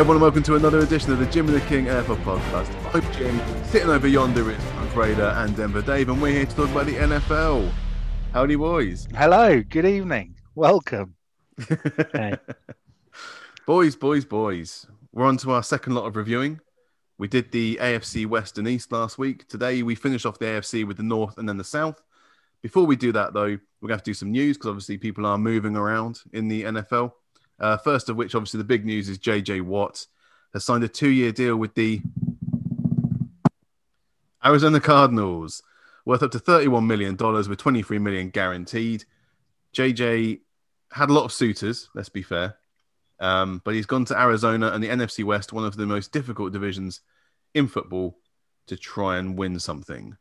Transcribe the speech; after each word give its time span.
Everyone, 0.00 0.16
and 0.16 0.22
welcome 0.22 0.42
to 0.44 0.56
another 0.56 0.78
edition 0.78 1.12
of 1.12 1.18
the 1.18 1.26
Jim 1.26 1.46
and 1.46 1.54
the 1.54 1.60
King 1.66 1.84
AFL 1.84 2.16
podcast. 2.24 2.94
I'm 2.94 3.12
Jim. 3.12 3.38
Sitting 3.66 3.90
over 3.90 4.08
yonder 4.08 4.50
is 4.50 4.58
Raider 4.96 5.34
and 5.36 5.54
Denver 5.54 5.82
Dave, 5.82 6.08
and 6.08 6.22
we're 6.22 6.32
here 6.32 6.46
to 6.46 6.56
talk 6.56 6.70
about 6.70 6.86
the 6.86 6.94
NFL. 6.94 7.70
Howdy, 8.32 8.56
boys. 8.56 9.06
Hello, 9.14 9.62
good 9.62 9.84
evening. 9.84 10.36
Welcome. 10.54 11.16
Hey. 12.14 12.34
boys, 13.66 13.94
boys, 13.94 14.24
boys. 14.24 14.86
We're 15.12 15.26
on 15.26 15.36
to 15.36 15.50
our 15.50 15.62
second 15.62 15.94
lot 15.94 16.06
of 16.06 16.16
reviewing. 16.16 16.60
We 17.18 17.28
did 17.28 17.52
the 17.52 17.76
AFC 17.78 18.24
West 18.24 18.56
and 18.56 18.66
East 18.66 18.92
last 18.92 19.18
week. 19.18 19.48
Today, 19.48 19.82
we 19.82 19.94
finish 19.94 20.24
off 20.24 20.38
the 20.38 20.46
AFC 20.46 20.86
with 20.86 20.96
the 20.96 21.02
North 21.02 21.36
and 21.36 21.46
then 21.46 21.58
the 21.58 21.62
South. 21.62 22.00
Before 22.62 22.86
we 22.86 22.96
do 22.96 23.12
that, 23.12 23.34
though, 23.34 23.42
we're 23.42 23.88
going 23.88 23.88
to 23.88 23.92
have 23.96 24.02
to 24.04 24.10
do 24.10 24.14
some 24.14 24.30
news 24.30 24.56
because 24.56 24.70
obviously 24.70 24.96
people 24.96 25.26
are 25.26 25.36
moving 25.36 25.76
around 25.76 26.20
in 26.32 26.48
the 26.48 26.62
NFL. 26.62 27.12
Uh, 27.60 27.76
first 27.76 28.08
of 28.08 28.16
which, 28.16 28.34
obviously, 28.34 28.58
the 28.58 28.64
big 28.64 28.86
news 28.86 29.08
is 29.08 29.18
JJ 29.18 29.62
Watt 29.62 30.06
has 30.52 30.64
signed 30.64 30.82
a 30.82 30.88
two 30.88 31.10
year 31.10 31.30
deal 31.30 31.56
with 31.56 31.74
the 31.74 32.00
Arizona 34.44 34.80
Cardinals, 34.80 35.62
worth 36.04 36.22
up 36.22 36.30
to 36.30 36.38
$31 36.38 36.86
million 36.86 37.16
with 37.16 37.58
23 37.58 37.98
million 37.98 38.30
guaranteed. 38.30 39.04
JJ 39.74 40.40
had 40.92 41.10
a 41.10 41.12
lot 41.12 41.24
of 41.24 41.32
suitors, 41.32 41.88
let's 41.94 42.08
be 42.08 42.22
fair, 42.22 42.56
um, 43.20 43.60
but 43.64 43.74
he's 43.74 43.86
gone 43.86 44.06
to 44.06 44.18
Arizona 44.18 44.68
and 44.68 44.82
the 44.82 44.88
NFC 44.88 45.24
West, 45.24 45.52
one 45.52 45.64
of 45.64 45.76
the 45.76 45.86
most 45.86 46.12
difficult 46.12 46.52
divisions 46.52 47.02
in 47.54 47.68
football, 47.68 48.16
to 48.66 48.76
try 48.76 49.18
and 49.18 49.36
win 49.36 49.58
something. 49.58 50.16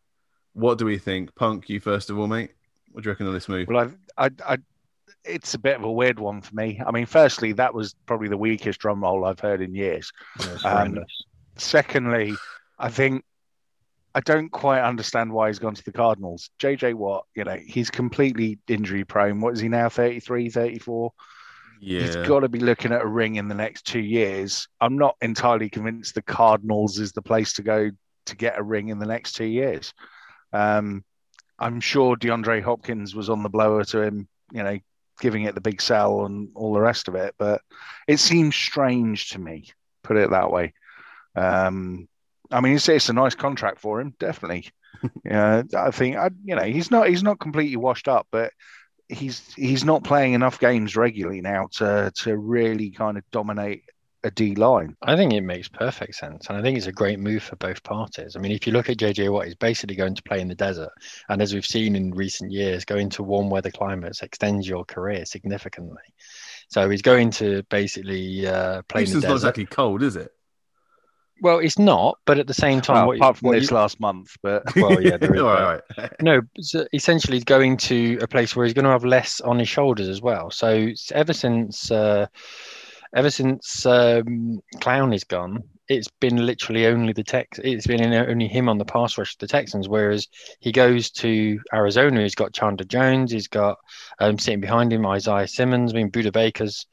What 0.53 0.77
do 0.77 0.85
we 0.85 0.97
think? 0.97 1.33
Punk, 1.35 1.69
you 1.69 1.79
first 1.79 2.09
of 2.09 2.19
all, 2.19 2.27
mate. 2.27 2.51
What 2.91 3.03
do 3.03 3.07
you 3.07 3.11
reckon 3.11 3.27
of 3.27 3.33
this 3.33 3.47
move? 3.47 3.67
Well, 3.67 3.91
I, 4.17 4.25
I, 4.25 4.29
I 4.45 4.57
it's 5.25 5.53
a 5.53 5.59
bit 5.59 5.75
of 5.75 5.83
a 5.83 5.91
weird 5.91 6.19
one 6.19 6.41
for 6.41 6.55
me. 6.55 6.81
I 6.85 6.91
mean, 6.91 7.05
firstly, 7.05 7.53
that 7.53 7.73
was 7.73 7.95
probably 8.05 8.29
the 8.29 8.37
weakest 8.37 8.79
drum 8.79 9.03
roll 9.03 9.25
I've 9.25 9.39
heard 9.39 9.61
in 9.61 9.75
years. 9.75 10.11
Um, 10.63 10.99
secondly, 11.57 12.33
I 12.77 12.89
think 12.89 13.23
I 14.15 14.21
don't 14.21 14.49
quite 14.49 14.81
understand 14.81 15.31
why 15.31 15.47
he's 15.47 15.59
gone 15.59 15.75
to 15.75 15.83
the 15.83 15.91
Cardinals. 15.91 16.49
JJ 16.59 16.95
Watt, 16.95 17.25
you 17.35 17.43
know, 17.43 17.57
he's 17.63 17.89
completely 17.89 18.59
injury 18.67 19.03
prone. 19.03 19.41
What 19.41 19.53
is 19.53 19.59
he 19.59 19.69
now, 19.69 19.89
33, 19.89 20.49
34? 20.49 21.11
Yeah. 21.81 22.01
He's 22.01 22.15
got 22.15 22.41
to 22.41 22.49
be 22.49 22.59
looking 22.59 22.91
at 22.91 23.01
a 23.01 23.07
ring 23.07 23.35
in 23.35 23.47
the 23.47 23.55
next 23.55 23.83
two 23.83 24.01
years. 24.01 24.67
I'm 24.81 24.97
not 24.97 25.15
entirely 25.21 25.69
convinced 25.69 26.15
the 26.15 26.21
Cardinals 26.21 26.99
is 26.99 27.11
the 27.11 27.21
place 27.21 27.53
to 27.53 27.61
go 27.61 27.91
to 28.25 28.35
get 28.35 28.57
a 28.57 28.63
ring 28.63 28.89
in 28.89 28.99
the 28.99 29.05
next 29.05 29.33
two 29.33 29.45
years. 29.45 29.93
Um, 30.51 31.03
I'm 31.59 31.79
sure 31.79 32.15
DeAndre 32.15 32.63
Hopkins 32.63 33.15
was 33.15 33.29
on 33.29 33.43
the 33.43 33.49
blower 33.49 33.83
to 33.85 34.01
him, 34.01 34.27
you 34.51 34.63
know, 34.63 34.79
giving 35.19 35.43
it 35.43 35.55
the 35.55 35.61
big 35.61 35.81
sell 35.81 36.25
and 36.25 36.49
all 36.55 36.73
the 36.73 36.81
rest 36.81 37.07
of 37.07 37.15
it. 37.15 37.35
But 37.37 37.61
it 38.07 38.17
seems 38.17 38.55
strange 38.55 39.29
to 39.29 39.39
me, 39.39 39.69
put 40.03 40.17
it 40.17 40.29
that 40.31 40.51
way. 40.51 40.73
Um, 41.35 42.07
I 42.51 42.61
mean, 42.61 42.75
it's, 42.75 42.89
it's 42.89 43.09
a 43.09 43.13
nice 43.13 43.35
contract 43.35 43.79
for 43.79 44.01
him, 44.01 44.13
definitely. 44.19 44.69
yeah, 45.25 45.63
I 45.77 45.91
think 45.91 46.17
I, 46.17 46.29
you 46.43 46.55
know 46.55 46.63
he's 46.63 46.91
not 46.91 47.07
he's 47.07 47.23
not 47.23 47.39
completely 47.39 47.77
washed 47.77 48.07
up, 48.07 48.27
but 48.31 48.51
he's 49.07 49.53
he's 49.53 49.85
not 49.85 50.03
playing 50.03 50.33
enough 50.33 50.59
games 50.59 50.95
regularly 50.95 51.41
now 51.41 51.67
to 51.73 52.11
to 52.15 52.37
really 52.37 52.91
kind 52.91 53.17
of 53.17 53.23
dominate 53.31 53.83
a 54.23 54.31
D 54.31 54.55
line. 54.55 54.95
I 55.01 55.15
think 55.15 55.33
it 55.33 55.41
makes 55.41 55.67
perfect 55.67 56.15
sense, 56.15 56.47
and 56.47 56.57
I 56.57 56.61
think 56.61 56.77
it's 56.77 56.87
a 56.87 56.91
great 56.91 57.19
move 57.19 57.43
for 57.43 57.55
both 57.55 57.83
parties. 57.83 58.35
I 58.35 58.39
mean, 58.39 58.51
if 58.51 58.67
you 58.67 58.73
look 58.73 58.89
at 58.89 58.97
JJ 58.97 59.31
Watt, 59.31 59.45
he's 59.45 59.55
basically 59.55 59.95
going 59.95 60.15
to 60.15 60.23
play 60.23 60.41
in 60.41 60.47
the 60.47 60.55
desert, 60.55 60.91
and 61.29 61.41
as 61.41 61.53
we've 61.53 61.65
seen 61.65 61.95
in 61.95 62.11
recent 62.11 62.51
years, 62.51 62.85
going 62.85 63.09
to 63.11 63.23
warm 63.23 63.49
weather 63.49 63.71
climates 63.71 64.21
extends 64.21 64.67
your 64.67 64.85
career 64.85 65.25
significantly. 65.25 66.01
So 66.69 66.89
he's 66.89 67.01
going 67.01 67.31
to 67.31 67.63
basically 67.69 68.45
uh, 68.47 68.83
play 68.83 69.01
Houston's 69.01 69.23
in 69.23 69.29
the 69.29 69.35
desert. 69.35 69.35
This 69.35 69.43
is 69.43 69.43
not 69.43 69.49
exactly 69.49 69.65
cold, 69.65 70.03
is 70.03 70.15
it? 70.15 70.31
Well, 71.41 71.59
it's 71.59 71.79
not, 71.79 72.17
but 72.25 72.37
at 72.37 72.47
the 72.47 72.53
same 72.53 72.81
time, 72.81 72.95
well, 72.95 73.07
what, 73.07 73.17
apart 73.17 73.37
from 73.37 73.51
this 73.51 73.71
you, 73.71 73.75
last 73.75 73.99
month, 73.99 74.35
but 74.43 74.63
well, 74.75 75.01
yeah, 75.01 75.17
there 75.17 75.33
is. 75.33 75.41
right, 75.41 75.81
right. 75.97 76.11
no, 76.21 76.41
so 76.59 76.85
essentially, 76.93 77.37
he's 77.37 77.43
going 77.43 77.77
to 77.77 78.19
a 78.21 78.27
place 78.27 78.55
where 78.55 78.65
he's 78.65 78.73
going 78.73 78.85
to 78.85 78.91
have 78.91 79.05
less 79.05 79.39
on 79.41 79.59
his 79.59 79.69
shoulders 79.69 80.07
as 80.07 80.21
well. 80.21 80.51
So 80.51 80.89
ever 81.13 81.33
since 81.33 81.91
uh, 81.91 82.27
ever 83.15 83.29
since 83.29 83.85
um, 83.85 84.59
Clowney's 84.75 85.23
gone, 85.23 85.63
it's 85.87 86.07
been 86.19 86.45
literally 86.45 86.85
only 86.85 87.13
the 87.13 87.23
Tex. 87.23 87.59
It's 87.63 87.87
been 87.87 88.13
only 88.13 88.47
him 88.47 88.69
on 88.69 88.77
the 88.77 88.85
pass 88.85 89.17
rush 89.17 89.33
of 89.33 89.39
the 89.39 89.47
Texans. 89.47 89.89
Whereas 89.89 90.27
he 90.59 90.71
goes 90.71 91.09
to 91.11 91.59
Arizona, 91.73 92.21
he's 92.21 92.35
got 92.35 92.53
Chandler 92.53 92.85
Jones, 92.85 93.31
he's 93.31 93.47
got 93.47 93.77
um, 94.19 94.37
sitting 94.37 94.61
behind 94.61 94.93
him 94.93 95.05
Isaiah 95.07 95.47
Simmons. 95.47 95.91
I 95.91 95.95
mean, 95.95 96.11
Budda 96.11 96.31
Baker's 96.31 96.85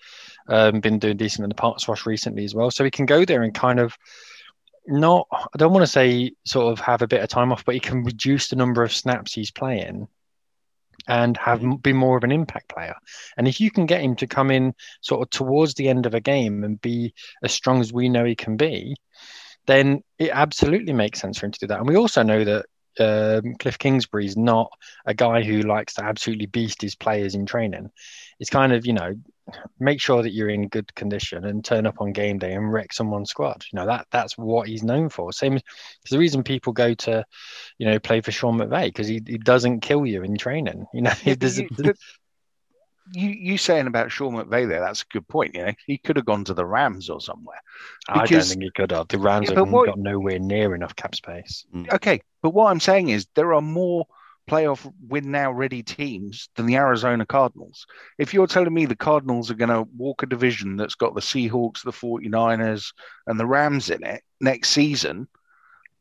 um, 0.49 0.81
been 0.81 0.99
doing 0.99 1.19
decent 1.19 1.45
in 1.45 1.51
the 1.51 1.55
pass 1.55 1.87
rush 1.89 2.07
recently 2.07 2.45
as 2.45 2.55
well. 2.55 2.71
So 2.71 2.85
he 2.85 2.91
can 2.91 3.07
go 3.07 3.25
there 3.25 3.43
and 3.43 3.55
kind 3.55 3.79
of 3.79 3.95
not. 4.87 5.27
I 5.31 5.59
don't 5.59 5.73
want 5.73 5.83
to 5.83 5.93
say 5.93 6.33
sort 6.47 6.73
of 6.73 6.81
have 6.81 7.03
a 7.03 7.09
bit 7.09 7.21
of 7.21 7.29
time 7.29 7.53
off, 7.53 7.65
but 7.67 7.75
he 7.75 7.81
can 7.81 8.03
reduce 8.03 8.49
the 8.49 8.57
number 8.57 8.83
of 8.83 8.93
snaps 8.93 9.35
he's 9.35 9.51
playing 9.51 10.09
and 11.09 11.37
have 11.37 11.61
mm-hmm. 11.61 11.77
be 11.77 11.93
more 11.93 12.17
of 12.17 12.25
an 12.25 12.33
impact 12.33 12.69
player. 12.69 12.95
And 13.37 13.47
if 13.47 13.61
you 13.61 13.71
can 13.71 13.87
get 13.87 14.03
him 14.03 14.17
to 14.17 14.27
come 14.27 14.51
in 14.51 14.75
sort 15.01 15.23
of 15.23 15.31
towards 15.31 15.75
the 15.75 15.89
end 15.89 16.07
of 16.07 16.15
a 16.15 16.21
game 16.21 16.65
and 16.65 16.81
be 16.81 17.15
as 17.43 17.53
strong 17.53 17.81
as 17.81 17.93
we 17.93 18.09
know 18.09 18.25
he 18.25 18.35
can 18.35 18.57
be, 18.57 18.97
then 19.67 20.03
it 20.19 20.31
absolutely 20.33 20.93
makes 20.93 21.21
sense 21.21 21.39
for 21.39 21.47
him 21.47 21.53
to 21.53 21.61
do 21.61 21.67
that. 21.69 21.81
And 21.81 21.89
we 21.89 21.97
also 21.97 22.23
know 22.23 22.45
that 22.45 22.67
um, 22.99 23.55
Cliff 23.59 23.79
Kingsbury 23.79 24.27
is 24.27 24.37
not 24.37 24.71
a 25.05 25.15
guy 25.15 25.43
who 25.43 25.63
likes 25.63 25.95
to 25.95 26.05
absolutely 26.05 26.47
beast 26.47 26.81
his 26.81 26.95
players 26.95 27.35
in 27.35 27.47
training. 27.47 27.91
It's 28.41 28.51
kind 28.51 28.73
of, 28.73 28.87
you 28.87 28.93
know, 28.93 29.15
make 29.79 30.01
sure 30.01 30.23
that 30.23 30.33
you're 30.33 30.49
in 30.49 30.69
good 30.69 30.95
condition 30.95 31.45
and 31.45 31.65
turn 31.65 31.87
up 31.87 32.01
on 32.01 32.13
game 32.13 32.39
day 32.39 32.53
and 32.53 32.73
wreck 32.73 32.93
someone's 32.93 33.31
squad. 33.31 33.65
You 33.73 33.79
know 33.79 33.87
that 33.87 34.07
that's 34.11 34.37
what 34.37 34.69
he's 34.69 34.83
known 34.83 35.09
for. 35.09 35.33
Same 35.33 35.55
as 35.55 35.63
the 36.11 36.19
reason 36.19 36.43
people 36.43 36.73
go 36.73 36.95
to, 36.95 37.25
you 37.79 37.87
know, 37.87 37.99
play 37.99 38.21
for 38.21 38.33
Sean 38.33 38.59
McVay 38.59 38.87
because 38.87 39.07
he, 39.07 39.23
he 39.27 39.39
doesn't 39.39 39.81
kill 39.81 40.07
you 40.07 40.23
in 40.23 40.37
training. 40.37 40.87
You 40.93 41.03
know, 41.03 41.13
yeah, 41.25 41.35
you, 41.41 41.95
you, 43.13 43.29
you 43.29 43.59
saying 43.59 43.87
about 43.87 44.11
Sean 44.11 44.35
McVay 44.35 44.69
there? 44.69 44.81
That's 44.81 45.03
a 45.03 45.13
good 45.13 45.29
point. 45.29 45.55
You 45.55 45.67
know, 45.67 45.73
he 45.87 45.99
could 45.99 46.17
have 46.17 46.27
gone 46.27 46.45
to 46.45 46.55
the 46.55 46.67
Rams 46.67 47.09
or 47.09 47.21
somewhere. 47.21 47.61
Because, 48.07 48.23
I 48.23 48.27
don't 48.27 48.45
think 48.45 48.63
he 48.63 48.71
could 48.71 48.91
have. 48.91 49.09
The 49.09 49.19
Rams 49.19 49.51
yeah, 49.51 49.61
have 49.61 49.71
what, 49.71 49.87
got 49.87 49.99
nowhere 49.99 50.39
near 50.39 50.75
enough 50.75 50.97
cap 50.97 51.15
space. 51.15 51.65
Mm. 51.75 51.93
Okay, 51.95 52.21
but 52.43 52.51
what 52.51 52.71
I'm 52.71 52.81
saying 52.81 53.11
is 53.11 53.27
there 53.35 53.55
are 53.55 53.63
more 53.63 54.07
playoff 54.49 54.91
win 55.07 55.31
now 55.31 55.53
ready 55.53 55.83
teams 55.83 56.49
than 56.55 56.67
the 56.67 56.77
Arizona 56.77 57.27
Cardinals. 57.27 57.87
If 58.19 58.33
you're 58.33 58.47
telling 58.47 58.73
me 58.73 58.87
the 58.87 58.97
Cardinals 58.97 59.51
are 59.51 59.55
going 59.55 59.71
to 59.71 59.89
walk 59.97 60.23
a 60.23 60.27
division 60.27 60.77
that's 60.77 60.95
got 60.95 61.15
the 61.15 61.21
Seahawks, 61.21 61.83
the 61.83 61.93
49ers, 61.93 62.93
and 63.27 63.39
the 63.39 63.47
Rams 63.47 63.91
in 63.91 64.05
it 64.05 64.23
next 64.41 64.71
season, 64.71 65.29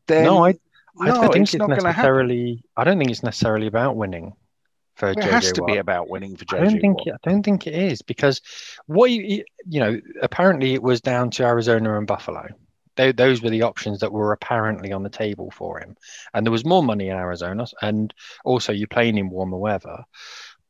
then 0.08 0.26
no, 0.26 0.46
I, 0.46 0.56
I 1.00 1.08
no, 1.08 1.22
think 1.22 1.36
it's, 1.38 1.54
it's 1.54 1.60
not 1.60 1.70
necessarily. 1.70 2.64
I 2.78 2.84
don't 2.84 2.98
think 2.98 3.12
it's 3.12 3.24
necessarily 3.24 3.68
about 3.68 3.96
winning. 3.96 4.34
For 4.96 5.10
it 5.10 5.18
JJ 5.18 5.24
has 5.24 5.52
to 5.54 5.62
Watt. 5.62 5.72
be 5.72 5.78
about 5.78 6.10
winning 6.10 6.38
for 6.38 6.46
JJ. 6.46 6.58
I 6.58 6.64
don't 6.64 6.80
think. 6.80 6.98
It, 7.06 7.14
I 7.14 7.30
don't 7.30 7.44
think 7.44 7.68
it 7.68 7.74
is 7.74 8.02
because 8.02 8.42
what 8.86 9.12
you 9.12 9.44
you 9.68 9.80
know 9.80 10.00
apparently 10.22 10.74
it 10.74 10.82
was 10.82 11.02
down 11.02 11.32
to 11.32 11.44
Arizona 11.44 11.98
and 11.98 12.08
Buffalo 12.08 12.48
those 12.96 13.42
were 13.42 13.50
the 13.50 13.64
options 13.64 14.00
that 14.00 14.12
were 14.12 14.32
apparently 14.32 14.92
on 14.92 15.04
the 15.04 15.10
table 15.10 15.52
for 15.52 15.80
him. 15.80 15.96
And 16.34 16.46
there 16.46 16.52
was 16.52 16.66
more 16.66 16.84
money 16.84 17.10
in 17.10 17.18
Arizona, 17.18 17.66
and 17.82 18.14
also 18.44 18.74
you're 18.74 18.88
playing 18.88 19.18
in 19.18 19.30
warmer 19.30 19.58
weather. 19.58 20.04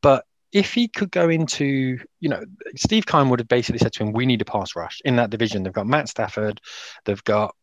But 0.02 0.24
if 0.52 0.72
he 0.72 0.88
could 0.88 1.10
go 1.10 1.28
into, 1.28 1.98
you 2.26 2.30
know, 2.30 2.42
Steve 2.74 3.06
Keim 3.06 3.30
would 3.30 3.38
have 3.38 3.46
basically 3.46 3.78
said 3.78 3.92
to 3.92 4.02
him, 4.02 4.12
"We 4.12 4.26
need 4.26 4.42
a 4.42 4.44
pass 4.44 4.74
rush 4.74 5.00
in 5.04 5.14
that 5.14 5.30
division." 5.30 5.62
They've 5.62 5.72
got 5.72 5.86
Matt 5.86 6.08
Stafford, 6.08 6.60
they've 7.04 7.22
got 7.22 7.54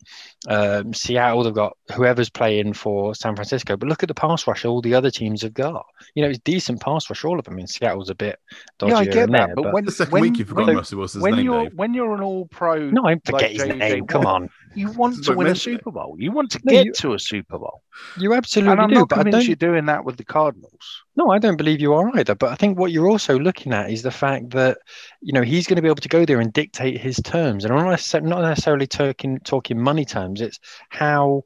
um, 0.47 0.93
Seattle, 0.93 1.43
they've 1.43 1.53
got 1.53 1.75
whoever's 1.93 2.29
playing 2.29 2.71
for 2.71 3.13
San 3.13 3.35
Francisco. 3.35 3.75
But 3.75 3.89
look 3.89 4.03
at 4.03 4.07
the 4.07 4.13
pass 4.13 4.47
rush 4.47 4.63
all 4.63 4.79
the 4.79 4.95
other 4.95 5.11
teams 5.11 5.41
have 5.41 5.53
got. 5.53 5.85
You 6.15 6.23
know, 6.23 6.29
it's 6.29 6.39
decent 6.39 6.79
pass 6.79 7.09
rush 7.09 7.25
all 7.25 7.37
of 7.37 7.43
them. 7.43 7.55
I 7.55 7.57
mean, 7.57 7.67
Seattle's 7.67 8.09
a 8.09 8.15
bit 8.15 8.39
dodgy. 8.79 8.93
Yeah, 8.93 8.97
I 8.99 9.03
get 9.03 9.31
that. 9.31 9.47
There, 9.47 9.55
but, 9.55 9.63
but, 9.63 9.73
when 9.73 9.83
the 9.83 9.91
second 9.91 10.13
when, 10.13 10.21
week 10.21 10.37
you 10.37 10.45
forgot 10.45 10.73
Russell 10.73 10.99
Wilson's 10.99 11.23
when 11.23 11.35
name, 11.35 11.45
you're 11.45 11.63
Dave. 11.63 11.73
when 11.75 11.93
you're 11.93 12.15
an 12.15 12.21
All 12.21 12.45
Pro, 12.45 12.89
no, 12.89 13.05
I 13.05 13.15
forget 13.25 13.53
like 13.53 13.67
his 13.67 13.75
name. 13.75 14.07
Come 14.07 14.25
on. 14.25 14.49
You 14.75 14.91
want 14.91 15.23
to 15.25 15.33
win 15.33 15.47
a 15.47 15.55
Super 15.55 15.91
Bowl. 15.91 16.15
You 16.17 16.31
want 16.31 16.51
to 16.51 16.61
no, 16.63 16.71
get 16.71 16.85
you, 16.85 16.93
to 16.93 17.13
a 17.13 17.19
Super 17.19 17.59
Bowl. 17.59 17.83
You 18.17 18.33
absolutely 18.33 18.71
and 18.71 18.81
I'm 18.81 18.89
do. 18.89 18.95
Not 18.95 19.09
but 19.09 19.23
convinced 19.23 19.47
you're 19.47 19.55
doing 19.55 19.85
that 19.85 20.05
with 20.05 20.17
the 20.17 20.23
Cardinals. 20.23 21.03
No, 21.15 21.29
I 21.29 21.37
don't 21.37 21.57
believe 21.57 21.79
you 21.79 21.93
are 21.93 22.09
either. 22.17 22.33
But 22.33 22.51
I 22.51 22.55
think 22.55 22.79
what 22.79 22.91
you're 22.91 23.09
also 23.09 23.37
looking 23.37 23.73
at 23.73 23.91
is 23.91 24.01
the 24.01 24.11
fact 24.11 24.49
that 24.53 24.79
you 25.21 25.33
know 25.33 25.41
he's 25.41 25.67
going 25.67 25.75
to 25.75 25.81
be 25.81 25.87
able 25.87 25.95
to 25.97 26.09
go 26.09 26.25
there 26.25 26.39
and 26.39 26.51
dictate 26.51 26.99
his 26.99 27.17
terms, 27.17 27.65
and 27.65 27.73
I'm 27.73 27.85
not 27.85 28.41
necessarily 28.41 28.87
talking 28.87 29.39
talking 29.39 29.79
money 29.79 30.05
terms. 30.05 30.41
It's 30.41 30.59
how 30.89 31.43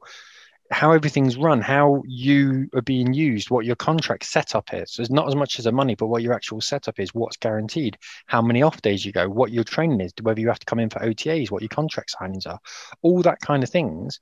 how 0.70 0.92
everything's 0.92 1.36
run, 1.36 1.60
how 1.60 2.02
you 2.06 2.68
are 2.74 2.82
being 2.82 3.14
used, 3.14 3.50
what 3.50 3.64
your 3.64 3.76
contract 3.76 4.24
setup 4.24 4.74
is. 4.74 4.92
So 4.92 5.02
it's 5.02 5.10
not 5.10 5.26
as 5.26 5.34
much 5.34 5.58
as 5.58 5.64
the 5.64 5.72
money, 5.72 5.94
but 5.94 6.08
what 6.08 6.22
your 6.22 6.34
actual 6.34 6.60
setup 6.60 7.00
is, 7.00 7.14
what's 7.14 7.38
guaranteed, 7.38 7.96
how 8.26 8.42
many 8.42 8.62
off 8.62 8.82
days 8.82 9.04
you 9.04 9.12
go, 9.12 9.28
what 9.28 9.50
your 9.50 9.64
training 9.64 10.00
is, 10.00 10.12
whether 10.20 10.40
you 10.40 10.48
have 10.48 10.58
to 10.58 10.66
come 10.66 10.78
in 10.78 10.90
for 10.90 11.00
OTAs, 11.00 11.50
what 11.50 11.62
your 11.62 11.70
contract 11.70 12.14
signings 12.20 12.46
are, 12.46 12.58
all 13.02 13.22
that 13.22 13.40
kind 13.40 13.62
of 13.62 13.70
things. 13.70 14.20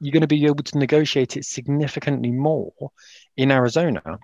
You're 0.00 0.12
going 0.12 0.22
to 0.22 0.26
be 0.26 0.46
able 0.46 0.64
to 0.64 0.78
negotiate 0.78 1.36
it 1.36 1.44
significantly 1.44 2.30
more 2.30 2.72
in 3.36 3.50
Arizona 3.50 4.18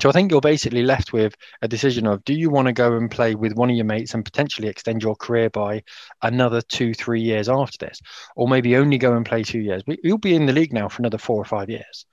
So 0.00 0.08
I 0.08 0.12
think 0.12 0.30
you're 0.30 0.40
basically 0.40 0.84
left 0.84 1.12
with 1.12 1.34
a 1.60 1.66
decision 1.66 2.06
of 2.06 2.24
do 2.24 2.32
you 2.32 2.50
want 2.50 2.66
to 2.66 2.72
go 2.72 2.96
and 2.96 3.10
play 3.10 3.34
with 3.34 3.54
one 3.54 3.68
of 3.68 3.74
your 3.74 3.84
mates 3.84 4.14
and 4.14 4.24
potentially 4.24 4.68
extend 4.68 5.02
your 5.02 5.16
career 5.16 5.50
by 5.50 5.82
another 6.22 6.60
two, 6.60 6.94
three 6.94 7.20
years 7.20 7.48
after 7.48 7.78
this, 7.84 8.00
or 8.36 8.48
maybe 8.48 8.76
only 8.76 8.96
go 8.96 9.16
and 9.16 9.26
play 9.26 9.42
two 9.42 9.58
years. 9.58 9.82
But 9.84 9.98
you'll 10.04 10.18
be 10.18 10.36
in 10.36 10.46
the 10.46 10.52
league 10.52 10.72
now 10.72 10.88
for 10.88 11.02
another 11.02 11.18
four 11.18 11.40
or 11.40 11.44
five 11.44 11.68
years. 11.68 12.06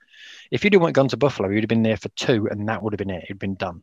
If 0.50 0.64
you'd 0.64 0.74
have 0.74 0.92
gone 0.94 1.08
to 1.08 1.16
Buffalo, 1.16 1.48
you'd 1.48 1.62
have 1.62 1.68
been 1.68 1.84
there 1.84 1.96
for 1.96 2.08
two, 2.10 2.48
and 2.50 2.68
that 2.68 2.82
would 2.82 2.92
have 2.92 2.98
been 2.98 3.10
it. 3.10 3.24
It'd 3.24 3.38
been 3.38 3.54
done. 3.54 3.82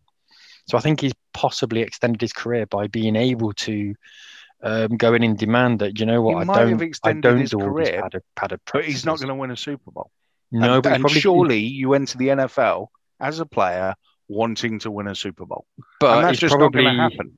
So 0.68 0.78
I 0.78 0.82
think 0.82 1.00
he's 1.00 1.14
possibly 1.34 1.82
extended 1.82 2.20
his 2.20 2.34
career 2.34 2.66
by 2.66 2.88
being 2.88 3.16
able 3.16 3.54
to 3.54 3.96
um, 4.62 4.98
going 4.98 5.24
in 5.24 5.32
and 5.32 5.40
demand 5.40 5.80
that 5.80 6.00
you 6.00 6.06
know 6.06 6.22
what 6.22 6.44
he 6.44 6.50
I 6.50 6.66
don't 6.66 6.98
I 7.04 7.14
don't 7.14 7.40
his 7.40 7.52
do 7.52 7.60
career, 7.60 8.02
padded, 8.02 8.24
padded 8.36 8.60
but 8.72 8.86
he's 8.86 9.06
not 9.06 9.20
going 9.20 9.30
to 9.30 9.36
win 9.36 9.52
a 9.52 9.58
Super 9.58 9.92
Bowl. 9.92 10.12
No, 10.52 10.76
and, 10.76 10.84
but 10.84 10.94
and 10.94 11.02
probably, 11.02 11.20
surely 11.20 11.60
you 11.60 11.94
enter 11.94 12.18
the 12.18 12.28
NFL 12.30 12.88
as 13.20 13.40
a 13.40 13.46
player 13.46 13.96
wanting 14.28 14.80
to 14.80 14.92
win 14.92 15.08
a 15.08 15.16
Super 15.16 15.46
Bowl, 15.46 15.66
but 16.00 16.18
and 16.18 16.28
that's 16.28 16.40
just 16.40 16.56
probably, 16.56 16.84
not 16.84 16.90
going 16.90 16.98
to 16.98 17.16
happen. 17.16 17.34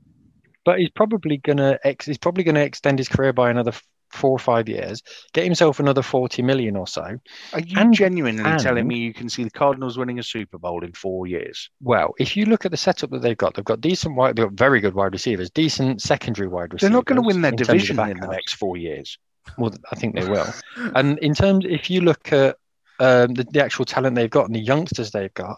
But 0.63 0.79
he's 0.79 0.89
probably 0.89 1.37
going 1.37 1.57
to 1.57 1.79
ex- 1.83 2.05
he's 2.05 2.17
probably 2.17 2.43
going 2.43 2.55
to 2.55 2.63
extend 2.63 2.99
his 2.99 3.09
career 3.09 3.33
by 3.33 3.49
another 3.49 3.73
four 4.15 4.31
or 4.31 4.39
five 4.39 4.67
years, 4.67 5.03
get 5.33 5.43
himself 5.43 5.79
another 5.79 6.01
40 6.01 6.41
million 6.41 6.75
or 6.75 6.87
so. 6.87 7.17
Are 7.53 7.59
you 7.59 7.77
and, 7.77 7.93
genuinely 7.93 8.43
and, 8.43 8.59
telling 8.59 8.87
me 8.87 8.97
you 8.97 9.13
can 9.13 9.29
see 9.29 9.43
the 9.43 9.51
Cardinals 9.51 9.97
winning 9.97 10.19
a 10.19 10.23
Super 10.23 10.57
Bowl 10.57 10.83
in 10.83 10.93
four 10.93 11.27
years? 11.27 11.69
Well, 11.81 12.13
if 12.17 12.35
you 12.35 12.45
look 12.45 12.65
at 12.65 12.71
the 12.71 12.77
setup 12.77 13.11
that 13.11 13.21
they've 13.21 13.37
got, 13.37 13.55
they've 13.55 13.65
got 13.65 13.81
decent 13.81 14.15
wide, 14.15 14.35
they've 14.35 14.45
got 14.45 14.53
very 14.53 14.79
good 14.79 14.95
wide 14.95 15.13
receivers, 15.13 15.49
decent 15.49 16.01
secondary 16.01 16.47
wide 16.47 16.73
receivers. 16.73 16.81
They're 16.81 16.97
not 16.97 17.05
going 17.05 17.21
to 17.21 17.27
win 17.27 17.41
their 17.41 17.51
division 17.51 17.99
in 17.99 18.19
the 18.19 18.27
next 18.27 18.55
four 18.55 18.77
years. 18.77 19.17
Well, 19.57 19.73
I 19.91 19.95
think 19.95 20.15
they 20.15 20.27
will. 20.27 20.47
and 20.95 21.19
in 21.19 21.35
terms, 21.35 21.65
if 21.67 21.89
you 21.89 22.01
look 22.01 22.33
at 22.33 22.57
um, 22.99 23.33
the, 23.33 23.45
the, 23.51 23.63
actual 23.63 23.85
talent 23.85 24.15
they've 24.15 24.29
got 24.29 24.45
and 24.45 24.55
the 24.55 24.59
youngsters 24.59 25.11
they've 25.11 25.33
got, 25.33 25.57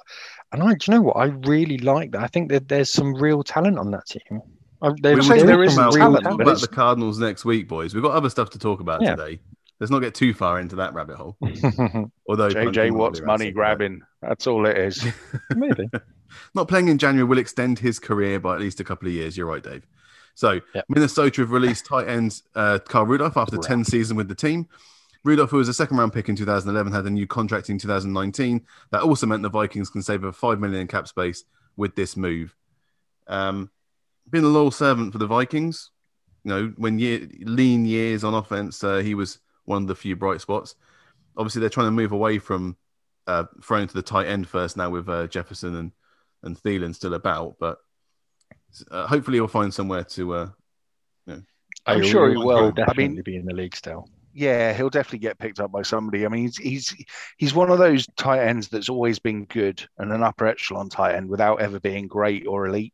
and 0.52 0.64
I, 0.64 0.74
do 0.74 0.78
you 0.88 0.94
know 0.96 1.02
what? 1.02 1.18
I 1.18 1.26
really 1.26 1.78
like 1.78 2.12
that. 2.12 2.22
I 2.22 2.28
think 2.28 2.50
that 2.50 2.68
there's 2.68 2.92
some 2.92 3.14
real 3.14 3.44
talent 3.44 3.78
on 3.78 3.92
that 3.92 4.06
team. 4.08 4.42
Uh, 4.82 4.94
we 5.04 5.16
will 5.16 5.24
there 5.24 5.64
is 5.64 5.74
about, 5.74 5.94
talent, 5.94 6.24
talk 6.24 6.42
about 6.42 6.62
the 6.62 6.68
Cardinals 6.68 7.20
next 7.20 7.46
week, 7.46 7.68
boys. 7.68 7.94
We've 7.94 8.04
got 8.04 8.12
other 8.12 8.30
stuff 8.30 8.52
to 8.52 8.60
talk 8.60 8.80
about 8.80 9.02
yeah. 9.02 9.16
today. 9.16 9.40
Let's 9.80 9.92
not 9.92 10.00
get 10.00 10.16
too 10.16 10.34
far 10.34 10.60
into 10.60 10.76
that 10.78 10.94
rabbit 10.94 11.18
hole. 11.18 11.38
Although 12.28 12.50
JJ 12.50 12.92
Watt's 12.92 13.22
money 13.22 13.52
grabbing, 13.52 14.02
that's 14.22 14.48
all 14.48 14.66
it 14.66 14.78
is. 14.78 15.06
Maybe. 15.56 15.90
not 16.56 16.68
playing 16.68 16.88
in 16.88 16.98
January 16.98 17.28
will 17.28 17.38
extend 17.38 17.80
his 17.80 18.00
career 18.00 18.40
by 18.40 18.56
at 18.56 18.62
least 18.62 18.80
a 18.80 18.84
couple 18.84 19.08
of 19.08 19.14
years. 19.14 19.38
You're 19.38 19.46
right, 19.46 19.62
Dave. 19.62 19.86
So 20.34 20.62
yep. 20.74 20.86
Minnesota 20.90 21.42
have 21.42 21.52
released 21.52 21.86
tight 21.86 22.08
end 22.08 22.42
uh, 22.56 22.80
Kyle 22.88 23.06
Rudolph 23.06 23.38
after 23.38 23.58
10 23.58 23.84
seasons 23.86 24.16
with 24.16 24.28
the 24.28 24.36
team. 24.36 24.68
Rudolph, 25.28 25.50
who 25.50 25.58
was 25.58 25.68
a 25.68 25.74
second 25.74 25.98
round 25.98 26.14
pick 26.14 26.30
in 26.30 26.38
2011, 26.38 26.94
had 26.94 27.06
a 27.06 27.10
new 27.10 27.28
contract 27.28 27.70
in 27.70 27.78
2019. 27.78 28.66
That 28.92 29.04
also 29.04 29.28
meant 29.28 29.44
the 29.44 29.50
Vikings 29.50 29.90
can 29.90 30.02
save 30.02 30.24
over 30.24 30.32
five 30.32 30.60
million 30.60 30.80
in 30.82 30.88
cap 30.88 31.06
space 31.08 31.44
with 31.76 31.96
this 31.96 32.16
move. 32.16 32.56
Um, 33.28 33.70
been 34.30 34.46
a 34.46 34.48
loyal 34.48 34.72
servant 34.72 35.12
for 35.12 35.18
the 35.20 35.28
Vikings. 35.28 35.92
You 36.46 36.50
know, 36.50 36.74
when 36.78 36.98
year, 36.98 37.28
lean 37.42 37.86
years 37.86 38.24
on 38.24 38.34
offense, 38.34 38.82
uh, 38.86 39.00
he 39.00 39.16
was 39.16 39.40
one 39.66 39.82
of 39.82 39.90
the 39.90 39.96
few 39.96 40.16
bright 40.16 40.40
spots. 40.40 40.76
Obviously, 41.36 41.60
they're 41.60 41.70
trying 41.70 41.88
to 41.88 41.92
move 41.92 42.14
away 42.14 42.40
from 42.40 42.78
uh, 43.28 43.44
throwing 43.62 43.88
to 43.88 43.94
the 43.94 44.02
tight 44.02 44.28
end 44.28 44.48
first 44.48 44.78
now 44.78 44.90
with 44.90 45.10
uh, 45.10 45.28
Jefferson 45.28 45.76
and 45.76 45.92
and 46.44 46.58
Thielen 46.58 46.96
still 46.96 47.16
about, 47.16 47.58
but 47.60 47.80
uh, 48.92 49.08
hopefully 49.08 49.38
he'll 49.38 49.48
find 49.50 49.74
somewhere 49.74 50.06
to. 50.06 50.34
Uh, 50.34 50.50
you 51.26 51.34
know, 51.36 51.42
I'm 51.86 52.04
sure 52.04 52.30
he 52.30 52.38
will. 52.38 52.72
Definitely 52.72 53.04
I 53.04 53.08
mean, 53.10 53.22
be 53.24 53.36
in 53.36 53.46
the 53.46 53.54
league 53.54 53.76
still. 53.76 54.08
Yeah, 54.38 54.72
he'll 54.72 54.92
definitely 54.92 55.18
get 55.18 55.40
picked 55.40 55.60
up 55.60 55.72
by 55.72 55.82
somebody. 55.82 56.24
I 56.24 56.30
mean, 56.30 56.44
he's 56.44 56.58
he's 56.58 57.06
he's 57.38 57.56
one 57.56 57.72
of 57.72 57.80
those 57.80 58.06
tight 58.18 58.46
ends 58.46 58.68
that's 58.68 58.88
always 58.88 59.18
been 59.18 59.46
good 59.46 59.84
and 59.98 60.12
an 60.12 60.22
upper 60.22 60.46
echelon 60.46 60.90
tight 60.90 61.16
end 61.16 61.28
without 61.28 61.60
ever 61.60 61.80
being 61.80 62.08
great 62.08 62.46
or 62.46 62.68
elite. 62.68 62.94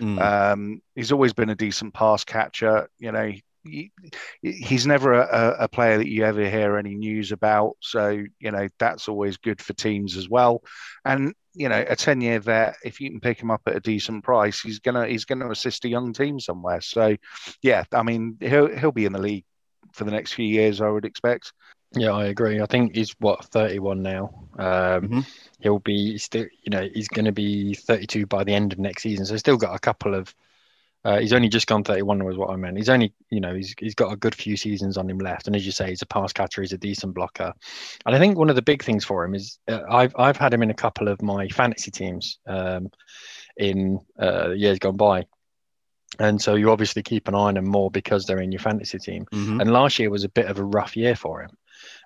Mm. 0.00 0.20
Um, 0.20 0.82
he's 0.94 1.10
always 1.10 1.32
been 1.32 1.50
a 1.50 1.56
decent 1.56 1.94
pass 1.94 2.22
catcher. 2.22 2.88
You 3.00 3.10
know, 3.10 3.32
he, 3.64 3.90
he's 4.40 4.86
never 4.86 5.14
a, 5.14 5.56
a, 5.62 5.68
player 5.68 5.98
that 5.98 6.08
you 6.08 6.24
ever 6.24 6.48
hear 6.48 6.76
any 6.76 6.94
news 6.94 7.32
about. 7.32 7.76
So 7.80 8.22
you 8.38 8.52
know 8.52 8.68
that's 8.78 9.08
always 9.08 9.36
good 9.36 9.60
for 9.60 9.72
teams 9.72 10.16
as 10.16 10.28
well. 10.28 10.62
And 11.04 11.34
you 11.54 11.68
know, 11.68 11.84
a 11.88 11.96
ten 11.96 12.20
year 12.20 12.38
vet, 12.38 12.76
if 12.84 13.00
you 13.00 13.10
can 13.10 13.18
pick 13.18 13.42
him 13.42 13.50
up 13.50 13.62
at 13.66 13.74
a 13.74 13.80
decent 13.80 14.22
price, 14.22 14.60
he's 14.60 14.78
gonna 14.78 15.08
he's 15.08 15.24
gonna 15.24 15.50
assist 15.50 15.86
a 15.86 15.88
young 15.88 16.12
team 16.12 16.38
somewhere. 16.38 16.82
So 16.82 17.16
yeah, 17.62 17.82
I 17.92 18.04
mean 18.04 18.36
he'll 18.38 18.72
he'll 18.76 18.92
be 18.92 19.06
in 19.06 19.12
the 19.12 19.20
league 19.20 19.44
for 19.94 20.04
the 20.04 20.10
next 20.10 20.34
few 20.34 20.46
years, 20.46 20.80
I 20.80 20.88
would 20.88 21.04
expect. 21.04 21.52
Yeah, 21.96 22.10
I 22.10 22.26
agree. 22.26 22.60
I 22.60 22.66
think 22.66 22.94
he's 22.94 23.14
what 23.20 23.44
31 23.46 24.02
now. 24.02 24.46
Um, 24.58 24.66
mm-hmm. 24.66 25.20
He'll 25.60 25.78
be 25.78 26.18
still, 26.18 26.46
you 26.62 26.70
know, 26.70 26.88
he's 26.92 27.08
going 27.08 27.24
to 27.24 27.32
be 27.32 27.74
32 27.74 28.26
by 28.26 28.44
the 28.44 28.52
end 28.52 28.72
of 28.72 28.78
next 28.78 29.02
season. 29.02 29.24
So 29.24 29.34
he's 29.34 29.40
still 29.40 29.56
got 29.56 29.74
a 29.74 29.78
couple 29.78 30.14
of. 30.14 30.34
Uh, 31.04 31.18
he's 31.18 31.34
only 31.34 31.50
just 31.50 31.66
gone 31.66 31.84
31 31.84 32.24
was 32.24 32.38
what 32.38 32.48
I 32.48 32.56
meant. 32.56 32.78
He's 32.78 32.88
only, 32.88 33.12
you 33.28 33.38
know, 33.38 33.54
he's 33.54 33.74
he's 33.78 33.94
got 33.94 34.10
a 34.10 34.16
good 34.16 34.34
few 34.34 34.56
seasons 34.56 34.96
on 34.96 35.08
him 35.08 35.18
left. 35.18 35.46
And 35.46 35.54
as 35.54 35.66
you 35.66 35.70
say, 35.70 35.90
he's 35.90 36.00
a 36.00 36.06
pass 36.06 36.32
catcher. 36.32 36.62
He's 36.62 36.72
a 36.72 36.78
decent 36.78 37.14
blocker. 37.14 37.52
And 38.06 38.14
I 38.14 38.18
think 38.18 38.38
one 38.38 38.48
of 38.48 38.56
the 38.56 38.62
big 38.62 38.82
things 38.82 39.04
for 39.04 39.22
him 39.22 39.34
is 39.34 39.58
uh, 39.68 39.82
I've 39.88 40.14
I've 40.18 40.38
had 40.38 40.54
him 40.54 40.62
in 40.62 40.70
a 40.70 40.74
couple 40.74 41.08
of 41.08 41.20
my 41.20 41.46
fantasy 41.48 41.90
teams 41.90 42.38
um, 42.46 42.90
in 43.58 44.00
uh, 44.20 44.52
years 44.52 44.78
gone 44.78 44.96
by. 44.96 45.26
And 46.18 46.40
so 46.40 46.54
you 46.54 46.70
obviously 46.70 47.02
keep 47.02 47.28
an 47.28 47.34
eye 47.34 47.38
on 47.38 47.56
him 47.56 47.68
more 47.68 47.90
because 47.90 48.24
they're 48.24 48.40
in 48.40 48.52
your 48.52 48.60
fantasy 48.60 48.98
team. 48.98 49.26
Mm-hmm. 49.32 49.60
And 49.60 49.72
last 49.72 49.98
year 49.98 50.10
was 50.10 50.24
a 50.24 50.28
bit 50.28 50.46
of 50.46 50.58
a 50.58 50.64
rough 50.64 50.96
year 50.96 51.16
for 51.16 51.42
him. 51.42 51.50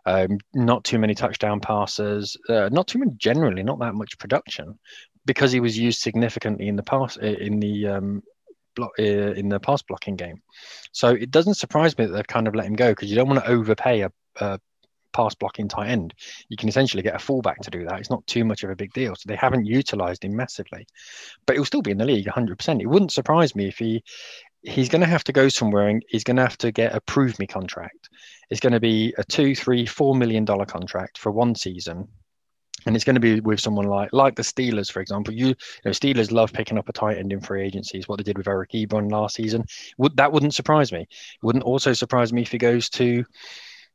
Um, 0.06 0.38
not 0.54 0.84
too 0.84 0.98
many 0.98 1.14
touchdown 1.14 1.60
passes, 1.60 2.36
uh, 2.48 2.68
not 2.72 2.86
too 2.88 2.98
many 2.98 3.12
generally, 3.16 3.62
not 3.62 3.78
that 3.80 3.94
much 3.94 4.18
production, 4.18 4.78
because 5.26 5.52
he 5.52 5.60
was 5.60 5.76
used 5.76 6.00
significantly 6.00 6.68
in 6.68 6.76
the 6.76 6.82
pass 6.82 7.16
in 7.16 7.60
the 7.60 7.86
um, 7.86 8.22
block 8.74 8.92
uh, 8.98 9.02
in 9.02 9.48
the 9.48 9.60
pass 9.60 9.82
blocking 9.82 10.16
game. 10.16 10.40
So 10.92 11.08
it 11.08 11.30
doesn't 11.30 11.54
surprise 11.54 11.96
me 11.98 12.06
that 12.06 12.12
they've 12.12 12.26
kind 12.26 12.48
of 12.48 12.54
let 12.54 12.66
him 12.66 12.76
go 12.76 12.92
because 12.92 13.10
you 13.10 13.16
don't 13.16 13.28
want 13.28 13.44
to 13.44 13.50
overpay 13.50 14.02
a, 14.02 14.12
a 14.36 14.58
pass 15.18 15.34
blocking 15.34 15.66
tight 15.66 15.88
end. 15.88 16.14
You 16.48 16.56
can 16.56 16.68
essentially 16.68 17.02
get 17.02 17.16
a 17.16 17.18
fullback 17.18 17.60
to 17.62 17.70
do 17.70 17.84
that. 17.84 17.98
It's 17.98 18.10
not 18.10 18.26
too 18.28 18.44
much 18.44 18.62
of 18.62 18.70
a 18.70 18.76
big 18.76 18.92
deal. 18.92 19.16
So 19.16 19.24
they 19.26 19.36
haven't 19.36 19.66
utilized 19.66 20.24
him 20.24 20.36
massively, 20.36 20.86
but 21.44 21.56
he'll 21.56 21.64
still 21.64 21.82
be 21.82 21.90
in 21.90 21.98
the 21.98 22.04
league 22.04 22.26
100%. 22.26 22.80
It 22.80 22.86
wouldn't 22.86 23.12
surprise 23.12 23.56
me 23.56 23.66
if 23.66 23.78
he 23.78 24.04
he's 24.62 24.88
going 24.88 25.00
to 25.00 25.06
have 25.06 25.24
to 25.24 25.32
go 25.32 25.48
somewhere 25.48 25.88
and 25.88 26.04
he's 26.08 26.24
going 26.24 26.36
to 26.36 26.42
have 26.42 26.58
to 26.58 26.72
get 26.72 26.94
a 26.94 27.00
prove 27.00 27.38
me 27.38 27.46
contract. 27.46 28.08
It's 28.50 28.60
going 28.60 28.72
to 28.72 28.80
be 28.80 29.14
a 29.18 29.24
two, 29.24 29.54
three, 29.54 29.86
four 29.86 30.14
million 30.14 30.44
dollar 30.44 30.66
contract 30.66 31.18
for 31.18 31.32
one 31.32 31.54
season. 31.54 32.08
And 32.86 32.94
it's 32.94 33.04
going 33.04 33.14
to 33.14 33.20
be 33.20 33.40
with 33.40 33.58
someone 33.58 33.86
like 33.86 34.10
like 34.12 34.36
the 34.36 34.42
Steelers, 34.42 34.90
for 34.90 35.00
example. 35.00 35.34
You, 35.34 35.48
you 35.48 35.54
know, 35.84 35.90
Steelers 35.90 36.30
love 36.30 36.52
picking 36.52 36.78
up 36.78 36.88
a 36.88 36.92
tight 36.92 37.18
end 37.18 37.32
in 37.32 37.40
free 37.40 37.64
agencies. 37.64 38.06
What 38.06 38.18
they 38.18 38.22
did 38.22 38.38
with 38.38 38.46
Eric 38.46 38.70
Ebron 38.70 39.10
last 39.10 39.34
season, 39.34 39.64
would 39.98 40.16
that 40.16 40.30
wouldn't 40.32 40.54
surprise 40.54 40.92
me. 40.92 41.08
Wouldn't 41.42 41.64
also 41.64 41.92
surprise 41.92 42.32
me 42.32 42.42
if 42.42 42.52
he 42.52 42.58
goes 42.58 42.88
to 42.90 43.24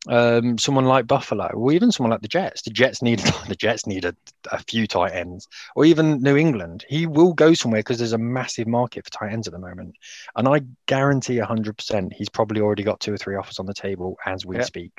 um, 0.09 0.57
someone 0.57 0.85
like 0.85 1.07
Buffalo, 1.07 1.47
or 1.47 1.71
even 1.71 1.91
someone 1.91 2.11
like 2.11 2.21
the 2.21 2.27
Jets. 2.27 2.61
The 2.63 2.71
Jets 2.71 3.01
need 3.01 3.19
the 3.47 3.55
Jets 3.55 3.85
need 3.87 4.05
a, 4.05 4.15
a 4.51 4.59
few 4.59 4.87
tight 4.87 5.13
ends, 5.13 5.47
or 5.75 5.85
even 5.85 6.21
New 6.21 6.35
England. 6.35 6.85
He 6.87 7.05
will 7.05 7.33
go 7.33 7.53
somewhere 7.53 7.79
because 7.79 7.97
there's 7.97 8.13
a 8.13 8.17
massive 8.17 8.67
market 8.67 9.05
for 9.05 9.11
tight 9.11 9.31
ends 9.31 9.47
at 9.47 9.53
the 9.53 9.59
moment, 9.59 9.95
and 10.35 10.47
I 10.47 10.61
guarantee 10.85 11.37
hundred 11.37 11.77
percent 11.77 12.13
he's 12.13 12.29
probably 12.29 12.61
already 12.61 12.83
got 12.83 12.99
two 12.99 13.13
or 13.13 13.17
three 13.17 13.35
offers 13.35 13.59
on 13.59 13.65
the 13.65 13.73
table 13.73 14.17
as 14.25 14.45
we 14.45 14.61
speak. 14.63 14.93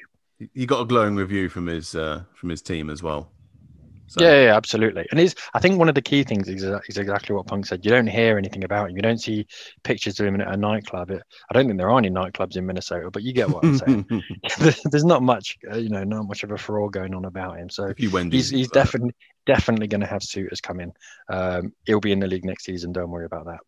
He 0.52 0.66
got 0.66 0.80
a 0.80 0.84
glowing 0.84 1.16
review 1.16 1.48
from 1.48 1.66
his 1.66 1.94
uh, 1.94 2.22
from 2.34 2.50
his 2.50 2.62
team 2.62 2.90
as 2.90 3.02
well. 3.02 3.30
So. 4.06 4.22
Yeah, 4.22 4.44
yeah, 4.44 4.56
absolutely. 4.56 5.06
And 5.10 5.18
is 5.18 5.34
I 5.54 5.60
think 5.60 5.78
one 5.78 5.88
of 5.88 5.94
the 5.94 6.02
key 6.02 6.24
things 6.24 6.48
is, 6.48 6.62
is 6.62 6.98
exactly 6.98 7.34
what 7.34 7.46
Punk 7.46 7.66
said. 7.66 7.84
You 7.84 7.90
don't 7.90 8.06
hear 8.06 8.36
anything 8.36 8.64
about 8.64 8.90
him. 8.90 8.96
You 8.96 9.02
don't 9.02 9.20
see 9.20 9.46
pictures 9.82 10.20
of 10.20 10.26
him 10.26 10.40
at 10.40 10.52
a 10.52 10.56
nightclub. 10.56 11.10
It, 11.10 11.22
I 11.50 11.54
don't 11.54 11.66
think 11.66 11.78
there 11.78 11.90
are 11.90 11.98
any 11.98 12.10
nightclubs 12.10 12.56
in 12.56 12.66
Minnesota, 12.66 13.10
but 13.10 13.22
you 13.22 13.32
get 13.32 13.48
what 13.48 13.64
I'm 13.64 13.78
saying. 13.78 14.06
There's 14.90 15.04
not 15.04 15.22
much, 15.22 15.58
uh, 15.70 15.76
you 15.76 15.88
know, 15.88 16.04
not 16.04 16.28
much 16.28 16.44
of 16.44 16.50
a 16.50 16.58
furore 16.58 16.90
going 16.90 17.14
on 17.14 17.24
about 17.24 17.58
him. 17.58 17.70
So 17.70 17.94
he's 17.96 18.50
he's 18.50 18.68
definitely 18.68 19.14
definitely 19.46 19.86
going 19.86 20.00
to 20.00 20.06
have 20.06 20.22
suitors 20.22 20.60
come 20.60 20.80
in. 20.80 20.92
Um, 21.28 21.72
he'll 21.86 22.00
be 22.00 22.12
in 22.12 22.20
the 22.20 22.26
league 22.26 22.44
next 22.44 22.64
season. 22.64 22.92
Don't 22.92 23.10
worry 23.10 23.26
about 23.26 23.46
that. 23.46 23.60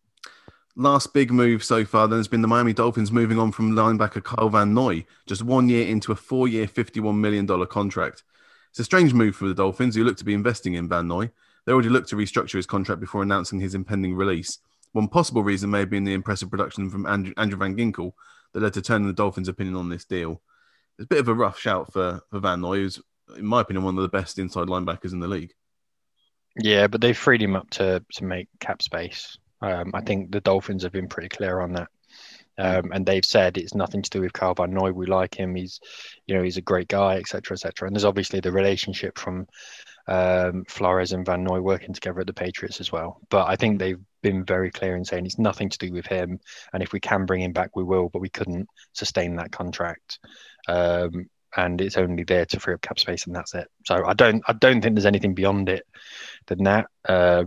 Last 0.75 1.11
big 1.11 1.31
move 1.31 1.63
so 1.63 1.85
far 1.85 2.07
then 2.07 2.19
has 2.19 2.27
been 2.27 2.43
the 2.43 2.47
Miami 2.47 2.71
Dolphins 2.71 3.11
moving 3.11 3.39
on 3.39 3.51
from 3.51 3.71
linebacker 3.71 4.23
Kyle 4.23 4.49
Van 4.49 4.75
Noy, 4.75 5.05
just 5.25 5.41
one 5.41 5.69
year 5.69 5.87
into 5.87 6.11
a 6.11 6.15
four-year, 6.15 6.67
$51 6.67 7.17
million 7.17 7.47
contract. 7.65 8.23
It's 8.77 8.81
a 8.81 8.83
strange 8.83 9.11
move 9.11 9.35
for 9.35 9.47
the 9.47 9.55
Dolphins, 9.55 9.95
who 9.95 10.03
look 10.03 10.17
to 10.17 10.23
be 10.23 10.35
investing 10.35 10.75
in 10.75 10.87
Van 10.87 11.07
Noy. 11.07 11.31
They 11.65 11.73
already 11.73 11.89
looked 11.89 12.09
to 12.09 12.15
restructure 12.15 12.57
his 12.57 12.67
contract 12.67 13.01
before 13.01 13.23
announcing 13.23 13.59
his 13.59 13.73
impending 13.73 14.13
release. 14.13 14.59
One 14.91 15.07
possible 15.07 15.41
reason 15.41 15.71
may 15.71 15.79
have 15.79 15.89
been 15.89 16.03
the 16.03 16.13
impressive 16.13 16.51
production 16.51 16.87
from 16.91 17.07
Andrew, 17.07 17.33
Andrew 17.37 17.57
Van 17.57 17.75
Ginkel 17.75 18.11
that 18.53 18.61
led 18.61 18.75
to 18.75 18.83
turning 18.83 19.07
the 19.07 19.13
Dolphins' 19.13 19.47
opinion 19.47 19.75
on 19.77 19.89
this 19.89 20.05
deal. 20.05 20.43
It's 20.99 21.05
a 21.05 21.07
bit 21.07 21.21
of 21.21 21.27
a 21.27 21.33
rough 21.33 21.57
shout 21.57 21.91
for, 21.91 22.21
for 22.29 22.39
Van 22.39 22.61
Noy, 22.61 22.75
who's, 22.75 23.01
in 23.35 23.47
my 23.47 23.61
opinion, 23.61 23.83
one 23.83 23.97
of 23.97 24.03
the 24.03 24.09
best 24.09 24.37
inside 24.37 24.67
linebackers 24.67 25.11
in 25.11 25.21
the 25.21 25.27
league. 25.27 25.55
Yeah, 26.55 26.85
but 26.85 27.01
they 27.01 27.13
freed 27.13 27.41
him 27.41 27.55
up 27.55 27.71
to, 27.71 28.05
to 28.13 28.25
make 28.25 28.47
cap 28.59 28.83
space. 28.83 29.39
Um, 29.59 29.89
I 29.95 30.01
think 30.01 30.31
the 30.31 30.41
Dolphins 30.41 30.83
have 30.83 30.91
been 30.91 31.09
pretty 31.09 31.29
clear 31.29 31.61
on 31.61 31.73
that. 31.73 31.87
Um, 32.57 32.91
and 32.91 33.05
they've 33.05 33.25
said 33.25 33.57
it's 33.57 33.75
nothing 33.75 34.01
to 34.01 34.09
do 34.09 34.21
with 34.21 34.33
Kyle 34.33 34.53
Van 34.53 34.71
Noy. 34.71 34.91
We 34.91 35.05
like 35.05 35.35
him. 35.35 35.55
He's, 35.55 35.79
you 36.25 36.35
know, 36.35 36.43
he's 36.43 36.57
a 36.57 36.61
great 36.61 36.87
guy, 36.87 37.17
etc., 37.17 37.55
etc. 37.55 37.87
And 37.87 37.95
there's 37.95 38.05
obviously 38.05 38.39
the 38.39 38.51
relationship 38.51 39.17
from 39.17 39.47
um, 40.07 40.63
Flores 40.67 41.11
and 41.11 41.25
Van 41.25 41.43
Noy 41.43 41.59
working 41.59 41.93
together 41.93 42.21
at 42.21 42.27
the 42.27 42.33
Patriots 42.33 42.79
as 42.79 42.91
well. 42.91 43.21
But 43.29 43.47
I 43.47 43.55
think 43.55 43.77
they've 43.77 43.99
been 44.21 44.43
very 44.43 44.71
clear 44.71 44.95
in 44.95 45.05
saying 45.05 45.25
it's 45.25 45.37
nothing 45.39 45.69
to 45.69 45.77
do 45.77 45.91
with 45.91 46.07
him. 46.07 46.39
And 46.73 46.81
if 46.81 46.93
we 46.93 46.99
can 46.99 47.25
bring 47.25 47.41
him 47.41 47.53
back, 47.53 47.75
we 47.75 47.83
will. 47.83 48.09
But 48.09 48.21
we 48.21 48.29
couldn't 48.29 48.67
sustain 48.93 49.35
that 49.35 49.51
contract. 49.51 50.19
Um, 50.67 51.29
and 51.55 51.81
it's 51.81 51.97
only 51.97 52.23
there 52.23 52.45
to 52.45 52.59
free 52.59 52.73
up 52.73 52.81
cap 52.81 52.99
space, 52.99 53.25
and 53.25 53.35
that's 53.35 53.55
it. 53.55 53.67
So 53.85 54.05
I 54.05 54.13
don't, 54.13 54.43
I 54.47 54.53
don't 54.53 54.81
think 54.81 54.95
there's 54.95 55.05
anything 55.05 55.33
beyond 55.33 55.69
it 55.69 55.83
than 56.47 56.63
that. 56.63 56.87
Uh, 57.07 57.45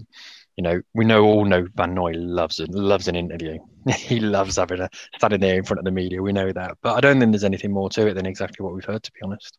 you 0.60 0.62
know, 0.62 0.82
we 0.92 1.06
know 1.06 1.24
all 1.24 1.46
know 1.46 1.66
Van 1.74 1.94
Noy 1.94 2.12
loves 2.12 2.60
it, 2.60 2.68
loves 2.68 3.08
an 3.08 3.16
interview. 3.16 3.56
he 3.96 4.20
loves 4.20 4.56
having 4.56 4.82
a 4.82 4.90
standing 5.16 5.40
there 5.40 5.56
in 5.56 5.64
front 5.64 5.78
of 5.78 5.86
the 5.86 5.90
media. 5.90 6.20
We 6.20 6.34
know 6.34 6.52
that, 6.52 6.76
but 6.82 6.98
I 6.98 7.00
don't 7.00 7.18
think 7.18 7.32
there's 7.32 7.44
anything 7.44 7.72
more 7.72 7.88
to 7.88 8.08
it 8.08 8.12
than 8.12 8.26
exactly 8.26 8.62
what 8.62 8.74
we've 8.74 8.84
heard. 8.84 9.02
To 9.02 9.12
be 9.12 9.22
honest, 9.24 9.56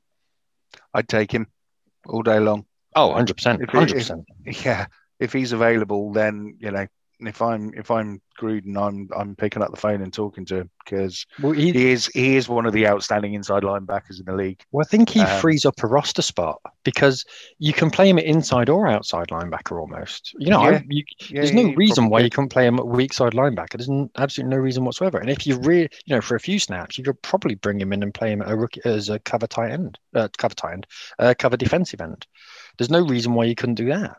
I'd 0.94 1.08
take 1.08 1.32
him 1.32 1.48
all 2.06 2.22
day 2.22 2.38
long. 2.38 2.68
Oh, 2.96 3.08
100 3.08 3.36
percent, 3.36 3.68
hundred 3.72 3.96
percent. 3.96 4.26
Yeah, 4.64 4.86
if 5.20 5.34
he's 5.34 5.54
available, 5.54 6.14
then 6.14 6.56
you 6.60 6.70
know 6.70 6.86
if 7.28 7.42
I'm 7.42 7.74
if 7.76 7.92
I'm 7.92 8.22
Gruden, 8.40 8.78
I'm 8.78 9.10
I'm 9.16 9.36
picking 9.36 9.62
up 9.62 9.72
the 9.72 9.78
phone 9.78 10.02
and 10.02 10.12
talking 10.12 10.46
to 10.46 10.58
him 10.58 10.70
because 10.84 11.26
well, 11.42 11.52
he, 11.52 11.72
he, 11.72 11.92
is 11.92 12.08
he 12.08 12.36
is 12.36 12.50
one 12.50 12.66
of 12.66 12.74
the 12.74 12.88
outstanding 12.88 13.34
inside 13.34 13.64
linebackers 13.64 14.20
in 14.20 14.26
the 14.26 14.34
league. 14.34 14.62
Well, 14.72 14.86
I 14.86 14.90
think 14.90 15.10
he 15.10 15.22
um, 15.22 15.40
frees 15.40 15.66
up 15.66 15.82
a 15.84 15.88
roster 15.88 16.22
spot 16.22 16.60
because 16.84 17.26
you 17.60 17.74
can 17.74 17.90
play 17.90 18.10
him 18.10 18.18
at 18.18 18.26
inside 18.26 18.70
or 18.70 18.88
outside 18.88 19.28
linebacker 19.28 19.80
almost. 19.80 20.34
You 20.38 20.50
know, 20.50 20.64
yeah, 20.64 20.78
I, 20.78 20.86
you, 20.90 21.04
yeah, 21.30 21.42
there's 21.42 21.54
no 21.54 21.74
reason 21.74 22.10
why 22.10 22.22
you 22.22 22.30
couldn't 22.30 22.50
play 22.50 22.66
him 22.66 22.80
at 22.80 22.88
weak 22.88 23.14
side 23.14 23.34
linebacker. 23.34 23.78
There's 23.78 24.10
absolutely 24.18 24.56
no 24.56 24.62
reason 24.62 24.86
whatsoever. 24.86 25.20
And 25.20 25.30
if 25.30 25.46
you 25.46 25.58
really, 25.60 25.90
you 26.06 26.16
know, 26.16 26.22
for 26.22 26.36
a 26.36 26.40
few 26.40 26.60
snaps, 26.60 26.98
you 26.98 27.04
could 27.04 27.22
probably 27.22 27.56
bring 27.56 27.80
him 27.80 27.94
in 27.94 28.04
and 28.04 28.14
play 28.14 28.32
him 28.32 28.42
a 28.42 28.56
rookie, 28.56 28.82
as 28.86 29.10
a 29.10 29.20
cover 29.20 29.48
tight 29.48 29.72
end, 29.72 30.00
uh, 30.16 30.28
cover 30.38 30.56
tight 30.56 30.74
end, 30.74 30.88
uh, 31.20 31.34
cover 31.38 31.58
defensive 31.58 32.02
end. 32.02 32.26
There's 32.78 32.90
no 32.90 33.06
reason 33.06 33.34
why 33.34 33.46
you 33.46 33.56
couldn't 33.56 33.76
do 33.76 33.90
that. 33.90 34.18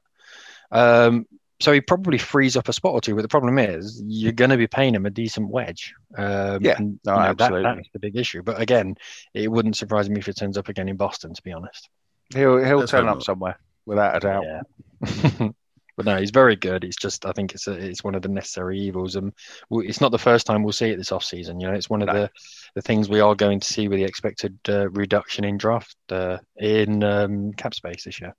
Um, 0.71 1.27
so 1.63 1.73
he 1.73 1.81
probably 1.81 2.19
frees 2.19 2.57
up 2.57 2.69
a 2.69 2.73
spot 2.73 2.93
or 2.93 3.01
two. 3.01 3.15
But 3.15 3.23
the 3.23 3.29
problem 3.29 3.57
is, 3.57 4.03
you're 4.05 4.33
going 4.33 4.51
to 4.51 4.57
be 4.57 4.67
paying 4.67 4.97
him 4.97 5.07
a 5.07 5.11
decent 5.11 5.49
wedge. 5.49 5.95
Um, 6.19 6.59
yeah, 6.61 6.75
and, 6.77 6.99
no, 7.05 7.15
know, 7.15 7.21
absolutely. 7.21 7.63
That, 7.63 7.77
that's 7.77 7.89
the 7.93 8.01
big 8.01 8.17
issue. 8.17 8.43
But 8.43 8.61
again, 8.61 8.97
it 9.33 9.51
wouldn't 9.51 9.77
surprise 9.77 10.11
me 10.11 10.19
if 10.19 10.29
it 10.29 10.37
turns 10.37 10.59
up 10.59 10.69
again 10.69 10.89
in 10.89 10.97
Boston. 10.97 11.33
To 11.35 11.43
be 11.43 11.53
honest, 11.53 11.89
he'll 12.35 12.59
he'll 12.59 12.81
that's 12.81 12.91
turn 12.91 13.09
up 13.09 13.23
somewhere 13.23 13.61
without 13.87 14.17
a 14.17 14.21
doubt. 14.21 14.45
Yeah. 14.45 15.49
but 15.97 16.07
no, 16.07 16.17
he's 16.17 16.33
very 16.33 16.57
good. 16.57 16.83
It's 16.83 16.97
just 16.97 17.27
I 17.27 17.33
think 17.33 17.55
it's 17.55 17.69
a, 17.69 17.73
it's 17.75 18.03
one 18.03 18.17
of 18.17 18.23
the 18.23 18.29
necessary 18.29 18.81
evils, 18.81 19.15
and 19.15 19.33
it's 19.71 20.01
not 20.01 20.11
the 20.11 20.19
first 20.19 20.47
time 20.47 20.65
we'll 20.65 20.73
see 20.73 20.91
it 20.91 20.97
this 20.97 21.13
off 21.13 21.23
season. 21.23 21.61
You 21.61 21.69
know, 21.69 21.75
it's 21.75 21.89
one 21.91 22.03
of 22.03 22.09
no. 22.09 22.15
the 22.15 22.31
the 22.75 22.83
things 22.83 23.09
we 23.09 23.21
are 23.21 23.37
going 23.37 23.61
to 23.61 23.73
see 23.73 23.87
with 23.87 23.99
the 23.99 24.05
expected 24.05 24.59
uh, 24.69 24.91
reduction 24.91 25.45
in 25.45 25.59
draft 25.59 25.97
uh, 26.11 26.39
in 26.57 27.05
um, 27.05 27.53
cap 27.53 27.73
space 27.73 28.03
this 28.03 28.21
year. 28.21 28.35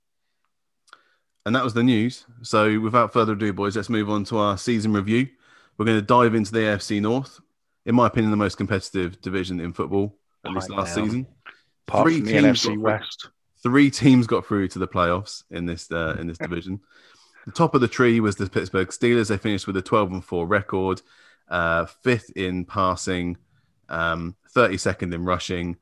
And 1.46 1.54
that 1.54 1.64
was 1.64 1.74
the 1.74 1.82
news. 1.82 2.24
So, 2.42 2.80
without 2.80 3.12
further 3.12 3.34
ado, 3.34 3.52
boys, 3.52 3.76
let's 3.76 3.90
move 3.90 4.08
on 4.08 4.24
to 4.24 4.38
our 4.38 4.56
season 4.56 4.92
review. 4.92 5.28
We're 5.76 5.84
going 5.84 5.98
to 5.98 6.02
dive 6.02 6.34
into 6.34 6.52
the 6.52 6.60
AFC 6.60 7.00
North. 7.00 7.40
In 7.84 7.94
my 7.94 8.06
opinion, 8.06 8.30
the 8.30 8.36
most 8.36 8.56
competitive 8.56 9.20
division 9.20 9.60
in 9.60 9.72
football, 9.72 10.16
at 10.44 10.52
least 10.52 10.70
last 10.70 10.96
now. 10.96 11.04
season. 11.04 11.26
Apart 11.86 12.06
three 12.06 12.22
teams 12.22 12.64
NFC 12.64 12.78
West. 12.78 13.28
Three 13.62 13.90
teams 13.90 14.26
got 14.26 14.46
through 14.46 14.68
to 14.68 14.78
the 14.78 14.88
playoffs 14.88 15.42
in 15.50 15.66
this 15.66 15.90
uh, 15.90 16.16
in 16.18 16.26
this 16.26 16.38
division. 16.38 16.80
The 17.46 17.52
top 17.52 17.74
of 17.74 17.82
the 17.82 17.88
tree 17.88 18.20
was 18.20 18.36
the 18.36 18.48
Pittsburgh 18.48 18.88
Steelers. 18.88 19.28
They 19.28 19.36
finished 19.36 19.66
with 19.66 19.76
a 19.76 19.82
12 19.82 20.12
and 20.12 20.24
4 20.24 20.46
record, 20.46 21.02
uh, 21.48 21.84
fifth 21.84 22.30
in 22.36 22.64
passing, 22.64 23.36
um, 23.90 24.34
32nd 24.54 25.12
in 25.12 25.24
rushing. 25.24 25.76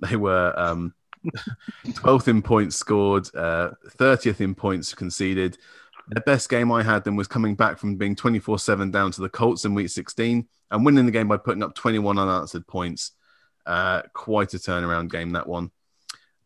They 0.00 0.16
were 0.16 0.52
um, 0.56 0.94
12th 1.86 2.28
in 2.28 2.42
points 2.42 2.76
scored, 2.76 3.28
uh, 3.34 3.70
30th 3.98 4.40
in 4.40 4.54
points 4.54 4.94
conceded. 4.94 5.58
The 6.10 6.20
best 6.22 6.48
game 6.48 6.72
I 6.72 6.82
had 6.82 7.04
them 7.04 7.16
was 7.16 7.26
coming 7.26 7.54
back 7.54 7.78
from 7.78 7.96
being 7.96 8.16
24 8.16 8.58
7 8.58 8.90
down 8.90 9.10
to 9.12 9.20
the 9.20 9.28
Colts 9.28 9.64
in 9.64 9.74
week 9.74 9.90
16 9.90 10.46
and 10.70 10.84
winning 10.84 11.06
the 11.06 11.12
game 11.12 11.28
by 11.28 11.36
putting 11.36 11.62
up 11.62 11.74
21 11.74 12.18
unanswered 12.18 12.66
points. 12.66 13.12
Uh, 13.66 14.02
quite 14.14 14.54
a 14.54 14.58
turnaround 14.58 15.10
game, 15.10 15.32
that 15.32 15.46
one. 15.46 15.70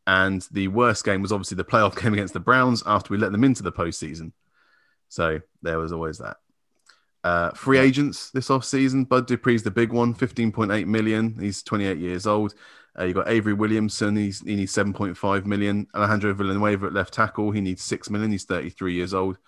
And 0.06 0.46
the 0.50 0.66
worst 0.68 1.04
game 1.04 1.22
was 1.22 1.30
obviously 1.30 1.56
the 1.56 1.64
playoff 1.64 1.96
game 2.02 2.12
against 2.12 2.34
the 2.34 2.40
Browns 2.40 2.82
after 2.84 3.12
we 3.12 3.18
let 3.18 3.30
them 3.32 3.44
into 3.44 3.62
the 3.62 3.72
postseason. 3.72 4.32
So 5.08 5.40
there 5.62 5.78
was 5.78 5.92
always 5.92 6.18
that. 6.18 6.38
Uh, 7.24 7.50
free 7.50 7.78
agents 7.78 8.30
this 8.30 8.50
off 8.50 8.64
season. 8.64 9.04
Bud 9.04 9.28
Dupree's 9.28 9.62
the 9.62 9.70
big 9.70 9.92
one, 9.92 10.12
15.8 10.14 10.86
million. 10.86 11.36
He's 11.38 11.62
28 11.62 11.98
years 11.98 12.26
old. 12.26 12.54
Uh, 12.98 13.04
you've 13.04 13.16
got 13.16 13.28
Avery 13.28 13.54
Williamson. 13.54 14.16
He's, 14.16 14.40
he 14.40 14.56
needs 14.56 14.72
7.5 14.72 15.46
million. 15.46 15.86
Alejandro 15.94 16.34
Villanueva 16.34 16.86
at 16.86 16.92
left 16.92 17.14
tackle. 17.14 17.50
He 17.50 17.60
needs 17.60 17.82
6 17.82 18.10
million. 18.10 18.30
He's 18.30 18.44
33 18.44 18.94
years 18.94 19.14
old. 19.14 19.38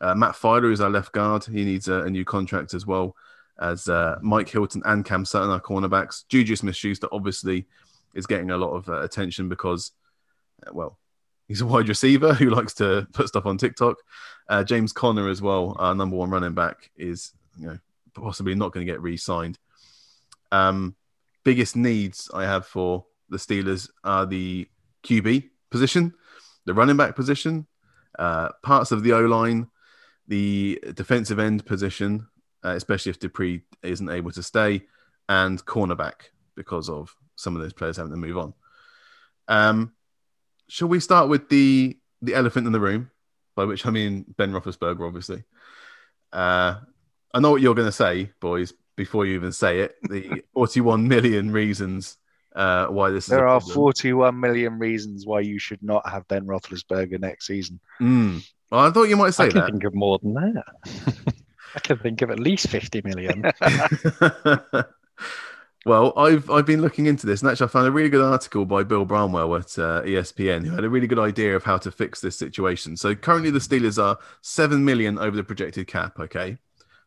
Uh, 0.00 0.14
Matt 0.14 0.34
Feiler 0.34 0.72
is 0.72 0.80
our 0.80 0.90
left 0.90 1.12
guard. 1.12 1.44
He 1.44 1.64
needs 1.64 1.88
a, 1.88 2.02
a 2.02 2.10
new 2.10 2.24
contract 2.24 2.74
as 2.74 2.86
well 2.86 3.14
as 3.60 3.88
uh, 3.88 4.18
Mike 4.20 4.48
Hilton 4.48 4.82
and 4.84 5.04
Cam 5.04 5.24
Sutton, 5.24 5.50
our 5.50 5.60
cornerbacks. 5.60 6.24
Juju 6.28 6.56
Smith 6.56 6.76
Schuster 6.76 7.08
obviously 7.12 7.66
is 8.14 8.26
getting 8.26 8.50
a 8.50 8.56
lot 8.56 8.72
of 8.72 8.88
uh, 8.88 9.00
attention 9.02 9.48
because, 9.48 9.92
uh, 10.66 10.70
well, 10.72 10.98
he's 11.48 11.60
a 11.60 11.66
wide 11.66 11.88
receiver 11.88 12.34
who 12.34 12.50
likes 12.50 12.74
to 12.74 13.06
put 13.12 13.28
stuff 13.28 13.46
on 13.46 13.58
TikTok. 13.58 13.96
Uh, 14.48 14.64
James 14.64 14.92
Conner 14.92 15.28
as 15.28 15.40
well, 15.40 15.76
our 15.78 15.94
number 15.94 16.16
one 16.16 16.30
running 16.30 16.54
back, 16.54 16.90
is 16.96 17.32
you 17.58 17.66
know 17.66 17.78
possibly 18.14 18.54
not 18.54 18.72
going 18.72 18.86
to 18.86 18.92
get 18.92 19.00
re-signed. 19.00 19.58
Um, 20.50 20.94
biggest 21.44 21.76
needs 21.76 22.30
I 22.32 22.44
have 22.44 22.66
for 22.66 23.06
the 23.28 23.38
Steelers 23.38 23.90
are 24.04 24.26
the 24.26 24.68
QB 25.04 25.50
position, 25.70 26.14
the 26.66 26.74
running 26.74 26.96
back 26.96 27.16
position, 27.16 27.66
uh, 28.18 28.50
parts 28.62 28.92
of 28.92 29.02
the 29.02 29.12
O 29.12 29.20
line, 29.20 29.68
the 30.28 30.82
defensive 30.94 31.38
end 31.38 31.64
position, 31.66 32.26
uh, 32.64 32.70
especially 32.70 33.10
if 33.10 33.18
Dupree 33.18 33.62
isn't 33.82 34.10
able 34.10 34.30
to 34.32 34.42
stay, 34.42 34.82
and 35.28 35.64
cornerback 35.64 36.30
because 36.54 36.88
of 36.88 37.14
some 37.36 37.56
of 37.56 37.62
those 37.62 37.72
players 37.72 37.96
having 37.96 38.12
to 38.12 38.18
move 38.18 38.38
on. 38.38 38.54
Um, 39.48 39.92
shall 40.68 40.88
we 40.88 41.00
start 41.00 41.28
with 41.28 41.48
the 41.48 41.98
the 42.20 42.34
elephant 42.34 42.66
in 42.66 42.72
the 42.72 42.80
room, 42.80 43.10
by 43.56 43.64
which 43.64 43.84
I 43.84 43.90
mean 43.90 44.24
Ben 44.36 44.52
Roethlisberger, 44.52 45.06
obviously. 45.06 45.42
Uh, 46.32 46.76
I 47.34 47.40
know 47.40 47.50
what 47.50 47.60
you're 47.60 47.74
going 47.74 47.88
to 47.88 47.92
say, 47.92 48.30
boys, 48.40 48.72
before 48.96 49.26
you 49.26 49.34
even 49.34 49.52
say 49.52 49.80
it. 49.80 49.96
The 50.08 50.42
41 50.54 51.06
million 51.08 51.50
reasons 51.50 52.18
uh, 52.54 52.86
why 52.86 53.10
this 53.10 53.26
there 53.26 53.48
are 53.48 53.60
41 53.60 54.38
million 54.38 54.78
reasons 54.78 55.26
why 55.26 55.40
you 55.40 55.58
should 55.58 55.82
not 55.82 56.08
have 56.08 56.28
Ben 56.28 56.44
Roethlisberger 56.44 57.18
next 57.18 57.46
season. 57.46 57.80
Mm. 58.00 58.46
Well, 58.70 58.80
I 58.80 58.90
thought 58.90 59.04
you 59.04 59.16
might 59.16 59.34
say 59.34 59.44
I 59.44 59.48
can 59.48 59.60
that. 59.60 59.70
think 59.70 59.84
of 59.84 59.94
more 59.94 60.18
than 60.22 60.34
that. 60.34 60.64
I 61.74 61.80
can 61.80 61.98
think 61.98 62.22
of 62.22 62.30
at 62.30 62.38
least 62.38 62.68
50 62.68 63.02
million. 63.04 63.42
well, 65.86 66.12
I've 66.16 66.50
I've 66.50 66.66
been 66.66 66.82
looking 66.82 67.06
into 67.06 67.26
this, 67.26 67.40
and 67.40 67.50
actually, 67.50 67.66
I 67.66 67.68
found 67.68 67.86
a 67.86 67.92
really 67.92 68.10
good 68.10 68.24
article 68.24 68.66
by 68.66 68.82
Bill 68.82 69.06
Barnwell 69.06 69.54
at 69.56 69.78
uh, 69.78 70.02
ESPN, 70.02 70.66
who 70.66 70.72
had 70.72 70.84
a 70.84 70.90
really 70.90 71.06
good 71.06 71.18
idea 71.18 71.56
of 71.56 71.64
how 71.64 71.78
to 71.78 71.90
fix 71.90 72.20
this 72.20 72.36
situation. 72.36 72.96
So 72.96 73.14
currently, 73.14 73.50
the 73.50 73.58
Steelers 73.58 74.02
are 74.02 74.18
seven 74.42 74.84
million 74.84 75.18
over 75.18 75.36
the 75.36 75.44
projected 75.44 75.86
cap. 75.86 76.18
Okay, 76.20 76.58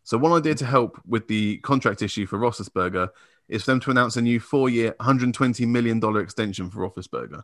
so 0.06 0.20
one 0.20 0.32
idea 0.32 0.54
to 0.54 0.66
help 0.66 1.02
with 1.08 1.28
the 1.28 1.58
contract 1.58 2.04
issue 2.04 2.28
for 2.28 2.38
Roethlisberger 2.38 3.10
is 3.50 3.64
for 3.64 3.72
them 3.72 3.80
to 3.82 3.92
announce 3.92 4.16
a 4.18 4.22
new 4.22 4.40
four-year, 4.40 4.94
120 5.00 5.66
million 5.66 6.00
dollar 6.00 6.22
extension 6.22 6.70
for 6.70 6.88
Roethlisberger. 6.88 7.42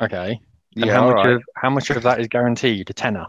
Okay. 0.00 0.40
And 0.76 0.86
yeah, 0.86 0.94
how 0.94 1.06
much 1.08 1.16
right. 1.16 1.34
of 1.34 1.42
how 1.56 1.70
much 1.70 1.90
of 1.90 2.04
that 2.04 2.20
is 2.20 2.28
guaranteed? 2.28 2.88
A 2.88 2.92
tenner. 2.92 3.26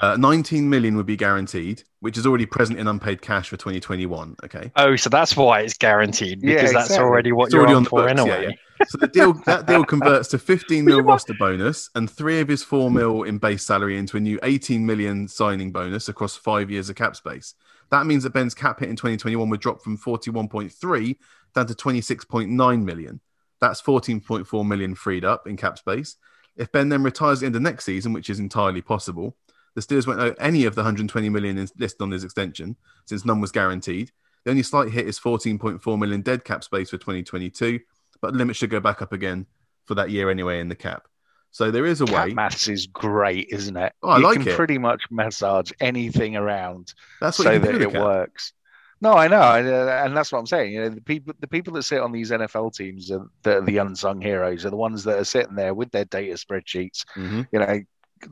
Uh, 0.00 0.16
19 0.16 0.68
million 0.68 0.96
would 0.96 1.06
be 1.06 1.16
guaranteed, 1.16 1.82
which 2.00 2.18
is 2.18 2.26
already 2.26 2.46
present 2.46 2.78
in 2.78 2.86
unpaid 2.86 3.22
cash 3.22 3.48
for 3.48 3.56
2021. 3.56 4.36
Okay. 4.44 4.70
Oh, 4.76 4.96
so 4.96 5.10
that's 5.10 5.36
why 5.36 5.60
it's 5.60 5.74
guaranteed 5.74 6.40
because 6.40 6.54
yeah, 6.54 6.60
exactly. 6.60 6.88
that's 6.88 6.98
already 6.98 7.32
what 7.32 7.46
it's 7.46 7.54
you're 7.54 7.62
already 7.62 7.74
on, 7.74 7.82
on 7.82 7.84
for 7.84 8.02
books, 8.02 8.20
anyway. 8.20 8.42
Yeah, 8.42 8.48
yeah. 8.80 8.86
So 8.86 8.98
the 8.98 9.08
deal 9.08 9.32
that 9.44 9.66
deal 9.66 9.84
converts 9.94 10.28
to 10.28 10.38
15 10.38 10.84
mil 10.84 11.00
roster 11.02 11.34
bonus 11.38 11.90
and 11.94 12.10
three 12.10 12.40
of 12.40 12.48
his 12.48 12.62
four 12.62 12.90
mil 12.90 13.22
in 13.22 13.38
base 13.38 13.64
salary 13.64 13.98
into 13.98 14.16
a 14.16 14.20
new 14.20 14.38
18 14.42 14.84
million 14.84 15.28
signing 15.28 15.72
bonus 15.72 16.08
across 16.08 16.36
five 16.36 16.70
years 16.70 16.90
of 16.90 16.96
cap 16.96 17.16
space. 17.16 17.54
That 17.90 18.06
means 18.06 18.24
that 18.24 18.32
Ben's 18.32 18.54
cap 18.54 18.80
hit 18.80 18.88
in 18.88 18.96
2021 18.96 19.48
would 19.48 19.60
drop 19.60 19.82
from 19.82 19.96
41.3 19.96 21.16
down 21.54 21.66
to 21.66 21.74
26.9 21.74 22.84
million. 22.84 23.20
That's 23.60 23.80
14.4 23.80 24.66
million 24.66 24.94
freed 24.94 25.24
up 25.24 25.46
in 25.46 25.56
cap 25.56 25.78
space. 25.78 26.16
If 26.56 26.70
Ben 26.70 26.88
then 26.88 27.02
retires 27.02 27.42
in 27.42 27.52
the 27.52 27.60
next 27.60 27.84
season, 27.84 28.12
which 28.12 28.30
is 28.30 28.38
entirely 28.38 28.82
possible, 28.82 29.36
the 29.74 29.80
Steelers 29.80 30.06
won't 30.06 30.20
owe 30.20 30.34
any 30.38 30.64
of 30.64 30.74
the 30.74 30.80
120 30.80 31.28
million 31.28 31.56
listed 31.56 32.02
on 32.02 32.10
his 32.10 32.24
extension 32.24 32.76
since 33.06 33.24
none 33.24 33.40
was 33.40 33.52
guaranteed. 33.52 34.10
The 34.44 34.50
only 34.50 34.62
slight 34.62 34.90
hit 34.90 35.06
is 35.06 35.18
14.4 35.18 35.98
million 35.98 36.20
dead 36.20 36.44
cap 36.44 36.62
space 36.62 36.90
for 36.90 36.98
2022, 36.98 37.80
but 38.20 38.32
the 38.32 38.38
limit 38.38 38.56
should 38.56 38.70
go 38.70 38.80
back 38.80 39.02
up 39.02 39.12
again 39.12 39.46
for 39.86 39.94
that 39.96 40.10
year 40.10 40.30
anyway 40.30 40.60
in 40.60 40.68
the 40.68 40.74
cap. 40.74 41.08
So 41.50 41.70
there 41.70 41.86
is 41.86 42.00
a 42.00 42.06
cap 42.06 42.28
way. 42.28 42.34
Maths 42.34 42.68
is 42.68 42.86
great, 42.86 43.48
isn't 43.50 43.76
it? 43.76 43.92
Oh, 44.02 44.10
I 44.10 44.18
you 44.18 44.24
like 44.24 44.38
can 44.40 44.48
it. 44.48 44.56
pretty 44.56 44.78
much 44.78 45.02
massage 45.10 45.70
anything 45.80 46.36
around 46.36 46.92
That's 47.20 47.38
what 47.38 47.44
so 47.44 47.58
that 47.58 47.80
it 47.80 47.92
works. 47.92 48.52
No, 49.00 49.12
I 49.12 49.28
know, 49.28 49.40
uh, 49.40 50.02
and 50.04 50.16
that's 50.16 50.32
what 50.32 50.38
I'm 50.38 50.46
saying. 50.46 50.72
You 50.72 50.80
know, 50.82 50.88
the 50.88 51.00
people, 51.00 51.34
the 51.38 51.46
people 51.46 51.74
that 51.74 51.82
sit 51.82 52.00
on 52.00 52.10
these 52.10 52.30
NFL 52.30 52.74
teams 52.74 53.10
are 53.10 53.26
the, 53.42 53.60
the 53.60 53.76
unsung 53.78 54.20
heroes. 54.20 54.64
Are 54.64 54.70
the 54.70 54.76
ones 54.76 55.04
that 55.04 55.18
are 55.18 55.24
sitting 55.24 55.54
there 55.56 55.74
with 55.74 55.90
their 55.90 56.06
data 56.06 56.34
spreadsheets. 56.34 57.04
Mm-hmm. 57.14 57.42
You 57.52 57.58
know, 57.58 57.80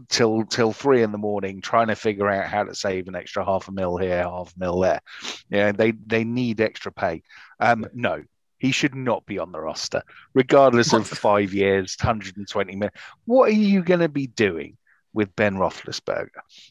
till 0.09 0.45
till 0.45 0.73
three 0.73 1.03
in 1.03 1.13
the 1.13 1.19
morning 1.19 1.61
trying 1.61 1.89
to 1.89 1.97
figure 1.97 2.29
out 2.29 2.47
how 2.47 2.65
to 2.65 2.75
save 2.75 3.09
an 3.09 3.15
extra 3.15 3.45
half 3.45 3.69
a 3.69 3.73
mil 3.73 3.97
here, 3.97 4.23
half 4.23 4.55
a 4.55 4.59
mil 4.59 4.81
there. 4.81 5.01
Yeah, 5.51 5.73
they 5.73 5.93
they 5.93 6.25
need 6.25 6.61
extra 6.61 6.93
pay. 6.93 7.23
Um, 7.61 7.87
no, 7.93 8.23
he 8.59 8.71
should 8.71 8.95
not 8.95 9.27
be 9.27 9.39
on 9.39 9.53
the 9.53 9.61
roster, 9.61 10.03
regardless 10.35 10.93
of 10.93 11.07
five 11.09 11.53
years, 11.53 11.97
120 12.01 12.77
minutes. 12.77 12.97
What 13.25 13.49
are 13.49 13.55
you 13.55 13.83
going 13.83 14.01
to 14.01 14.09
be 14.09 14.29
doing 14.29 14.77
with 15.13 15.35
Ben 15.35 15.57
Roethlisberger? 15.57 16.29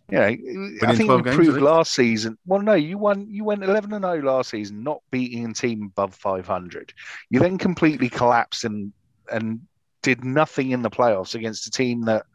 You 0.09 0.17
know, 0.17 0.87
I 0.87 0.95
think 0.95 1.09
you 1.09 1.23
proved 1.23 1.61
last 1.61 1.93
season. 1.93 2.37
Well, 2.45 2.61
no, 2.61 2.73
you 2.73 2.97
won. 2.97 3.27
You 3.29 3.43
went 3.43 3.63
11 3.63 3.93
and 3.93 4.05
0 4.05 4.21
last 4.21 4.51
season, 4.51 4.83
not 4.83 5.01
beating 5.11 5.51
a 5.51 5.53
team 5.53 5.91
above 5.91 6.15
500. 6.15 6.93
You 7.29 7.39
then 7.39 7.57
completely 7.57 8.09
collapsed 8.09 8.63
and 8.63 8.93
and 9.31 9.61
did 10.01 10.23
nothing 10.23 10.71
in 10.71 10.81
the 10.81 10.89
playoffs 10.89 11.35
against 11.35 11.67
a 11.67 11.71
team 11.71 12.05
that 12.05 12.25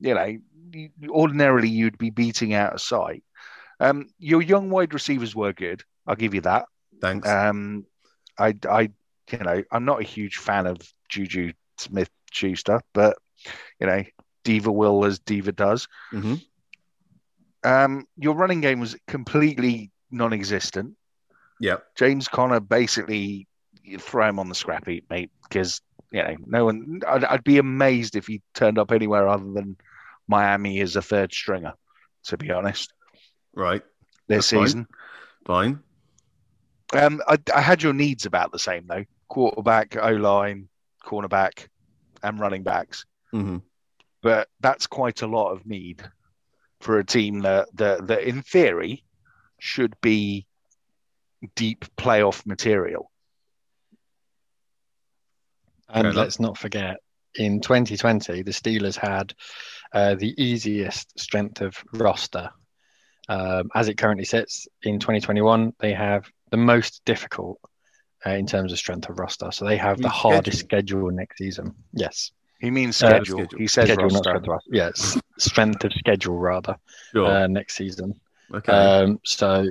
you 0.00 0.14
know, 0.14 0.38
ordinarily 1.08 1.68
you'd 1.68 1.98
be 1.98 2.10
beating 2.10 2.54
out 2.54 2.74
of 2.74 2.80
sight. 2.80 3.22
Um, 3.78 4.08
your 4.18 4.42
young 4.42 4.70
wide 4.70 4.94
receivers 4.94 5.34
were 5.34 5.52
good. 5.52 5.82
I'll 6.06 6.16
give 6.16 6.34
you 6.34 6.42
that. 6.42 6.66
Thanks. 7.00 7.28
Um, 7.28 7.86
I, 8.38 8.54
I, 8.68 8.90
you 9.30 9.38
know, 9.38 9.62
I'm 9.70 9.84
not 9.84 10.00
a 10.00 10.04
huge 10.04 10.36
fan 10.36 10.66
of 10.66 10.78
Juju 11.08 11.52
Smith 11.78 12.10
Schuster, 12.30 12.80
but 12.92 13.18
you 13.78 13.86
know, 13.86 14.04
Diva 14.44 14.70
will 14.70 15.04
as 15.04 15.18
Diva 15.18 15.52
does. 15.52 15.88
Mm-hmm. 16.12 16.34
Um, 17.62 18.06
your 18.16 18.34
running 18.34 18.60
game 18.60 18.80
was 18.80 18.96
completely 19.06 19.90
non-existent. 20.10 20.96
Yeah, 21.58 21.76
James 21.94 22.26
Conner 22.26 22.60
basically 22.60 23.46
you 23.82 23.98
throw 23.98 24.28
him 24.28 24.38
on 24.38 24.48
the 24.48 24.54
scrap 24.54 24.86
heap, 24.86 25.04
mate, 25.10 25.30
because 25.42 25.80
you 26.10 26.22
know 26.22 26.36
no 26.46 26.64
one. 26.64 27.00
I'd, 27.06 27.24
I'd 27.24 27.44
be 27.44 27.58
amazed 27.58 28.16
if 28.16 28.26
he 28.26 28.40
turned 28.54 28.78
up 28.78 28.92
anywhere 28.92 29.28
other 29.28 29.50
than 29.52 29.76
Miami 30.30 30.78
is 30.78 30.96
a 30.96 31.02
third 31.02 31.32
stringer, 31.32 31.74
to 32.24 32.38
be 32.38 32.50
honest. 32.50 32.92
Right. 33.54 33.82
This 34.28 34.48
That's 34.50 34.64
season. 34.64 34.86
Fine. 35.44 35.82
fine. 36.92 37.02
Um, 37.04 37.22
I, 37.28 37.38
I, 37.54 37.60
had 37.60 37.82
your 37.82 37.92
needs 37.92 38.26
about 38.26 38.50
the 38.52 38.58
same 38.58 38.86
though: 38.86 39.04
quarterback, 39.28 39.96
O 39.96 40.10
line, 40.12 40.68
cornerback, 41.04 41.68
and 42.22 42.38
running 42.38 42.62
backs. 42.62 43.04
Mm-hmm. 43.34 43.58
But 44.22 44.48
that's 44.60 44.86
quite 44.86 45.22
a 45.22 45.26
lot 45.26 45.52
of 45.52 45.66
need 45.66 46.02
for 46.80 46.98
a 46.98 47.04
team 47.04 47.40
that, 47.40 47.68
that, 47.74 48.06
that 48.06 48.22
in 48.22 48.42
theory, 48.42 49.04
should 49.58 49.94
be 50.00 50.46
deep 51.54 51.84
playoff 51.96 52.44
material. 52.46 53.10
And 55.88 56.14
let's 56.14 56.38
not 56.38 56.56
forget, 56.56 56.98
in 57.34 57.60
2020, 57.60 58.42
the 58.42 58.50
Steelers 58.52 58.96
had 58.96 59.34
uh, 59.92 60.14
the 60.14 60.34
easiest 60.42 61.18
strength 61.18 61.60
of 61.60 61.76
roster. 61.92 62.50
Um, 63.28 63.70
as 63.74 63.88
it 63.88 63.96
currently 63.96 64.24
sits 64.24 64.66
in 64.82 64.98
2021, 64.98 65.74
they 65.78 65.92
have 65.92 66.28
the 66.50 66.56
most 66.56 67.02
difficult 67.04 67.60
uh, 68.26 68.30
in 68.30 68.46
terms 68.46 68.72
of 68.72 68.78
strength 68.78 69.08
of 69.08 69.18
roster. 69.18 69.50
So 69.52 69.64
they 69.64 69.76
have 69.76 69.98
the 69.98 70.08
schedule. 70.08 70.30
hardest 70.32 70.58
schedule 70.58 71.10
next 71.10 71.38
season. 71.38 71.74
Yes. 71.92 72.32
He 72.60 72.70
means 72.70 73.02
uh, 73.02 73.08
schedule. 73.08 73.42
Uh, 73.42 73.46
he 73.56 73.66
says 73.66 73.86
schedule, 73.86 74.08
roster. 74.08 74.40
Not 74.40 74.62
yes, 74.70 75.18
strength 75.38 75.84
of 75.84 75.92
schedule 75.94 76.36
rather 76.36 76.76
sure. 77.12 77.26
uh, 77.26 77.46
next 77.46 77.76
season. 77.76 78.20
Okay. 78.52 78.72
Um, 78.72 79.18
so 79.24 79.70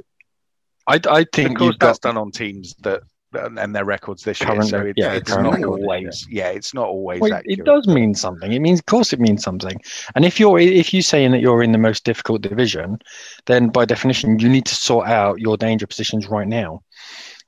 I, 0.88 1.00
I 1.08 1.26
think 1.32 1.52
of 1.52 1.58
course 1.58 1.78
that's 1.80 2.00
got... 2.00 2.10
done 2.10 2.18
on 2.18 2.32
teams 2.32 2.76
that 2.82 3.04
and 3.34 3.76
their 3.76 3.86
records 3.86 4.24
this 4.24 4.42
year. 4.42 4.62
So 4.64 4.82
it, 4.82 4.96
yeah, 4.98 5.14
it's 5.14 5.36
not 5.36 5.64
always. 5.64 6.28
Yeah. 6.30 6.50
it's 6.50 6.74
not 6.74 6.88
always. 6.88 7.22
Well, 7.22 7.42
it 7.46 7.64
does 7.64 7.88
mean 7.88 8.16
something. 8.16 8.52
It 8.52 8.60
means, 8.60 8.80
of 8.80 8.86
course, 8.86 9.14
it 9.14 9.20
means 9.20 9.44
something. 9.44 9.80
And 10.16 10.26
if 10.26 10.40
you're 10.40 10.60
if 10.60 10.94
you're 10.94 11.02
saying 11.04 11.32
that 11.32 11.40
you're 11.40 11.64
in 11.64 11.72
the 11.72 11.78
most 11.78 12.04
difficult 12.04 12.42
division, 12.42 13.00
then 13.46 13.70
by 13.70 13.86
definition 13.86 14.40
you 14.40 14.50
need 14.50 14.66
to 14.66 14.76
sort 14.76 15.08
out 15.08 15.40
your 15.40 15.58
danger 15.58 15.88
positions 15.88 16.28
right 16.28 16.48
now. 16.48 16.82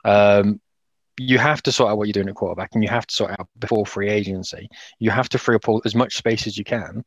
Um, 0.05 0.59
you 1.17 1.37
have 1.37 1.61
to 1.63 1.71
sort 1.71 1.91
out 1.91 1.97
what 1.97 2.07
you're 2.07 2.13
doing 2.13 2.29
at 2.29 2.35
quarterback, 2.35 2.71
and 2.73 2.83
you 2.83 2.89
have 2.89 3.05
to 3.05 3.13
sort 3.13 3.31
out 3.31 3.47
before 3.59 3.85
free 3.85 4.09
agency. 4.09 4.67
You 4.99 5.11
have 5.11 5.29
to 5.29 5.37
free 5.37 5.55
up 5.55 5.67
all, 5.67 5.81
as 5.85 5.93
much 5.93 6.15
space 6.15 6.47
as 6.47 6.57
you 6.57 6.63
can, 6.63 7.03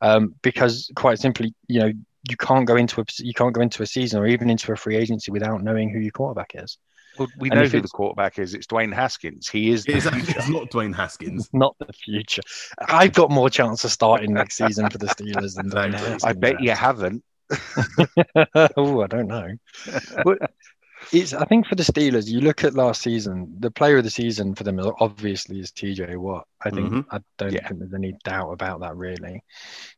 um, 0.00 0.34
because 0.42 0.90
quite 0.96 1.18
simply, 1.18 1.54
you 1.66 1.80
know, 1.80 1.92
you 2.28 2.36
can't 2.36 2.66
go 2.66 2.76
into 2.76 3.00
a 3.00 3.04
you 3.18 3.34
can't 3.34 3.54
go 3.54 3.60
into 3.60 3.82
a 3.82 3.86
season 3.86 4.20
or 4.20 4.26
even 4.26 4.50
into 4.50 4.72
a 4.72 4.76
free 4.76 4.96
agency 4.96 5.30
without 5.30 5.62
knowing 5.62 5.90
who 5.90 5.98
your 5.98 6.12
quarterback 6.12 6.52
is. 6.54 6.78
Well, 7.18 7.28
we 7.38 7.48
know 7.48 7.66
who 7.66 7.80
the 7.80 7.88
quarterback 7.88 8.38
is. 8.38 8.54
It's 8.54 8.66
Dwayne 8.66 8.94
Haskins. 8.94 9.48
He 9.48 9.70
is. 9.70 9.84
It's, 9.86 10.06
it's 10.06 10.48
not 10.48 10.70
Dwayne 10.70 10.94
Haskins. 10.94 11.48
not 11.52 11.76
the 11.78 11.92
future. 11.92 12.42
I've 12.86 13.12
got 13.12 13.30
more 13.30 13.50
chance 13.50 13.84
of 13.84 13.90
starting 13.90 14.32
next 14.32 14.56
season 14.56 14.88
for 14.90 14.98
the 14.98 15.06
Steelers 15.06 15.56
than 15.56 15.70
Dwayne 15.70 15.94
Haskins. 15.94 16.24
I 16.24 16.32
bet 16.32 16.60
you 16.60 16.70
haven't. 16.72 17.24
oh, 18.76 19.02
I 19.02 19.06
don't 19.06 19.26
know. 19.26 19.52
But 20.24 20.52
it's. 21.12 21.32
I 21.32 21.44
think 21.46 21.66
for 21.66 21.74
the 21.74 21.82
Steelers, 21.82 22.28
you 22.28 22.40
look 22.40 22.64
at 22.64 22.74
last 22.74 23.02
season. 23.02 23.54
The 23.58 23.70
player 23.70 23.98
of 23.98 24.04
the 24.04 24.10
season 24.10 24.54
for 24.54 24.64
them 24.64 24.80
obviously 25.00 25.60
is 25.60 25.72
TJ 25.72 26.16
Watt. 26.16 26.46
I 26.60 26.70
think. 26.70 26.90
Mm-hmm. 26.90 27.14
I 27.14 27.20
don't 27.38 27.52
yeah. 27.52 27.66
think 27.66 27.80
there's 27.80 27.94
any 27.94 28.14
doubt 28.24 28.52
about 28.52 28.80
that 28.80 28.96
really. 28.96 29.42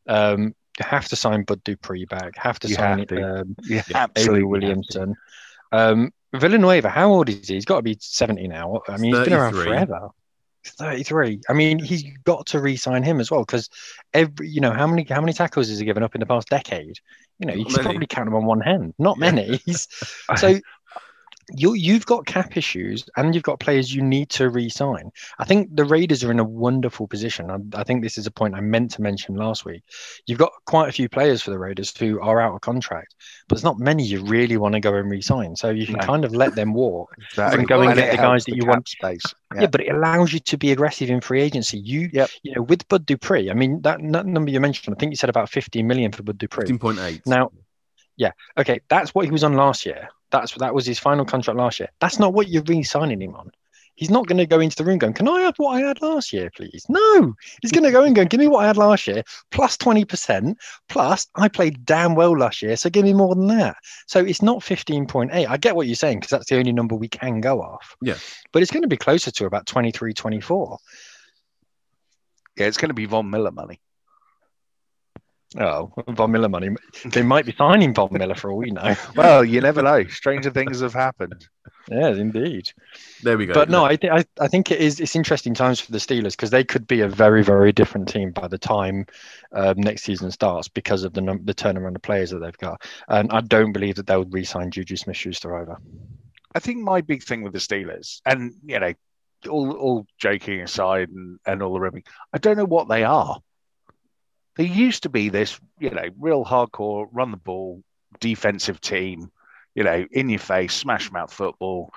Um, 0.07 0.55
you 0.79 0.87
have 0.87 1.09
to 1.09 1.17
sign 1.17 1.43
Bud 1.43 1.63
Dupree 1.65 2.07
back. 2.07 2.37
Have 2.37 2.59
to 2.61 2.69
you 2.69 2.75
sign 2.75 3.01
have 3.01 3.09
to. 3.09 3.41
Um, 3.41 3.57
yeah, 3.65 4.07
Avery 4.17 4.45
Williamson. 4.45 5.15
Um, 5.73 6.13
Villanueva, 6.35 6.89
how 6.89 7.11
old 7.11 7.29
is 7.29 7.49
he? 7.49 7.55
He's 7.55 7.65
got 7.65 7.77
to 7.77 7.83
be 7.83 7.97
70 7.99 8.49
now. 8.49 8.83
I 8.89 8.97
mean, 8.97 9.15
he's 9.15 9.25
been 9.25 9.33
around 9.33 9.55
forever. 9.55 10.09
He's 10.63 10.73
33. 10.75 11.41
I 11.49 11.53
mean, 11.55 11.79
he's 11.79 12.05
got 12.25 12.47
to 12.47 12.61
re-sign 12.61 13.03
him 13.03 13.19
as 13.19 13.31
well 13.31 13.41
because 13.41 13.71
every, 14.13 14.49
you 14.49 14.61
know, 14.61 14.73
how 14.73 14.87
many 14.87 15.05
how 15.09 15.21
many 15.21 15.33
tackles 15.33 15.69
has 15.69 15.79
he 15.79 15.85
given 15.85 16.03
up 16.03 16.15
in 16.15 16.21
the 16.21 16.27
past 16.27 16.49
decade? 16.49 16.99
You 17.39 17.47
know, 17.47 17.55
you 17.55 17.65
can 17.65 17.83
probably 17.83 18.07
count 18.07 18.27
them 18.27 18.35
on 18.35 18.45
one 18.45 18.61
hand. 18.61 18.95
Not 18.99 19.19
many. 19.19 19.61
so 20.37 20.61
you 21.55 21.75
you've 21.75 22.07
got 22.07 22.27
cap 22.27 22.57
issues 22.57 23.05
and 23.17 23.35
you've 23.35 23.45
got 23.45 23.61
players 23.61 23.95
you 23.95 24.03
need 24.03 24.29
to 24.31 24.49
re-sign. 24.49 25.11
I 25.39 25.45
think 25.45 25.75
the 25.75 25.85
Raiders 25.85 26.25
are 26.25 26.31
in 26.31 26.39
a 26.39 26.45
wonderful 26.45 27.07
position. 27.07 27.51
I, 27.51 27.59
I, 27.79 27.85
think 27.85 28.03
this 28.03 28.19
is 28.19 28.27
a 28.27 28.31
point 28.31 28.55
I 28.55 28.61
meant 28.61 28.93
to 28.93 29.03
mention 29.03 29.35
last 29.35 29.65
week. 29.65 29.83
You've 30.27 30.39
got 30.39 30.53
quite 30.67 30.89
a 30.89 30.93
few 30.93 31.09
players 31.09 31.43
for 31.43 31.51
the 31.51 31.59
Raiders 31.59 31.97
who 31.97 32.21
are 32.21 32.41
out 32.41 32.55
of 32.55 32.61
contract, 32.61 33.15
but 33.49 33.57
there's 33.57 33.65
not 33.65 33.79
many 33.79 34.05
you 34.05 34.25
really 34.25 34.57
want 34.57 34.75
to 34.75 34.81
go 34.81 34.95
and 34.95 35.11
re-sign. 35.11 35.57
So 35.57 35.71
you 35.71 35.87
can 35.87 35.97
no. 35.97 36.07
kind 36.07 36.25
of 36.25 36.35
let 36.35 36.55
them 36.55 36.75
walk 36.75 37.15
exactly. 37.31 37.61
and 37.61 37.69
go 37.69 37.81
and, 37.81 37.91
and 37.91 37.99
get 37.99 38.11
the 38.13 38.17
guys 38.17 38.45
that 38.45 38.57
you 38.57 38.67
want. 38.67 38.89
Space. 38.89 39.23
Yeah. 39.55 39.63
yeah. 39.63 39.67
but 39.67 39.81
it 39.83 39.91
allows 39.95 40.33
you 40.33 40.41
to 40.41 40.57
be 40.57 40.73
aggressive 40.73 41.11
in 41.11 41.21
free 41.21 41.43
agency. 41.43 41.79
You, 41.79 42.11
yep. 42.13 42.31
you 42.43 42.55
know, 42.55 42.63
with 42.63 42.89
Bud 42.89 43.07
Dupree. 43.07 43.51
I 43.51 43.55
mean, 43.55 43.83
that, 43.83 44.01
that 44.03 44.27
number 44.27 44.51
you 44.51 44.61
mentioned, 44.61 44.95
I 44.95 44.99
think 44.99 45.13
you 45.13 45.17
said 45.17 45.31
about 45.31 45.51
15 45.51 45.87
million 45.87 46.13
for 46.13 46.23
Bud 46.23 46.39
Dupree. 46.39 46.67
15.8. 46.67 47.23
Now, 47.27 47.51
yeah, 48.17 48.33
okay, 48.59 48.81
that's 48.89 49.15
what 49.15 49.25
he 49.25 49.31
was 49.31 49.45
on 49.45 49.55
last 49.55 49.87
year. 49.87 50.11
That's 50.31 50.53
that 50.55 50.75
was 50.75 50.87
his 50.87 50.99
final 50.99 51.25
contract 51.25 51.59
last 51.59 51.81
year. 51.81 51.89
That's 52.01 52.19
not 52.19 52.33
what 52.33 52.49
you're 52.49 52.63
re-signing 52.63 53.21
him 53.21 53.35
on. 53.35 53.51
He's 53.97 54.11
not 54.11 54.27
going 54.27 54.39
to 54.39 54.47
go 54.47 54.61
into 54.61 54.77
the 54.77 54.85
room 54.85 54.99
going, 54.99 55.13
"Can 55.13 55.29
I 55.29 55.43
have 55.43 55.57
what 55.59 55.75
I 55.75 55.87
had 55.87 56.01
last 56.01 56.33
year, 56.33 56.51
please?" 56.57 56.87
No, 56.89 57.35
he's 57.61 57.73
going 57.73 57.85
to 57.85 57.91
go 57.91 58.05
and 58.05 58.17
go, 58.17 58.25
"Give 58.25 58.41
me 58.41 58.49
what 58.49 58.65
I 58.65 58.67
had 58.67 58.79
last 58.79 59.07
year 59.07 59.23
plus 59.51 59.77
twenty 59.77 60.05
percent 60.05 60.57
plus 60.89 61.27
I 61.35 61.49
played 61.49 61.85
damn 61.85 62.15
well 62.15 62.37
last 62.39 62.63
year, 62.63 62.77
so 62.77 62.89
give 62.89 63.05
me 63.05 63.13
more 63.13 63.35
than 63.35 63.49
that." 63.49 63.77
So 64.07 64.21
it's 64.21 64.41
not 64.41 64.63
fifteen 64.63 65.07
point 65.07 65.33
eight. 65.35 65.47
I 65.47 65.59
get 65.59 65.77
what 65.77 65.87
you're 65.87 65.97
saying 65.97 66.21
because 66.21 66.31
that's 66.31 66.49
the 66.49 66.57
only 66.57 66.73
number 66.73 66.95
we 66.95 67.09
can 67.09 67.41
go 67.41 67.61
off. 67.61 67.97
Yeah, 68.01 68.17
but 68.53 68.63
it's 68.63 68.71
going 68.71 68.83
to 68.83 68.89
be 68.89 68.97
closer 68.97 69.31
to 69.31 69.45
about 69.45 69.67
23, 69.67 70.15
24. 70.15 70.79
Yeah, 72.57 72.67
it's 72.67 72.77
going 72.77 72.89
to 72.89 72.95
be 72.95 73.07
Von 73.07 73.29
Miller 73.29 73.51
money. 73.51 73.81
Oh, 75.59 75.93
Von 76.09 76.31
Miller 76.31 76.49
money. 76.49 76.71
They 77.05 77.23
might 77.23 77.45
be 77.45 77.53
signing 77.53 77.93
Von 77.93 78.13
Miller 78.13 78.37
for 78.37 78.53
all 78.53 78.59
we 78.59 78.71
know. 78.71 78.95
well, 79.17 79.45
you 79.45 79.61
never 79.61 79.83
know. 79.83 80.07
Stranger 80.07 80.51
things 80.51 80.81
have 80.81 80.95
happened. 80.95 81.49
Yes, 81.91 82.19
indeed. 82.19 82.71
There 83.25 83.37
we 83.37 83.47
go. 83.47 83.55
But 83.55 83.69
no, 83.69 83.85
I, 83.85 83.97
th- 83.97 84.13
I, 84.13 84.25
I 84.41 84.47
think 84.47 84.71
it 84.71 84.81
is. 84.81 85.01
It's 85.01 85.17
interesting 85.17 85.55
times 85.55 85.81
for 85.81 85.91
the 85.91 85.99
Steelers 85.99 86.33
because 86.33 86.51
they 86.51 86.63
could 86.63 86.87
be 86.87 87.01
a 87.01 87.09
very, 87.09 87.43
very 87.43 87.73
different 87.73 88.09
team 88.09 88.31
by 88.31 88.47
the 88.47 88.59
time 88.59 89.07
um, 89.53 89.75
next 89.79 90.05
season 90.05 90.31
starts 90.31 90.69
because 90.69 91.03
of 91.03 91.15
the 91.15 91.21
num- 91.21 91.45
the 91.45 91.55
turnaround 91.55 91.97
of 91.97 92.03
players 92.03 92.31
that 92.31 92.39
they've 92.39 92.59
got. 92.59 92.83
And 93.09 93.33
I 93.33 93.41
don't 93.41 93.73
believe 93.73 93.97
that 93.97 94.07
they 94.07 94.17
would 94.17 94.33
re-sign 94.33 94.71
Juju 94.71 94.95
Smith-Schuster 94.95 95.57
over. 95.57 95.79
I 96.55 96.61
think 96.61 96.79
my 96.79 97.01
big 97.01 97.25
thing 97.25 97.43
with 97.43 97.55
the 97.55 97.59
Steelers, 97.59 98.21
and 98.25 98.55
you 98.65 98.79
know, 98.79 98.93
all 99.49 99.73
all 99.73 100.07
joking 100.17 100.61
aside 100.61 101.09
and, 101.09 101.41
and 101.45 101.61
all 101.61 101.73
the 101.73 101.81
ribbing, 101.81 102.05
I 102.33 102.39
don't 102.39 102.57
know 102.57 102.67
what 102.67 102.89
they 102.89 103.03
are. 103.03 103.41
They 104.57 104.67
used 104.67 105.05
to 105.05 105.09
be 105.09 105.29
this, 105.29 105.59
you 105.79 105.91
know, 105.91 106.09
real 106.19 106.45
hardcore 106.45 107.09
run 107.13 107.31
the 107.31 107.37
ball 107.37 107.83
defensive 108.19 108.81
team, 108.81 109.31
you 109.75 109.85
know, 109.85 110.07
in 110.11 110.29
your 110.29 110.39
face, 110.41 110.75
smash 110.75 111.11
mouth 111.13 111.33
football. 111.33 111.93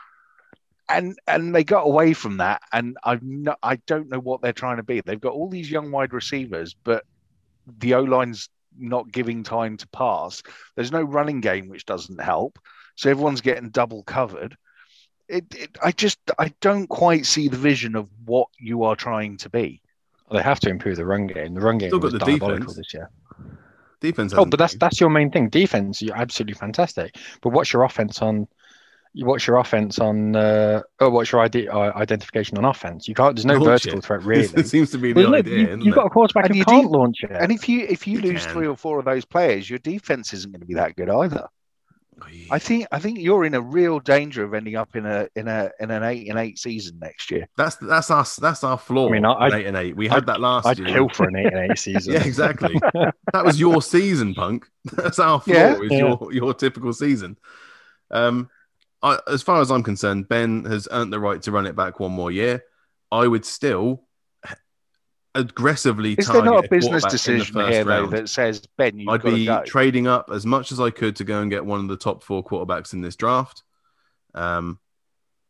And 0.90 1.18
and 1.28 1.56
they 1.56 1.64
got 1.64 1.88
away 1.88 2.14
from 2.14 2.38
that, 2.38 2.62
and 2.72 2.98
I 3.04 3.18
no, 3.22 3.56
I 3.64 3.78
don't 3.88 4.10
know 4.10 4.20
what 4.20 4.42
they're 4.42 4.54
trying 4.54 4.78
to 4.78 4.84
be. 4.84 5.02
They've 5.02 5.20
got 5.20 5.34
all 5.34 5.50
these 5.50 5.72
young 5.72 5.92
wide 5.92 6.14
receivers, 6.14 6.76
but 6.84 7.06
the 7.80 7.96
O 7.96 8.02
line's 8.04 8.50
not 8.78 9.12
giving 9.12 9.44
time 9.44 9.78
to 9.78 9.88
pass. 9.90 10.44
There's 10.76 10.92
no 10.92 11.02
running 11.04 11.42
game, 11.42 11.70
which 11.70 11.86
doesn't 11.86 12.22
help. 12.22 12.60
so 12.96 13.10
everyone's 13.10 13.42
getting 13.42 13.70
double 13.70 14.04
covered. 14.04 14.58
It, 15.30 15.46
it, 15.56 15.78
I 15.84 15.92
just 15.92 16.20
I 16.38 16.54
don't 16.62 16.88
quite 16.88 17.26
see 17.26 17.48
the 17.48 17.58
vision 17.58 17.96
of 17.96 18.10
what 18.26 18.50
you 18.60 18.84
are 18.84 18.96
trying 18.96 19.38
to 19.38 19.50
be. 19.50 19.82
Well, 20.34 20.42
they 20.42 20.44
have 20.44 20.60
to 20.62 20.70
improve 20.70 20.98
the 20.98 21.06
run 21.06 21.28
game. 21.28 21.54
The 21.54 21.62
run 21.62 21.78
game 21.78 21.90
Still 21.90 22.00
was 22.00 22.14
diabolical 22.14 22.58
defense. 22.58 22.76
this 22.76 22.94
year. 22.94 23.10
Defense. 24.00 24.34
Oh, 24.36 24.46
but 24.46 24.58
that's 24.58 24.74
that's 24.76 25.00
your 25.00 25.12
main 25.12 25.30
thing. 25.30 25.50
Defense, 25.50 26.02
you're 26.02 26.18
absolutely 26.18 26.56
fantastic. 26.56 27.16
But 27.42 27.50
what's 27.50 27.72
your 27.72 27.84
offense 27.84 28.20
on? 28.20 28.48
What's 29.14 29.46
your 29.46 29.58
offense 29.58 30.00
on? 30.00 30.36
Uh, 30.36 30.82
oh, 31.00 31.12
what's 31.12 31.32
your 31.32 31.42
ID, 31.42 31.68
uh, 31.68 31.94
identification 31.96 32.58
on 32.58 32.66
offense? 32.66 33.08
You 33.08 33.14
can't. 33.14 33.36
There's 33.36 33.46
no 33.46 33.54
launch 33.58 33.84
vertical 33.84 34.00
it. 34.00 34.06
threat 34.06 34.24
really. 34.26 34.50
it 34.56 34.68
seems 34.68 34.90
to 34.90 34.98
be 34.98 35.14
the 35.14 35.22
well, 35.22 35.36
idea. 35.36 35.78
You, 35.78 35.86
have 35.86 35.96
got 35.96 36.06
a 36.08 36.10
quarterback 36.10 36.48
and 36.48 36.56
who 36.56 36.66
can't 36.66 36.92
de- 36.92 36.98
launch 36.98 37.18
it. 37.24 37.30
And 37.32 37.52
if 37.52 37.70
you 37.70 37.86
if 37.88 38.08
you, 38.08 38.20
you 38.20 38.32
lose 38.32 38.46
can. 38.46 38.54
three 38.54 38.68
or 38.68 38.76
four 38.76 38.98
of 38.98 39.06
those 39.06 39.26
players, 39.26 39.70
your 39.70 39.80
defense 39.80 40.34
isn't 40.34 40.52
going 40.52 40.62
to 40.62 40.66
be 40.66 40.74
that 40.74 40.96
good 40.96 41.12
either. 41.12 41.48
I 42.50 42.60
think 42.60 42.88
I 42.92 43.00
think 43.00 43.20
you're 43.20 43.46
in 43.46 43.54
a 43.54 43.62
real 43.62 44.00
danger 44.00 44.44
of 44.44 44.54
ending 44.54 44.76
up 44.76 44.96
in 44.96 45.06
a 45.06 45.28
in 45.36 45.48
a 45.48 45.72
in 45.80 45.92
an 45.92 46.04
eight 46.04 46.30
and 46.30 46.40
eight 46.40 46.60
season 46.60 47.00
next 47.00 47.32
year. 47.32 47.48
That's 47.58 47.76
that's 47.78 48.12
us. 48.12 48.36
That's 48.36 48.64
our 48.64 48.78
floor. 48.78 49.10
I 49.10 49.12
mean, 49.12 49.26
I, 49.26 49.48
eight 49.48 49.66
and 49.66 49.78
eight. 49.78 49.96
We 49.96 50.08
had 50.08 50.20
I'd, 50.20 50.26
that 50.28 50.42
last 50.42 50.66
year. 50.66 50.72
I'd 50.72 50.78
year. 50.80 50.88
kill 50.88 51.10
for 51.10 51.28
an 51.28 51.36
eight 51.36 51.54
and 51.54 51.72
eight 51.72 51.78
season. 51.78 52.14
yeah, 52.14 52.24
exactly. 52.24 52.80
that 53.34 53.46
was 53.46 53.60
your 53.60 53.82
season, 53.82 54.34
punk. 54.34 54.68
That's 54.84 55.20
our 55.20 55.40
floor. 55.40 55.58
Yeah, 55.58 55.80
is 55.82 55.92
yeah. 55.92 55.98
your 55.98 56.34
your 56.34 56.54
typical 56.54 56.94
season. 56.94 57.38
Um, 58.12 58.50
I, 59.02 59.20
as 59.28 59.42
far 59.42 59.62
as 59.62 59.72
I'm 59.72 59.84
concerned, 59.84 60.30
Ben 60.30 60.66
has 60.66 60.88
earned 60.92 61.12
the 61.12 61.20
right 61.20 61.42
to 61.44 61.52
run 61.52 61.66
it 61.66 61.76
back 61.76 62.00
one 62.00 62.12
more 62.12 62.32
year. 62.32 62.64
I 63.12 63.28
would 63.28 63.46
still 63.46 64.04
aggressively. 65.36 66.14
Is 66.14 66.28
there 66.28 66.44
not 66.44 66.66
a 66.66 66.68
business 66.68 67.04
decision 67.06 67.58
the 67.58 67.68
here 67.68 67.84
though 67.84 68.08
that 68.08 68.30
says 68.30 68.66
Ben? 68.78 69.00
You've 69.00 69.10
I'd 69.10 69.24
be 69.24 69.50
trading 69.66 70.08
up 70.08 70.30
as 70.32 70.46
much 70.46 70.72
as 70.72 70.80
I 70.80 70.90
could 70.90 71.16
to 71.18 71.24
go 71.24 71.42
and 71.42 71.50
get 71.50 71.66
one 71.66 71.80
of 71.80 71.88
the 71.88 71.98
top 71.98 72.24
four 72.24 72.44
quarterbacks 72.44 72.94
in 72.94 73.02
this 73.02 73.16
draft. 73.16 73.64
Um, 74.34 74.80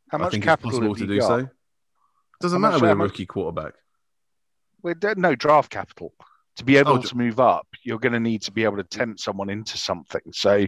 How 0.09 0.17
much 0.17 0.27
I 0.27 0.31
think 0.31 0.43
capital 0.43 0.69
it's 0.69 0.79
possible 0.79 0.95
to 0.95 1.07
do 1.07 1.19
got? 1.19 1.27
so. 1.27 1.49
Doesn't 2.41 2.61
How 2.61 2.71
matter 2.71 2.81
with 2.81 2.91
a 2.91 2.95
rookie 2.95 3.25
quarterback. 3.25 3.73
With 4.81 5.03
no 5.17 5.35
draft 5.35 5.69
capital 5.69 6.13
to 6.57 6.65
be 6.65 6.77
able 6.77 6.93
oh, 6.93 7.01
to 7.01 7.17
move 7.17 7.39
up, 7.39 7.67
you're 7.83 7.99
going 7.99 8.13
to 8.13 8.19
need 8.19 8.41
to 8.43 8.51
be 8.51 8.63
able 8.63 8.77
to 8.77 8.83
tempt 8.83 9.19
someone 9.19 9.49
into 9.49 9.77
something. 9.77 10.21
So, 10.33 10.67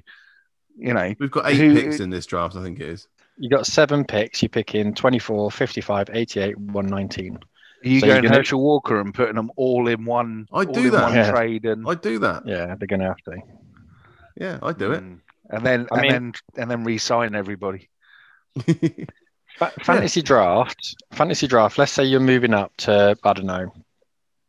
you 0.78 0.94
know, 0.94 1.14
we've 1.20 1.32
got 1.32 1.48
eight 1.48 1.58
who, 1.58 1.76
picks 1.76 2.00
in 2.00 2.10
this 2.10 2.26
draft. 2.26 2.56
I 2.56 2.64
think 2.64 2.80
it 2.80 2.88
is. 2.88 3.08
You 3.38 3.50
got 3.50 3.68
seven 3.68 4.06
picks. 4.06 4.42
You 4.42 4.50
pick 4.50 4.74
in 4.74 4.94
24, 4.96 5.52
55, 5.52 6.10
88, 6.14 6.58
119. 6.58 7.40
Are 7.86 7.90
you 7.90 8.00
so 8.00 8.08
going 8.08 8.24
gonna... 8.24 8.36
Herschel 8.36 8.62
Walker 8.62 9.00
and 9.00 9.14
putting 9.14 9.36
them 9.36 9.52
all 9.56 9.88
in 9.88 10.06
one? 10.06 10.48
I 10.52 10.66
do 10.66 10.90
that. 10.92 11.14
Yeah. 11.14 11.32
Trade 11.32 11.66
and 11.66 11.88
I 11.88 11.94
do 11.94 12.20
that. 12.20 12.48
Yeah, 12.48 12.76
they're 12.76 12.88
going 12.88 13.02
to 13.02 13.08
have 13.08 13.18
to. 13.26 13.38
Yeah, 14.36 14.60
I 14.62 14.74
do 14.74 14.92
it. 14.92 15.04
Mm. 15.04 15.20
And 15.52 15.66
then, 15.66 15.88
I 15.92 15.96
and 15.96 16.02
mean, 16.02 16.12
then, 16.12 16.34
and 16.58 16.72
then 16.72 16.84
re-sign 16.84 17.36
everybody. 17.36 17.90
fantasy 19.82 20.22
yeah. 20.22 20.26
draft, 20.26 20.96
fantasy 21.12 21.48
draft. 21.48 21.78
Let's 21.78 21.92
say 21.92 22.04
you're 22.04 22.20
moving 22.20 22.54
up 22.54 22.76
to 22.78 23.16
I 23.24 23.34
don't 23.34 23.46
know. 23.46 23.72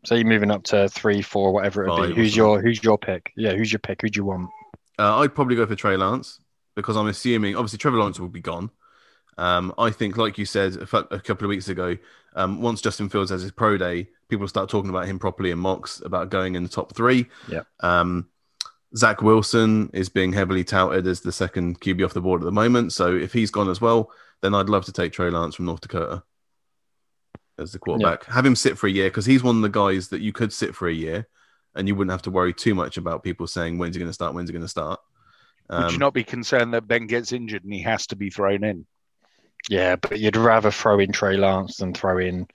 Say 0.06 0.18
you're 0.18 0.26
moving 0.26 0.50
up 0.50 0.62
to 0.64 0.88
three, 0.88 1.20
four, 1.20 1.52
whatever 1.52 1.84
it 1.84 1.90
would 1.90 2.08
be. 2.10 2.14
Who's 2.14 2.34
your 2.34 2.62
Who's 2.62 2.82
your 2.82 2.96
pick? 2.96 3.32
Yeah, 3.36 3.52
who's 3.52 3.70
your 3.72 3.80
pick? 3.80 4.02
Who 4.02 4.08
do 4.08 4.18
you 4.18 4.24
want? 4.24 4.48
Uh, 4.98 5.18
I'd 5.18 5.34
probably 5.34 5.56
go 5.56 5.66
for 5.66 5.74
Trey 5.74 5.96
Lance 5.96 6.40
because 6.74 6.96
I'm 6.96 7.08
assuming 7.08 7.56
obviously 7.56 7.78
Trevor 7.78 7.98
Lawrence 7.98 8.18
will 8.18 8.28
be 8.28 8.40
gone. 8.40 8.70
Um, 9.38 9.74
I 9.76 9.90
think, 9.90 10.16
like 10.16 10.38
you 10.38 10.46
said 10.46 10.76
a, 10.76 11.20
couple 11.20 11.44
of 11.44 11.48
weeks 11.48 11.68
ago, 11.68 11.96
um, 12.36 12.60
once 12.60 12.82
Justin 12.82 13.08
Fields 13.08 13.30
has 13.30 13.42
his 13.42 13.50
pro 13.50 13.76
day, 13.76 14.08
people 14.28 14.46
start 14.46 14.68
talking 14.68 14.90
about 14.90 15.06
him 15.06 15.18
properly 15.18 15.50
in 15.50 15.58
mocks 15.58 16.02
about 16.04 16.30
going 16.30 16.54
in 16.54 16.62
the 16.62 16.68
top 16.68 16.94
three. 16.94 17.26
Yeah. 17.48 17.62
Um, 17.80 18.28
Zach 18.94 19.22
Wilson 19.22 19.90
is 19.92 20.08
being 20.08 20.32
heavily 20.32 20.62
touted 20.62 21.06
as 21.06 21.20
the 21.20 21.32
second 21.32 21.80
QB 21.80 22.04
off 22.04 22.14
the 22.14 22.20
board 22.20 22.42
at 22.42 22.44
the 22.44 22.52
moment. 22.52 22.92
So 22.92 23.14
if 23.14 23.32
he's 23.32 23.50
gone 23.50 23.70
as 23.70 23.80
well, 23.80 24.10
then 24.42 24.54
I'd 24.54 24.68
love 24.68 24.84
to 24.84 24.92
take 24.92 25.12
Trey 25.12 25.30
Lance 25.30 25.54
from 25.54 25.64
North 25.64 25.80
Dakota 25.80 26.22
as 27.58 27.72
the 27.72 27.78
quarterback. 27.78 28.26
Yeah. 28.28 28.34
Have 28.34 28.46
him 28.46 28.54
sit 28.54 28.78
for 28.78 28.86
a 28.86 28.90
year 28.90 29.08
because 29.08 29.26
he's 29.26 29.42
one 29.42 29.56
of 29.56 29.62
the 29.62 29.68
guys 29.68 30.08
that 30.08 30.20
you 30.20 30.32
could 30.32 30.52
sit 30.52 30.74
for 30.74 30.88
a 30.88 30.94
year 30.94 31.26
and 31.74 31.88
you 31.88 31.94
wouldn't 31.94 32.12
have 32.12 32.22
to 32.22 32.30
worry 32.30 32.52
too 32.52 32.74
much 32.74 32.96
about 32.96 33.22
people 33.22 33.46
saying 33.46 33.78
when's 33.78 33.96
he 33.96 33.98
going 33.98 34.10
to 34.10 34.14
start, 34.14 34.34
when's 34.34 34.48
he 34.48 34.52
going 34.52 34.62
to 34.62 34.68
start. 34.68 35.00
Um, 35.68 35.84
Would 35.84 35.92
you 35.92 35.96
um, 35.96 36.00
not 36.00 36.14
be 36.14 36.24
concerned 36.24 36.74
that 36.74 36.86
Ben 36.86 37.06
gets 37.06 37.32
injured 37.32 37.64
and 37.64 37.72
he 37.72 37.82
has 37.82 38.06
to 38.08 38.16
be 38.16 38.30
thrown 38.30 38.62
in? 38.62 38.86
Yeah, 39.68 39.96
but 39.96 40.18
you'd 40.18 40.36
rather 40.36 40.70
throw 40.70 40.98
in 40.98 41.12
Trey 41.12 41.36
Lance 41.36 41.76
than 41.78 41.92
throw 41.92 42.18
in 42.18 42.46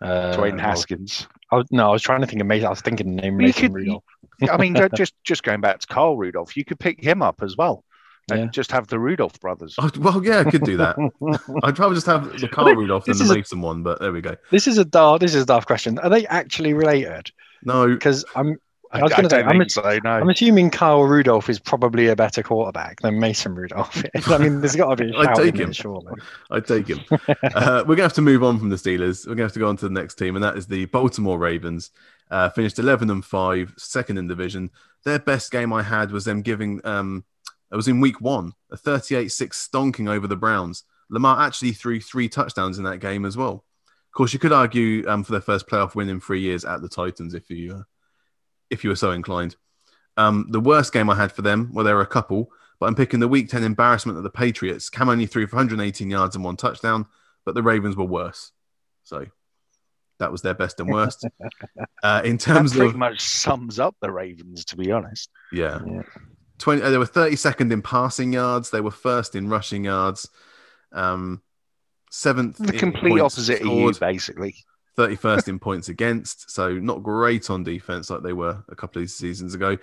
uh, 0.00 0.34
Dwayne 0.36 0.60
Haskins. 0.60 1.26
I 1.50 1.56
was, 1.56 1.66
no, 1.70 1.88
I 1.88 1.92
was 1.92 2.02
trying 2.02 2.20
to 2.20 2.26
think 2.26 2.40
of 2.40 2.46
Mason. 2.46 2.66
I 2.66 2.70
was 2.70 2.80
thinking 2.80 3.16
the 3.16 3.22
name 3.22 3.36
Mason 3.36 3.62
could, 3.62 3.74
Rudolph. 3.74 4.04
I 4.50 4.56
mean, 4.56 4.76
just 4.94 5.14
just 5.24 5.42
going 5.42 5.60
back 5.60 5.80
to 5.80 5.86
Carl 5.86 6.16
Rudolph, 6.16 6.56
you 6.56 6.64
could 6.64 6.78
pick 6.78 7.02
him 7.02 7.22
up 7.22 7.42
as 7.42 7.56
well. 7.56 7.84
And 8.30 8.40
yeah. 8.40 8.46
just 8.50 8.70
have 8.70 8.86
the 8.86 8.98
Rudolph 8.98 9.40
brothers. 9.40 9.74
Oh, 9.76 9.90
well, 9.98 10.24
yeah, 10.24 10.40
I 10.40 10.44
could 10.44 10.62
do 10.62 10.76
that. 10.76 10.96
I'd 11.64 11.74
probably 11.74 11.96
just 11.96 12.06
have 12.06 12.38
the 12.38 12.46
Carl 12.46 12.76
Rudolph 12.76 13.08
and 13.08 13.18
the 13.18 13.34
Mason 13.34 13.58
a, 13.58 13.62
one, 13.62 13.82
but 13.82 13.98
there 13.98 14.12
we 14.12 14.20
go. 14.20 14.36
This 14.52 14.68
is 14.68 14.78
a 14.78 14.84
daft. 14.84 15.20
This 15.20 15.34
is 15.34 15.42
a 15.42 15.46
daft 15.46 15.66
question. 15.66 15.98
Are 15.98 16.10
they 16.10 16.26
actually 16.26 16.72
related? 16.72 17.32
No, 17.64 17.88
because 17.88 18.24
I'm 18.36 18.58
I 18.92 19.02
was 19.02 19.12
going 19.12 19.24
to 19.24 19.30
say, 19.30 19.42
I'm, 19.42 19.68
so, 19.68 20.00
no. 20.02 20.10
I'm, 20.10 20.28
assuming 20.28 20.68
Kyle 20.70 21.04
Rudolph 21.04 21.48
is 21.48 21.60
probably 21.60 22.08
a 22.08 22.16
better 22.16 22.42
quarterback 22.42 23.00
than 23.00 23.20
Mason 23.20 23.54
Rudolph. 23.54 24.02
I 24.26 24.38
mean, 24.38 24.60
there's 24.60 24.74
got 24.74 24.96
to 24.96 25.04
be. 25.04 25.14
I'd 25.16 25.36
take 25.36 25.56
him. 25.56 25.72
surely. 25.72 26.14
I'd 26.50 26.66
take 26.66 26.88
him. 26.88 27.00
uh, 27.54 27.84
we're 27.86 27.96
going 27.96 27.98
to 27.98 28.02
have 28.02 28.12
to 28.14 28.22
move 28.22 28.42
on 28.42 28.58
from 28.58 28.68
the 28.68 28.76
Steelers. 28.76 29.26
We're 29.26 29.36
going 29.36 29.38
to 29.38 29.42
have 29.44 29.52
to 29.52 29.60
go 29.60 29.68
on 29.68 29.76
to 29.76 29.88
the 29.88 29.94
next 29.94 30.16
team, 30.16 30.34
and 30.34 30.44
that 30.44 30.56
is 30.56 30.66
the 30.66 30.86
Baltimore 30.86 31.38
Ravens. 31.38 31.92
Uh, 32.30 32.48
finished 32.48 32.78
11 32.78 33.10
and 33.10 33.24
5, 33.24 33.74
second 33.76 34.18
in 34.18 34.26
division. 34.26 34.70
Their 35.04 35.18
best 35.20 35.52
game 35.52 35.72
I 35.72 35.82
had 35.82 36.10
was 36.10 36.24
them 36.24 36.42
giving, 36.42 36.80
um, 36.84 37.24
it 37.72 37.76
was 37.76 37.88
in 37.88 38.00
week 38.00 38.20
one, 38.20 38.52
a 38.70 38.76
38 38.76 39.28
6 39.28 39.68
stonking 39.72 40.08
over 40.08 40.26
the 40.26 40.36
Browns. 40.36 40.84
Lamar 41.10 41.44
actually 41.44 41.72
threw 41.72 42.00
three 42.00 42.28
touchdowns 42.28 42.78
in 42.78 42.84
that 42.84 42.98
game 42.98 43.24
as 43.24 43.36
well. 43.36 43.64
Of 44.10 44.14
course, 44.14 44.32
you 44.32 44.38
could 44.38 44.52
argue 44.52 45.08
um, 45.08 45.22
for 45.22 45.32
their 45.32 45.40
first 45.40 45.68
playoff 45.68 45.94
win 45.94 46.08
in 46.08 46.20
three 46.20 46.40
years 46.40 46.64
at 46.64 46.82
the 46.82 46.88
Titans 46.88 47.34
if 47.34 47.50
you. 47.50 47.74
Uh, 47.74 47.82
if 48.70 48.84
you 48.84 48.90
were 48.90 48.96
so 48.96 49.10
inclined. 49.10 49.56
Um, 50.16 50.46
the 50.50 50.60
worst 50.60 50.92
game 50.92 51.10
I 51.10 51.14
had 51.14 51.32
for 51.32 51.42
them, 51.42 51.70
well, 51.72 51.84
there 51.84 51.96
were 51.96 52.02
a 52.02 52.06
couple, 52.06 52.50
but 52.78 52.86
I'm 52.86 52.94
picking 52.94 53.20
the 53.20 53.28
Week 53.28 53.48
10 53.48 53.62
embarrassment 53.62 54.18
of 54.18 54.24
the 54.24 54.30
Patriots. 54.30 54.90
Cam 54.90 55.08
only 55.08 55.26
threw 55.26 55.46
for 55.46 55.56
118 55.56 56.10
yards 56.10 56.34
and 56.34 56.44
one 56.44 56.56
touchdown, 56.56 57.06
but 57.44 57.54
the 57.54 57.62
Ravens 57.62 57.96
were 57.96 58.04
worse. 58.04 58.52
So 59.04 59.26
that 60.18 60.30
was 60.30 60.42
their 60.42 60.54
best 60.54 60.80
and 60.80 60.90
worst. 60.90 61.26
Uh, 62.02 62.22
in 62.24 62.38
terms 62.38 62.72
that 62.72 62.78
pretty 62.78 62.90
of 62.90 62.96
much 62.96 63.20
sums 63.20 63.78
up 63.78 63.94
the 64.00 64.10
Ravens, 64.10 64.64
to 64.64 64.76
be 64.76 64.90
honest. 64.90 65.28
Yeah. 65.52 65.80
yeah. 65.86 66.02
20, 66.58 66.80
uh, 66.80 66.90
they 66.90 66.96
were 66.96 67.04
32nd 67.04 67.70
in 67.70 67.82
passing 67.82 68.32
yards. 68.32 68.70
They 68.70 68.80
were 68.80 68.90
first 68.90 69.34
in 69.34 69.50
rushing 69.50 69.84
yards. 69.84 70.30
Um, 70.92 71.42
seventh. 72.10 72.56
The 72.56 72.72
complete 72.72 73.20
opposite 73.20 73.58
scored. 73.60 73.96
of 73.96 74.00
you, 74.00 74.00
basically. 74.00 74.56
31st 74.96 75.48
in 75.48 75.58
points 75.58 75.88
against, 75.88 76.50
so 76.50 76.72
not 76.72 77.02
great 77.02 77.50
on 77.50 77.62
defense 77.62 78.10
like 78.10 78.22
they 78.22 78.32
were 78.32 78.62
a 78.68 78.76
couple 78.76 79.02
of 79.02 79.10
seasons 79.10 79.54
ago. 79.54 79.76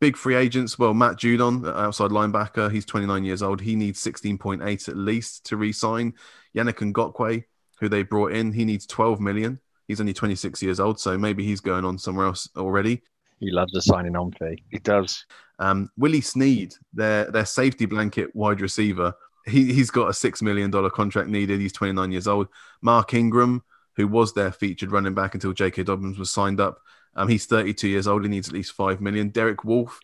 Big 0.00 0.16
free 0.16 0.36
agents. 0.36 0.78
Well, 0.78 0.94
Matt 0.94 1.16
Judon, 1.16 1.66
outside 1.76 2.10
linebacker, 2.10 2.70
he's 2.70 2.84
29 2.84 3.24
years 3.24 3.42
old. 3.42 3.60
He 3.60 3.74
needs 3.74 4.00
16.8 4.00 4.88
at 4.88 4.96
least 4.96 5.44
to 5.46 5.56
re-sign. 5.56 6.14
Yannick 6.54 6.92
Ngakoue, 6.92 7.44
who 7.80 7.88
they 7.88 8.02
brought 8.02 8.32
in, 8.32 8.52
he 8.52 8.64
needs 8.64 8.86
12 8.86 9.20
million. 9.20 9.58
He's 9.88 10.00
only 10.00 10.12
26 10.12 10.62
years 10.62 10.80
old, 10.80 11.00
so 11.00 11.16
maybe 11.18 11.44
he's 11.44 11.60
going 11.60 11.84
on 11.84 11.98
somewhere 11.98 12.26
else 12.26 12.48
already. 12.56 13.02
He 13.40 13.50
loves 13.50 13.74
a 13.74 13.82
signing 13.82 14.16
on 14.16 14.32
fee. 14.32 14.62
He 14.70 14.78
does. 14.78 15.24
Um, 15.58 15.90
Willie 15.96 16.20
Snead, 16.20 16.74
their 16.92 17.30
their 17.30 17.44
safety 17.44 17.86
blanket 17.86 18.34
wide 18.34 18.60
receiver, 18.60 19.14
he, 19.46 19.72
he's 19.72 19.90
got 19.90 20.08
a 20.08 20.14
six 20.14 20.42
million 20.42 20.70
dollar 20.70 20.90
contract 20.90 21.28
needed. 21.28 21.60
He's 21.60 21.72
29 21.72 22.12
years 22.12 22.28
old. 22.28 22.48
Mark 22.82 23.14
Ingram, 23.14 23.62
who 23.98 24.06
was 24.06 24.32
their 24.32 24.52
featured 24.52 24.92
running 24.92 25.12
back 25.12 25.34
until 25.34 25.52
J.K. 25.52 25.82
Dobbins 25.82 26.18
was 26.18 26.30
signed 26.30 26.60
up. 26.60 26.80
Um, 27.16 27.28
he's 27.28 27.46
32 27.46 27.88
years 27.88 28.06
old. 28.06 28.22
He 28.22 28.28
needs 28.30 28.48
at 28.48 28.54
least 28.54 28.72
five 28.72 29.00
million. 29.00 29.30
Derek 29.30 29.64
Wolfe, 29.64 29.98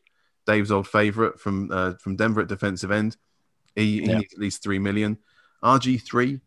Dave's 0.47 0.73
old 0.73 0.89
favorite 0.89 1.39
from 1.41 1.71
uh, 1.71 1.95
from 2.01 2.17
Denver 2.17 2.41
at 2.41 2.49
defensive 2.49 2.91
end, 2.91 3.17
he, 3.77 4.01
he 4.01 4.07
yeah. 4.07 4.19
needs 4.19 4.35
at 4.35 4.41
least 4.41 4.63
three 4.65 4.81
million. 4.81 5.17
RG 5.63 6.03
three, 6.03 6.41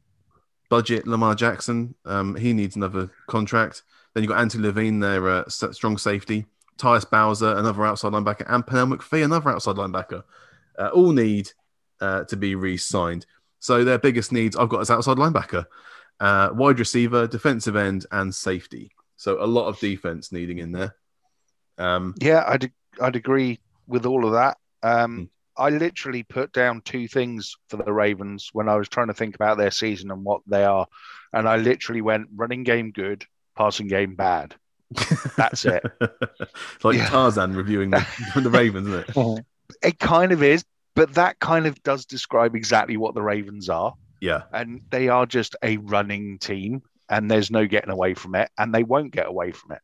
budget 0.69 1.07
Lamar 1.07 1.36
Jackson. 1.36 1.95
Um, 2.05 2.36
he 2.36 2.51
needs 2.51 2.75
another 2.75 3.10
contract. 3.27 3.83
Then 4.13 4.23
you've 4.23 4.29
got 4.29 4.41
Anthony 4.41 4.63
Levine, 4.63 4.99
their 4.99 5.27
uh, 5.29 5.47
strong 5.47 5.97
safety. 5.97 6.45
Tyus 6.77 7.10
Bowser, 7.10 7.55
another 7.55 7.86
outside 7.86 8.12
linebacker, 8.12 8.45
and 8.47 8.63
Pernell 8.63 8.93
McPhee, 8.93 9.23
another 9.23 9.49
outside 9.49 9.77
linebacker. 9.77 10.23
Uh, 10.77 10.89
all 10.89 11.12
need 11.12 11.49
uh, 12.01 12.25
to 12.25 12.36
be 12.36 12.55
re-signed. 12.55 13.25
So 13.60 13.83
their 13.83 13.97
biggest 13.97 14.31
needs 14.31 14.55
I've 14.55 14.69
got 14.69 14.81
as 14.81 14.91
outside 14.91 15.17
linebacker 15.17 15.65
uh, 16.19 16.49
wide 16.53 16.80
receiver, 16.80 17.27
defensive 17.27 17.75
end, 17.75 18.06
and 18.12 18.34
safety. 18.34 18.91
So 19.15 19.43
a 19.43 19.45
lot 19.45 19.67
of 19.67 19.80
defense 19.80 20.32
needing 20.32 20.60
in 20.60 20.71
there. 20.71 20.95
Um, 21.77 22.15
yeah, 22.19 22.43
I'd 22.47 22.71
I'd 23.01 23.15
agree 23.15 23.60
with 23.88 24.06
all 24.06 24.25
of 24.25 24.34
that. 24.34 24.58
Um, 24.84 25.15
hmm. 25.15 25.23
I 25.60 25.69
literally 25.69 26.23
put 26.23 26.51
down 26.53 26.82
two 26.82 27.08
things 27.08 27.56
for 27.69 27.77
the 27.77 27.91
Ravens 27.91 28.49
when 28.53 28.69
I 28.69 28.75
was 28.75 28.88
trying 28.88 29.08
to 29.08 29.13
think 29.13 29.34
about 29.34 29.58
their 29.58 29.71
season 29.71 30.12
and 30.12 30.23
what 30.23 30.41
they 30.45 30.63
are, 30.63 30.88
and 31.34 31.47
I 31.47 31.58
literally 31.58 32.01
went 32.01 32.27
running 32.36 32.63
game 32.63 32.91
good, 32.91 33.25
passing 33.56 33.88
game 33.88 34.15
bad. 34.15 34.56
That's 35.36 35.65
it. 35.65 35.84
it's 35.99 36.84
like 36.84 36.97
yeah. 36.97 37.10
Tarzan 37.10 37.56
reviewing 37.56 37.89
the, 37.89 38.06
the 38.36 38.49
Ravens, 38.49 38.88
isn't 38.88 39.17
it? 39.17 39.45
It 39.84 39.99
kind 39.99 40.32
of 40.32 40.41
is, 40.41 40.63
but 40.95 41.15
that 41.15 41.39
kind 41.39 41.67
of 41.67 41.84
does 41.84 42.06
describe 42.06 42.56
exactly 42.56 42.95
what 42.95 43.13
the 43.13 43.21
Ravens 43.21 43.67
are. 43.67 43.93
Yeah. 44.19 44.43
And 44.51 44.82
they 44.89 45.10
are 45.10 45.25
just 45.25 45.56
a 45.63 45.77
running 45.77 46.39
team, 46.39 46.82
and 47.10 47.30
there's 47.30 47.51
no 47.51 47.65
getting 47.65 47.91
away 47.91 48.13
from 48.13 48.36
it, 48.36 48.49
and 48.58 48.73
they 48.73 48.84
won't 48.84 49.12
get 49.12 49.27
away 49.27 49.51
from 49.51 49.73
it. 49.73 49.82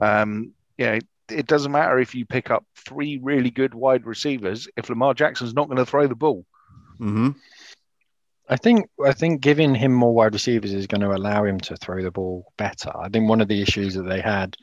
Um, 0.00 0.52
you 0.78 0.86
know, 0.86 0.98
it 1.28 1.46
doesn't 1.46 1.72
matter 1.72 1.98
if 1.98 2.14
you 2.14 2.24
pick 2.24 2.50
up 2.50 2.64
three 2.76 3.18
really 3.18 3.50
good 3.50 3.74
wide 3.74 4.06
receivers 4.06 4.68
if 4.76 4.88
Lamar 4.88 5.14
Jackson's 5.14 5.54
not 5.54 5.66
going 5.66 5.78
to 5.78 5.86
throw 5.86 6.06
the 6.06 6.14
ball. 6.14 6.44
Mm-hmm. 7.00 7.30
I 8.48 8.56
think 8.56 8.88
I 9.04 9.12
think 9.12 9.40
giving 9.40 9.74
him 9.74 9.92
more 9.92 10.14
wide 10.14 10.32
receivers 10.32 10.72
is 10.72 10.86
going 10.86 11.00
to 11.00 11.12
allow 11.12 11.44
him 11.44 11.58
to 11.60 11.76
throw 11.76 12.02
the 12.02 12.12
ball 12.12 12.52
better. 12.56 12.96
I 12.96 13.08
think 13.08 13.28
one 13.28 13.40
of 13.40 13.48
the 13.48 13.60
issues 13.60 13.94
that 13.94 14.04
they 14.04 14.20
had 14.20 14.56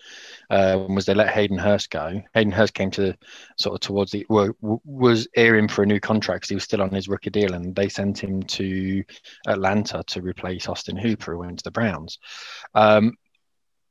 um, 0.49 0.95
was 0.95 1.05
they 1.05 1.13
let 1.13 1.29
Hayden 1.29 1.57
Hurst 1.57 1.89
go. 1.89 2.21
Hayden 2.33 2.53
Hurst 2.53 2.73
came 2.73 2.91
to 2.91 3.13
sort 3.57 3.75
of 3.75 3.81
towards 3.81 4.11
the 4.11 4.25
was 4.61 5.27
earing 5.35 5.67
for 5.67 5.83
a 5.83 5.87
new 5.87 5.99
contract 5.99 6.41
because 6.41 6.49
he 6.49 6.55
was 6.55 6.63
still 6.63 6.81
on 6.81 6.91
his 6.91 7.09
rookie 7.09 7.29
deal, 7.29 7.53
and 7.53 7.75
they 7.75 7.89
sent 7.89 8.23
him 8.23 8.43
to 8.43 9.03
Atlanta 9.47 10.03
to 10.07 10.21
replace 10.21 10.69
Austin 10.69 10.97
Hooper, 10.97 11.33
who 11.33 11.39
went 11.39 11.59
to 11.59 11.63
the 11.63 11.71
Browns. 11.71 12.19
Um, 12.73 13.13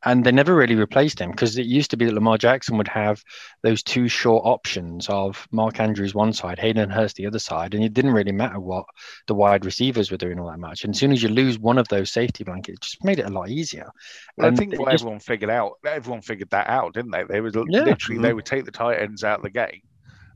and 0.04 0.24
they 0.24 0.32
never 0.32 0.54
really 0.54 0.74
replaced 0.74 1.20
him 1.20 1.30
because 1.30 1.56
it 1.56 1.66
used 1.66 1.90
to 1.90 1.96
be 1.96 2.04
that 2.04 2.14
Lamar 2.14 2.38
Jackson 2.38 2.76
would 2.78 2.88
have 2.88 3.22
those 3.62 3.82
two 3.82 4.08
short 4.08 4.44
options 4.44 5.08
of 5.08 5.46
Mark 5.52 5.80
Andrews 5.80 6.14
one 6.14 6.32
side, 6.32 6.58
Hayden 6.58 6.90
Hurst 6.90 7.16
the 7.16 7.26
other 7.26 7.38
side, 7.38 7.74
and 7.74 7.84
it 7.84 7.94
didn't 7.94 8.12
really 8.12 8.32
matter 8.32 8.58
what 8.58 8.84
the 9.26 9.34
wide 9.34 9.64
receivers 9.64 10.10
were 10.10 10.16
doing 10.16 10.38
all 10.38 10.50
that 10.50 10.58
much. 10.58 10.84
And 10.84 10.94
as 10.94 10.98
soon 10.98 11.12
as 11.12 11.22
you 11.22 11.28
lose 11.28 11.58
one 11.58 11.78
of 11.78 11.88
those 11.88 12.12
safety 12.12 12.44
blankets, 12.44 12.76
it 12.76 12.82
just 12.82 13.04
made 13.04 13.18
it 13.18 13.26
a 13.26 13.30
lot 13.30 13.48
easier. 13.48 13.88
Well, 14.36 14.52
I 14.52 14.54
think 14.54 14.78
what 14.78 14.90
just, 14.90 15.02
everyone 15.02 15.20
figured 15.20 15.50
out, 15.50 15.72
everyone 15.86 16.22
figured 16.22 16.50
that 16.50 16.68
out, 16.68 16.94
didn't 16.94 17.12
they? 17.12 17.24
They 17.24 17.40
would 17.40 17.54
yeah. 17.54 17.82
literally 17.82 18.16
mm-hmm. 18.16 18.22
they 18.22 18.32
would 18.32 18.46
take 18.46 18.64
the 18.64 18.72
tight 18.72 19.00
ends 19.00 19.24
out 19.24 19.38
of 19.38 19.42
the 19.44 19.50
game, 19.50 19.82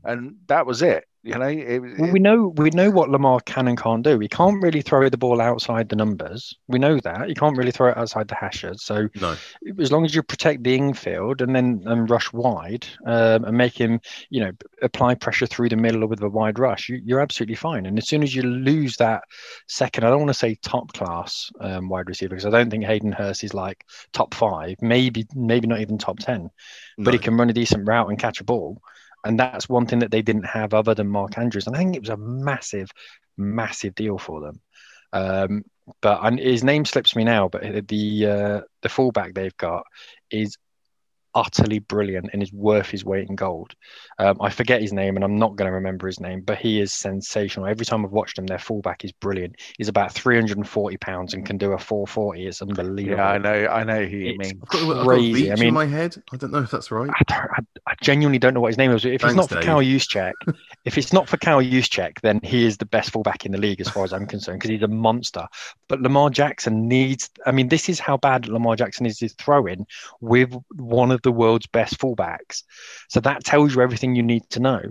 and 0.07 0.35
that 0.47 0.65
was 0.65 0.81
it. 0.81 1.05
You 1.23 1.33
know, 1.33 1.47
it, 1.47 1.81
well, 1.99 2.11
we 2.11 2.19
know 2.19 2.53
we 2.55 2.69
know 2.69 2.89
what 2.89 3.09
Lamar 3.09 3.41
can 3.41 3.67
and 3.67 3.77
can't 3.77 4.01
do. 4.01 4.17
He 4.17 4.29
can't 4.29 4.63
really 4.63 4.81
throw 4.81 5.09
the 5.09 5.17
ball 5.17 5.41
outside 5.41 5.89
the 5.89 5.97
numbers. 5.97 6.55
We 6.69 6.79
know 6.79 7.01
that 7.01 7.27
he 7.27 7.35
can't 7.35 7.57
really 7.57 7.71
throw 7.71 7.89
it 7.89 7.97
outside 7.97 8.29
the 8.29 8.35
hashes. 8.35 8.81
So 8.83 9.09
no. 9.19 9.35
as 9.77 9.91
long 9.91 10.05
as 10.05 10.15
you 10.15 10.23
protect 10.23 10.63
the 10.63 10.75
infield 10.75 11.41
and 11.41 11.53
then 11.53 11.83
and 11.85 12.09
rush 12.09 12.31
wide 12.31 12.87
um, 13.05 13.43
and 13.43 13.57
make 13.57 13.77
him, 13.77 13.99
you 14.29 14.39
know, 14.39 14.51
apply 14.81 15.15
pressure 15.15 15.47
through 15.47 15.67
the 15.67 15.75
middle 15.75 16.07
with 16.07 16.21
a 16.21 16.29
wide 16.29 16.59
rush, 16.59 16.87
you, 16.87 17.17
are 17.17 17.19
absolutely 17.19 17.55
fine. 17.55 17.85
And 17.85 17.97
as 17.97 18.07
soon 18.07 18.23
as 18.23 18.33
you 18.33 18.43
lose 18.43 18.95
that 18.95 19.23
second, 19.67 20.05
I 20.05 20.09
don't 20.09 20.19
want 20.19 20.29
to 20.29 20.33
say 20.33 20.55
top 20.61 20.93
class 20.93 21.51
um, 21.59 21.89
wide 21.89 22.07
receiver 22.07 22.35
because 22.35 22.45
I 22.45 22.51
don't 22.51 22.69
think 22.69 22.85
Hayden 22.85 23.11
Hurst 23.11 23.43
is 23.43 23.53
like 23.53 23.83
top 24.13 24.33
five, 24.33 24.77
maybe 24.81 25.25
maybe 25.35 25.67
not 25.67 25.81
even 25.81 25.97
top 25.97 26.19
ten, 26.19 26.43
no. 26.43 27.03
but 27.03 27.13
he 27.13 27.19
can 27.19 27.35
run 27.35 27.49
a 27.49 27.53
decent 27.53 27.85
route 27.85 28.07
and 28.07 28.17
catch 28.17 28.39
a 28.39 28.45
ball 28.45 28.81
and 29.23 29.39
that's 29.39 29.69
one 29.69 29.85
thing 29.85 29.99
that 29.99 30.11
they 30.11 30.21
didn't 30.21 30.45
have 30.45 30.73
other 30.73 30.93
than 30.93 31.07
Mark 31.07 31.37
Andrews. 31.37 31.67
And 31.67 31.75
I 31.75 31.79
think 31.79 31.95
it 31.95 32.01
was 32.01 32.09
a 32.09 32.17
massive, 32.17 32.89
massive 33.37 33.95
deal 33.95 34.17
for 34.17 34.41
them. 34.41 34.61
Um, 35.13 35.63
but 36.01 36.33
his 36.39 36.63
name 36.63 36.85
slips 36.85 37.15
me 37.15 37.23
now. 37.23 37.47
But 37.47 37.87
the 37.87 38.25
uh, 38.25 38.61
the 38.81 38.89
fullback 38.89 39.33
they've 39.33 39.57
got 39.57 39.83
is 40.29 40.57
utterly 41.37 41.77
brilliant 41.77 42.31
and 42.33 42.41
is 42.41 42.51
worth 42.51 42.89
his 42.89 43.05
weight 43.05 43.29
in 43.29 43.35
gold. 43.35 43.75
Um, 44.17 44.37
I 44.41 44.49
forget 44.49 44.81
his 44.81 44.91
name 44.91 45.15
and 45.15 45.23
I'm 45.23 45.37
not 45.37 45.55
going 45.55 45.67
to 45.67 45.73
remember 45.73 46.07
his 46.07 46.19
name, 46.19 46.41
but 46.41 46.57
he 46.57 46.81
is 46.81 46.91
sensational. 46.91 47.67
Every 47.67 47.85
time 47.85 48.03
I've 48.03 48.11
watched 48.11 48.39
him, 48.39 48.47
their 48.47 48.57
fullback 48.57 49.05
is 49.05 49.11
brilliant. 49.11 49.55
He's 49.77 49.87
about 49.87 50.11
340 50.11 50.97
pounds 50.97 51.35
and 51.35 51.45
can 51.45 51.59
do 51.59 51.73
a 51.73 51.77
440. 51.77 52.47
It's 52.47 52.61
unbelievable. 52.61 53.17
Yeah, 53.17 53.29
I 53.29 53.37
know. 53.37 53.67
I 53.67 53.83
know 53.83 54.03
who 54.03 54.17
you 54.17 54.37
mean. 54.37 54.59
I've 54.63 54.69
got, 54.69 55.05
crazy. 55.05 55.51
I've 55.51 55.57
got 55.57 55.59
I 55.59 55.61
mean, 55.61 55.67
in 55.69 55.73
my 55.75 55.85
head. 55.85 56.15
I 56.33 56.37
don't 56.37 56.51
know 56.51 56.63
if 56.63 56.71
that's 56.71 56.89
right. 56.89 57.09
I, 57.09 57.33
I, 57.33 57.59
I 57.85 57.93
genuinely 58.01 58.39
don't 58.39 58.55
know 58.55 58.61
what 58.61 58.69
his 58.69 58.77
name 58.79 58.91
is. 58.91 59.05
If 59.05 59.21
Thanks, 59.21 59.31
it's 59.31 59.35
not 59.35 59.49
for 59.49 59.61
Cal 59.61 59.77
Kyle 59.77 59.83
Juszczyk, 59.83 60.33
if 60.85 60.97
it's 60.97 61.13
not 61.13 61.29
for 61.29 61.37
Cal 61.37 61.61
Juszczyk, 61.61 62.21
then 62.21 62.39
he 62.43 62.65
is 62.65 62.77
the 62.77 62.85
best 62.85 63.11
fullback 63.11 63.45
in 63.45 63.51
the 63.51 63.57
league 63.57 63.81
as 63.81 63.89
far 63.89 64.03
as 64.03 64.13
I'm 64.13 64.25
concerned 64.25 64.59
because 64.59 64.71
he's 64.71 64.81
a 64.81 64.87
monster. 64.87 65.47
But 65.87 66.01
Lamar 66.01 66.29
Jackson 66.29 66.87
needs. 66.87 67.29
I 67.45 67.51
mean, 67.51 67.69
this 67.69 67.89
is 67.89 67.99
how 67.99 68.17
bad 68.17 68.47
Lamar 68.47 68.75
Jackson 68.75 69.05
is 69.05 69.21
is 69.21 69.33
throwing 69.33 69.85
with 70.21 70.53
one 70.75 71.11
of 71.11 71.21
the 71.21 71.26
world's 71.31 71.67
best 71.67 71.99
fullbacks. 71.99 72.63
So 73.09 73.19
that 73.21 73.43
tells 73.43 73.75
you 73.75 73.81
everything 73.81 74.15
you 74.15 74.23
need 74.23 74.49
to 74.51 74.59
know. 74.59 74.81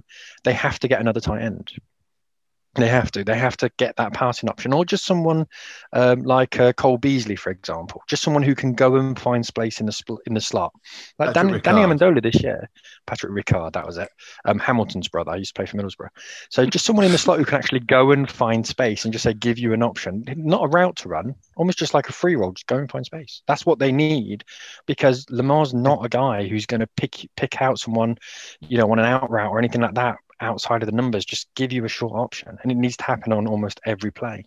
They 0.44 0.52
have 0.52 0.78
to 0.80 0.88
get 0.88 1.00
another 1.00 1.20
tight 1.20 1.42
end. 1.42 1.72
They 2.76 2.88
have 2.88 3.10
to. 3.12 3.24
They 3.24 3.38
have 3.38 3.56
to 3.58 3.70
get 3.78 3.96
that 3.96 4.12
passing 4.12 4.48
option, 4.48 4.72
or 4.72 4.84
just 4.84 5.04
someone 5.04 5.46
um, 5.92 6.22
like 6.22 6.60
uh, 6.60 6.72
Cole 6.74 6.98
Beasley, 6.98 7.36
for 7.36 7.50
example, 7.50 8.02
just 8.06 8.22
someone 8.22 8.42
who 8.42 8.54
can 8.54 8.74
go 8.74 8.96
and 8.96 9.18
find 9.18 9.44
space 9.44 9.80
in 9.80 9.86
the 9.86 9.92
spl- 9.92 10.18
in 10.26 10.34
the 10.34 10.40
slot. 10.40 10.72
Like 11.18 11.34
Dan- 11.34 11.60
Danny 11.62 11.82
Amendola 11.82 12.22
this 12.22 12.42
year, 12.42 12.68
Patrick 13.06 13.32
Ricard, 13.32 13.72
that 13.72 13.86
was 13.86 13.96
it. 13.98 14.08
Um, 14.44 14.58
Hamilton's 14.58 15.08
brother. 15.08 15.32
I 15.32 15.36
used 15.36 15.54
to 15.54 15.58
play 15.58 15.66
for 15.66 15.76
Middlesbrough. 15.76 16.08
So 16.50 16.66
just 16.66 16.84
someone 16.84 17.04
in 17.04 17.12
the 17.12 17.18
slot 17.18 17.38
who 17.38 17.44
can 17.44 17.56
actually 17.58 17.80
go 17.80 18.10
and 18.12 18.30
find 18.30 18.66
space 18.66 19.04
and 19.04 19.12
just 19.12 19.24
say 19.24 19.32
give 19.32 19.58
you 19.58 19.72
an 19.72 19.82
option, 19.82 20.24
not 20.36 20.64
a 20.64 20.68
route 20.68 20.96
to 20.96 21.08
run, 21.08 21.34
almost 21.56 21.78
just 21.78 21.94
like 21.94 22.08
a 22.08 22.12
free 22.12 22.36
roll. 22.36 22.52
Just 22.52 22.66
go 22.66 22.76
and 22.76 22.90
find 22.90 23.06
space. 23.06 23.42
That's 23.46 23.64
what 23.64 23.78
they 23.78 23.92
need, 23.92 24.44
because 24.86 25.26
Lamar's 25.30 25.74
not 25.74 26.04
a 26.04 26.08
guy 26.08 26.46
who's 26.46 26.66
going 26.66 26.80
to 26.80 26.88
pick 26.96 27.28
pick 27.36 27.62
out 27.62 27.78
someone, 27.78 28.18
you 28.60 28.78
know, 28.78 28.90
on 28.90 28.98
an 28.98 29.06
out 29.06 29.30
route 29.30 29.50
or 29.50 29.58
anything 29.58 29.80
like 29.80 29.94
that 29.94 30.16
outside 30.40 30.82
of 30.82 30.86
the 30.86 30.94
numbers 30.94 31.24
just 31.24 31.48
give 31.54 31.72
you 31.72 31.84
a 31.84 31.88
short 31.88 32.14
option, 32.14 32.58
and 32.62 32.70
it 32.70 32.76
needs 32.76 32.96
to 32.98 33.04
happen 33.04 33.32
on 33.32 33.46
almost 33.46 33.80
every 33.84 34.10
play. 34.10 34.44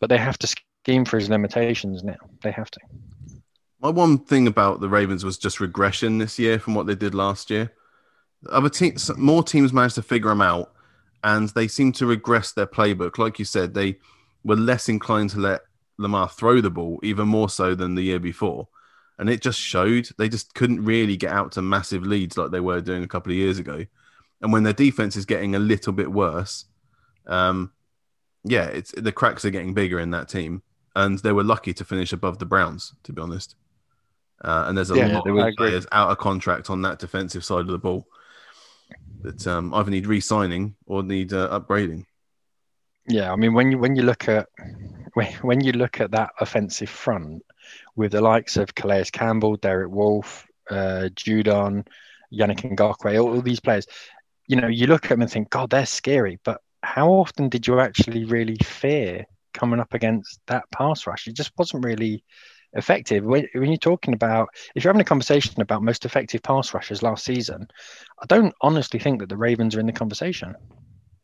But 0.00 0.10
they 0.10 0.18
have 0.18 0.38
to 0.38 0.46
scheme 0.46 1.04
for 1.04 1.18
his 1.18 1.28
limitations 1.28 2.04
now. 2.04 2.16
They 2.42 2.50
have 2.52 2.70
to. 2.70 2.80
My 3.80 3.90
one 3.90 4.18
thing 4.18 4.46
about 4.46 4.80
the 4.80 4.88
Ravens 4.88 5.24
was 5.24 5.38
just 5.38 5.60
regression 5.60 6.18
this 6.18 6.38
year 6.38 6.58
from 6.58 6.74
what 6.74 6.86
they 6.86 6.94
did 6.94 7.14
last 7.14 7.50
year. 7.50 7.72
Other 8.50 8.68
teams, 8.68 9.16
more 9.16 9.42
teams 9.42 9.72
managed 9.72 9.96
to 9.96 10.02
figure 10.02 10.30
them 10.30 10.42
out, 10.42 10.72
and 11.24 11.48
they 11.50 11.68
seem 11.68 11.92
to 11.92 12.06
regress 12.06 12.52
their 12.52 12.66
playbook. 12.66 13.18
Like 13.18 13.38
you 13.38 13.44
said, 13.44 13.74
they 13.74 13.98
were 14.44 14.56
less 14.56 14.88
inclined 14.88 15.30
to 15.30 15.38
let 15.38 15.62
Lamar 15.96 16.28
throw 16.28 16.60
the 16.60 16.70
ball, 16.70 17.00
even 17.02 17.26
more 17.28 17.48
so 17.48 17.74
than 17.74 17.94
the 17.94 18.02
year 18.02 18.20
before 18.20 18.68
and 19.18 19.28
it 19.28 19.42
just 19.42 19.58
showed 19.58 20.08
they 20.16 20.28
just 20.28 20.54
couldn't 20.54 20.84
really 20.84 21.16
get 21.16 21.32
out 21.32 21.52
to 21.52 21.62
massive 21.62 22.02
leads 22.02 22.38
like 22.38 22.50
they 22.50 22.60
were 22.60 22.80
doing 22.80 23.02
a 23.02 23.08
couple 23.08 23.32
of 23.32 23.38
years 23.38 23.58
ago. 23.58 23.84
And 24.40 24.52
when 24.52 24.62
their 24.62 24.72
defense 24.72 25.16
is 25.16 25.26
getting 25.26 25.56
a 25.56 25.58
little 25.58 25.92
bit 25.92 26.10
worse, 26.10 26.66
um, 27.26 27.72
yeah, 28.44 28.66
it's 28.66 28.92
the 28.92 29.12
cracks 29.12 29.44
are 29.44 29.50
getting 29.50 29.74
bigger 29.74 29.98
in 29.98 30.12
that 30.12 30.28
team, 30.28 30.62
and 30.94 31.18
they 31.18 31.32
were 31.32 31.42
lucky 31.42 31.74
to 31.74 31.84
finish 31.84 32.12
above 32.12 32.38
the 32.38 32.46
Browns, 32.46 32.94
to 33.02 33.12
be 33.12 33.20
honest. 33.20 33.56
Uh, 34.40 34.66
and 34.68 34.78
there's 34.78 34.92
a 34.92 34.96
yeah, 34.96 35.18
lot 35.18 35.26
of 35.26 35.54
players 35.56 35.86
out 35.90 36.10
of 36.10 36.18
contract 36.18 36.70
on 36.70 36.82
that 36.82 37.00
defensive 37.00 37.44
side 37.44 37.62
of 37.62 37.66
the 37.66 37.78
ball 37.78 38.06
that 39.22 39.44
um, 39.48 39.74
either 39.74 39.90
need 39.90 40.06
re-signing 40.06 40.76
or 40.86 41.02
need 41.02 41.32
uh, 41.32 41.48
upgrading. 41.58 42.04
Yeah, 43.08 43.32
I 43.32 43.36
mean 43.36 43.54
when 43.54 43.72
you 43.72 43.78
when 43.78 43.96
you 43.96 44.02
look 44.02 44.28
at 44.28 44.48
when, 45.18 45.32
when 45.42 45.60
you 45.60 45.72
look 45.72 46.00
at 46.00 46.12
that 46.12 46.30
offensive 46.38 46.88
front, 46.88 47.42
with 47.96 48.12
the 48.12 48.20
likes 48.20 48.56
of 48.56 48.76
Calais 48.76 49.06
Campbell, 49.10 49.56
Derek 49.56 49.90
Wolfe, 49.90 50.46
uh, 50.70 51.08
Judon, 51.12 51.84
Yannick 52.32 52.60
Ngakoue, 52.60 53.20
all, 53.20 53.34
all 53.34 53.42
these 53.42 53.58
players, 53.58 53.88
you 54.46 54.54
know, 54.54 54.68
you 54.68 54.86
look 54.86 55.06
at 55.06 55.08
them 55.08 55.22
and 55.22 55.30
think, 55.30 55.50
God, 55.50 55.70
they're 55.70 55.86
scary. 55.86 56.38
But 56.44 56.60
how 56.84 57.10
often 57.10 57.48
did 57.48 57.66
you 57.66 57.80
actually 57.80 58.26
really 58.26 58.58
fear 58.62 59.24
coming 59.52 59.80
up 59.80 59.92
against 59.92 60.38
that 60.46 60.70
pass 60.70 61.04
rush? 61.04 61.26
It 61.26 61.34
just 61.34 61.50
wasn't 61.58 61.84
really 61.84 62.22
effective. 62.74 63.24
When, 63.24 63.48
when, 63.54 63.70
you're 63.70 63.76
talking 63.76 64.14
about, 64.14 64.50
if 64.76 64.84
you're 64.84 64.92
having 64.92 65.00
a 65.00 65.04
conversation 65.04 65.60
about 65.60 65.82
most 65.82 66.04
effective 66.04 66.44
pass 66.44 66.72
rushers 66.72 67.02
last 67.02 67.24
season, 67.24 67.66
I 68.22 68.26
don't 68.26 68.54
honestly 68.60 69.00
think 69.00 69.18
that 69.18 69.30
the 69.30 69.36
Ravens 69.36 69.74
are 69.74 69.80
in 69.80 69.86
the 69.86 69.92
conversation. 69.92 70.54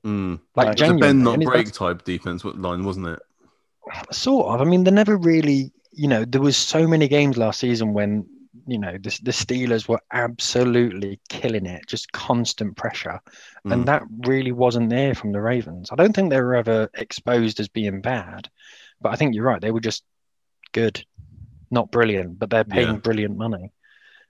Mm. 0.05 0.41
Like, 0.57 0.81
like 0.81 1.01
Ben 1.01 1.23
not 1.23 1.39
break 1.39 1.71
type 1.71 2.03
defense 2.03 2.45
line, 2.45 2.85
wasn't 2.85 3.07
it? 3.07 3.21
Sort 4.13 4.47
of. 4.47 4.61
I 4.61 4.65
mean, 4.65 4.85
they 4.85 4.91
never 4.91 5.17
really 5.17 5.73
you 5.95 6.09
know, 6.09 6.25
there 6.25 6.41
was 6.41 6.57
so 6.57 6.87
many 6.87 7.09
games 7.09 7.37
last 7.37 7.61
season 7.61 7.93
when 7.93 8.27
you 8.67 8.79
know 8.79 8.93
the, 8.93 9.19
the 9.23 9.31
Steelers 9.31 9.89
were 9.89 10.01
absolutely 10.13 11.21
killing 11.29 11.67
it, 11.67 11.87
just 11.87 12.13
constant 12.13 12.77
pressure, 12.77 13.21
mm. 13.67 13.73
and 13.73 13.87
that 13.87 14.03
really 14.27 14.53
wasn't 14.53 14.91
there 14.91 15.15
from 15.15 15.33
the 15.33 15.41
Ravens. 15.41 15.91
I 15.91 15.97
don't 15.97 16.15
think 16.15 16.31
they 16.31 16.41
were 16.41 16.57
ever 16.57 16.91
exposed 16.95 17.61
as 17.61 17.69
being 17.69 18.01
bad, 18.01 18.49
but 19.01 19.13
I 19.13 19.17
think 19.17 19.35
you're 19.35 19.45
right. 19.45 19.61
They 19.61 19.71
were 19.71 19.81
just 19.81 20.05
good, 20.73 21.05
not 21.71 21.91
brilliant, 21.91 22.39
but 22.39 22.51
they're 22.51 22.65
paying 22.65 22.95
yeah. 22.95 23.01
brilliant 23.01 23.37
money. 23.37 23.73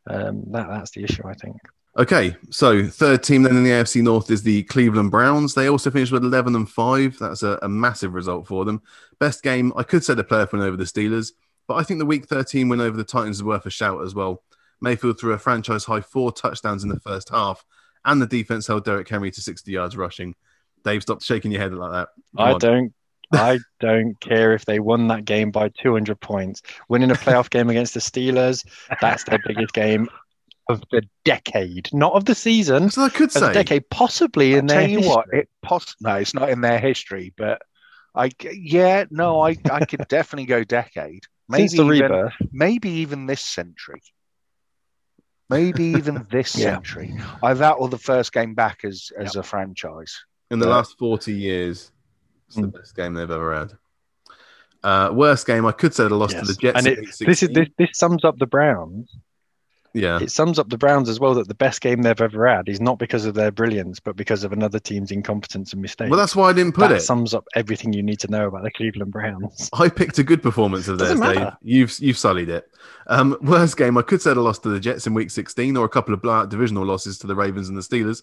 Um, 0.07 0.45
that 0.53 0.69
that's 0.69 0.91
the 0.91 1.05
issue, 1.05 1.27
I 1.27 1.35
think. 1.35 1.57
Okay, 1.97 2.37
so 2.51 2.89
third 2.89 3.23
team 3.23 3.45
then 3.45 3.57
in 3.57 3.63
the 3.63 3.71
AFC 3.71 4.03
North 4.03 4.29
is 4.29 4.43
the 4.43 4.65
Cleveland 4.65 5.13
Browns. 5.13 5.55
They 5.55 5.69
also 5.69 5.93
finished 5.93 6.11
with 6.11 6.25
11 6.25 6.57
and 6.57 6.69
5. 6.69 7.19
That's 7.21 7.45
a, 7.45 7.57
a 7.63 7.69
massive 7.69 8.15
result 8.15 8.49
for 8.49 8.65
them. 8.65 8.83
Best 9.21 9.45
game, 9.45 9.73
I 9.77 9.85
could 9.85 10.03
say 10.03 10.15
the 10.15 10.25
playoff 10.25 10.53
win 10.53 10.63
over 10.63 10.77
the 10.77 10.85
Steelers. 10.85 11.33
But 11.69 11.75
I 11.75 11.85
think 11.85 12.01
the 12.01 12.07
Week 12.07 12.27
13 12.27 12.69
win 12.69 12.81
over 12.81 12.97
the 12.97 13.05
Titans 13.05 13.37
is 13.37 13.45
worth 13.45 13.65
a 13.67 13.71
shout 13.71 14.03
as 14.03 14.15
well. 14.15 14.43
Mayfield 14.81 15.21
threw 15.21 15.33
a 15.33 15.39
franchise 15.39 15.85
high 15.85 16.01
four 16.01 16.33
touchdowns 16.33 16.83
in 16.83 16.91
the 16.91 17.01
first 17.01 17.29
half, 17.29 17.65
and 18.05 18.21
the 18.21 18.27
defense 18.27 18.67
held 18.67 18.85
Derrick 18.85 19.09
Henry 19.09 19.31
to 19.31 19.41
60 19.41 19.71
yards 19.71 19.97
rushing. 19.97 20.35
Dave, 20.83 21.03
stop 21.03 21.23
shaking 21.23 21.53
your 21.53 21.61
head 21.61 21.73
like 21.73 21.93
that. 21.93 22.09
Come 22.37 22.47
I 22.47 22.53
on. 22.53 22.59
don't. 22.59 22.95
I 23.33 23.59
don't 23.81 24.21
care 24.21 24.53
if 24.53 24.65
they 24.67 24.81
won 24.81 25.09
that 25.09 25.25
game 25.25 25.51
by 25.51 25.71
200 25.81 26.21
points. 26.21 26.61
Winning 26.89 27.11
a 27.11 27.15
playoff 27.15 27.51
game 27.51 27.71
against 27.71 27.95
the 27.95 28.01
Steelers, 28.01 28.67
that's 29.01 29.25
their 29.25 29.39
biggest 29.47 29.73
game. 29.73 30.09
Of 30.69 30.83
the 30.91 31.03
decade, 31.25 31.89
not 31.93 32.13
of 32.15 32.25
the 32.25 32.35
season. 32.35 32.91
So 32.91 33.03
I 33.03 33.09
could 33.11 33.31
say 33.33 33.53
decade, 33.53 33.89
possibly 33.91 34.55
in 34.55 34.63
I'll 34.63 34.67
their. 34.69 34.81
tell 34.81 34.91
you 34.91 34.97
history. 34.99 35.15
what, 35.15 35.27
it 35.33 35.49
poss- 35.63 35.97
no, 36.01 36.15
it's 36.17 36.35
not 36.35 36.49
in 36.51 36.61
their 36.61 36.79
history, 36.79 37.33
but 37.37 37.61
I 38.15 38.31
yeah, 38.53 39.05
no, 39.11 39.41
I 39.43 39.57
I 39.71 39.85
could 39.85 40.07
definitely 40.09 40.47
go 40.47 40.65
decade. 40.65 41.25
Maybe 41.49 41.69
Since 41.69 41.73
the 41.79 41.85
even, 41.93 42.11
rebirth, 42.11 42.33
maybe 42.53 42.89
even 42.91 43.27
this 43.27 43.43
century. 43.43 44.01
Maybe 45.51 45.85
even 45.85 46.27
this 46.31 46.57
Yeah. 46.57 46.75
century. 46.77 47.15
Either 47.43 47.59
that 47.61 47.73
or 47.73 47.89
the 47.89 47.99
first 47.99 48.33
game 48.33 48.55
back 48.55 48.85
as 48.85 49.11
as 49.19 49.37
a 49.37 49.43
franchise. 49.43 50.17
in 50.51 50.59
the 50.59 50.67
Yeah. 50.67 50.77
last 50.77 50.97
40 50.99 51.33
years, 51.33 51.91
it's 52.47 52.57
the 52.57 52.63
Mm. 52.63 52.73
best 52.75 52.95
game 52.97 53.15
they've 53.15 53.31
ever 53.31 53.55
had. 53.59 53.73
Uh, 54.83 55.11
worst 55.13 55.47
game, 55.47 55.65
I 55.67 55.73
could 55.73 55.95
say 55.95 56.07
the 56.07 56.15
loss 56.15 56.33
to 56.35 56.45
the 56.45 56.55
Jets. 56.55 56.79
and 56.79 56.87
in 56.87 57.05
it, 57.05 57.15
this 57.19 57.43
is 57.43 57.49
this, 57.51 57.69
this 57.79 57.89
sums 57.95 58.25
up 58.25 58.39
the 58.39 58.47
Browns. 58.47 59.11
Yeah. 59.95 60.19
It 60.21 60.33
sums 60.33 60.59
up 60.59 60.69
the 60.69 60.77
Browns 60.77 61.09
as 61.09 61.21
well 61.21 61.35
that 61.35 61.47
the 61.47 61.55
best 61.55 61.81
game 61.81 62.03
they've 62.03 62.21
ever 62.21 62.49
had 62.49 62.69
is 62.69 62.81
not 62.81 62.99
because 62.99 63.25
of 63.27 63.35
their 63.35 63.53
brilliance, 63.53 64.01
but 64.01 64.17
because 64.17 64.43
of 64.43 64.53
another 64.53 64.81
team's 64.81 65.13
incompetence 65.13 65.73
and 65.73 65.81
mistakes. 65.81 66.11
Well, 66.11 66.19
that's 66.19 66.35
why 66.35 66.51
I 66.51 66.53
didn't 66.53 66.75
put 66.75 66.89
that 66.89 66.97
it. 66.97 67.01
sums 67.01 67.33
up 67.33 67.47
everything 67.55 67.93
you 67.93 68.03
need 68.03 68.19
to 68.21 68.31
know 68.31 68.49
about 68.49 68.65
the 68.65 68.73
Cleveland 68.73 69.13
Browns. 69.13 69.71
I 69.73 69.89
picked 69.89 70.19
a 70.19 70.25
good 70.25 70.43
performance 70.43 70.89
of 70.89 70.99
theirs, 70.99 71.21
Dave. 71.21 71.53
You've 71.63 71.97
you've 72.01 72.19
sullied 72.19 72.49
it. 72.49 72.69
Um, 73.07 73.39
worst 73.43 73.77
game, 73.77 73.97
I 73.97 74.03
could 74.03 74.21
say 74.21 74.35
the 74.35 74.41
loss 74.41 74.59
to 74.61 74.69
the 74.69 74.81
Jets 74.81 75.07
in 75.07 75.15
week 75.15 75.31
16 75.31 75.77
or 75.77 75.85
a 75.85 75.89
couple 75.89 76.13
of 76.13 76.21
blowout 76.21 76.49
divisional 76.49 76.85
losses 76.85 77.17
to 77.21 77.29
the 77.29 77.37
Ravens 77.37 77.69
and 77.69 77.79
the 77.79 77.83
Steelers. 77.83 78.23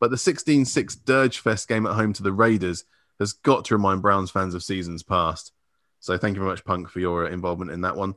But 0.00 0.10
the 0.10 0.18
16 0.18 0.64
6 0.64 0.96
Dirge 0.96 1.38
Fest 1.38 1.68
game 1.68 1.86
at 1.86 1.94
home 1.94 2.12
to 2.14 2.24
the 2.24 2.32
Raiders 2.32 2.84
has 3.20 3.32
got 3.32 3.64
to 3.66 3.76
remind 3.76 4.02
Browns 4.02 4.32
fans 4.32 4.54
of 4.54 4.64
seasons 4.64 5.04
past. 5.04 5.52
So 6.00 6.18
thank 6.18 6.34
you 6.34 6.40
very 6.40 6.50
much, 6.50 6.64
Punk, 6.64 6.88
for 6.88 6.98
your 6.98 7.28
involvement 7.28 7.70
in 7.70 7.82
that 7.82 7.94
one. 7.94 8.16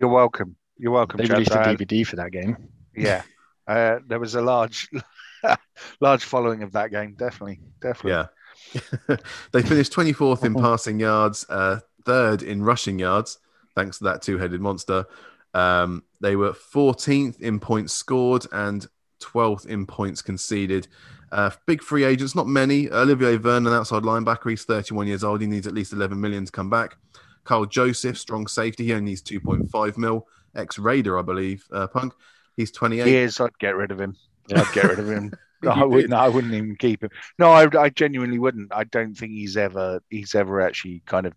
You're 0.00 0.10
welcome. 0.10 0.56
You're 0.78 0.92
welcome. 0.92 1.18
They 1.18 1.26
chaps. 1.26 1.50
released 1.50 1.52
a 1.52 1.84
DVD 1.84 2.06
for 2.06 2.16
that 2.16 2.32
game. 2.32 2.56
yeah, 2.94 3.22
uh, 3.66 3.98
there 4.06 4.20
was 4.20 4.34
a 4.34 4.42
large, 4.42 4.88
large 6.00 6.24
following 6.24 6.62
of 6.62 6.72
that 6.72 6.90
game. 6.90 7.14
Definitely, 7.16 7.60
definitely. 7.80 8.12
Yeah. 8.12 8.26
they 9.52 9.62
finished 9.62 9.92
24th 9.92 10.44
in 10.44 10.54
passing 10.54 10.98
yards, 10.98 11.46
uh, 11.48 11.80
third 12.04 12.42
in 12.42 12.62
rushing 12.62 12.98
yards, 12.98 13.38
thanks 13.74 13.98
to 13.98 14.04
that 14.04 14.22
two 14.22 14.38
headed 14.38 14.60
monster. 14.60 15.04
Um, 15.54 16.02
they 16.20 16.36
were 16.36 16.52
14th 16.52 17.40
in 17.40 17.60
points 17.60 17.92
scored 17.92 18.46
and 18.52 18.86
12th 19.20 19.66
in 19.66 19.86
points 19.86 20.22
conceded. 20.22 20.88
Uh, 21.32 21.50
big 21.66 21.82
free 21.82 22.04
agents, 22.04 22.34
not 22.34 22.46
many. 22.46 22.90
Olivier 22.90 23.36
Vernon, 23.36 23.72
outside 23.72 24.02
linebacker, 24.02 24.50
he's 24.50 24.64
31 24.64 25.06
years 25.06 25.24
old. 25.24 25.40
He 25.40 25.46
needs 25.46 25.66
at 25.66 25.74
least 25.74 25.92
11 25.92 26.20
million 26.20 26.44
to 26.44 26.52
come 26.52 26.70
back. 26.70 26.96
Karl 27.44 27.66
Joseph, 27.66 28.18
strong 28.18 28.46
safety, 28.46 28.84
he 28.84 28.92
only 28.92 29.10
needs 29.10 29.22
2.5 29.22 29.96
mil. 29.96 30.26
Ex 30.56 30.78
Raider, 30.78 31.18
I 31.18 31.22
believe. 31.22 31.64
Uh, 31.70 31.86
Punk, 31.86 32.12
he's 32.56 32.70
28. 32.70 33.06
He 33.06 33.16
is. 33.16 33.40
I'd 33.40 33.58
get 33.58 33.76
rid 33.76 33.90
of 33.90 34.00
him. 34.00 34.16
I'd 34.54 34.72
get 34.72 34.84
rid 34.84 34.98
of 34.98 35.08
him. 35.08 35.32
You 35.62 35.70
I 35.70 35.84
wouldn't. 35.84 36.12
I 36.12 36.28
wouldn't 36.28 36.52
even 36.52 36.76
keep 36.76 37.02
him. 37.02 37.10
No, 37.38 37.50
I, 37.50 37.66
I 37.80 37.88
genuinely 37.88 38.38
wouldn't. 38.38 38.72
I 38.74 38.84
don't 38.84 39.14
think 39.14 39.32
he's 39.32 39.56
ever. 39.56 40.00
He's 40.10 40.34
ever 40.34 40.60
actually 40.60 41.02
kind 41.06 41.26
of 41.26 41.32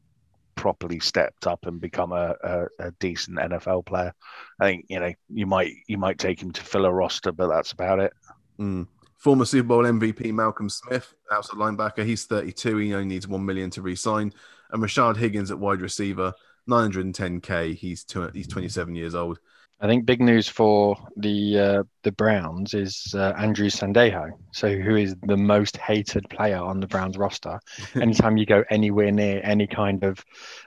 properly 0.56 1.00
stepped 1.00 1.48
up 1.48 1.66
and 1.66 1.80
become 1.80 2.12
a, 2.12 2.36
a, 2.44 2.66
a 2.80 2.92
decent 3.00 3.38
NFL 3.38 3.86
player. 3.86 4.14
I 4.60 4.66
think 4.66 4.86
you 4.90 5.00
know 5.00 5.14
you 5.30 5.46
might 5.46 5.72
you 5.88 5.98
might 5.98 6.20
take 6.20 6.42
him 6.42 6.52
to 6.52 6.62
fill 6.62 6.86
a 6.86 6.92
roster, 6.92 7.32
but 7.32 7.48
that's 7.48 7.72
about 7.72 8.00
it. 8.00 8.14
Mm. 8.60 8.88
Former 9.18 9.46
Super 9.46 9.68
Bowl 9.68 9.84
MVP 9.84 10.34
Malcolm 10.34 10.70
Smith, 10.70 11.14
outside 11.32 11.58
linebacker, 11.58 12.06
he's 12.06 12.26
32. 12.26 12.78
He 12.78 12.94
only 12.94 13.06
needs 13.06 13.28
1 13.28 13.46
million 13.46 13.70
to 13.72 13.82
re-sign. 13.82 14.34
And 14.72 14.82
Rashad 14.82 15.18
Higgins 15.18 15.52
at 15.52 15.60
wide 15.60 15.82
receiver, 15.82 16.34
910k. 16.70 17.76
He's 17.76 18.04
two, 18.04 18.30
he's 18.34 18.48
27 18.48 18.96
years 18.96 19.16
old. 19.16 19.40
I 19.82 19.88
think 19.88 20.06
big 20.06 20.20
news 20.20 20.50
for 20.50 20.98
the 21.16 21.58
uh, 21.58 21.84
the 22.04 22.12
Browns 22.12 22.74
is 22.74 23.14
uh, 23.16 23.34
Andrew 23.38 23.70
Sendejo, 23.70 24.32
so 24.52 24.76
who 24.76 24.98
is 24.98 25.16
the 25.24 25.38
most 25.38 25.78
hated 25.78 26.30
player 26.30 26.58
on 26.58 26.82
the 26.82 26.88
Browns 26.88 27.18
roster. 27.18 27.60
Anytime 27.96 28.36
you 28.36 28.46
go 28.46 28.64
anywhere 28.70 29.12
near 29.12 29.40
any 29.42 29.68
kind 29.68 30.04
of 30.04 30.24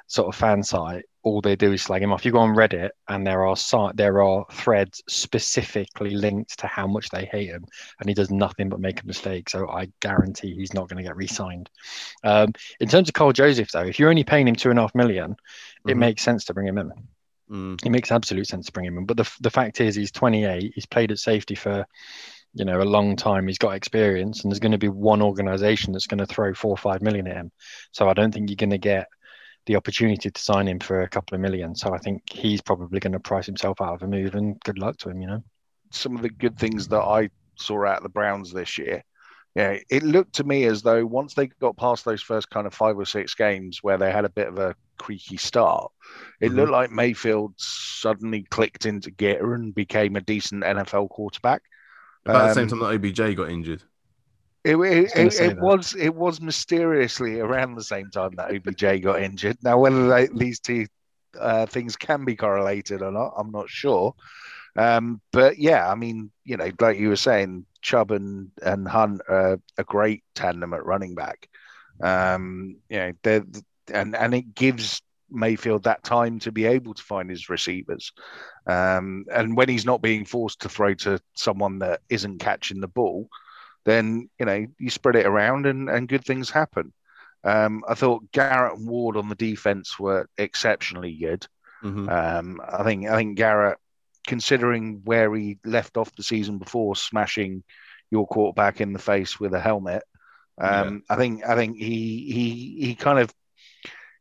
sort 0.07 0.29
of 0.29 0.39
fan 0.39 0.63
site, 0.63 1.05
all 1.25 1.43
they 1.43 1.57
do 1.57 1.73
is 1.73 1.83
slag 1.83 2.03
him 2.03 2.11
off. 2.11 2.25
You 2.25 2.33
go 2.33 2.39
on 2.39 2.57
Reddit, 2.57 2.91
and 3.07 3.27
there 3.27 3.47
are 3.47 3.55
there 3.95 4.23
are 4.23 4.47
threads 4.51 5.03
specifically 5.11 6.11
linked 6.13 6.59
to 6.61 6.67
how 6.67 6.87
much 6.87 7.11
they 7.11 7.27
hate 7.27 7.51
him, 7.51 7.67
and 8.01 8.09
he 8.09 8.15
does 8.15 8.31
nothing 8.31 8.71
but 8.71 8.81
make 8.81 9.03
a 9.03 9.07
mistake. 9.07 9.51
So 9.51 9.69
I 9.69 9.89
guarantee 10.01 10.55
he's 10.55 10.73
not 10.73 10.89
going 10.89 10.97
to 11.03 11.09
get 11.09 11.17
re-signed. 11.17 11.69
Um, 12.25 12.55
in 12.81 12.89
terms 12.89 13.11
of 13.11 13.15
Karl 13.15 13.33
Joseph, 13.33 13.71
though, 13.73 13.85
if 13.85 13.99
you're 13.99 14.11
only 14.11 14.25
paying 14.25 14.49
him 14.49 14.57
two 14.57 14.71
and 14.71 14.79
a 14.79 14.83
half 14.83 14.95
million, 14.95 15.37
it 15.87 15.97
Mhm. 15.97 15.99
makes 15.99 16.23
sense 16.23 16.45
to 16.47 16.55
bring 16.55 16.67
him 16.67 16.79
in. 16.79 16.93
Mm. 17.53 17.85
It 17.85 17.91
makes 17.91 18.11
absolute 18.11 18.47
sense 18.47 18.67
to 18.67 18.73
bring 18.73 18.87
him 18.87 18.99
in. 18.99 19.05
But 19.05 19.19
the 19.19 19.31
the 19.41 19.51
fact 19.51 19.81
is, 19.81 19.95
he's 19.95 20.11
28. 20.11 20.73
He's 20.75 20.87
played 20.87 21.13
at 21.13 21.19
safety 21.19 21.55
for, 21.55 21.87
you 22.55 22.65
know, 22.65 22.81
a 22.81 22.85
long 22.85 23.15
time. 23.15 23.47
He's 23.47 23.59
got 23.59 23.75
experience, 23.75 24.43
and 24.43 24.51
there's 24.51 24.61
going 24.61 24.73
to 24.73 24.79
be 24.79 24.89
one 24.89 25.21
organisation 25.21 25.93
that's 25.93 26.07
going 26.07 26.19
to 26.19 26.27
throw 26.27 26.55
four 26.55 26.71
or 26.71 26.79
five 26.79 27.03
million 27.03 27.27
at 27.27 27.37
him. 27.37 27.53
So 27.93 28.09
I 28.09 28.15
don't 28.15 28.33
think 28.33 28.49
you're 28.49 28.57
going 28.57 28.71
to 28.71 28.79
get 28.79 29.07
the 29.67 29.77
opportunity 29.77 30.31
to 30.31 30.41
sign 30.41 30.67
him 30.67 30.81
for 30.81 31.03
a 31.03 31.09
couple 31.09 31.35
of 31.35 31.41
million. 31.41 31.75
So 31.75 31.95
I 31.95 31.99
think 31.99 32.23
he's 32.31 32.63
probably 32.63 33.01
going 33.01 33.13
to 33.13 33.21
price 33.21 33.47
himself 33.47 33.81
out 33.81 33.95
of 33.95 34.03
a 34.03 34.09
move. 34.09 34.35
And 34.35 34.59
good 34.61 34.79
luck 34.79 34.97
to 34.99 35.11
him. 35.11 35.21
You 35.21 35.27
know. 35.27 35.45
Some 35.91 36.17
of 36.17 36.23
the 36.23 36.31
good 36.31 36.59
things 36.59 36.89
that 36.89 37.03
I 37.03 37.29
saw 37.57 37.85
out 37.87 37.99
of 37.99 38.03
the 38.03 38.09
Browns 38.09 38.51
this 38.51 38.79
year. 38.79 39.05
Yeah, 39.55 39.77
it 39.91 40.03
looked 40.03 40.35
to 40.37 40.45
me 40.45 40.65
as 40.65 40.83
though 40.83 41.05
once 41.05 41.35
they 41.35 41.49
got 41.61 41.77
past 41.77 42.05
those 42.05 42.23
first 42.23 42.49
kind 42.49 42.67
of 42.67 42.73
five 42.73 42.97
or 42.99 43.05
six 43.05 43.35
games 43.35 43.81
where 43.83 43.99
they 43.99 44.11
had 44.11 44.25
a 44.25 44.31
bit 44.31 44.49
of 44.49 44.59
a 44.59 44.75
creaky 44.99 45.37
start, 45.37 45.93
it 46.41 46.53
Mhm. 46.53 46.57
looked 46.57 46.73
like 46.73 46.91
Mayfield 46.91 47.55
suddenly 47.59 48.45
clicked 48.45 48.87
into 48.87 49.11
gear 49.11 49.53
and 49.55 49.75
became 49.75 50.17
a 50.17 50.23
decent 50.23 50.65
NFL 50.65 51.09
quarterback. 51.09 51.63
About 52.27 52.43
the 52.43 52.51
same 52.51 52.67
Um, 52.67 52.69
time 52.69 52.81
that 52.81 52.87
OBJ 52.91 53.35
got 53.35 53.49
injured. 53.51 53.83
It, 54.65 54.77
it, 54.77 55.11
it, 55.17 55.41
it 55.41 55.59
was 55.59 55.95
it 55.97 56.15
was 56.15 56.41
mysteriously 56.41 57.41
around 57.41 57.75
the 57.75 57.83
same 57.83 58.11
time 58.11 58.37
that 58.37 58.53
OBJ 58.53 59.01
got 59.01 59.21
injured. 59.21 59.57
Now, 59.63 59.79
whether 59.79 60.09
they, 60.09 60.29
these 60.33 60.61
two 60.61 60.87
uh, 61.39 61.67
things 61.67 61.97
can 61.97 62.25
be 62.25 62.37
correlated 62.37 63.03
or 63.03 63.11
not, 63.11 63.35
I'm 63.37 63.51
not 63.51 63.69
sure. 63.69 64.15
Um, 64.77 65.21
but 65.33 65.59
yeah, 65.59 65.91
I 65.91 65.95
mean, 65.95 66.31
you 66.45 66.57
know, 66.57 66.71
like 66.81 66.99
you 66.99 67.09
were 67.09 67.17
saying, 67.17 67.67
Chubb 67.83 68.11
and, 68.13 68.51
and 68.63 68.87
Hunt 68.87 69.23
are 69.29 69.59
a 69.77 69.85
great 69.85 70.23
tandem 70.35 70.73
at 70.73 70.87
running 70.87 71.15
back. 71.15 71.49
Um, 72.01 72.77
you 72.89 72.99
know, 72.99 73.13
they're, 73.23 73.45
and 73.93 74.17
and 74.17 74.35
it 74.35 74.55
gives 74.55 75.03
Mayfield 75.31 75.85
that 75.85 76.05
time 76.05 76.39
to 76.41 76.53
be 76.53 76.65
able 76.67 76.95
to 76.95 77.03
find 77.03 77.29
his 77.29 77.49
receivers. 77.49 78.13
Um, 78.67 79.25
and 79.33 79.57
when 79.57 79.69
he's 79.69 79.85
not 79.85 80.03
being 80.03 80.25
forced 80.25 80.61
to 80.61 80.69
throw 80.69 80.95
to 80.95 81.21
someone 81.35 81.81
that 81.81 82.01
isn't 82.09 82.39
catching 82.39 82.81
the 82.81 82.89
ball, 82.89 83.29
then 83.85 84.29
you 84.39 84.47
know 84.47 84.67
you 84.79 84.91
spread 84.91 85.17
it 85.17 85.27
around 85.27 85.67
and, 85.67 85.89
and 85.89 86.09
good 86.09 86.25
things 86.25 86.51
happen. 86.51 86.93
Um, 87.45 87.83
I 87.89 87.95
thought 87.95 88.31
Garrett 88.33 88.79
and 88.79 88.89
Ward 88.89 89.17
on 89.17 89.29
the 89.29 89.35
defense 89.35 89.99
were 89.99 90.29
exceptionally 90.39 91.15
good. 91.17 91.47
Mhm. 91.83 92.09
Um, 92.09 92.61
I 92.67 92.85
think 92.85 93.09
I 93.09 93.17
think 93.17 93.37
Garrett, 93.37 93.79
considering 94.33 95.03
where 95.05 95.35
he 95.35 95.59
left 95.63 95.99
off 95.99 96.17
the 96.17 96.23
season 96.23 96.57
before, 96.57 96.97
smashing 96.97 97.63
your 98.11 98.27
quarterback 98.27 98.81
in 98.81 98.95
the 98.95 98.99
face 98.99 99.39
with 99.39 99.53
a 99.53 99.61
helmet, 99.61 100.03
um, 100.57 101.03
I 101.11 101.17
think 101.17 101.45
I 101.47 101.55
think 101.55 101.77
he 101.77 102.33
he 102.33 102.87
he 102.87 102.95
kind 102.95 103.19
of 103.19 103.31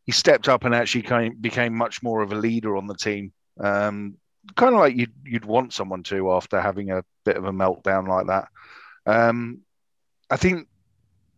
he 0.04 0.12
stepped 0.12 0.50
up 0.50 0.66
and 0.66 0.76
actually 0.76 1.04
kind 1.04 1.32
of 1.32 1.42
became 1.42 1.74
much 1.74 2.04
more 2.04 2.22
of 2.22 2.34
a 2.34 2.36
leader 2.36 2.76
on 2.76 2.88
the 2.88 2.94
team. 2.94 3.32
Um, 3.58 4.18
kind 4.58 4.76
of 4.76 4.82
like 4.82 4.98
you'd 4.98 5.14
you'd 5.24 5.46
want 5.46 5.72
someone 5.72 6.04
to 6.04 6.34
after 6.34 6.60
having 6.60 6.92
a 6.92 7.06
bit 7.24 7.38
of 7.38 7.46
a 7.46 7.54
meltdown 7.54 8.06
like 8.10 8.28
that. 8.28 8.50
Um, 9.06 9.62
I 10.30 10.36
think 10.36 10.68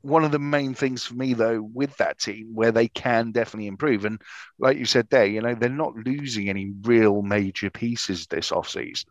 one 0.04 0.24
of 0.24 0.32
the 0.32 0.40
main 0.40 0.74
things 0.74 1.04
for 1.06 1.16
me 1.16 1.34
though 1.34 1.62
with 1.74 1.96
that 1.98 2.20
team 2.20 2.52
where 2.54 2.72
they 2.72 2.88
can 2.90 3.32
definitely 3.32 3.68
improve 3.68 4.06
and 4.06 4.22
like 4.60 4.78
you 4.78 4.86
said 4.86 5.08
there 5.10 5.26
you 5.26 5.42
know 5.42 5.56
they're 5.56 5.70
not 5.70 5.96
losing 5.96 6.50
any 6.50 6.72
real 6.84 7.22
major 7.22 7.70
pieces 7.70 8.28
this 8.28 8.52
offseason 8.52 9.06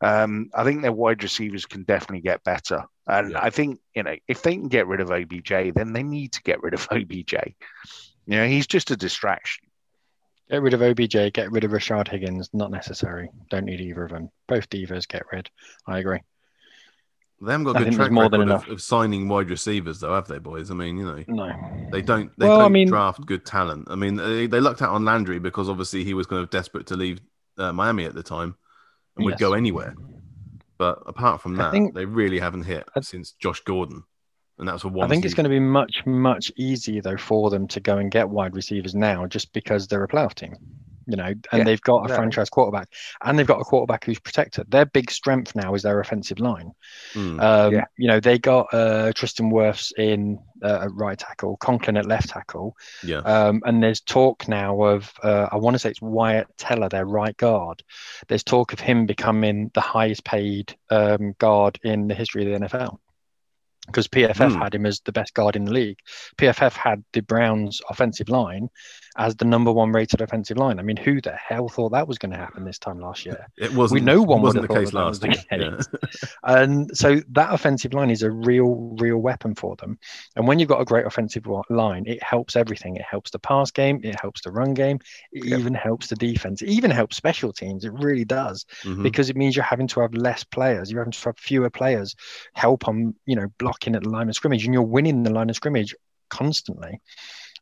um, 0.00 0.48
i 0.54 0.64
think 0.64 0.80
their 0.82 0.92
wide 0.92 1.22
receivers 1.22 1.66
can 1.66 1.82
definitely 1.82 2.20
get 2.22 2.42
better 2.44 2.84
and 3.08 3.32
Yeah. 3.32 3.42
i 3.42 3.50
think 3.50 3.80
you 3.94 4.02
know 4.04 4.14
if 4.28 4.42
they 4.42 4.54
can 4.54 4.68
get 4.68 4.86
rid 4.86 5.00
of 5.00 5.10
obj 5.10 5.50
then 5.74 5.92
they 5.92 6.02
need 6.04 6.32
to 6.32 6.42
get 6.42 6.62
rid 6.62 6.74
of 6.74 6.86
obj 6.92 7.32
you 7.32 8.36
know 8.36 8.46
he's 8.46 8.66
just 8.66 8.90
a 8.90 8.96
distraction 8.96 9.66
Get 10.50 10.62
rid 10.62 10.74
of 10.74 10.82
OBJ. 10.82 11.32
Get 11.32 11.52
rid 11.52 11.62
of 11.62 11.70
Rashard 11.70 12.08
Higgins. 12.08 12.50
Not 12.52 12.72
necessary. 12.72 13.30
Don't 13.50 13.66
need 13.66 13.80
either 13.80 14.02
of 14.02 14.10
them. 14.10 14.30
Both 14.48 14.68
divas 14.68 15.06
get 15.06 15.22
rid. 15.30 15.48
I 15.86 16.00
agree. 16.00 16.18
They 17.42 17.52
haven't 17.52 17.64
got 17.64 17.80
a 17.80 17.84
good 17.84 17.94
track 17.94 18.10
more 18.10 18.28
than 18.28 18.40
record 18.40 18.50
enough. 18.52 18.66
of, 18.66 18.72
of 18.74 18.82
signing 18.82 19.26
wide 19.28 19.48
receivers, 19.48 20.00
though, 20.00 20.14
have 20.14 20.28
they, 20.28 20.38
boys? 20.38 20.70
I 20.70 20.74
mean, 20.74 20.98
you 20.98 21.04
know, 21.04 21.24
No. 21.26 21.50
they 21.90 22.02
don't. 22.02 22.30
They 22.38 22.46
Well, 22.46 22.56
I 22.56 22.62
don't 22.62 22.66
I 22.66 22.68
mean- 22.68 22.88
draft 22.88 23.24
good 23.24 23.46
talent. 23.46 23.88
I 23.90 23.94
mean, 23.94 24.16
they, 24.16 24.46
they 24.46 24.60
lucked 24.60 24.82
out 24.82 24.90
on 24.90 25.04
Landry 25.06 25.38
because 25.38 25.68
obviously 25.70 26.04
he 26.04 26.12
was 26.12 26.26
kind 26.26 26.42
of 26.42 26.50
desperate 26.50 26.86
to 26.88 26.96
leave 26.96 27.20
uh, 27.56 27.72
Miami 27.72 28.04
at 28.04 28.14
the 28.14 28.22
time 28.22 28.56
and 29.16 29.24
would 29.24 29.38
go 29.38 29.54
anywhere. 29.54 29.94
But 30.76 31.02
apart 31.06 31.40
from 31.40 31.56
that, 31.56 31.72
think- 31.72 31.94
they 31.94 32.04
really 32.04 32.38
haven't 32.38 32.64
hit 32.64 32.86
I- 32.94 33.00
since 33.00 33.32
Josh 33.32 33.60
Gordon, 33.60 34.02
and 34.58 34.68
that's 34.68 34.82
for 34.82 34.88
one. 34.88 35.06
I 35.06 35.08
think 35.08 35.24
it's 35.24 35.34
going 35.34 35.44
to 35.44 35.50
be 35.50 35.60
much, 35.60 36.04
much 36.04 36.52
easier 36.56 37.00
though 37.00 37.16
for 37.16 37.48
them 37.48 37.66
to 37.68 37.80
go 37.80 37.96
and 37.98 38.10
get 38.10 38.28
wide 38.28 38.54
receivers 38.54 38.94
now, 38.94 39.26
just 39.26 39.52
because 39.54 39.86
they're 39.86 40.04
a 40.04 40.08
playoff 40.08 40.34
team. 40.34 40.54
You 41.06 41.16
know, 41.16 41.24
and 41.24 41.44
yeah, 41.52 41.64
they've 41.64 41.80
got 41.80 42.10
a 42.10 42.14
franchise 42.14 42.50
quarterback, 42.50 42.88
and 43.22 43.38
they've 43.38 43.46
got 43.46 43.60
a 43.60 43.64
quarterback 43.64 44.04
who's 44.04 44.18
protected. 44.18 44.70
Their 44.70 44.86
big 44.86 45.10
strength 45.10 45.54
now 45.54 45.74
is 45.74 45.82
their 45.82 46.00
offensive 46.00 46.38
line. 46.38 46.72
Mm, 47.14 47.42
um, 47.42 47.72
yeah. 47.72 47.84
You 47.96 48.08
know, 48.08 48.20
they 48.20 48.38
got 48.38 48.72
uh, 48.72 49.12
Tristan 49.12 49.50
Wirfs 49.50 49.92
in 49.96 50.38
uh, 50.62 50.80
at 50.82 50.92
right 50.92 51.18
tackle, 51.18 51.56
Conklin 51.56 51.96
at 51.96 52.06
left 52.06 52.30
tackle. 52.30 52.76
Yeah. 53.02 53.18
Um, 53.18 53.62
and 53.64 53.82
there's 53.82 54.00
talk 54.00 54.48
now 54.48 54.82
of 54.82 55.12
uh, 55.22 55.48
I 55.50 55.56
want 55.56 55.74
to 55.74 55.78
say 55.78 55.90
it's 55.90 56.02
Wyatt 56.02 56.48
Teller, 56.56 56.88
their 56.88 57.06
right 57.06 57.36
guard. 57.36 57.82
There's 58.28 58.44
talk 58.44 58.72
of 58.72 58.80
him 58.80 59.06
becoming 59.06 59.70
the 59.74 59.80
highest 59.80 60.24
paid 60.24 60.76
um, 60.90 61.34
guard 61.38 61.78
in 61.82 62.08
the 62.08 62.14
history 62.14 62.52
of 62.52 62.60
the 62.60 62.66
NFL 62.66 62.98
because 63.86 64.08
PFF 64.08 64.34
mm. 64.34 64.58
had 64.58 64.74
him 64.74 64.86
as 64.86 65.00
the 65.00 65.12
best 65.12 65.34
guard 65.34 65.56
in 65.56 65.64
the 65.64 65.72
league. 65.72 65.98
PFF 66.36 66.72
had 66.72 67.04
the 67.12 67.20
Browns' 67.20 67.80
offensive 67.88 68.28
line 68.28 68.68
as 69.16 69.36
the 69.36 69.44
number 69.44 69.72
one 69.72 69.92
rated 69.92 70.20
offensive 70.20 70.56
line. 70.56 70.78
I 70.78 70.82
mean, 70.82 70.96
who 70.96 71.20
the 71.20 71.32
hell 71.32 71.68
thought 71.68 71.90
that 71.90 72.06
was 72.06 72.18
going 72.18 72.32
to 72.32 72.38
happen 72.38 72.64
this 72.64 72.78
time 72.78 73.00
last 73.00 73.26
year? 73.26 73.46
It 73.60 73.74
wasn't. 73.74 74.00
We 74.00 74.04
know 74.04 74.22
one 74.22 74.40
wasn't 74.40 74.66
the 74.66 74.74
case 74.74 74.92
last 74.92 75.22
year. 75.24 75.34
Yeah. 75.52 75.80
and 76.44 76.96
so 76.96 77.20
that 77.30 77.52
offensive 77.52 77.92
line 77.92 78.10
is 78.10 78.22
a 78.22 78.30
real, 78.30 78.96
real 78.98 79.18
weapon 79.18 79.54
for 79.54 79.76
them. 79.76 79.98
And 80.34 80.48
when 80.48 80.58
you've 80.58 80.68
got 80.68 80.80
a 80.80 80.84
great 80.84 81.04
offensive 81.04 81.46
line, 81.68 82.04
it 82.06 82.22
helps 82.22 82.56
everything. 82.56 82.96
It 82.96 83.02
helps 83.02 83.30
the 83.30 83.38
pass 83.38 83.70
game. 83.70 84.00
It 84.02 84.18
helps 84.18 84.40
the 84.40 84.50
run 84.50 84.72
game. 84.72 84.98
It 85.32 85.44
yep. 85.44 85.58
even 85.58 85.74
helps 85.74 86.06
the 86.06 86.16
defense. 86.16 86.62
It 86.62 86.68
even 86.68 86.90
helps 86.90 87.16
special 87.16 87.52
teams. 87.52 87.84
It 87.84 87.92
really 87.92 88.24
does 88.24 88.64
mm-hmm. 88.82 89.02
because 89.02 89.28
it 89.28 89.36
means 89.36 89.56
you're 89.56 89.64
having 89.64 89.88
to 89.88 90.00
have 90.00 90.14
less 90.14 90.42
players. 90.42 90.90
You're 90.90 91.00
having 91.00 91.12
to 91.12 91.24
have 91.24 91.38
fewer 91.38 91.70
players 91.70 92.14
help 92.54 92.88
on, 92.88 93.14
you 93.26 93.36
know, 93.36 93.48
blocking 93.58 93.94
at 93.94 94.04
the 94.04 94.10
line 94.10 94.28
of 94.28 94.34
scrimmage, 94.34 94.64
and 94.64 94.72
you're 94.72 94.82
winning 94.82 95.22
the 95.22 95.32
line 95.32 95.50
of 95.50 95.56
scrimmage 95.56 95.94
constantly 96.30 97.00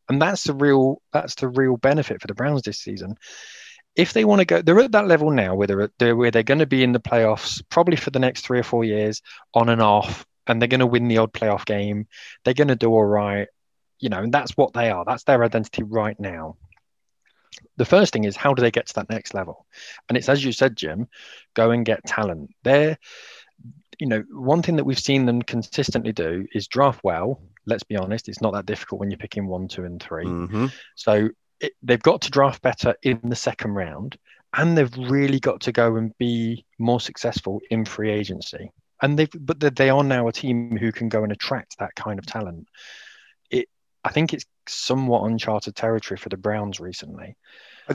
and 0.09 0.20
that's 0.20 0.44
the 0.44 0.54
real 0.54 1.02
that's 1.12 1.34
the 1.36 1.48
real 1.48 1.76
benefit 1.76 2.20
for 2.20 2.26
the 2.26 2.34
Browns 2.34 2.62
this 2.62 2.78
season. 2.78 3.16
If 3.94 4.12
they 4.12 4.24
want 4.24 4.40
to 4.40 4.44
go, 4.44 4.62
they're 4.62 4.78
at 4.80 4.92
that 4.92 5.09
level 5.09 5.30
now 5.30 5.54
where 5.54 5.66
they're, 5.66 5.90
they're 5.98 6.16
where 6.16 6.30
they're 6.30 6.42
going 6.42 6.61
to 6.61 6.66
be 6.66 6.84
in 6.84 6.92
the 6.92 7.00
playoffs 7.00 7.62
probably 7.68 7.96
for 7.96 8.11
the 8.11 8.20
next 8.20 8.42
three 8.42 8.59
or 8.59 8.64
four 8.64 8.84
years, 8.84 9.22
on 9.54 9.68
and 9.68 9.82
off, 9.82 10.26
and 10.46 10.61
they're 10.61 10.68
going 10.68 10.80
to 10.80 10.86
win 10.86 11.09
the 11.09 11.18
odd 11.18 11.32
playoff 11.32 11.64
game. 11.64 12.06
They're 12.44 12.54
going 12.54 12.68
to 12.68 12.76
do 12.76 12.90
all 12.90 13.04
right, 13.04 13.48
you 13.98 14.09
know, 14.09 14.22
and 14.22 14.32
that's 14.32 14.56
what 14.56 14.72
they 14.72 14.90
are. 14.90 15.04
That's 15.04 15.24
their 15.24 15.42
identity 15.42 15.82
right 15.82 16.18
now. 16.18 16.56
The 17.76 17.84
first 17.84 18.12
thing 18.12 18.24
is 18.24 18.36
how 18.36 18.54
do 18.54 18.62
they 18.62 18.70
get 18.70 18.86
to 18.86 18.94
that 18.94 19.11
next 19.11 19.34
level? 19.34 19.66
And 20.09 20.16
it's 20.16 20.28
as 20.28 20.44
you 20.44 20.52
said, 20.52 20.76
Jim, 20.76 21.09
go 21.54 21.70
and 21.72 21.84
get 21.84 22.04
talent. 22.04 22.50
They're 22.62 22.98
you 23.98 24.06
know, 24.06 24.24
one 24.30 24.62
thing 24.62 24.76
that 24.76 24.84
we've 24.84 24.98
seen 24.98 25.26
them 25.26 25.42
consistently 25.42 26.12
do 26.12 26.46
is 26.52 26.68
draft 26.68 27.02
well 27.02 27.40
let's 27.68 27.84
be 27.84 27.96
honest, 27.96 28.28
it's 28.28 28.40
not 28.40 28.52
that 28.54 28.66
difficult 28.66 29.00
when 29.00 29.10
you're 29.10 29.18
picking 29.18 29.46
one, 29.46 29.68
two, 29.68 29.84
and 29.84 30.02
3 30.02 30.24
mm-hmm. 30.24 30.66
So 30.96 31.28
it, 31.60 31.72
they've 31.82 32.02
got 32.02 32.22
to 32.22 32.30
draft 32.30 32.62
better 32.62 32.94
in 33.02 33.20
the 33.22 33.36
second 33.36 33.74
round, 33.74 34.16
and 34.56 34.76
they've 34.76 34.96
really 34.96 35.40
got 35.40 35.60
to 35.62 35.72
go 35.72 35.96
and 35.96 36.16
be 36.18 36.64
more 36.78 37.00
successful 37.00 37.60
in 37.70 37.84
free 37.84 38.10
agency. 38.10 38.72
And 39.00 39.18
they've, 39.18 39.30
but 39.38 39.60
they 39.60 39.90
are 39.90 40.02
now 40.02 40.26
a 40.26 40.32
team 40.32 40.76
who 40.76 40.90
can 40.90 41.08
go 41.08 41.22
and 41.22 41.30
attract 41.30 41.78
that 41.78 41.94
kind 41.94 42.18
of 42.18 42.26
talent. 42.26 42.66
It, 43.50 43.68
I 44.02 44.10
think 44.10 44.32
it's 44.32 44.46
somewhat 44.66 45.24
uncharted 45.24 45.76
territory 45.76 46.18
for 46.18 46.28
the 46.30 46.36
Browns 46.36 46.80
recently. 46.80 47.36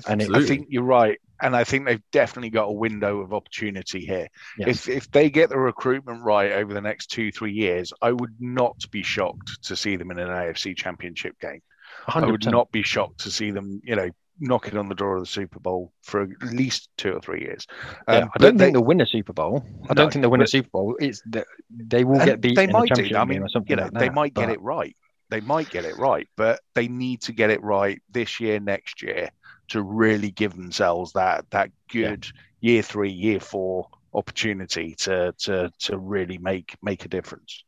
And 0.07 0.21
it, 0.21 0.33
I 0.33 0.43
think 0.43 0.67
you're 0.69 0.83
right, 0.83 1.19
and 1.43 1.55
I 1.55 1.65
think 1.65 1.85
they've 1.85 2.01
definitely 2.11 2.49
got 2.49 2.69
a 2.69 2.71
window 2.71 3.19
of 3.19 3.33
opportunity 3.33 4.05
here. 4.05 4.29
Yes. 4.57 4.87
If 4.87 4.89
if 4.89 5.11
they 5.11 5.29
get 5.29 5.49
the 5.49 5.59
recruitment 5.59 6.23
right 6.23 6.53
over 6.53 6.73
the 6.73 6.81
next 6.81 7.07
two 7.07 7.31
three 7.31 7.51
years, 7.51 7.91
I 8.01 8.11
would 8.11 8.35
not 8.39 8.89
be 8.89 9.03
shocked 9.03 9.63
to 9.63 9.75
see 9.75 9.97
them 9.97 10.09
in 10.09 10.19
an 10.19 10.29
AFC 10.29 10.75
Championship 10.75 11.39
game. 11.39 11.61
100%. 12.07 12.23
I 12.23 12.31
would 12.31 12.45
not 12.45 12.71
be 12.71 12.81
shocked 12.81 13.19
to 13.21 13.31
see 13.31 13.51
them, 13.51 13.81
you 13.83 13.95
know, 13.95 14.09
knocking 14.39 14.77
on 14.77 14.89
the 14.89 14.95
door 14.95 15.17
of 15.17 15.21
the 15.21 15.27
Super 15.27 15.59
Bowl 15.59 15.91
for 16.01 16.23
at 16.23 16.53
least 16.53 16.89
two 16.97 17.13
or 17.13 17.19
three 17.19 17.41
years. 17.41 17.67
Um, 18.07 18.15
yeah, 18.15 18.27
I 18.33 18.39
don't 18.39 18.57
think 18.57 18.73
they'll 18.73 18.83
win 18.83 19.01
a 19.01 19.05
Super 19.05 19.33
Bowl. 19.33 19.63
I 19.89 19.93
don't 19.93 20.11
think 20.11 20.23
they'll 20.23 20.31
win 20.31 20.41
a 20.41 20.47
Super 20.47 20.69
Bowl. 20.69 20.95
It's 20.99 21.21
that 21.31 21.45
they 21.69 22.03
will 22.03 22.23
get 22.25 22.41
beat. 22.41 22.55
They 22.55 22.67
might 22.67 22.89
the 22.95 23.09
do. 23.09 23.15
I 23.15 23.25
mean, 23.25 23.45
you 23.67 23.75
know, 23.75 23.83
like 23.83 23.93
they 23.93 24.09
might 24.09 24.33
but... 24.33 24.41
get 24.41 24.49
it 24.49 24.61
right. 24.61 24.95
They 25.33 25.41
might 25.41 25.71
get 25.71 25.83
it 25.83 25.97
right, 25.97 26.29
but 26.35 26.59
they 26.75 26.87
need 26.87 27.21
to 27.23 27.31
get 27.31 27.49
it 27.49 27.59
right 27.63 27.99
this 28.11 28.39
year, 28.39 28.59
next 28.59 29.01
year, 29.01 29.31
to 29.69 29.81
really 29.81 30.29
give 30.29 30.55
themselves 30.55 31.13
that 31.13 31.49
that 31.49 31.71
good 31.91 32.27
yeah. 32.61 32.73
year 32.73 32.83
three, 32.83 33.09
year 33.09 33.39
four 33.39 33.87
opportunity 34.13 34.93
to 34.99 35.33
to 35.39 35.71
to 35.79 35.97
really 35.97 36.37
make 36.37 36.75
make 36.83 37.03
a 37.05 37.07
difference. 37.07 37.63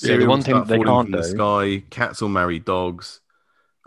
Yeah, 0.00 0.18
the 0.18 0.26
one 0.26 0.42
thing 0.42 0.62
they 0.62 0.78
can't 0.78 1.10
do. 1.10 1.16
The 1.16 1.24
sky, 1.24 1.82
cats 1.90 2.22
will 2.22 2.28
marry 2.28 2.60
dogs. 2.60 3.20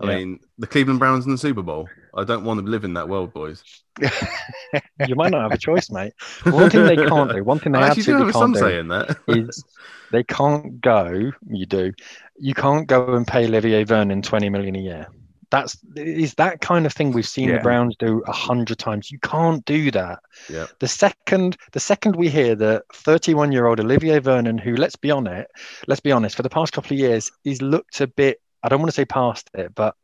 I 0.02 0.10
yeah. 0.10 0.18
mean, 0.18 0.40
the 0.58 0.68
Cleveland 0.68 1.00
Browns 1.00 1.26
in 1.26 1.32
the 1.32 1.38
Super 1.38 1.62
Bowl. 1.62 1.88
I 2.14 2.26
don't 2.26 2.44
want 2.44 2.60
to 2.60 2.70
live 2.70 2.84
in 2.84 2.96
that 2.96 3.08
world, 3.08 3.32
boys. 3.32 3.64
you 4.02 5.16
might 5.16 5.32
not 5.32 5.44
have 5.44 5.54
a 5.54 5.58
choice, 5.58 5.90
mate. 5.90 6.12
One 6.44 6.70
thing 6.70 6.84
they 6.84 6.98
can't 6.98 7.32
do, 7.32 7.46
one 7.46 7.60
thing 7.60 7.72
they 7.72 7.80
I 7.80 7.92
absolutely 7.92 8.34
can't 8.34 8.54
do 8.54 8.60
saying 8.60 8.90
that. 8.90 9.18
is 9.30 9.64
they 10.12 10.24
can't 10.24 10.82
go. 10.82 11.32
You 11.50 11.66
do. 11.66 11.94
You 12.42 12.56
can't 12.56 12.88
go 12.88 13.14
and 13.14 13.28
pay 13.28 13.46
Olivier 13.46 13.84
Vernon 13.84 14.22
twenty 14.22 14.50
million 14.50 14.76
a 14.76 14.80
year. 14.80 15.08
That's 15.52 15.78
is 15.96 16.34
that 16.36 16.62
kind 16.62 16.86
of 16.86 16.94
thing 16.94 17.12
we've 17.12 17.28
seen 17.28 17.50
yeah. 17.50 17.58
the 17.58 17.62
Browns 17.62 17.96
do 18.00 18.24
a 18.26 18.32
hundred 18.32 18.80
times. 18.80 19.12
You 19.12 19.20
can't 19.20 19.64
do 19.66 19.92
that. 19.92 20.20
Yeah. 20.50 20.68
The 20.80 20.88
second 20.88 21.58
the 21.74 21.80
second 21.80 22.16
we 22.16 22.30
hear 22.30 22.56
that 22.56 22.84
31 22.94 23.52
year 23.52 23.68
old 23.68 23.80
Olivier 23.80 24.20
Vernon, 24.20 24.58
who 24.58 24.76
let's 24.76 24.96
be 24.96 25.12
on 25.12 25.28
it, 25.28 25.52
let's 25.88 26.00
be 26.00 26.12
honest, 26.12 26.36
for 26.36 26.44
the 26.44 26.50
past 26.50 26.74
couple 26.74 26.94
of 26.94 27.00
years, 27.00 27.32
he's 27.44 27.62
looked 27.62 28.00
a 28.00 28.08
bit. 28.08 28.42
I 28.64 28.70
don't 28.70 28.80
want 28.80 28.89
to 28.89 28.96
say 28.96 29.06
past 29.06 29.50
it, 29.54 29.76
but 29.76 29.96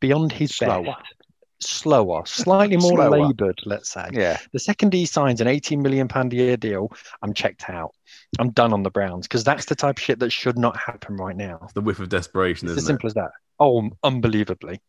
beyond 0.00 0.32
his 0.32 0.56
slower. 0.56 0.84
best. 0.84 1.14
Slower, 1.60 2.26
slightly 2.26 2.76
more 2.76 3.08
laboured, 3.08 3.60
let's 3.64 3.90
say. 3.90 4.08
Yeah. 4.12 4.38
The 4.52 4.58
second 4.58 4.92
he 4.92 5.06
signs 5.06 5.40
an 5.40 5.46
18 5.46 5.80
million 5.80 6.08
pound 6.08 6.32
a 6.32 6.36
year 6.36 6.56
deal, 6.56 6.92
I'm 7.22 7.32
checked 7.32 7.70
out. 7.70 7.94
I'm 8.38 8.50
done 8.50 8.72
on 8.72 8.82
the 8.82 8.90
Browns 8.90 9.26
because 9.26 9.44
that's 9.44 9.66
the 9.66 9.74
type 9.74 9.98
of 9.98 10.02
shit 10.02 10.18
that 10.18 10.30
should 10.30 10.58
not 10.58 10.76
happen 10.76 11.16
right 11.16 11.36
now. 11.36 11.60
It's 11.62 11.72
the 11.72 11.80
whiff 11.80 12.00
of 12.00 12.08
desperation, 12.08 12.68
it's 12.68 12.78
as 12.78 12.86
simple 12.86 13.06
as 13.06 13.14
that. 13.14 13.30
Oh, 13.60 13.88
unbelievably, 14.02 14.80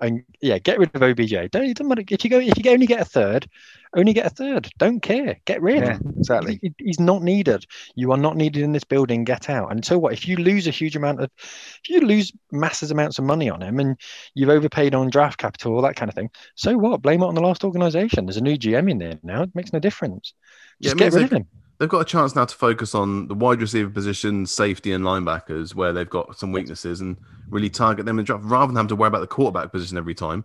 and 0.00 0.22
yeah, 0.40 0.58
get 0.58 0.78
rid 0.78 0.94
of 0.94 1.02
OBJ. 1.02 1.50
Don't 1.50 1.64
it 1.64 1.76
doesn't 1.76 1.88
matter 1.88 2.04
if 2.08 2.22
you 2.22 2.30
go 2.30 2.38
if 2.38 2.56
you 2.56 2.70
only 2.70 2.86
get 2.86 3.00
a 3.00 3.04
third, 3.04 3.48
only 3.96 4.12
get 4.12 4.26
a 4.26 4.30
third. 4.30 4.70
Don't 4.78 5.00
care. 5.00 5.40
Get 5.44 5.60
rid. 5.60 5.82
Yeah, 5.82 5.98
exactly. 6.16 6.60
He, 6.62 6.72
he's 6.78 7.00
not 7.00 7.22
needed. 7.22 7.66
You 7.96 8.12
are 8.12 8.18
not 8.18 8.36
needed 8.36 8.62
in 8.62 8.70
this 8.70 8.84
building. 8.84 9.24
Get 9.24 9.50
out. 9.50 9.72
And 9.72 9.84
so 9.84 9.98
what? 9.98 10.12
If 10.12 10.28
you 10.28 10.36
lose 10.36 10.68
a 10.68 10.70
huge 10.70 10.94
amount 10.94 11.20
of, 11.20 11.30
if 11.36 11.88
you 11.88 12.00
lose 12.00 12.32
massive 12.52 12.92
amounts 12.92 13.18
of 13.18 13.24
money 13.24 13.50
on 13.50 13.60
him, 13.60 13.80
and 13.80 13.98
you've 14.34 14.50
overpaid 14.50 14.94
on 14.94 15.10
draft 15.10 15.38
capital, 15.38 15.74
all 15.74 15.82
that 15.82 15.96
kind 15.96 16.08
of 16.08 16.14
thing. 16.14 16.30
So 16.54 16.78
what? 16.78 17.02
Blame 17.02 17.22
it 17.22 17.26
on 17.26 17.34
the 17.34 17.40
last 17.40 17.64
organisation. 17.64 18.26
There's 18.26 18.36
a 18.36 18.42
new 18.42 18.56
GM 18.56 18.88
in 18.88 18.98
there 18.98 19.18
now. 19.24 19.42
It 19.42 19.54
makes 19.54 19.72
no 19.72 19.80
difference. 19.80 20.32
Just 20.80 20.96
yeah, 20.96 21.10
get 21.10 21.14
rid 21.14 21.24
of 21.24 21.32
him 21.32 21.48
they've 21.82 21.88
got 21.88 21.98
a 21.98 22.04
chance 22.04 22.36
now 22.36 22.44
to 22.44 22.54
focus 22.54 22.94
on 22.94 23.26
the 23.26 23.34
wide 23.34 23.60
receiver 23.60 23.90
position, 23.90 24.46
safety, 24.46 24.92
and 24.92 25.02
linebackers 25.02 25.74
where 25.74 25.92
they've 25.92 26.08
got 26.08 26.38
some 26.38 26.52
weaknesses 26.52 27.00
and 27.00 27.16
really 27.48 27.68
target 27.68 28.06
them 28.06 28.20
in 28.20 28.24
draft 28.24 28.44
rather 28.44 28.68
than 28.68 28.76
having 28.76 28.88
to 28.88 28.94
worry 28.94 29.08
about 29.08 29.18
the 29.18 29.26
quarterback 29.26 29.72
position 29.72 29.98
every 29.98 30.14
time. 30.14 30.44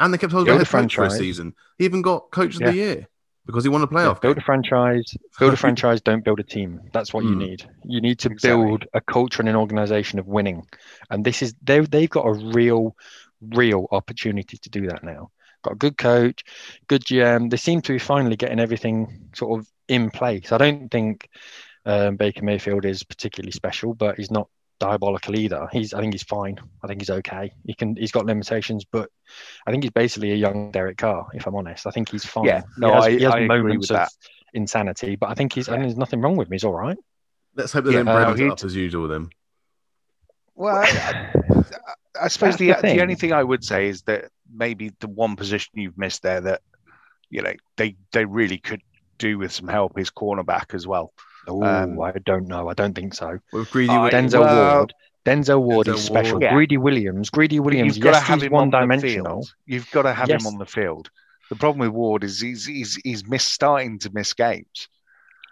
And 0.00 0.14
they 0.14 0.16
kept 0.16 0.32
hold 0.32 0.48
of 0.48 0.56
head 0.56 0.66
coach 0.66 0.94
for 0.94 1.04
a 1.04 1.10
season. 1.10 1.54
He 1.76 1.84
even 1.84 2.00
got 2.00 2.30
coach 2.30 2.54
of 2.54 2.62
yeah. 2.62 2.70
the 2.70 2.76
year 2.76 3.08
because 3.44 3.64
he 3.64 3.68
won 3.68 3.82
a 3.82 3.86
playoff. 3.86 4.14
Yeah, 4.14 4.20
build 4.20 4.36
game. 4.36 4.42
a 4.42 4.44
franchise. 4.46 5.14
Build 5.38 5.52
a 5.52 5.56
franchise. 5.58 6.00
Don't 6.00 6.24
build 6.24 6.40
a 6.40 6.42
team. 6.42 6.80
That's 6.94 7.12
what 7.12 7.22
mm. 7.22 7.28
you 7.28 7.32
hmm. 7.34 7.38
need. 7.40 7.70
You 7.84 8.00
need 8.00 8.18
to 8.20 8.30
exactly. 8.30 8.64
build 8.64 8.86
a 8.94 9.02
culture 9.02 9.42
and 9.42 9.48
an 9.50 9.56
organization 9.56 10.18
of 10.18 10.26
winning. 10.26 10.66
And 11.10 11.22
this 11.22 11.42
is 11.42 11.54
they 11.62 11.80
they've 11.80 12.08
got 12.08 12.24
a 12.24 12.32
real, 12.32 12.96
real 13.42 13.88
opportunity 13.90 14.56
to 14.56 14.70
do 14.70 14.86
that 14.86 15.04
now. 15.04 15.32
Got 15.64 15.74
a 15.74 15.76
good 15.76 15.98
coach, 15.98 16.44
good 16.86 17.04
GM. 17.04 17.50
They 17.50 17.58
seem 17.58 17.82
to 17.82 17.92
be 17.92 17.98
finally 17.98 18.36
getting 18.36 18.58
everything 18.58 19.28
sort 19.34 19.60
of 19.60 19.68
in 19.88 20.10
place. 20.10 20.52
I 20.52 20.58
don't 20.58 20.90
think 20.90 21.28
um, 21.84 22.16
Baker 22.16 22.44
Mayfield 22.44 22.84
is 22.84 23.02
particularly 23.02 23.52
special, 23.52 23.94
but 23.94 24.16
he's 24.16 24.30
not 24.30 24.48
diabolical 24.78 25.36
either. 25.38 25.68
He's 25.72 25.92
I 25.94 26.00
think 26.00 26.14
he's 26.14 26.22
fine. 26.22 26.58
I 26.82 26.86
think 26.86 27.00
he's 27.00 27.10
okay. 27.10 27.52
He 27.66 27.74
can 27.74 27.96
he's 27.96 28.12
got 28.12 28.26
limitations, 28.26 28.84
but 28.84 29.10
I 29.66 29.70
think 29.70 29.82
he's 29.82 29.92
basically 29.92 30.32
a 30.32 30.36
young 30.36 30.70
Derek 30.70 30.98
Carr. 30.98 31.26
If 31.34 31.46
I'm 31.46 31.56
honest, 31.56 31.86
I 31.86 31.90
think 31.90 32.10
he's 32.10 32.24
fine. 32.24 32.44
Yeah, 32.44 32.62
no, 32.76 32.88
he 32.88 32.94
has, 32.94 33.04
I, 33.04 33.10
he 33.10 33.22
has 33.24 33.34
I 33.34 33.46
moments 33.46 33.90
of 33.90 33.96
that. 33.96 34.10
insanity, 34.54 35.16
but 35.16 35.30
I 35.30 35.34
think 35.34 35.52
he's 35.52 35.68
yeah. 35.68 35.74
and 35.74 35.84
there's 35.84 35.96
nothing 35.96 36.20
wrong 36.20 36.36
with 36.36 36.48
him. 36.48 36.52
He's 36.52 36.64
all 36.64 36.74
right. 36.74 36.98
Let's 37.56 37.72
hope 37.72 37.84
they 37.84 37.92
yeah, 37.92 38.02
don't 38.02 38.36
brand 38.36 38.40
uh, 38.40 38.52
up 38.52 38.64
as 38.64 38.74
usual 38.74 39.02
with 39.02 39.12
him. 39.12 39.30
Well, 40.54 40.76
I, 40.76 41.32
I 42.20 42.28
suppose 42.28 42.56
the 42.56 42.72
the, 42.72 42.82
the 42.82 43.02
only 43.02 43.14
thing 43.14 43.32
I 43.32 43.42
would 43.42 43.64
say 43.64 43.88
is 43.88 44.02
that 44.02 44.30
maybe 44.52 44.92
the 45.00 45.08
one 45.08 45.36
position 45.36 45.72
you've 45.74 45.98
missed 45.98 46.22
there 46.22 46.40
that 46.42 46.62
you 47.30 47.42
know 47.42 47.52
they 47.76 47.96
they 48.12 48.24
really 48.24 48.58
could 48.58 48.82
do 49.18 49.38
with 49.38 49.52
some 49.52 49.68
help 49.68 49.98
is 49.98 50.10
cornerback 50.10 50.74
as 50.74 50.86
well. 50.86 51.12
Oh, 51.46 51.62
um, 51.62 52.00
I 52.00 52.12
don't 52.24 52.46
know. 52.46 52.68
I 52.68 52.74
don't 52.74 52.94
think 52.94 53.14
so. 53.14 53.38
With 53.52 53.70
Greedy 53.70 53.92
uh, 53.92 54.10
Denzel 54.10 54.40
well, 54.40 54.76
Ward. 54.76 54.94
Denzel 55.24 55.62
Ward 55.62 55.86
Denzel 55.86 55.94
is 55.94 56.04
special. 56.04 56.32
Ward. 56.32 56.42
Yeah. 56.42 56.54
Greedy 56.54 56.76
Williams. 56.76 57.30
Greedy 57.30 57.60
Williams. 57.60 57.96
You've 57.96 58.04
got 58.04 58.14
yes, 58.14 58.22
to 58.22 58.26
have 58.26 58.42
him 58.42 58.52
one 58.52 58.70
dimensional. 58.70 59.46
You've 59.66 59.90
got 59.90 60.02
to 60.02 60.12
have 60.12 60.28
yes. 60.28 60.42
him 60.42 60.46
on 60.46 60.58
the 60.58 60.66
field. 60.66 61.10
The 61.50 61.56
problem 61.56 61.80
with 61.80 61.90
Ward 61.90 62.24
is 62.24 62.40
he's 62.40 62.66
he's 62.66 62.96
he's 63.02 63.26
missed 63.26 63.52
starting 63.52 63.98
to 64.00 64.10
miss 64.12 64.34
games. 64.34 64.88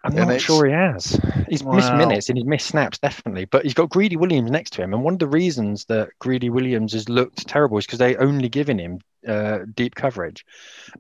I'm 0.05 0.17
and 0.17 0.29
not 0.29 0.41
sure 0.41 0.67
he 0.67 0.73
has. 0.73 1.21
He's 1.49 1.63
well, 1.63 1.75
missed 1.75 1.95
minutes 1.95 2.29
and 2.29 2.39
he's 2.39 2.47
missed 2.47 2.69
snaps, 2.69 2.99
definitely. 2.99 3.47
But 3.47 3.65
he's 3.65 3.75
got 3.75 3.91
Greedy 3.91 4.17
Williams 4.17 4.51
next 4.51 4.73
to 4.75 4.83
him. 4.83 4.95
And 4.95 5.03
one 5.03 5.15
of 5.15 5.19
the 5.19 5.27
reasons 5.27 5.85
that 5.87 6.11
Greedy 6.21 6.51
Williams 6.51 6.93
has 6.93 7.09
looked 7.09 7.47
terrible 7.49 7.79
is 7.79 7.87
because 7.87 7.99
they 7.99 8.17
only 8.17 8.49
given 8.49 8.79
him 8.79 9.01
uh, 9.27 9.61
deep 9.75 9.95
coverage 9.95 10.45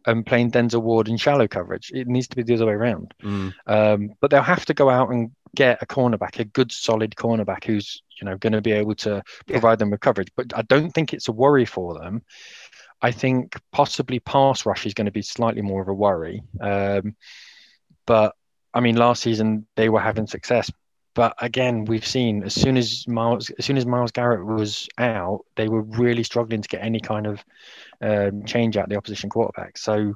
and 0.07 0.27
playing 0.27 0.51
Denzel 0.51 0.83
Ward 0.83 1.09
in 1.09 1.17
shallow 1.17 1.47
coverage. 1.47 1.93
It 1.95 2.09
needs 2.09 2.29
to 2.29 2.37
be 2.37 2.43
the 2.43 2.55
other 2.55 2.67
way 2.67 2.73
around. 2.73 3.15
Mm. 3.23 3.55
Um, 3.67 4.11
but 4.21 4.31
they'll 4.31 4.43
have 4.43 4.67
to 4.67 4.75
go 4.75 4.91
out 4.91 5.11
and 5.11 5.31
get 5.55 5.83
a 5.83 5.87
cornerback, 5.87 6.39
a 6.39 6.45
good 6.45 6.73
solid 6.73 7.15
cornerback 7.15 7.65
who's 7.65 8.03
you 8.21 8.25
know 8.25 8.37
going 8.37 8.53
to 8.53 8.61
be 8.61 8.73
able 8.73 8.95
to 8.95 9.23
provide 9.47 9.73
yeah. 9.73 9.77
them 9.77 9.91
with 9.91 10.01
coverage. 10.01 10.33
But 10.37 10.57
I 10.57 10.63
don't 10.63 10.91
think 10.91 11.13
it's 11.13 11.29
a 11.29 11.33
worry 11.33 11.65
for 11.65 11.95
them. 11.99 12.23
I 13.01 13.13
think 13.13 13.57
possibly 13.73 14.21
pass 14.21 14.65
rush 14.67 14.87
is 14.87 14.95
going 14.95 15.05
to 15.07 15.13
be 15.13 15.23
slightly 15.23 15.63
more 15.63 15.83
of 15.83 15.89
a 15.89 15.95
worry. 15.95 16.43
Um, 16.61 17.15
but 18.07 18.35
I 18.77 18.81
mean, 18.81 18.97
last 18.97 19.23
season 19.23 19.67
they 19.75 19.89
were 19.89 20.01
having 20.01 20.27
success. 20.27 20.71
But 21.15 21.35
again, 21.39 21.87
we've 21.87 22.07
seen 22.07 22.43
as 22.43 22.55
soon 22.55 22.77
as 22.77 23.09
Myles, 23.09 23.51
as 23.59 23.65
soon 23.65 23.79
as 23.79 23.87
Myles 23.87 24.13
Garrett 24.13 24.45
was 24.45 24.87
out, 24.99 25.47
they 25.57 25.67
were 25.67 25.81
really 25.81 26.23
struggling 26.23 26.61
to 26.61 26.69
get 26.69 26.83
any 26.83 27.01
kind 27.01 27.27
of 27.27 27.43
um, 28.03 28.45
change 28.45 28.77
out 28.77 28.91
the 28.91 28.97
opposition 28.97 29.31
quarterback. 29.31 29.79
So 29.79 30.15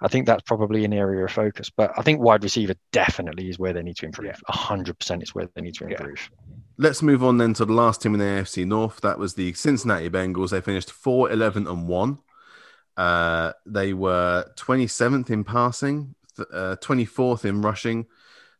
I 0.00 0.06
think 0.06 0.26
that's 0.26 0.42
probably 0.42 0.84
an 0.84 0.92
area 0.92 1.24
of 1.24 1.32
focus. 1.32 1.70
But 1.70 1.92
I 1.98 2.02
think 2.02 2.20
wide 2.20 2.44
receiver 2.44 2.74
definitely 2.92 3.48
is 3.48 3.58
where 3.58 3.72
they 3.72 3.82
need 3.82 3.96
to 3.96 4.06
improve. 4.06 4.40
hundred 4.46 4.96
percent 5.00 5.24
is 5.24 5.34
where 5.34 5.48
they 5.56 5.60
need 5.60 5.74
to 5.74 5.88
improve. 5.88 6.30
Yeah. 6.30 6.54
Let's 6.76 7.02
move 7.02 7.24
on 7.24 7.38
then 7.38 7.54
to 7.54 7.64
the 7.64 7.72
last 7.72 8.00
team 8.00 8.14
in 8.14 8.20
the 8.20 8.26
AFC 8.26 8.64
North. 8.64 9.00
That 9.00 9.18
was 9.18 9.34
the 9.34 9.54
Cincinnati 9.54 10.08
Bengals. 10.08 10.50
They 10.50 10.60
finished 10.60 10.92
4 10.92 11.32
11 11.32 11.66
and 11.66 11.88
1. 11.88 12.18
Uh, 12.96 13.52
they 13.66 13.92
were 13.92 14.46
27th 14.56 15.30
in 15.30 15.42
passing, 15.42 16.14
uh, 16.38 16.76
24th 16.80 17.44
in 17.44 17.62
rushing. 17.62 18.06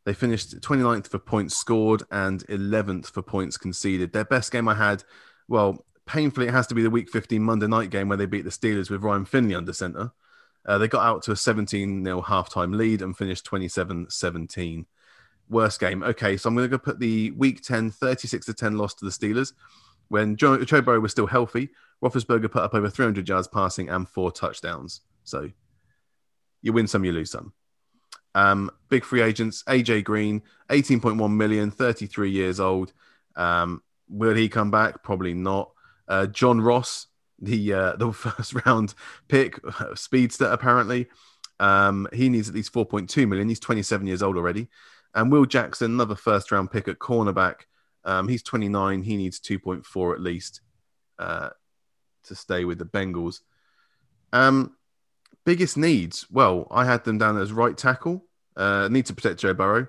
They 0.05 0.14
finished 0.14 0.61
29th 0.61 1.09
for 1.09 1.18
points 1.18 1.57
scored 1.57 2.03
and 2.11 2.47
11th 2.47 3.07
for 3.07 3.22
points 3.22 3.57
conceded. 3.57 4.12
Their 4.12 4.25
best 4.25 4.53
game 4.53 4.68
I 4.68 4.75
had, 4.75 5.03
well, 5.49 5.85
painfully, 6.07 6.47
it 6.47 6.53
has 6.53 6.66
to 6.68 6.75
be 6.75 6.83
the 6.83 6.91
Week 6.91 7.09
15 7.09 7.43
Monday 7.43 7.66
night 7.66 7.91
game 7.91 8.09
where 8.09 8.18
they 8.18 8.27
beat 8.27 8.45
the 8.45 8.51
Steelers 8.51 8.91
with 8.91 9.03
Ryan 9.03 9.25
Finley 9.25 9.55
under 9.55 9.72
center. 9.72 10.12
Uh, 10.66 10.79
they 10.79 10.89
got 10.89 11.05
out 11.05 11.22
to 11.22 11.33
a 11.33 11.37
17 11.37 12.05
0 12.05 12.22
halftime 12.22 12.75
lead 12.75 13.03
and 13.03 13.16
finished 13.16 13.45
27 13.45 14.07
17 14.09 14.87
worst 15.49 15.81
game. 15.81 16.03
Okay, 16.03 16.37
so 16.37 16.49
I'm 16.49 16.55
going 16.55 16.68
to 16.68 16.77
go 16.77 16.83
put 16.83 16.99
the 16.99 17.31
week 17.33 17.62
10 17.62 17.91
36 17.91 18.47
10 18.47 18.79
loss 18.79 18.95
to 18.95 19.05
the 19.05 19.11
Steelers. 19.11 19.53
When 20.09 20.37
Joe, 20.37 20.62
Joe 20.64 20.83
Burrow 20.83 21.01
was 21.01 21.12
still 21.12 21.27
healthy, 21.27 21.70
Roethlisberger 22.03 22.51
put 22.51 22.62
up 22.62 22.75
over 22.75 22.91
300 22.91 23.29
yards 23.29 23.49
passing 23.49 23.89
and 23.89 24.09
four 24.09 24.31
touchdowns. 24.31 25.01
So 25.25 25.51
you 26.62 26.72
win 26.72 26.87
some, 26.87 27.05
you 27.05 27.12
lose 27.12 27.31
some. 27.31 27.53
Um, 28.35 28.70
big 28.89 29.05
free 29.05 29.22
agents, 29.22 29.62
AJ 29.64 30.05
Green, 30.05 30.43
18.1 30.70 31.32
million, 31.35 31.70
33 31.70 32.30
years 32.30 32.61
old. 32.61 32.93
Um, 33.37 33.82
will 34.09 34.35
he 34.35 34.49
come 34.49 34.70
back? 34.70 35.03
Probably 35.03 35.35
not. 35.35 35.70
Uh, 36.09 36.26
John 36.26 36.61
Ross, 36.61 37.07
the 37.39 37.72
uh, 37.72 37.97
the 37.97 38.12
first 38.12 38.66
round 38.66 38.95
pick, 39.28 39.59
speedster 39.95 40.47
apparently. 40.47 41.07
Um, 41.61 42.09
he 42.12 42.28
needs 42.28 42.49
at 42.49 42.55
least 42.55 42.72
4.2 42.72 43.28
million. 43.28 43.49
He's 43.49 43.61
27 43.61 44.07
years 44.07 44.22
old 44.22 44.37
already. 44.37 44.68
And 45.14 45.30
Will 45.30 45.47
Jackson, 45.47 45.93
another 45.93 46.16
first 46.16 46.51
round 46.51 46.70
pick 46.70 46.89
at 46.89 46.99
cornerback. 46.99 47.62
Um, 48.05 48.28
he's 48.28 48.43
29. 48.43 49.03
He 49.03 49.16
needs 49.16 49.41
2.4 49.41 50.14
at 50.14 50.20
least 50.20 50.61
uh, 51.18 51.51
to 52.24 52.35
stay 52.35 52.64
with 52.64 52.78
the 52.78 52.85
Bengals. 52.85 53.41
Um, 54.32 54.76
biggest 55.45 55.76
needs. 55.76 56.26
Well, 56.30 56.66
I 56.70 56.84
had 56.84 57.05
them 57.05 57.18
down 57.18 57.38
as 57.38 57.53
right 57.53 57.76
tackle. 57.76 58.24
Uh, 58.57 58.88
need 58.88 59.07
to 59.07 59.14
protect 59.14 59.40
Joe 59.40 59.55
Burrow. 59.55 59.88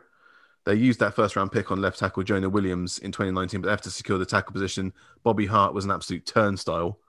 They 0.65 0.73
used 0.73 0.99
that 0.99 1.13
first 1.13 1.35
round 1.35 1.51
pick 1.51 1.71
on 1.71 1.79
left 1.79 1.99
tackle 1.99 2.23
Jonah 2.23 2.49
Williams 2.49 2.97
in 2.97 3.11
2019, 3.11 3.61
but 3.61 3.67
they 3.67 3.71
have 3.71 3.81
to 3.81 3.91
secure 3.91 4.17
the 4.17 4.25
tackle 4.25 4.53
position. 4.53 4.93
Bobby 5.23 5.45
Hart 5.45 5.73
was 5.73 5.85
an 5.85 5.91
absolute 5.91 6.25
turnstile 6.25 6.99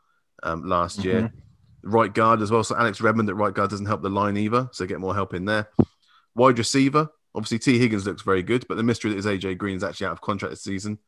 um, 0.43 0.69
last 0.69 0.99
mm-hmm. 0.99 1.09
year. 1.09 1.33
Right 1.83 2.13
guard 2.13 2.43
as 2.43 2.51
well. 2.51 2.65
So 2.65 2.77
Alex 2.77 3.01
Redmond 3.01 3.29
at 3.31 3.37
right 3.37 3.55
guard 3.55 3.71
doesn't 3.71 3.87
help 3.87 4.03
the 4.03 4.11
line 4.11 4.37
either. 4.37 4.69
So 4.73 4.87
get 4.87 5.01
more 5.01 5.15
help 5.15 5.33
in 5.33 5.47
there. 5.47 5.69
Wide 6.35 6.59
receiver. 6.59 7.09
Obviously, 7.35 7.59
Tee 7.59 7.79
Higgins 7.79 8.07
looks 8.07 8.23
very 8.23 8.43
good, 8.43 8.67
but 8.69 8.77
the 8.77 8.83
mystery 8.83 9.11
that 9.13 9.19
is 9.19 9.27
AJ 9.27 9.59
Green 9.59 9.77
is 9.77 9.85
actually 9.85 10.07
out 10.07 10.13
of 10.13 10.21
contract 10.21 10.53
this 10.53 10.63
season. 10.63 10.99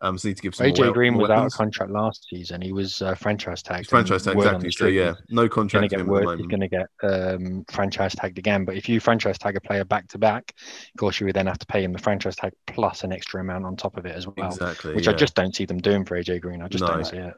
Um, 0.00 0.16
so 0.16 0.28
need 0.28 0.36
to 0.36 0.42
give 0.42 0.54
some 0.54 0.66
AJ 0.66 0.92
Green 0.92 1.16
was 1.16 1.28
out 1.28 1.46
of 1.46 1.52
contract 1.52 1.90
last 1.90 2.26
season. 2.30 2.62
He 2.62 2.72
was 2.72 3.02
uh, 3.02 3.16
franchise 3.16 3.62
tagged. 3.62 3.88
Franchise 3.88 4.22
tagged 4.22 4.38
exactly. 4.38 4.70
So 4.70 4.86
yeah, 4.86 5.14
no 5.28 5.48
contract. 5.48 5.92
He's 5.92 6.02
going 6.02 6.60
to 6.60 6.68
get 6.68 6.88
um, 7.02 7.64
franchise 7.68 8.14
tagged 8.14 8.38
again. 8.38 8.64
But 8.64 8.76
if 8.76 8.88
you 8.88 9.00
franchise 9.00 9.38
tag 9.38 9.56
a 9.56 9.60
player 9.60 9.84
back 9.84 10.06
to 10.08 10.18
back, 10.18 10.54
of 10.56 10.98
course 10.98 11.18
you 11.18 11.26
would 11.26 11.34
then 11.34 11.46
have 11.46 11.58
to 11.58 11.66
pay 11.66 11.82
him 11.82 11.92
the 11.92 11.98
franchise 11.98 12.36
tag 12.36 12.52
plus 12.66 13.02
an 13.02 13.12
extra 13.12 13.40
amount 13.40 13.66
on 13.66 13.76
top 13.76 13.96
of 13.96 14.06
it 14.06 14.14
as 14.14 14.26
well. 14.28 14.46
Exactly. 14.46 14.94
Which 14.94 15.06
yeah. 15.06 15.12
I 15.12 15.16
just 15.16 15.34
don't 15.34 15.54
see 15.54 15.64
them 15.64 15.78
doing 15.78 16.04
for 16.04 16.16
AJ 16.16 16.42
Green. 16.42 16.62
I 16.62 16.68
just 16.68 16.82
no. 16.82 16.88
don't 16.88 17.04
see 17.04 17.16
it. 17.16 17.34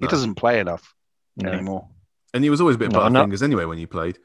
He 0.00 0.08
doesn't 0.08 0.34
play 0.34 0.58
enough 0.58 0.94
no. 1.36 1.52
anymore. 1.52 1.88
And 2.34 2.42
he 2.42 2.50
was 2.50 2.60
always 2.60 2.76
a 2.76 2.78
bit 2.78 2.90
no, 2.90 3.08
fingers 3.08 3.42
anyway 3.42 3.64
when 3.64 3.78
you 3.78 3.86
played. 3.86 4.18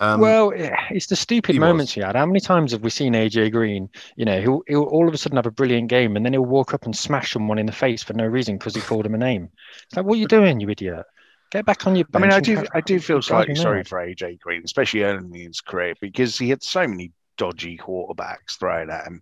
Um, 0.00 0.20
well, 0.20 0.52
it's 0.54 1.06
the 1.06 1.16
stupid 1.16 1.56
moments 1.56 1.90
was. 1.90 1.94
he 1.94 2.00
had. 2.00 2.16
How 2.16 2.26
many 2.26 2.40
times 2.40 2.72
have 2.72 2.82
we 2.82 2.90
seen 2.90 3.12
AJ 3.12 3.52
Green? 3.52 3.88
You 4.16 4.24
know, 4.24 4.40
he'll, 4.40 4.62
he'll 4.66 4.82
all 4.82 5.06
of 5.06 5.14
a 5.14 5.18
sudden 5.18 5.36
have 5.36 5.46
a 5.46 5.52
brilliant 5.52 5.88
game, 5.88 6.16
and 6.16 6.24
then 6.24 6.32
he'll 6.32 6.44
walk 6.44 6.74
up 6.74 6.84
and 6.84 6.96
smash 6.96 7.32
someone 7.32 7.58
in 7.58 7.66
the 7.66 7.72
face 7.72 8.02
for 8.02 8.12
no 8.12 8.26
reason 8.26 8.58
because 8.58 8.74
he 8.74 8.80
called 8.80 9.06
him 9.06 9.14
a 9.14 9.18
name. 9.18 9.50
It's 9.84 9.96
like, 9.96 10.04
what 10.04 10.14
are 10.14 10.20
you 10.20 10.26
doing, 10.26 10.60
you 10.60 10.68
idiot? 10.68 11.06
Get 11.50 11.64
back 11.64 11.86
on 11.86 11.94
your. 11.94 12.06
I 12.14 12.18
mean, 12.18 12.32
I 12.32 12.40
do, 12.40 12.64
I 12.74 12.80
do 12.80 12.98
feel 12.98 13.22
slightly 13.22 13.54
sorry 13.54 13.84
for 13.84 13.98
AJ 13.98 14.40
Green, 14.40 14.62
especially 14.64 15.04
early 15.04 15.42
in 15.42 15.48
his 15.48 15.60
career, 15.60 15.94
because 16.00 16.36
he 16.36 16.48
had 16.48 16.62
so 16.64 16.86
many 16.88 17.12
dodgy 17.36 17.76
quarterbacks 17.76 18.58
thrown 18.58 18.90
at 18.90 19.06
him 19.06 19.20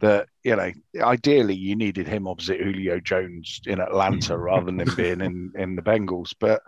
that 0.00 0.26
you 0.44 0.56
know 0.56 0.70
ideally 1.00 1.54
you 1.54 1.76
needed 1.76 2.06
him 2.06 2.26
opposite 2.26 2.60
Julio 2.60 3.00
Jones 3.00 3.60
in 3.66 3.80
Atlanta 3.80 4.36
rather 4.38 4.66
than 4.66 4.80
him 4.80 4.94
being 4.96 5.20
in 5.20 5.52
in 5.56 5.76
the 5.76 5.82
Bengals 5.82 6.32
but 6.38 6.62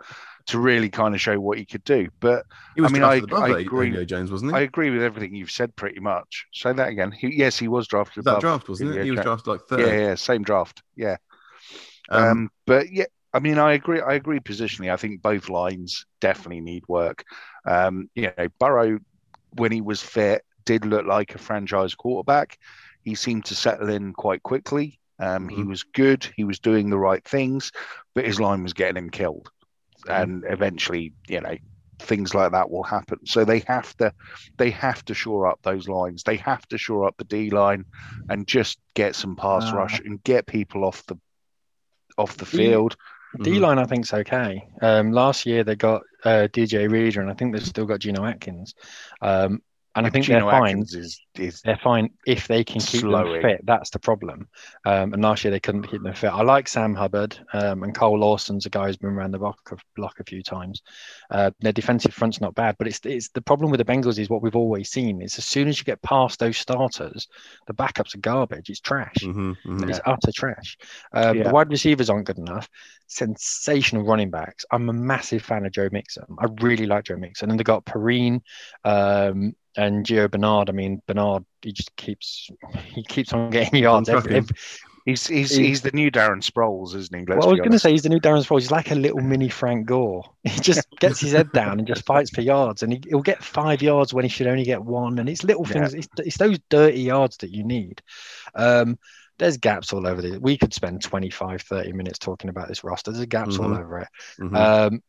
to 0.45 0.59
really 0.59 0.89
kind 0.89 1.15
of 1.15 1.21
show 1.21 1.39
what 1.39 1.57
he 1.57 1.65
could 1.65 1.83
do. 1.83 2.09
But 2.19 2.45
I 2.77 2.89
mean, 2.89 3.03
I, 3.03 3.21
I 3.31 3.59
agree. 3.59 3.89
Julio 3.89 4.05
Jones 4.05 4.31
wasn't 4.31 4.51
he? 4.51 4.57
I 4.57 4.61
agree 4.61 4.89
with 4.89 5.01
everything 5.01 5.35
you've 5.35 5.51
said 5.51 5.75
pretty 5.75 5.99
much. 5.99 6.45
Say 6.53 6.73
that 6.73 6.89
again. 6.89 7.11
He, 7.11 7.35
yes, 7.35 7.57
he 7.57 7.67
was 7.67 7.87
drafted. 7.87 8.25
That 8.25 8.41
draft 8.41 8.67
wasn't 8.67 8.95
it? 8.95 9.05
He 9.05 9.11
was 9.11 9.21
drafted 9.21 9.47
like 9.47 9.61
third. 9.61 9.79
Yeah, 9.79 10.07
yeah, 10.07 10.15
same 10.15 10.43
draft. 10.43 10.83
Yeah. 10.95 11.17
Um, 12.09 12.23
um, 12.23 12.49
but 12.65 12.91
yeah, 12.91 13.05
I 13.33 13.39
mean, 13.39 13.57
I 13.57 13.73
agree. 13.73 14.01
I 14.01 14.13
agree 14.13 14.39
positionally. 14.39 14.91
I 14.91 14.97
think 14.97 15.21
both 15.21 15.49
lines 15.49 16.05
definitely 16.19 16.61
need 16.61 16.83
work. 16.87 17.23
Um, 17.65 18.09
you 18.15 18.31
know, 18.37 18.47
Burrow, 18.59 18.99
when 19.53 19.71
he 19.71 19.81
was 19.81 20.01
fit, 20.01 20.43
did 20.65 20.85
look 20.85 21.05
like 21.05 21.35
a 21.35 21.39
franchise 21.39 21.95
quarterback. 21.95 22.57
He 23.01 23.15
seemed 23.15 23.45
to 23.45 23.55
settle 23.55 23.89
in 23.89 24.13
quite 24.13 24.43
quickly. 24.43 24.99
Um, 25.19 25.47
mm-hmm. 25.47 25.57
He 25.57 25.63
was 25.63 25.83
good. 25.83 26.27
He 26.35 26.43
was 26.43 26.59
doing 26.59 26.89
the 26.89 26.97
right 26.97 27.23
things, 27.23 27.71
but 28.13 28.25
his 28.25 28.39
line 28.39 28.63
was 28.63 28.73
getting 28.73 28.97
him 28.97 29.09
killed. 29.09 29.49
Mm-hmm. 30.07 30.21
and 30.21 30.43
eventually, 30.47 31.13
you 31.27 31.41
know, 31.41 31.55
things 31.99 32.33
like 32.33 32.51
that 32.51 32.69
will 32.69 32.83
happen. 32.83 33.19
So 33.25 33.45
they 33.45 33.59
have 33.67 33.95
to 33.97 34.13
they 34.57 34.71
have 34.71 35.03
to 35.05 35.13
shore 35.13 35.47
up 35.47 35.59
those 35.63 35.87
lines. 35.87 36.23
They 36.23 36.37
have 36.37 36.67
to 36.67 36.77
shore 36.77 37.07
up 37.07 37.15
the 37.17 37.23
D 37.23 37.49
line 37.49 37.85
and 38.29 38.47
just 38.47 38.79
get 38.93 39.15
some 39.15 39.35
pass 39.35 39.71
uh, 39.71 39.75
rush 39.75 39.99
and 39.99 40.23
get 40.23 40.45
people 40.45 40.85
off 40.85 41.05
the 41.05 41.17
off 42.17 42.37
the 42.37 42.45
field. 42.45 42.95
D 43.41 43.51
mm-hmm. 43.51 43.63
line, 43.63 43.79
I 43.79 43.85
think, 43.85 44.05
is 44.05 44.13
okay. 44.13 44.67
Um, 44.81 45.11
last 45.11 45.47
year 45.47 45.63
they 45.63 45.75
got 45.75 46.03
uh, 46.23 46.47
DJ 46.51 46.89
Reader, 46.89 47.21
and 47.21 47.31
I 47.31 47.33
think 47.33 47.53
they've 47.53 47.65
still 47.65 47.85
got 47.85 47.99
Geno 47.99 48.25
Atkins. 48.25 48.75
Um, 49.21 49.63
and 49.95 50.07
I 50.07 50.09
think 50.09 50.25
Geno 50.25 50.49
they're 50.49 50.59
fine. 50.59 50.79
Is, 50.79 51.19
is 51.35 51.61
they're 51.61 51.77
fine 51.77 52.09
if 52.25 52.47
they 52.47 52.63
can 52.63 52.81
keep 52.81 53.01
slowing. 53.01 53.33
them 53.33 53.41
fit. 53.41 53.65
That's 53.65 53.91
the 53.91 53.99
problem. 53.99 54.47
Um, 54.85 55.13
and 55.13 55.21
last 55.21 55.43
year 55.43 55.51
they 55.51 55.59
couldn't 55.59 55.83
keep 55.83 56.01
them 56.01 56.13
fit. 56.13 56.31
I 56.31 56.41
like 56.41 56.67
Sam 56.67 56.95
Hubbard 56.95 57.37
um, 57.53 57.83
and 57.83 57.93
Carl 57.93 58.19
Lawson's 58.19 58.65
a 58.65 58.69
guy 58.69 58.87
who's 58.87 58.97
been 58.97 59.11
around 59.11 59.31
the 59.31 59.39
block, 59.39 59.59
block 59.95 60.19
a 60.19 60.23
few 60.23 60.41
times. 60.41 60.81
Uh, 61.29 61.51
their 61.59 61.71
defensive 61.71 62.13
front's 62.13 62.41
not 62.41 62.55
bad, 62.55 62.75
but 62.79 62.87
it's 62.87 62.99
it's 63.05 63.29
the 63.29 63.41
problem 63.41 63.69
with 63.69 63.77
the 63.77 63.85
Bengals 63.85 64.17
is 64.17 64.29
what 64.29 64.41
we've 64.41 64.55
always 64.55 64.89
seen. 64.89 65.21
Is 65.21 65.37
as 65.37 65.45
soon 65.45 65.67
as 65.67 65.77
you 65.77 65.83
get 65.83 66.01
past 66.01 66.39
those 66.39 66.57
starters, 66.57 67.27
the 67.67 67.73
backups 67.73 68.15
are 68.15 68.19
garbage. 68.19 68.69
It's 68.69 68.79
trash. 68.79 69.15
Mm-hmm, 69.21 69.51
mm-hmm. 69.51 69.89
It's 69.89 69.99
utter 70.05 70.31
trash. 70.33 70.77
Um, 71.13 71.37
yeah. 71.37 71.43
The 71.43 71.51
wide 71.51 71.69
receivers 71.69 72.09
aren't 72.09 72.25
good 72.25 72.39
enough. 72.39 72.67
Sensational 73.07 74.03
running 74.03 74.31
backs. 74.31 74.65
I'm 74.71 74.89
a 74.89 74.93
massive 74.93 75.43
fan 75.43 75.65
of 75.65 75.71
Joe 75.71 75.89
Mixon. 75.91 76.25
I 76.39 76.47
really 76.61 76.87
like 76.87 77.05
Joe 77.05 77.17
Mixon, 77.17 77.51
and 77.51 77.59
they 77.59 77.63
got 77.63 77.85
Perine. 77.85 78.41
Um, 78.83 79.53
and 79.75 80.05
Gio 80.05 80.29
Bernard. 80.29 80.69
I 80.69 80.73
mean, 80.73 81.01
Bernard, 81.07 81.45
he 81.61 81.71
just 81.71 81.95
keeps 81.95 82.49
he 82.85 83.03
keeps 83.03 83.33
on 83.33 83.49
getting 83.49 83.81
yards. 83.81 84.09
Every, 84.09 84.35
every, 84.35 84.55
he's 85.05 85.27
he's 85.27 85.55
he's 85.55 85.81
the 85.81 85.91
new 85.91 86.11
Darren 86.11 86.43
Sproles, 86.43 86.95
isn't 86.95 87.15
he? 87.15 87.25
Let's 87.25 87.39
well, 87.39 87.49
I 87.49 87.51
was 87.51 87.59
going 87.59 87.71
to 87.71 87.79
say 87.79 87.91
he's 87.91 88.03
the 88.03 88.09
new 88.09 88.19
Darren 88.19 88.45
Sproles. 88.45 88.61
He's 88.61 88.71
like 88.71 88.91
a 88.91 88.95
little 88.95 89.21
mini 89.21 89.49
Frank 89.49 89.85
Gore. 89.87 90.23
He 90.43 90.59
just 90.59 90.89
gets 90.99 91.19
his 91.19 91.31
head 91.31 91.51
down 91.51 91.79
and 91.79 91.87
just 91.87 92.05
fights 92.05 92.29
for 92.29 92.41
yards, 92.41 92.83
and 92.83 92.93
he, 92.93 93.01
will 93.11 93.21
get 93.21 93.43
five 93.43 93.81
yards 93.81 94.13
when 94.13 94.25
he 94.25 94.29
should 94.29 94.47
only 94.47 94.63
get 94.63 94.83
one. 94.83 95.19
And 95.19 95.29
it's 95.29 95.43
little 95.43 95.65
things. 95.65 95.93
Yeah. 95.93 95.99
It's, 95.99 96.07
it's, 96.17 96.37
those 96.37 96.59
dirty 96.69 97.01
yards 97.01 97.37
that 97.37 97.51
you 97.51 97.63
need. 97.63 98.01
Um, 98.55 98.97
there's 99.39 99.57
gaps 99.57 99.93
all 99.93 100.05
over 100.05 100.21
this. 100.21 100.37
We 100.37 100.57
could 100.57 100.73
spend 100.73 101.01
25, 101.01 101.61
30 101.61 101.91
minutes 101.93 102.19
talking 102.19 102.49
about 102.49 102.67
this 102.67 102.83
roster. 102.83 103.11
There's 103.11 103.25
gaps 103.25 103.57
mm-hmm. 103.57 103.73
all 103.73 103.79
over 103.79 103.99
it. 103.99 104.07
Mm-hmm. 104.39 104.55
Um, 104.55 105.03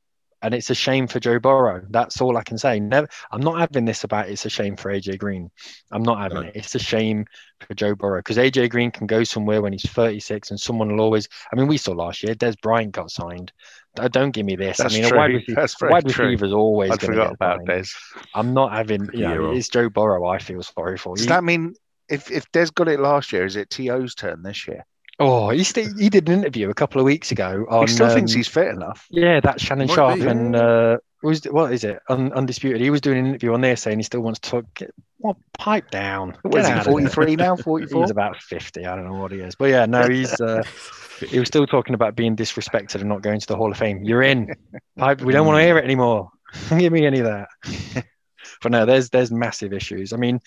and 0.44 0.52
it's 0.52 0.68
a 0.68 0.74
shame 0.74 1.06
for 1.06 1.18
Joe 1.18 1.40
Burrow. 1.40 1.82
That's 1.88 2.20
all 2.20 2.36
I 2.36 2.42
can 2.42 2.58
say. 2.58 2.78
Never, 2.78 3.08
I'm 3.32 3.40
not 3.40 3.58
having 3.58 3.86
this 3.86 4.04
about 4.04 4.28
it's 4.28 4.44
a 4.44 4.50
shame 4.50 4.76
for 4.76 4.92
AJ 4.92 5.18
Green. 5.18 5.50
I'm 5.90 6.02
not 6.02 6.18
having 6.18 6.42
no. 6.42 6.48
it. 6.48 6.52
It's 6.54 6.74
a 6.74 6.78
shame 6.78 7.24
for 7.66 7.72
Joe 7.72 7.94
Burrow 7.94 8.18
because 8.18 8.36
AJ 8.36 8.68
Green 8.68 8.90
can 8.90 9.06
go 9.06 9.24
somewhere 9.24 9.62
when 9.62 9.72
he's 9.72 9.88
36, 9.88 10.50
and 10.50 10.60
someone 10.60 10.92
will 10.92 11.00
always. 11.00 11.28
I 11.50 11.56
mean, 11.56 11.66
we 11.66 11.78
saw 11.78 11.92
last 11.92 12.22
year 12.22 12.34
Dez 12.34 12.60
Bryant 12.60 12.92
got 12.92 13.10
signed. 13.10 13.52
Don't 14.10 14.32
give 14.32 14.44
me 14.44 14.54
this. 14.54 14.76
That's 14.76 14.94
I 14.94 14.98
mean, 14.98 15.08
true. 15.08 15.16
a 15.16 15.20
wide, 15.20 15.30
receiver, 15.30 15.88
wide 15.90 16.04
receiver 16.04 16.44
is 16.44 16.52
always. 16.52 16.90
I 16.90 16.96
forgot 16.98 17.32
about 17.32 17.64
Dez. 17.64 17.90
I'm 18.34 18.52
not 18.52 18.72
having. 18.72 19.08
You 19.14 19.20
know, 19.20 19.52
it's 19.52 19.70
Joe 19.70 19.88
Burrow. 19.88 20.26
I 20.26 20.38
feel 20.38 20.62
sorry 20.62 20.98
for. 20.98 21.14
You. 21.14 21.16
Does 21.16 21.26
that 21.28 21.42
mean 21.42 21.74
if 22.10 22.30
if 22.30 22.52
Des 22.52 22.66
got 22.74 22.88
it 22.88 23.00
last 23.00 23.32
year, 23.32 23.46
is 23.46 23.56
it 23.56 23.70
T.O.'s 23.70 24.14
turn 24.14 24.42
this 24.42 24.68
year? 24.68 24.84
Oh, 25.18 25.50
he 25.50 25.62
st- 25.62 25.98
he 25.98 26.10
did 26.10 26.28
an 26.28 26.40
interview 26.40 26.70
a 26.70 26.74
couple 26.74 27.00
of 27.00 27.04
weeks 27.04 27.30
ago. 27.30 27.66
On, 27.68 27.86
he 27.86 27.92
still 27.92 28.06
um, 28.06 28.14
thinks 28.14 28.32
he's 28.32 28.48
fit 28.48 28.68
enough. 28.68 29.06
Yeah, 29.10 29.40
that's 29.40 29.62
Shannon 29.62 29.86
Might 29.86 29.94
Sharpe 29.94 30.16
be, 30.16 30.26
and 30.26 30.56
uh, 30.56 30.98
was 31.22 31.44
what 31.44 31.72
is 31.72 31.84
it? 31.84 32.00
Un- 32.08 32.32
undisputed. 32.32 32.80
He 32.80 32.90
was 32.90 33.00
doing 33.00 33.18
an 33.18 33.26
interview 33.26 33.54
on 33.54 33.60
there 33.60 33.76
saying 33.76 33.98
he 33.98 34.02
still 34.02 34.20
wants 34.20 34.40
to. 34.40 34.64
Get, 34.74 34.92
well, 35.18 35.38
pipe 35.56 35.90
down. 35.90 36.36
What 36.42 36.60
is 36.60 36.68
he? 36.68 36.80
Forty 36.80 37.06
three 37.06 37.36
now? 37.36 37.56
Forty 37.56 37.86
four? 37.86 38.02
He's 38.02 38.10
about 38.10 38.42
fifty. 38.42 38.86
I 38.86 38.96
don't 38.96 39.06
know 39.06 39.14
what 39.14 39.30
he 39.30 39.38
is, 39.38 39.54
but 39.54 39.70
yeah, 39.70 39.86
no, 39.86 40.08
he's. 40.08 40.40
Uh, 40.40 40.62
he 41.20 41.38
was 41.38 41.46
still 41.48 41.66
talking 41.66 41.94
about 41.94 42.16
being 42.16 42.34
disrespected 42.34 42.96
and 42.96 43.08
not 43.08 43.22
going 43.22 43.38
to 43.38 43.46
the 43.46 43.56
Hall 43.56 43.70
of 43.70 43.78
Fame. 43.78 44.02
You're 44.02 44.22
in. 44.22 44.52
Pipe. 44.96 45.20
We 45.20 45.32
don't 45.32 45.46
want 45.46 45.58
to 45.58 45.62
hear 45.62 45.78
it 45.78 45.84
anymore. 45.84 46.30
Give 46.68 46.92
me 46.92 47.06
any 47.06 47.20
of 47.20 47.26
that. 47.26 48.04
But 48.62 48.72
no, 48.72 48.86
there's 48.86 49.10
there's 49.10 49.30
massive 49.30 49.72
issues. 49.72 50.12
I 50.12 50.16
mean, 50.16 50.40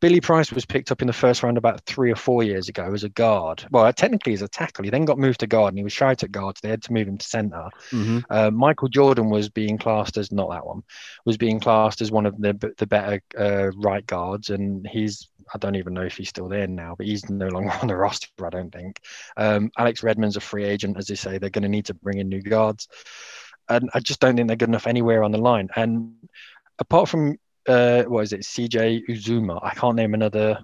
Billy 0.00 0.20
Price 0.20 0.52
was 0.52 0.64
picked 0.64 0.90
up 0.90 1.00
in 1.00 1.06
the 1.06 1.12
first 1.12 1.42
round 1.42 1.58
about 1.58 1.84
three 1.86 2.10
or 2.10 2.16
four 2.16 2.42
years 2.42 2.68
ago 2.68 2.92
as 2.92 3.04
a 3.04 3.08
guard. 3.08 3.64
Well, 3.70 3.90
technically 3.92 4.32
as 4.32 4.42
a 4.42 4.48
tackle. 4.48 4.84
He 4.84 4.90
then 4.90 5.04
got 5.04 5.18
moved 5.18 5.40
to 5.40 5.46
guard, 5.46 5.72
and 5.72 5.78
he 5.78 5.84
was 5.84 5.92
shite 5.92 6.22
at 6.22 6.32
guard. 6.32 6.56
So 6.56 6.60
they 6.62 6.70
had 6.70 6.82
to 6.84 6.92
move 6.92 7.08
him 7.08 7.18
to 7.18 7.26
center. 7.26 7.68
Mm-hmm. 7.90 8.18
Uh, 8.30 8.50
Michael 8.50 8.88
Jordan 8.88 9.30
was 9.30 9.48
being 9.48 9.78
classed 9.78 10.16
as 10.16 10.32
not 10.32 10.50
that 10.50 10.66
one, 10.66 10.82
was 11.24 11.36
being 11.36 11.60
classed 11.60 12.00
as 12.00 12.10
one 12.10 12.26
of 12.26 12.40
the 12.40 12.74
the 12.78 12.86
better 12.86 13.22
uh, 13.38 13.70
right 13.76 14.06
guards, 14.06 14.50
and 14.50 14.86
he's 14.86 15.28
I 15.54 15.58
don't 15.58 15.76
even 15.76 15.94
know 15.94 16.02
if 16.02 16.16
he's 16.16 16.28
still 16.28 16.48
there 16.48 16.66
now, 16.66 16.94
but 16.96 17.06
he's 17.06 17.28
no 17.28 17.48
longer 17.48 17.70
on 17.82 17.88
the 17.88 17.96
roster, 17.96 18.28
I 18.44 18.50
don't 18.50 18.72
think. 18.72 19.00
Um, 19.36 19.70
Alex 19.76 20.02
Redmond's 20.02 20.36
a 20.36 20.40
free 20.40 20.64
agent, 20.64 20.96
as 20.96 21.06
they 21.06 21.14
say. 21.14 21.38
They're 21.38 21.50
going 21.50 21.62
to 21.62 21.68
need 21.68 21.86
to 21.86 21.94
bring 21.94 22.18
in 22.18 22.28
new 22.28 22.42
guards. 22.42 22.88
And 23.68 23.90
I 23.94 24.00
just 24.00 24.20
don't 24.20 24.36
think 24.36 24.48
they're 24.48 24.56
good 24.56 24.68
enough 24.68 24.86
anywhere 24.86 25.22
on 25.22 25.30
the 25.30 25.38
line. 25.38 25.68
And 25.76 26.14
apart 26.78 27.08
from 27.08 27.38
uh, 27.68 28.02
what 28.04 28.22
is 28.22 28.32
it, 28.32 28.40
CJ 28.40 29.08
Uzomah. 29.08 29.60
I 29.62 29.74
can't 29.74 29.96
name 29.96 30.14
another 30.14 30.58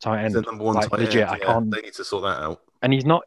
tight 0.00 0.24
end. 0.24 0.34
The 0.34 0.42
number 0.42 0.64
one 0.64 0.74
like, 0.76 0.90
tight 0.90 1.00
legit, 1.00 1.22
end. 1.22 1.30
I 1.30 1.38
can't. 1.38 1.70
They 1.70 1.80
need 1.80 1.94
to 1.94 2.04
sort 2.04 2.22
that 2.24 2.42
out. 2.42 2.60
And 2.82 2.92
he's 2.92 3.04
not. 3.04 3.22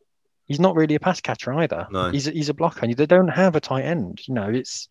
He's 0.45 0.61
not 0.61 0.75
really 0.75 0.95
a 0.95 0.99
pass 0.99 1.19
catcher 1.19 1.53
either. 1.55 1.87
No. 1.91 2.09
He's 2.09 2.27
a, 2.27 2.31
he's 2.31 2.47
a 2.47 2.53
blocker. 2.53 2.87
They 2.87 3.05
don't 3.05 3.27
have 3.27 3.57
a 3.57 3.59
tight 3.59 3.83
end. 3.83 4.21
You 4.27 4.33
know, 4.33 4.49
it's 4.49 4.87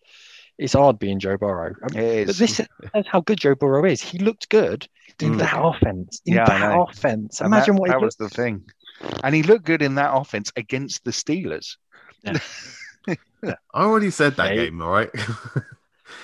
it's 0.58 0.72
hard 0.72 0.98
being 0.98 1.18
Joe 1.18 1.36
Burrow. 1.36 1.74
It 1.94 1.96
is. 1.96 2.26
But 2.26 2.36
this 2.36 2.60
is 2.60 3.06
how 3.06 3.20
good 3.20 3.38
Joe 3.38 3.54
Burrow 3.54 3.84
is. 3.84 4.00
He 4.00 4.18
looked 4.18 4.48
good 4.48 4.88
in 5.20 5.34
mm. 5.34 5.38
that 5.38 5.54
offense. 5.58 6.20
In 6.24 6.34
yeah, 6.34 6.44
that 6.44 6.78
offense. 6.78 7.40
And 7.40 7.46
Imagine 7.46 7.76
that, 7.76 7.80
what 7.80 7.90
that 7.90 8.00
was 8.00 8.16
the 8.16 8.28
thing. 8.28 8.64
And 9.22 9.34
he 9.34 9.42
looked 9.42 9.64
good 9.64 9.82
in 9.82 9.96
that 9.96 10.14
offense 10.14 10.52
against 10.56 11.04
the 11.04 11.10
Steelers. 11.10 11.76
Yeah. 12.22 12.38
I 13.74 13.82
already 13.82 14.10
said 14.10 14.36
that 14.36 14.54
game, 14.54 14.80
all 14.82 14.90
right. 14.90 15.10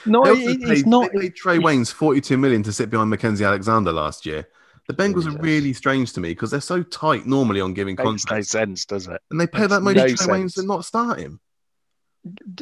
No, 0.06 0.24
it, 0.24 0.36
paid, 0.36 0.68
it's 0.68 0.86
not. 0.86 1.10
They 1.12 1.20
paid 1.20 1.34
Trae 1.34 1.58
Waynes 1.58 1.92
forty-two 1.92 2.36
million 2.36 2.62
to 2.64 2.72
sit 2.72 2.90
behind 2.90 3.12
Mackensie 3.12 3.46
Alexander 3.46 3.92
last 3.92 4.26
year. 4.26 4.46
The 4.88 4.94
Bengals 4.94 5.24
Jesus. 5.24 5.34
are 5.36 5.38
really 5.38 5.72
strange 5.72 6.12
to 6.14 6.20
me 6.20 6.30
because 6.30 6.50
they're 6.50 6.60
so 6.60 6.82
tight 6.82 7.24
normally 7.24 7.60
on 7.60 7.72
giving 7.72 7.94
Makes 7.94 8.24
contracts. 8.24 8.54
no 8.54 8.60
sense, 8.60 8.84
does 8.84 9.06
it? 9.06 9.20
And 9.30 9.40
they 9.40 9.46
pay 9.46 9.66
that 9.66 9.80
much 9.80 9.96
no 9.96 10.04
Trae 10.06 10.26
Waynes 10.26 10.58
and 10.58 10.66
not 10.66 10.84
start 10.84 11.20
him. 11.20 11.40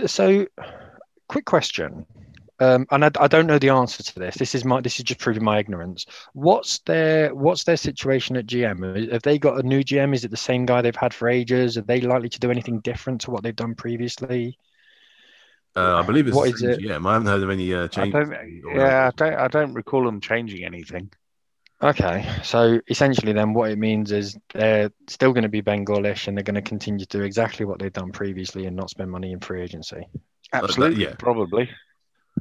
So, 0.06 0.46
quick 1.28 1.46
question, 1.46 2.06
um, 2.60 2.86
and 2.90 3.04
I, 3.04 3.10
I, 3.18 3.26
don't 3.26 3.46
know 3.46 3.58
the 3.58 3.70
answer 3.70 4.02
to 4.02 4.18
this. 4.18 4.36
This 4.36 4.54
is 4.54 4.66
my 4.66 4.82
this 4.82 4.98
is 4.98 5.04
just 5.04 5.18
proving 5.18 5.42
my 5.42 5.58
ignorance. 5.58 6.04
What's 6.34 6.78
their 6.80 7.34
what's 7.34 7.64
their 7.64 7.78
situation 7.78 8.36
at 8.36 8.46
GM? 8.46 9.10
Have 9.10 9.22
they 9.22 9.38
got 9.38 9.58
a 9.58 9.66
new 9.66 9.82
GM? 9.82 10.14
Is 10.14 10.24
it 10.24 10.30
the 10.30 10.36
same 10.36 10.66
guy 10.66 10.82
they've 10.82 10.94
had 10.94 11.14
for 11.14 11.28
ages? 11.28 11.78
Are 11.78 11.82
they 11.82 12.02
likely 12.02 12.28
to 12.28 12.38
do 12.38 12.50
anything 12.50 12.80
different 12.80 13.22
to 13.22 13.30
what 13.30 13.42
they've 13.42 13.56
done 13.56 13.74
previously? 13.74 14.58
Uh, 15.80 15.98
I 15.98 16.02
believe 16.02 16.26
it's 16.26 16.36
what 16.36 16.50
is 16.50 16.62
it? 16.62 16.80
Yeah, 16.80 16.98
I 17.04 17.12
haven't 17.12 17.28
heard 17.28 17.42
of 17.42 17.50
any 17.50 17.72
uh, 17.72 17.88
change. 17.88 18.14
yeah, 18.14 19.08
I 19.08 19.16
don't. 19.16 19.34
I 19.34 19.48
don't 19.48 19.74
recall 19.74 20.04
them 20.04 20.20
changing 20.20 20.64
anything. 20.64 21.10
Okay, 21.82 22.26
so 22.42 22.78
essentially, 22.88 23.32
then 23.32 23.54
what 23.54 23.70
it 23.70 23.78
means 23.78 24.12
is 24.12 24.36
they're 24.52 24.90
still 25.08 25.32
going 25.32 25.44
to 25.44 25.48
be 25.48 25.62
Bengalish, 25.62 26.28
and 26.28 26.36
they're 26.36 26.44
going 26.44 26.54
to 26.56 26.62
continue 26.62 27.06
to 27.06 27.18
do 27.18 27.24
exactly 27.24 27.64
what 27.64 27.78
they've 27.78 27.92
done 27.92 28.12
previously 28.12 28.66
and 28.66 28.76
not 28.76 28.90
spend 28.90 29.10
money 29.10 29.32
in 29.32 29.40
free 29.40 29.62
agency. 29.62 30.06
Absolutely, 30.52 31.04
yeah, 31.04 31.14
probably. 31.18 31.70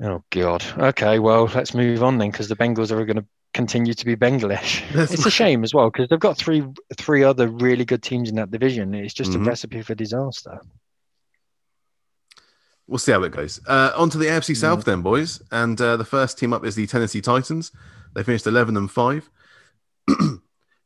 Oh 0.01 0.21
God. 0.29 0.63
Okay, 0.77 1.19
well, 1.19 1.49
let's 1.55 1.73
move 1.73 2.03
on 2.03 2.17
then, 2.17 2.31
because 2.31 2.49
the 2.49 2.55
Bengals 2.57 2.91
are 2.91 3.05
going 3.05 3.17
to 3.17 3.25
continue 3.53 3.93
to 3.93 4.05
be 4.05 4.17
Bengalish. 4.17 4.83
it's 5.13 5.25
a 5.25 5.31
shame 5.31 5.63
as 5.63 5.73
well 5.73 5.89
because 5.89 6.09
they've 6.09 6.19
got 6.19 6.37
three 6.37 6.65
three 6.97 7.23
other 7.23 7.47
really 7.47 7.85
good 7.85 8.03
teams 8.03 8.29
in 8.29 8.35
that 8.35 8.51
division. 8.51 8.93
It's 8.93 9.13
just 9.13 9.31
mm-hmm. 9.31 9.43
a 9.43 9.49
recipe 9.49 9.81
for 9.81 9.95
disaster 9.95 10.59
we'll 12.89 12.97
see 12.97 13.11
how 13.11 13.23
it 13.23 13.31
goes. 13.31 13.59
Uh, 13.67 13.91
on 13.95 14.09
to 14.09 14.17
the 14.17 14.25
AFC 14.25 14.57
South, 14.57 14.83
then, 14.83 15.01
boys. 15.01 15.41
And 15.51 15.79
uh, 15.79 15.95
the 15.95 16.05
first 16.05 16.37
team 16.37 16.53
up 16.53 16.65
is 16.65 16.75
the 16.75 16.87
Tennessee 16.87 17.21
Titans. 17.21 17.71
They 18.15 18.23
finished 18.23 18.47
11 18.47 18.75
and 18.75 18.91
5. 18.91 19.29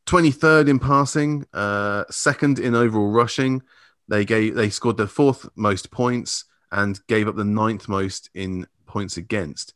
23rd 0.05 0.69
in 0.69 0.79
passing, 0.79 1.45
uh, 1.53 2.03
second 2.09 2.59
in 2.59 2.75
overall 2.75 3.09
rushing. 3.09 3.63
They 4.09 4.25
gave 4.25 4.55
they 4.55 4.69
scored 4.69 4.97
the 4.97 5.07
fourth 5.07 5.47
most 5.55 5.91
points 5.91 6.43
and 6.71 6.99
gave 7.07 7.29
up 7.29 7.37
the 7.37 7.45
ninth 7.45 7.87
most 7.87 8.29
in 8.33 8.67
points 8.85 9.15
against. 9.15 9.73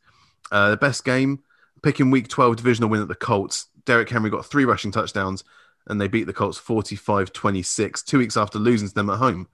Uh, 0.52 0.70
the 0.70 0.76
best 0.76 1.04
game, 1.04 1.42
picking 1.82 2.10
week 2.10 2.28
12 2.28 2.56
divisional 2.56 2.90
win 2.90 3.00
at 3.00 3.08
the 3.08 3.14
Colts. 3.14 3.68
Derrick 3.86 4.10
Henry 4.10 4.28
got 4.28 4.44
three 4.44 4.66
rushing 4.66 4.90
touchdowns 4.90 5.44
and 5.86 5.98
they 5.98 6.08
beat 6.08 6.24
the 6.24 6.32
Colts 6.34 6.58
45 6.58 7.32
26, 7.32 8.02
two 8.02 8.18
weeks 8.18 8.36
after 8.36 8.58
losing 8.58 8.88
to 8.88 8.94
them 8.94 9.08
at 9.08 9.16
home. 9.16 9.48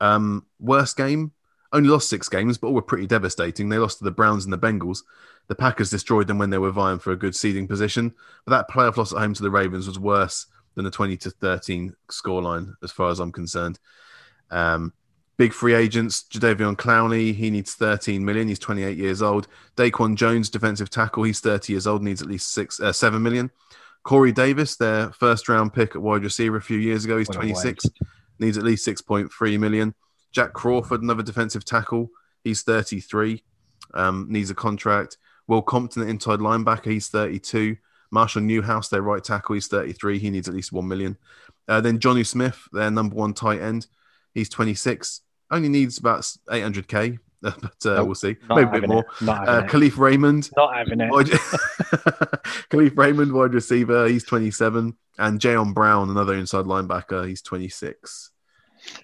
Um, 0.00 0.46
worst 0.58 0.96
game, 0.96 1.32
only 1.72 1.88
lost 1.88 2.08
six 2.08 2.28
games, 2.28 2.58
but 2.58 2.68
all 2.68 2.74
were 2.74 2.82
pretty 2.82 3.06
devastating. 3.06 3.68
They 3.68 3.78
lost 3.78 3.98
to 3.98 4.04
the 4.04 4.10
Browns 4.10 4.44
and 4.44 4.52
the 4.52 4.58
Bengals. 4.58 5.02
The 5.48 5.54
Packers 5.54 5.90
destroyed 5.90 6.26
them 6.26 6.38
when 6.38 6.50
they 6.50 6.58
were 6.58 6.70
vying 6.70 6.98
for 6.98 7.12
a 7.12 7.16
good 7.16 7.34
seeding 7.34 7.66
position. 7.66 8.14
But 8.44 8.52
that 8.52 8.70
playoff 8.70 8.96
loss 8.96 9.12
at 9.12 9.18
home 9.18 9.34
to 9.34 9.42
the 9.42 9.50
Ravens 9.50 9.86
was 9.86 9.98
worse 9.98 10.46
than 10.74 10.84
the 10.84 10.90
20 10.90 11.16
to 11.18 11.30
13 11.30 11.94
scoreline, 12.10 12.74
as 12.82 12.90
far 12.92 13.10
as 13.10 13.18
I'm 13.18 13.32
concerned. 13.32 13.78
Um, 14.50 14.92
big 15.36 15.52
free 15.52 15.74
agents, 15.74 16.24
Jadeveon 16.30 16.76
Clowney, 16.76 17.34
he 17.34 17.50
needs 17.50 17.74
13 17.74 18.24
million. 18.24 18.48
He's 18.48 18.58
28 18.58 18.96
years 18.96 19.22
old. 19.22 19.48
Daquan 19.76 20.14
Jones, 20.16 20.50
defensive 20.50 20.90
tackle, 20.90 21.22
he's 21.22 21.40
30 21.40 21.72
years 21.72 21.86
old, 21.86 22.02
needs 22.02 22.20
at 22.22 22.28
least 22.28 22.52
six, 22.52 22.78
uh, 22.80 22.92
7 22.92 23.22
million. 23.22 23.50
Corey 24.02 24.32
Davis, 24.32 24.76
their 24.76 25.10
first 25.12 25.48
round 25.48 25.72
pick 25.72 25.94
at 25.94 26.02
wide 26.02 26.24
receiver 26.24 26.56
a 26.56 26.62
few 26.62 26.78
years 26.78 27.04
ago, 27.04 27.18
he's 27.18 27.28
26, 27.28 27.86
needs 28.38 28.58
at 28.58 28.64
least 28.64 28.86
6.3 28.86 29.58
million. 29.58 29.94
Jack 30.32 30.52
Crawford, 30.52 31.02
another 31.02 31.22
defensive 31.22 31.64
tackle, 31.64 32.10
he's 32.44 32.62
33, 32.62 33.42
um, 33.94 34.26
needs 34.28 34.50
a 34.50 34.54
contract. 34.54 35.18
Will 35.46 35.62
Compton, 35.62 36.08
inside 36.08 36.38
linebacker, 36.38 36.92
he's 36.92 37.08
32. 37.08 37.76
Marshall 38.12 38.42
Newhouse, 38.42 38.88
their 38.88 39.02
right 39.02 39.22
tackle, 39.22 39.54
he's 39.54 39.66
33. 39.66 40.18
He 40.18 40.30
needs 40.30 40.48
at 40.48 40.54
least 40.54 40.72
1 40.72 40.86
million. 40.86 41.16
Uh, 41.68 41.80
then 41.80 41.98
Jonnu 41.98 42.26
Smith, 42.26 42.68
their 42.72 42.90
number 42.90 43.14
one 43.14 43.34
tight 43.34 43.60
end, 43.60 43.86
he's 44.34 44.48
26. 44.48 45.22
Only 45.50 45.68
needs 45.68 45.98
about 45.98 46.22
800k, 46.48 47.18
but 47.42 47.56
uh, 47.56 47.94
nope, 47.94 48.06
we'll 48.06 48.14
see. 48.14 48.36
Maybe 48.48 48.62
a 48.62 48.80
bit 48.80 48.88
more. 48.88 49.04
Uh, 49.22 49.62
Kalif 49.62 49.96
Raymond, 49.96 50.50
not 50.56 50.74
having 50.74 51.00
it. 51.00 51.10
Kalif 52.70 52.96
Raymond, 52.96 53.32
wide 53.32 53.54
receiver, 53.54 54.08
he's 54.08 54.24
27, 54.24 54.96
and 55.18 55.40
Jayon 55.40 55.74
Brown, 55.74 56.10
another 56.10 56.34
inside 56.34 56.64
linebacker, 56.64 57.26
he's 57.28 57.42
26. 57.42 58.30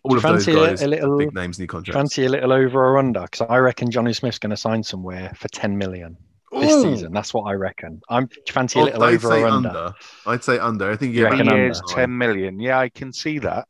All 0.02 0.16
of 0.16 0.22
those 0.22 0.46
guys, 0.46 0.82
a, 0.82 0.86
a 0.86 0.88
little, 0.88 1.18
big 1.18 1.34
names 1.34 1.58
need 1.58 1.68
contracts. 1.68 1.96
Fancy 1.96 2.24
a 2.24 2.28
little 2.28 2.52
over 2.52 2.84
or 2.84 2.98
under 2.98 3.22
because 3.22 3.46
I 3.48 3.58
reckon 3.58 3.90
Jonnu 3.90 4.14
Smith's 4.14 4.38
going 4.38 4.50
to 4.50 4.56
sign 4.56 4.82
somewhere 4.82 5.32
for 5.34 5.48
10 5.48 5.76
million 5.76 6.16
this 6.52 6.72
Ooh. 6.72 6.82
season. 6.82 7.12
That's 7.12 7.34
what 7.34 7.44
I 7.44 7.52
reckon. 7.52 8.00
I'm 8.08 8.28
fancy 8.48 8.80
a 8.80 8.84
little 8.84 9.02
I'd 9.02 9.14
over 9.14 9.28
or 9.28 9.46
under. 9.46 9.68
under. 9.68 9.94
I'd 10.26 10.44
say 10.44 10.58
under. 10.58 10.90
I 10.90 10.96
think 10.96 11.14
you 11.14 11.24
reckon 11.24 11.46
years, 11.46 11.80
under. 11.80 11.94
10 11.94 12.18
million. 12.18 12.60
Yeah, 12.60 12.78
I 12.78 12.88
can 12.88 13.12
see 13.12 13.38
that. 13.40 13.68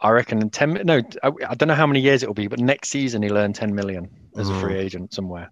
I 0.00 0.10
reckon 0.10 0.42
in 0.42 0.50
10 0.50 0.82
no, 0.84 1.00
I, 1.22 1.30
I, 1.48 1.54
don't 1.54 1.68
know 1.68 1.76
how 1.76 1.86
many 1.86 2.00
years 2.00 2.24
it 2.24 2.26
will 2.26 2.34
be, 2.34 2.48
but 2.48 2.58
next 2.58 2.88
season 2.88 3.22
he'll 3.22 3.38
earn 3.38 3.52
10 3.52 3.72
million 3.72 4.10
as 4.36 4.48
a 4.48 4.60
free 4.60 4.74
mm. 4.74 4.80
agent 4.80 5.14
somewhere. 5.14 5.50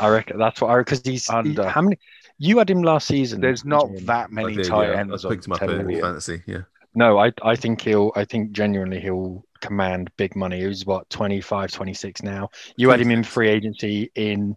I 0.00 0.08
reckon 0.08 0.38
that's 0.38 0.60
what 0.60 0.70
I 0.70 0.78
because 0.78 1.02
he's 1.04 1.28
under. 1.28 1.64
He, 1.64 1.70
how 1.70 1.82
many 1.82 1.98
you 2.38 2.58
had 2.58 2.68
him 2.70 2.82
last 2.82 3.06
season. 3.06 3.40
There's 3.40 3.64
not 3.64 3.88
that 4.06 4.32
many 4.32 4.56
did, 4.56 4.66
tight 4.66 4.88
yeah. 4.88 5.00
ends. 5.00 5.24
I 5.24 5.28
picked 5.28 5.46
him 5.46 5.52
up 5.52 5.62
in 5.62 6.00
fantasy. 6.00 6.42
Yeah. 6.46 6.62
No, 6.94 7.18
I 7.18 7.32
I 7.42 7.56
think 7.56 7.80
he'll 7.82 8.12
I 8.14 8.24
think 8.24 8.52
genuinely 8.52 9.00
he'll 9.00 9.44
command 9.60 10.10
big 10.16 10.36
money. 10.36 10.64
He's 10.64 10.84
what 10.84 11.08
25, 11.10 11.70
26 11.72 12.22
now. 12.22 12.50
You 12.76 12.90
had 12.90 13.00
him 13.00 13.10
in 13.10 13.24
free 13.24 13.48
agency 13.48 14.10
in 14.14 14.56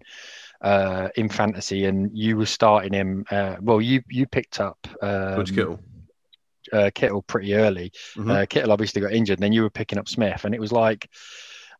uh 0.61 1.09
in 1.15 1.29
fantasy 1.29 1.85
and 1.85 2.09
you 2.17 2.37
were 2.37 2.45
starting 2.45 2.93
him 2.93 3.25
uh 3.29 3.57
well 3.61 3.81
you 3.81 4.01
you 4.09 4.25
picked 4.25 4.59
up 4.59 4.87
um, 5.01 5.45
Kittle. 5.45 5.79
Uh, 6.73 6.89
Kittle 6.93 7.21
pretty 7.21 7.53
early. 7.53 7.91
Mm-hmm. 8.15 8.31
Uh, 8.31 8.45
Kittle 8.47 8.71
obviously 8.71 8.99
got 8.99 9.13
injured, 9.13 9.37
and 9.37 9.43
then 9.43 9.53
you 9.53 9.61
were 9.61 9.69
picking 9.69 9.99
up 9.99 10.09
Smith, 10.09 10.45
and 10.45 10.55
it 10.55 10.59
was 10.59 10.71
like 10.71 11.07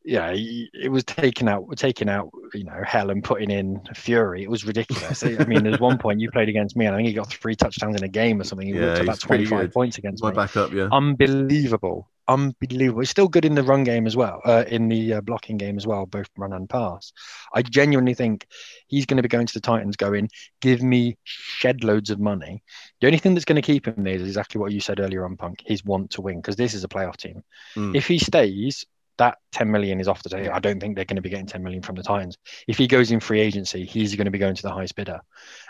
yeah, 0.05 0.31
it 0.35 0.91
was 0.91 1.03
taking 1.03 1.49
out 1.49 1.65
taking 1.77 2.09
out 2.09 2.29
you 2.53 2.63
know 2.63 2.79
hell 2.85 3.09
and 3.09 3.23
putting 3.23 3.49
in 3.49 3.81
fury. 3.95 4.43
It 4.43 4.49
was 4.49 4.63
ridiculous. 4.63 5.23
I 5.23 5.43
mean, 5.45 5.63
there's 5.63 5.79
one 5.79 5.97
point 5.97 6.19
you 6.19 6.29
played 6.29 6.47
against 6.47 6.75
me, 6.75 6.85
and 6.85 6.93
I 6.93 6.99
think 6.99 7.07
he 7.07 7.13
got 7.13 7.31
three 7.31 7.55
touchdowns 7.55 7.95
in 7.95 8.03
a 8.03 8.07
game 8.07 8.39
or 8.39 8.43
something. 8.43 8.67
He 8.67 8.73
yeah, 8.73 8.97
about 8.97 9.19
25 9.19 9.71
points 9.71 9.97
against 9.97 10.21
My 10.21 10.29
me. 10.29 10.35
backup, 10.35 10.71
yeah, 10.73 10.89
unbelievable, 10.91 12.07
unbelievable. 12.27 12.99
He's 12.99 13.09
still 13.09 13.27
good 13.27 13.45
in 13.45 13.55
the 13.55 13.63
run 13.63 13.83
game 13.83 14.05
as 14.05 14.15
well, 14.15 14.41
uh, 14.45 14.63
in 14.67 14.89
the 14.89 15.15
uh, 15.15 15.21
blocking 15.21 15.57
game 15.57 15.75
as 15.75 15.87
well, 15.87 16.05
both 16.05 16.29
run 16.37 16.53
and 16.53 16.69
pass. 16.69 17.11
I 17.51 17.63
genuinely 17.63 18.13
think 18.13 18.45
he's 18.85 19.07
going 19.07 19.17
to 19.17 19.23
be 19.23 19.29
going 19.29 19.47
to 19.47 19.53
the 19.53 19.59
Titans, 19.59 19.97
going, 19.97 20.29
give 20.61 20.83
me 20.83 21.17
shed 21.23 21.83
loads 21.83 22.11
of 22.11 22.19
money. 22.19 22.61
The 23.01 23.07
only 23.07 23.19
thing 23.19 23.33
that's 23.33 23.45
going 23.45 23.61
to 23.61 23.63
keep 23.63 23.87
him 23.87 24.03
there 24.03 24.13
is 24.13 24.21
exactly 24.21 24.61
what 24.61 24.71
you 24.71 24.81
said 24.81 24.99
earlier 24.99 25.25
on, 25.25 25.35
Punk. 25.35 25.63
His 25.65 25.83
want 25.83 26.11
to 26.11 26.21
win 26.21 26.37
because 26.37 26.57
this 26.57 26.75
is 26.75 26.83
a 26.83 26.87
playoff 26.87 27.17
team. 27.17 27.43
Mm. 27.75 27.95
If 27.95 28.07
he 28.07 28.19
stays, 28.19 28.85
that 29.17 29.37
10 29.53 29.71
million 29.71 29.99
is 29.99 30.07
off 30.07 30.23
the 30.23 30.29
table. 30.29 30.51
I 30.53 30.59
don't 30.59 30.79
think 30.79 30.95
they're 30.95 31.05
going 31.05 31.15
to 31.15 31.21
be 31.21 31.29
getting 31.29 31.45
10 31.45 31.63
million 31.63 31.81
from 31.81 31.95
the 31.95 32.03
Titans. 32.03 32.37
If 32.67 32.77
he 32.77 32.87
goes 32.87 33.11
in 33.11 33.19
free 33.19 33.39
agency, 33.39 33.85
he's 33.85 34.15
going 34.15 34.25
to 34.25 34.31
be 34.31 34.39
going 34.39 34.55
to 34.55 34.61
the 34.61 34.71
highest 34.71 34.95
bidder, 34.95 35.21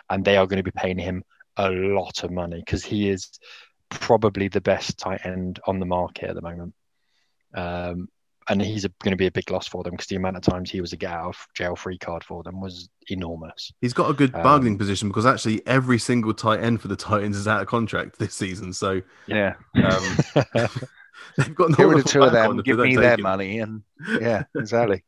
and 0.09 0.23
they 0.23 0.37
are 0.37 0.47
going 0.47 0.57
to 0.57 0.63
be 0.63 0.71
paying 0.71 0.97
him 0.97 1.23
a 1.57 1.69
lot 1.69 2.23
of 2.23 2.31
money 2.31 2.59
because 2.59 2.83
he 2.83 3.09
is 3.09 3.39
probably 3.89 4.47
the 4.47 4.61
best 4.61 4.97
tight 4.97 5.25
end 5.25 5.59
on 5.67 5.79
the 5.79 5.85
market 5.85 6.29
at 6.29 6.35
the 6.35 6.41
moment. 6.41 6.73
Um, 7.53 8.09
and 8.47 8.61
he's 8.61 8.85
a, 8.85 8.89
going 9.01 9.11
to 9.11 9.17
be 9.17 9.25
a 9.25 9.31
big 9.31 9.49
loss 9.49 9.67
for 9.67 9.83
them 9.83 9.91
because 9.91 10.07
the 10.07 10.15
amount 10.15 10.37
of 10.37 10.43
times 10.43 10.69
he 10.69 10.79
was 10.79 10.93
a 10.93 10.97
get 10.97 11.11
out 11.11 11.29
of 11.29 11.47
jail 11.55 11.75
free 11.75 11.97
card 11.97 12.23
for 12.23 12.43
them 12.43 12.61
was 12.61 12.89
enormous. 13.09 13.71
He's 13.81 13.93
got 13.93 14.09
a 14.09 14.13
good 14.13 14.31
bargaining 14.33 14.73
um, 14.73 14.77
position 14.77 15.07
because 15.07 15.25
actually 15.25 15.65
every 15.65 15.97
single 15.97 16.33
tight 16.33 16.61
end 16.61 16.81
for 16.81 16.87
the 16.87 16.95
Titans 16.95 17.37
is 17.37 17.47
out 17.47 17.61
of 17.61 17.67
contract 17.67 18.19
this 18.19 18.35
season. 18.35 18.71
So 18.73 19.01
yeah, 19.25 19.55
um, 19.83 20.17
They've 21.37 21.55
got 21.55 21.71
no 21.71 21.75
Get 21.75 21.87
rid 21.87 21.99
of 21.99 22.05
two 22.05 22.23
of 22.23 22.31
them, 22.31 22.57
give 22.61 22.77
me 22.77 22.95
their 22.95 23.17
money, 23.17 23.59
and 23.59 23.83
yeah, 24.21 24.43
exactly. 24.55 25.03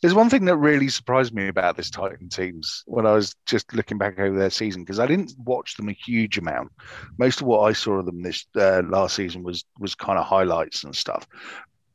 There's 0.00 0.14
one 0.14 0.30
thing 0.30 0.44
that 0.44 0.56
really 0.56 0.88
surprised 0.88 1.34
me 1.34 1.48
about 1.48 1.76
this 1.76 1.90
Titan 1.90 2.28
teams 2.28 2.84
when 2.86 3.06
I 3.06 3.12
was 3.12 3.34
just 3.46 3.74
looking 3.74 3.98
back 3.98 4.20
over 4.20 4.38
their 4.38 4.50
season 4.50 4.84
because 4.84 5.00
I 5.00 5.06
didn't 5.06 5.32
watch 5.38 5.76
them 5.76 5.88
a 5.88 5.92
huge 5.92 6.38
amount. 6.38 6.70
Most 7.18 7.40
of 7.40 7.48
what 7.48 7.62
I 7.62 7.72
saw 7.72 7.94
of 7.94 8.06
them 8.06 8.22
this 8.22 8.46
uh, 8.56 8.82
last 8.86 9.16
season 9.16 9.42
was 9.42 9.64
was 9.80 9.96
kind 9.96 10.18
of 10.18 10.24
highlights 10.24 10.84
and 10.84 10.94
stuff. 10.94 11.26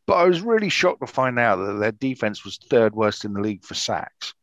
But 0.06 0.16
I 0.16 0.26
was 0.26 0.42
really 0.42 0.70
shocked 0.70 1.02
to 1.02 1.08
find 1.08 1.40
out 1.40 1.58
that 1.58 1.80
their 1.80 1.92
defense 1.92 2.44
was 2.44 2.58
third 2.70 2.96
worst 2.96 3.24
in 3.24 3.34
the 3.34 3.42
league 3.42 3.64
for 3.64 3.76
sacks. 3.76 4.34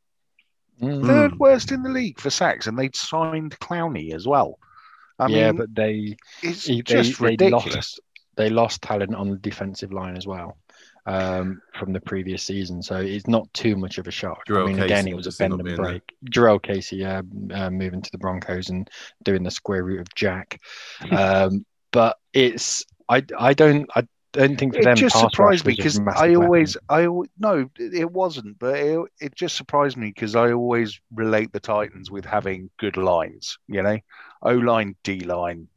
Mm. 0.80 1.06
Third 1.06 1.38
worst 1.38 1.72
in 1.72 1.82
the 1.82 1.90
league 1.90 2.20
for 2.20 2.30
sacks, 2.30 2.66
and 2.66 2.78
they'd 2.78 2.96
signed 2.96 3.58
Clowney 3.58 4.14
as 4.14 4.26
well. 4.26 4.58
I 5.18 5.28
yeah, 5.28 5.52
mean, 5.52 5.56
but 5.56 5.74
they 5.74 6.16
it's 6.42 6.66
they, 6.66 6.82
just 6.82 7.18
they, 7.18 7.26
ridiculous. 7.26 7.74
Lost, 7.74 8.00
they 8.36 8.50
lost 8.50 8.82
talent 8.82 9.14
on 9.14 9.30
the 9.30 9.36
defensive 9.36 9.92
line 9.92 10.16
as 10.16 10.26
well 10.26 10.56
um, 11.06 11.62
from 11.78 11.92
the 11.92 12.00
previous 12.00 12.42
season. 12.42 12.82
So 12.82 12.96
it's 12.96 13.26
not 13.26 13.52
too 13.54 13.76
much 13.76 13.98
of 13.98 14.06
a 14.06 14.10
shock. 14.10 14.46
Jurrell 14.46 14.64
I 14.64 14.66
mean, 14.66 14.76
Casey 14.76 14.84
again, 14.84 15.08
it 15.08 15.16
was 15.16 15.26
a 15.26 15.32
bend 15.32 15.60
and 15.60 15.76
break. 15.76 16.02
Jurrell 16.30 16.62
Casey 16.62 17.04
uh, 17.04 17.22
uh, 17.52 17.70
moving 17.70 18.02
to 18.02 18.10
the 18.10 18.18
Broncos 18.18 18.68
and 18.68 18.88
doing 19.22 19.42
the 19.42 19.50
square 19.50 19.84
root 19.84 20.00
of 20.00 20.14
Jack. 20.14 20.60
Um, 21.16 21.64
but 21.92 22.18
it's 22.32 22.84
I 23.08 23.24
I 23.38 23.54
don't 23.54 23.88
I 23.94 24.06
don't 24.32 24.56
think 24.58 24.74
for 24.74 24.80
it 24.80 24.84
them. 24.84 24.92
It 24.94 24.96
just 24.96 25.18
surprised 25.18 25.64
me 25.64 25.74
because 25.74 25.98
I 25.98 26.34
always 26.34 26.76
I 26.88 27.06
no 27.38 27.70
it 27.78 28.10
wasn't, 28.10 28.58
but 28.58 28.76
it, 28.76 29.00
it 29.20 29.34
just 29.34 29.56
surprised 29.56 29.96
me 29.96 30.08
because 30.08 30.34
I 30.34 30.52
always 30.52 31.00
relate 31.14 31.52
the 31.52 31.60
Titans 31.60 32.10
with 32.10 32.24
having 32.24 32.70
good 32.78 32.96
lines. 32.96 33.58
You 33.68 33.82
know, 33.82 33.98
O 34.42 34.54
line, 34.54 34.96
D 35.04 35.20
line, 35.20 35.68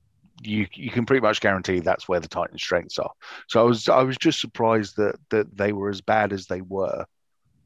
you 0.41 0.67
you 0.73 0.89
can 0.89 1.05
pretty 1.05 1.21
much 1.21 1.41
guarantee 1.41 1.79
that's 1.79 2.07
where 2.07 2.19
the 2.19 2.27
Titans' 2.27 2.61
strengths 2.61 2.99
are. 2.99 3.11
So 3.47 3.59
I 3.59 3.63
was 3.63 3.89
I 3.89 4.03
was 4.03 4.17
just 4.17 4.39
surprised 4.39 4.97
that 4.97 5.15
that 5.29 5.57
they 5.57 5.73
were 5.73 5.89
as 5.89 6.01
bad 6.01 6.33
as 6.33 6.47
they 6.47 6.61
were 6.61 7.05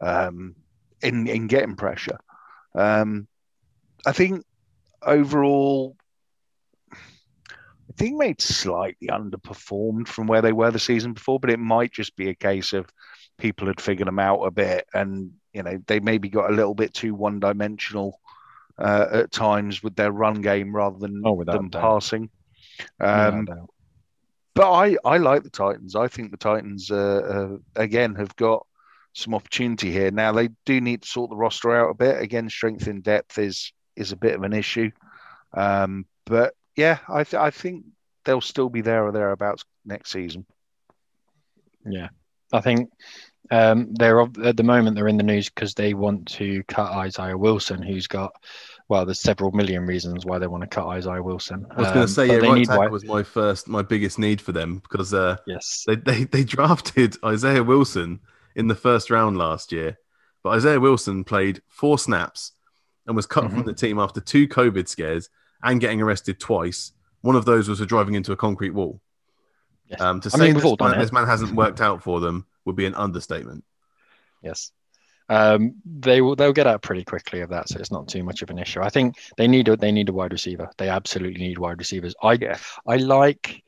um, 0.01 0.55
in 1.01 1.27
in 1.27 1.47
getting 1.47 1.75
pressure. 1.75 2.19
Um, 2.75 3.27
I 4.05 4.11
think 4.11 4.43
overall, 5.01 5.95
I 6.91 7.93
think 7.97 8.19
they 8.19 8.35
slightly 8.39 9.07
underperformed 9.07 10.07
from 10.07 10.27
where 10.27 10.41
they 10.41 10.53
were 10.53 10.71
the 10.71 10.79
season 10.79 11.13
before, 11.13 11.39
but 11.39 11.49
it 11.49 11.59
might 11.59 11.91
just 11.91 12.15
be 12.15 12.29
a 12.29 12.35
case 12.35 12.73
of 12.73 12.87
people 13.37 13.67
had 13.67 13.81
figured 13.81 14.07
them 14.07 14.19
out 14.19 14.43
a 14.43 14.51
bit, 14.51 14.87
and 14.93 15.31
you 15.53 15.63
know 15.63 15.79
they 15.87 15.99
maybe 15.99 16.29
got 16.29 16.49
a 16.49 16.55
little 16.55 16.75
bit 16.75 16.93
too 16.93 17.13
one 17.13 17.39
dimensional. 17.39 18.19
Uh, 18.75 19.05
at 19.11 19.31
times 19.31 19.83
with 19.83 19.95
their 19.95 20.11
run 20.11 20.41
game 20.41 20.75
rather 20.75 20.97
than 20.97 21.21
oh, 21.23 21.43
them 21.43 21.69
passing. 21.69 22.27
Um, 22.99 23.45
no, 23.49 23.69
but 24.55 24.71
I, 24.71 24.97
I 25.03 25.17
like 25.17 25.43
the 25.43 25.49
Titans. 25.49 25.95
I 25.95 26.07
think 26.07 26.31
the 26.31 26.37
Titans, 26.37 26.91
uh, 26.91 27.55
uh, 27.55 27.57
again, 27.75 28.15
have 28.15 28.35
got 28.35 28.65
some 29.13 29.33
opportunity 29.33 29.91
here. 29.91 30.11
Now 30.11 30.31
they 30.31 30.49
do 30.65 30.79
need 30.81 31.03
to 31.03 31.07
sort 31.07 31.29
the 31.29 31.35
roster 31.35 31.75
out 31.75 31.89
a 31.89 31.95
bit. 31.95 32.21
Again, 32.21 32.49
strength 32.49 32.87
in 32.87 33.01
depth 33.01 33.37
is 33.37 33.71
is 33.95 34.11
a 34.11 34.17
bit 34.17 34.35
of 34.35 34.43
an 34.43 34.53
issue. 34.53 34.91
Um, 35.53 36.05
but 36.25 36.55
yeah, 36.75 36.99
I 37.07 37.23
th- 37.23 37.39
I 37.39 37.49
think 37.51 37.85
they'll 38.25 38.41
still 38.41 38.69
be 38.69 38.81
there 38.81 39.05
or 39.05 39.11
thereabouts 39.11 39.65
next 39.85 40.11
season. 40.11 40.45
Yeah, 41.85 42.09
I 42.51 42.61
think 42.61 42.91
um, 43.51 43.93
they're 43.93 44.21
at 44.21 44.57
the 44.57 44.63
moment 44.63 44.95
they're 44.95 45.07
in 45.07 45.17
the 45.17 45.23
news 45.23 45.49
because 45.49 45.73
they 45.73 45.93
want 45.93 46.27
to 46.33 46.63
cut 46.63 46.91
Isaiah 46.91 47.37
Wilson, 47.37 47.81
who's 47.81 48.07
got 48.07 48.33
well, 48.89 49.05
there's 49.05 49.19
several 49.19 49.51
million 49.51 49.85
reasons 49.85 50.25
why 50.25 50.39
they 50.39 50.47
want 50.47 50.61
to 50.61 50.67
cut 50.67 50.87
Isaiah 50.87 51.23
Wilson. 51.23 51.65
I 51.71 51.75
was 51.75 51.87
going 51.87 51.93
to 51.95 52.01
um, 52.01 52.07
say, 52.07 52.27
yeah, 52.27 52.35
right 52.35 52.65
tackle 52.65 52.89
was 52.89 53.05
my 53.05 53.23
first, 53.23 53.67
my 53.67 53.81
biggest 53.81 54.19
need 54.19 54.41
for 54.41 54.51
them 54.51 54.79
because 54.79 55.13
uh, 55.13 55.37
yes, 55.47 55.83
they, 55.87 55.95
they 55.95 56.23
they 56.25 56.43
drafted 56.43 57.15
Isaiah 57.23 57.63
Wilson 57.63 58.19
in 58.55 58.67
the 58.67 58.75
first 58.75 59.09
round 59.09 59.37
last 59.37 59.71
year, 59.71 59.97
but 60.43 60.51
Isaiah 60.51 60.79
Wilson 60.79 61.23
played 61.23 61.61
four 61.69 61.97
snaps 61.97 62.51
and 63.07 63.15
was 63.15 63.25
cut 63.25 63.45
mm-hmm. 63.45 63.57
from 63.57 63.65
the 63.65 63.73
team 63.73 63.99
after 63.99 64.21
two 64.21 64.47
COVID 64.47 64.87
scares 64.87 65.29
and 65.63 65.81
getting 65.81 66.01
arrested 66.01 66.39
twice. 66.39 66.91
One 67.21 67.35
of 67.35 67.45
those 67.45 67.69
was 67.69 67.79
for 67.79 67.85
driving 67.85 68.15
into 68.15 68.33
a 68.33 68.37
concrete 68.37 68.71
wall. 68.71 69.01
Yes. 69.87 70.01
Um, 70.01 70.19
to 70.21 70.29
I 70.33 70.37
say 70.37 70.51
mean, 70.51 70.55
this, 70.55 70.75
man, 70.79 70.99
this 70.99 71.11
man 71.11 71.25
hasn't 71.25 71.53
worked 71.53 71.81
out 71.81 72.03
for 72.03 72.19
them 72.19 72.45
would 72.65 72.75
be 72.75 72.85
an 72.85 72.95
understatement. 72.95 73.63
Yes. 74.41 74.71
Um, 75.29 75.75
they 75.85 76.21
will 76.21 76.35
they'll 76.35 76.53
get 76.53 76.67
out 76.67 76.81
pretty 76.81 77.03
quickly 77.03 77.41
of 77.41 77.49
that, 77.49 77.69
so 77.69 77.79
it's 77.79 77.91
not 77.91 78.07
too 78.07 78.23
much 78.23 78.41
of 78.41 78.49
an 78.49 78.59
issue. 78.59 78.81
I 78.81 78.89
think 78.89 79.15
they 79.37 79.47
need 79.47 79.67
a 79.67 79.77
they 79.77 79.91
need 79.91 80.09
a 80.09 80.13
wide 80.13 80.33
receiver. 80.33 80.69
They 80.77 80.89
absolutely 80.89 81.41
need 81.41 81.57
wide 81.57 81.79
receivers. 81.79 82.13
I 82.21 82.33
yeah. 82.33 82.57
I 82.87 82.97
like 82.97 83.63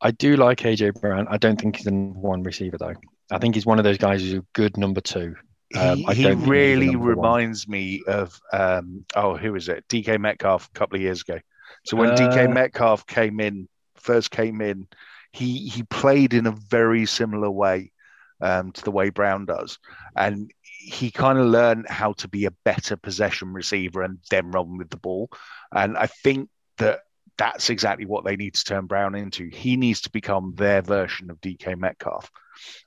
I 0.00 0.10
do 0.10 0.36
like 0.36 0.58
AJ 0.58 1.00
Brown. 1.00 1.26
I 1.28 1.38
don't 1.38 1.60
think 1.60 1.76
he's 1.76 1.86
a 1.86 1.92
one 1.92 2.42
receiver 2.42 2.78
though. 2.78 2.94
I 3.30 3.38
think 3.38 3.54
he's 3.54 3.66
one 3.66 3.78
of 3.78 3.84
those 3.84 3.98
guys 3.98 4.22
who's 4.22 4.34
a 4.34 4.44
good 4.54 4.76
number 4.76 5.00
two. 5.00 5.34
Um, 5.76 5.98
he, 5.98 6.14
he 6.14 6.30
really 6.32 6.96
reminds 6.96 7.66
one. 7.66 7.72
me 7.72 8.02
of 8.06 8.40
um, 8.52 9.04
oh 9.14 9.36
who 9.36 9.54
is 9.54 9.68
it? 9.68 9.86
DK 9.88 10.18
Metcalf 10.18 10.68
a 10.74 10.78
couple 10.78 10.96
of 10.96 11.02
years 11.02 11.22
ago. 11.22 11.38
So 11.84 11.96
when 11.96 12.10
uh, 12.10 12.16
DK 12.16 12.52
Metcalf 12.52 13.06
came 13.06 13.40
in, 13.40 13.68
first 13.96 14.30
came 14.30 14.60
in, 14.60 14.88
he 15.32 15.68
he 15.68 15.82
played 15.82 16.32
in 16.32 16.46
a 16.46 16.52
very 16.52 17.04
similar 17.06 17.50
way 17.50 17.92
um, 18.40 18.72
to 18.72 18.82
the 18.82 18.90
way 18.90 19.10
Brown 19.10 19.44
does, 19.44 19.78
and 20.16 20.50
he 20.78 21.10
kind 21.10 21.38
of 21.38 21.46
learned 21.46 21.88
how 21.88 22.12
to 22.14 22.28
be 22.28 22.46
a 22.46 22.50
better 22.64 22.96
possession 22.96 23.52
receiver 23.52 24.02
and 24.02 24.18
then 24.30 24.50
run 24.50 24.78
with 24.78 24.90
the 24.90 24.96
ball. 24.96 25.28
And 25.72 25.98
I 25.98 26.06
think 26.06 26.48
that 26.78 27.00
that's 27.36 27.70
exactly 27.70 28.06
what 28.06 28.24
they 28.24 28.36
need 28.36 28.54
to 28.54 28.64
turn 28.64 28.86
Brown 28.86 29.14
into. 29.14 29.48
He 29.52 29.76
needs 29.76 30.00
to 30.02 30.10
become 30.10 30.54
their 30.56 30.82
version 30.82 31.30
of 31.30 31.40
DK 31.40 31.76
Metcalf. 31.76 32.30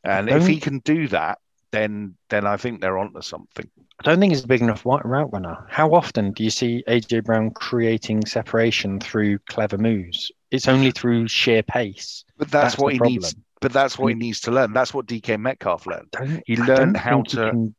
And 0.04 0.30
if 0.30 0.48
he 0.48 0.60
can 0.60 0.80
do 0.80 1.08
that, 1.10 1.40
then 1.72 2.16
then 2.30 2.46
I 2.46 2.58
think 2.58 2.82
they're 2.82 2.98
onto 2.98 3.22
something. 3.22 3.70
I 4.00 4.04
don't 4.04 4.20
think 4.20 4.34
he's 4.34 4.44
a 4.44 4.48
big 4.48 4.62
enough 4.62 4.86
route 4.86 5.32
runner. 5.32 5.66
How 5.70 5.94
often 5.94 6.32
do 6.32 6.44
you 6.44 6.50
see 6.50 6.84
AJ 6.88 7.24
Brown 7.24 7.52
creating 7.52 8.26
separation 8.26 9.00
through 9.00 9.40
clever 9.50 9.78
moves? 9.78 10.32
It's 10.50 10.68
only 10.68 10.92
through 10.92 11.30
sheer 11.30 11.64
pace. 11.64 12.26
But 12.38 12.52
that's, 12.52 12.74
that's 12.74 12.82
what 12.82 12.94
he 12.94 13.00
problem. 13.00 13.16
needs. 13.16 13.36
But 13.62 13.74
that's 13.74 13.98
what 13.98 14.10
he 14.10 14.16
needs 14.16 14.42
to 14.42 14.52
learn. 14.52 14.74
That's 14.74 14.94
what 14.94 15.06
DK 15.06 15.40
Metcalf 15.40 15.86
learned. 15.86 16.42
He 16.46 16.58
learned 16.58 16.98
how 16.98 17.22
to. 17.22 17.74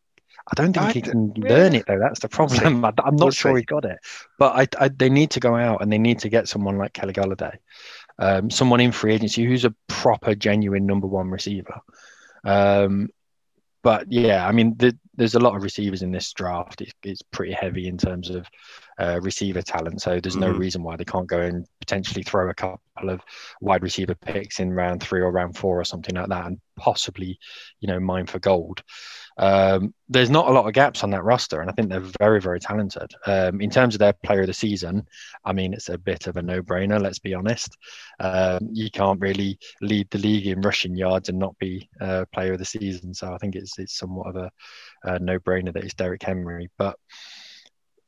I 0.49 0.55
don't 0.55 0.73
think 0.73 0.87
I, 0.87 0.93
he 0.93 1.01
can 1.03 1.33
yeah. 1.37 1.49
learn 1.49 1.75
it 1.75 1.87
though. 1.87 1.99
That's 1.99 2.21
the 2.21 2.29
problem. 2.29 2.85
I, 2.85 2.89
am 2.89 3.17
not 3.17 3.21
we'll 3.21 3.31
sure 3.31 3.55
see. 3.55 3.61
he 3.61 3.65
got 3.65 3.85
it, 3.85 3.99
but 4.39 4.55
I, 4.55 4.85
I, 4.85 4.89
they 4.89 5.09
need 5.09 5.31
to 5.33 5.41
go 5.41 5.57
out 5.57 5.83
and 5.83 5.93
they 5.93 5.99
need 5.99 6.21
to 6.21 6.29
get 6.29 6.49
someone 6.49 6.79
like 6.79 6.93
Kenny 6.93 7.13
Golladay, 7.13 7.57
um, 8.19 8.51
someone 8.51 8.81
in 8.81 8.93
free 8.93 9.15
agency 9.15 9.45
who's 9.45 9.65
a 9.65 9.75
proper, 9.87 10.35
genuine 10.35 10.87
number 10.87 11.07
one 11.07 11.31
receiver. 11.31 11.81
Um, 12.45 13.09
but 13.83 14.11
yeah, 14.11 14.47
I 14.47 14.53
mean, 14.53 14.77
the, 14.77 14.97
there's 15.17 15.35
a 15.35 15.41
lot 15.41 15.57
of 15.57 15.63
receivers 15.63 16.03
in 16.03 16.13
this 16.13 16.33
draft. 16.33 16.81
It's, 16.81 16.93
it's, 17.03 17.23
pretty 17.23 17.53
heavy 17.53 17.89
in 17.89 17.99
terms 17.99 18.31
of 18.31 18.47
uh, 18.99 19.21
receiver 19.21 19.61
talent. 19.61 20.01
So 20.01 20.21
there's 20.21 20.37
no 20.37 20.49
mm-hmm. 20.51 20.61
reason 20.61 20.83
why 20.83 20.97
they 20.97 21.05
can't 21.05 21.27
go 21.27 21.41
and 21.41 21.67
potentially 21.81 22.23
throw 22.23 22.49
a 22.49 22.55
couple 22.55 23.11
of 23.11 23.21
wide 23.61 23.83
receiver 23.83 24.15
picks 24.15 24.61
in 24.61 24.73
round 24.73 25.03
three 25.03 25.21
or 25.21 25.33
round 25.33 25.57
four 25.57 25.81
or 25.81 25.85
something 25.85 26.15
like 26.15 26.29
that, 26.29 26.47
and 26.47 26.61
possibly, 26.77 27.39
you 27.81 27.89
know, 27.89 27.99
mine 27.99 28.27
for 28.27 28.39
gold. 28.39 28.83
Um, 29.39 29.95
there's 30.09 30.31
not 30.31 30.49
a 30.49 30.53
lot 30.53 30.67
of 30.67 30.75
gaps 30.75 31.03
on 31.03 31.11
that 31.11 31.25
roster, 31.25 31.61
and 31.61 31.71
I 31.71 31.73
think 31.73 31.89
they're 31.89 32.05
very, 32.21 32.41
very 32.41 32.61
talented. 32.61 33.13
Um, 33.27 33.61
in 33.61 33.71
terms 33.71 33.95
of 33.95 33.99
their 33.99 34.13
player 34.13 34.43
of 34.43 34.47
the 34.47 34.55
season, 34.55 35.07
I 35.45 35.53
mean, 35.53 35.73
it's 35.73 35.89
a 35.89 35.99
bit 35.99 36.27
of 36.27 36.37
a 36.37 36.43
no-brainer. 36.43 37.01
Let's 37.01 37.19
be 37.19 37.35
honest. 37.35 37.77
Um, 38.21 38.69
you 38.73 38.91
can't 38.91 39.21
really 39.21 39.59
lead 39.81 40.11
the 40.11 40.19
league 40.19 40.47
in 40.47 40.61
rushing 40.61 40.95
yards 40.95 41.29
and 41.29 41.39
not 41.39 41.59
be 41.59 41.89
uh, 42.01 42.25
player 42.33 42.53
of 42.53 42.59
the 42.59 42.65
season. 42.65 43.15
So 43.15 43.33
I 43.33 43.39
think 43.39 43.57
it's 43.57 43.79
it's 43.79 43.97
somewhat 43.97 44.29
of 44.29 44.37
a, 44.37 44.51
a 45.05 45.19
no-brainer 45.19 45.73
that 45.73 45.85
it's 45.85 45.95
Derrick 45.95 46.23
Henry. 46.23 46.69
But 46.77 46.97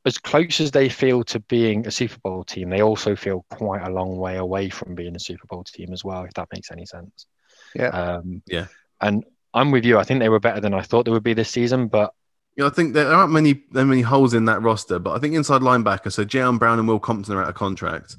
as 0.05 0.19
close 0.19 0.61
as 0.61 0.69
they 0.69 0.87
feel 0.87 1.23
to 1.23 1.39
being 1.39 1.87
a 1.87 1.91
Super 1.91 2.19
Bowl 2.23 2.43
team, 2.43 2.69
they 2.69 2.81
also 2.81 3.15
feel 3.15 3.43
quite 3.49 3.81
a 3.81 3.89
long 3.89 4.17
way 4.17 4.37
away 4.37 4.69
from 4.69 4.93
being 4.93 5.15
a 5.15 5.19
Super 5.19 5.47
Bowl 5.47 5.63
team 5.63 5.91
as 5.91 6.03
well. 6.03 6.23
If 6.23 6.33
that 6.35 6.49
makes 6.53 6.71
any 6.71 6.85
sense. 6.85 7.25
Yeah. 7.73 7.87
Um, 7.87 8.43
yeah. 8.45 8.67
And 9.01 9.25
I'm 9.55 9.71
with 9.71 9.85
you. 9.85 9.97
I 9.97 10.03
think 10.03 10.19
they 10.19 10.29
were 10.29 10.39
better 10.39 10.59
than 10.59 10.73
I 10.73 10.81
thought 10.81 11.05
they 11.05 11.11
would 11.11 11.23
be 11.23 11.33
this 11.33 11.49
season, 11.49 11.87
but 11.87 12.13
yeah, 12.55 12.67
I 12.67 12.69
think 12.69 12.93
there 12.93 13.11
aren't 13.11 13.33
many 13.33 13.63
there 13.71 13.85
many 13.85 14.01
holes 14.01 14.33
in 14.33 14.45
that 14.45 14.61
roster. 14.61 14.99
But 14.99 15.15
I 15.15 15.19
think 15.19 15.33
inside 15.33 15.61
linebacker, 15.61 16.11
so 16.11 16.23
Jayon 16.23 16.59
Brown 16.59 16.79
and 16.79 16.87
Will 16.87 16.99
Compton 16.99 17.35
are 17.35 17.43
out 17.43 17.49
of 17.49 17.55
contract. 17.55 18.15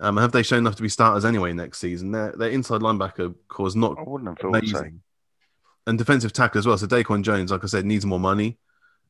Um, 0.00 0.16
have 0.16 0.32
they 0.32 0.42
shown 0.42 0.60
enough 0.60 0.76
to 0.76 0.82
be 0.82 0.88
starters 0.88 1.24
anyway 1.24 1.52
next 1.52 1.78
season? 1.78 2.10
Their 2.10 2.32
their 2.32 2.50
inside 2.50 2.80
linebacker 2.80 3.34
cause 3.48 3.76
not 3.76 3.98
I 3.98 4.02
wouldn't 4.02 4.28
have 4.28 4.38
thought 4.38 4.56
amazing. 4.56 4.72
So. 4.74 4.90
And 5.86 5.98
defensive 5.98 6.32
tackle 6.32 6.58
as 6.58 6.66
well. 6.66 6.76
So 6.76 6.86
Daquan 6.86 7.22
Jones, 7.22 7.50
like 7.50 7.64
I 7.64 7.66
said, 7.66 7.86
needs 7.86 8.04
more 8.04 8.20
money 8.20 8.58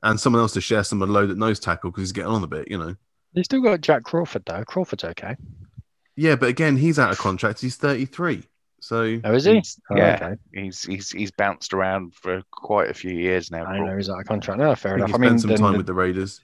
and 0.03 0.19
someone 0.19 0.41
else 0.41 0.53
to 0.53 0.61
share 0.61 0.85
some 0.85 1.03
of 1.03 1.09
the 1.09 1.15
load 1.15 1.31
at 1.31 1.37
nose 1.37 1.61
tackle 1.61 1.91
because 1.91 2.03
he's 2.03 2.13
getting 2.13 2.31
on 2.31 2.43
a 2.43 2.47
bit, 2.47 2.71
you 2.71 2.79
know. 2.79 2.95
They 3.35 3.43
still 3.43 3.61
got 3.61 3.81
Jack 3.81 4.03
Crawford 4.05 4.45
though. 4.47 4.65
Crawford's 4.65 5.05
okay. 5.05 5.37
Yeah, 6.17 6.37
but 6.37 6.49
again, 6.49 6.77
he's 6.77 6.99
out 6.99 7.13
of 7.13 7.19
contract. 7.19 7.61
He's 7.61 7.77
33. 7.77 8.45
So 8.81 9.21
oh, 9.23 9.35
is 9.35 9.45
he? 9.45 9.63
Oh, 9.91 9.97
yeah, 9.97 10.19
okay. 10.23 10.37
he's 10.55 10.83
he's 10.83 11.11
he's 11.11 11.31
bounced 11.31 11.75
around 11.75 12.15
for 12.15 12.43
quite 12.51 12.89
a 12.89 12.95
few 12.95 13.13
years 13.13 13.51
now. 13.51 13.65
I 13.65 13.79
know 13.79 13.97
he's 13.97 14.09
out 14.09 14.21
of 14.21 14.27
contract. 14.27 14.59
No, 14.59 14.75
fair 14.75 14.97
enough. 14.97 15.15
I 15.15 15.19
mean, 15.19 15.39
some 15.39 15.55
time 15.55 15.73
the, 15.73 15.79
with 15.79 15.87
the 15.87 15.95
Raiders. 15.95 16.41